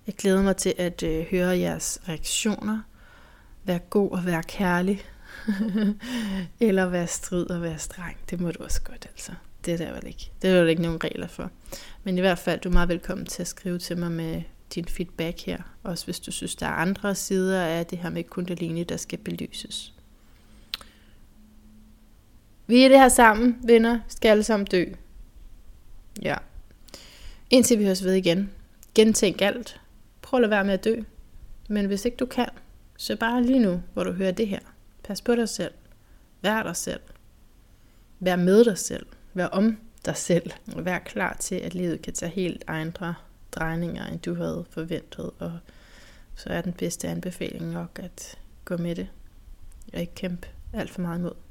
Jeg 0.06 0.14
glæder 0.14 0.42
mig 0.42 0.56
til 0.56 0.74
at 0.78 1.02
øh, 1.02 1.26
høre 1.30 1.58
jeres 1.58 2.00
reaktioner 2.08 2.80
være 3.64 3.78
god 3.78 4.10
og 4.10 4.26
være 4.26 4.42
kærlig. 4.42 5.02
Eller 6.60 6.86
være 6.86 7.06
strid 7.06 7.50
og 7.50 7.62
være 7.62 7.78
streng. 7.78 8.16
Det 8.30 8.40
må 8.40 8.50
du 8.50 8.64
også 8.64 8.82
godt, 8.82 9.06
altså. 9.10 9.32
Det 9.64 9.74
er 9.74 9.78
der 9.78 9.92
vel 9.92 10.06
ikke. 10.06 10.30
Det 10.42 10.50
er 10.50 10.54
der 10.54 10.60
vel 10.60 10.70
ikke 10.70 10.82
nogen 10.82 11.04
regler 11.04 11.26
for. 11.26 11.50
Men 12.04 12.18
i 12.18 12.20
hvert 12.20 12.38
fald, 12.38 12.60
du 12.60 12.68
er 12.68 12.72
meget 12.72 12.88
velkommen 12.88 13.26
til 13.26 13.42
at 13.42 13.48
skrive 13.48 13.78
til 13.78 13.98
mig 13.98 14.12
med 14.12 14.42
din 14.74 14.84
feedback 14.84 15.40
her. 15.40 15.58
Også 15.82 16.04
hvis 16.04 16.20
du 16.20 16.30
synes, 16.30 16.56
der 16.56 16.66
er 16.66 16.70
andre 16.70 17.14
sider 17.14 17.62
af 17.62 17.86
det 17.86 17.98
her 17.98 18.10
med 18.10 18.24
kundalini, 18.24 18.84
der 18.84 18.96
skal 18.96 19.18
belyses. 19.18 19.94
Vi 22.66 22.84
er 22.84 22.88
det 22.88 22.98
her 22.98 23.08
sammen, 23.08 23.58
venner. 23.64 24.00
Skal 24.08 24.28
alle 24.28 24.42
sammen 24.42 24.66
dø. 24.66 24.84
Ja. 26.22 26.36
Indtil 27.50 27.78
vi 27.78 27.84
høres 27.84 28.04
ved 28.04 28.12
igen. 28.12 28.50
Gentænk 28.94 29.42
alt. 29.42 29.80
Prøv 30.22 30.38
at 30.38 30.40
lade 30.42 30.50
være 30.50 30.64
med 30.64 30.74
at 30.74 30.84
dø. 30.84 30.96
Men 31.68 31.86
hvis 31.86 32.04
ikke 32.04 32.16
du 32.16 32.26
kan, 32.26 32.48
så 32.96 33.16
bare 33.16 33.42
lige 33.42 33.58
nu, 33.58 33.82
hvor 33.92 34.04
du 34.04 34.12
hører 34.12 34.32
det 34.32 34.48
her. 34.48 34.60
Pas 35.04 35.22
på 35.22 35.34
dig 35.34 35.48
selv. 35.48 35.74
Vær 36.42 36.62
dig 36.62 36.76
selv. 36.76 37.00
Vær 38.20 38.36
med 38.36 38.64
dig 38.64 38.78
selv. 38.78 39.06
Vær 39.34 39.46
om 39.46 39.78
dig 40.04 40.16
selv. 40.16 40.50
Og 40.76 40.84
vær 40.84 40.98
klar 40.98 41.36
til, 41.40 41.54
at 41.54 41.74
livet 41.74 42.02
kan 42.02 42.12
tage 42.12 42.32
helt 42.32 42.64
andre 42.66 43.14
drejninger, 43.52 44.06
end 44.06 44.20
du 44.20 44.34
havde 44.34 44.64
forventet. 44.70 45.30
Og 45.38 45.58
så 46.34 46.48
er 46.48 46.60
den 46.60 46.72
bedste 46.72 47.08
anbefaling 47.08 47.72
nok 47.72 47.98
at 48.02 48.38
gå 48.64 48.76
med 48.76 48.94
det. 48.94 49.08
Og 49.92 50.00
ikke 50.00 50.14
kæmpe 50.14 50.48
alt 50.72 50.90
for 50.90 51.00
meget 51.00 51.18
imod. 51.18 51.43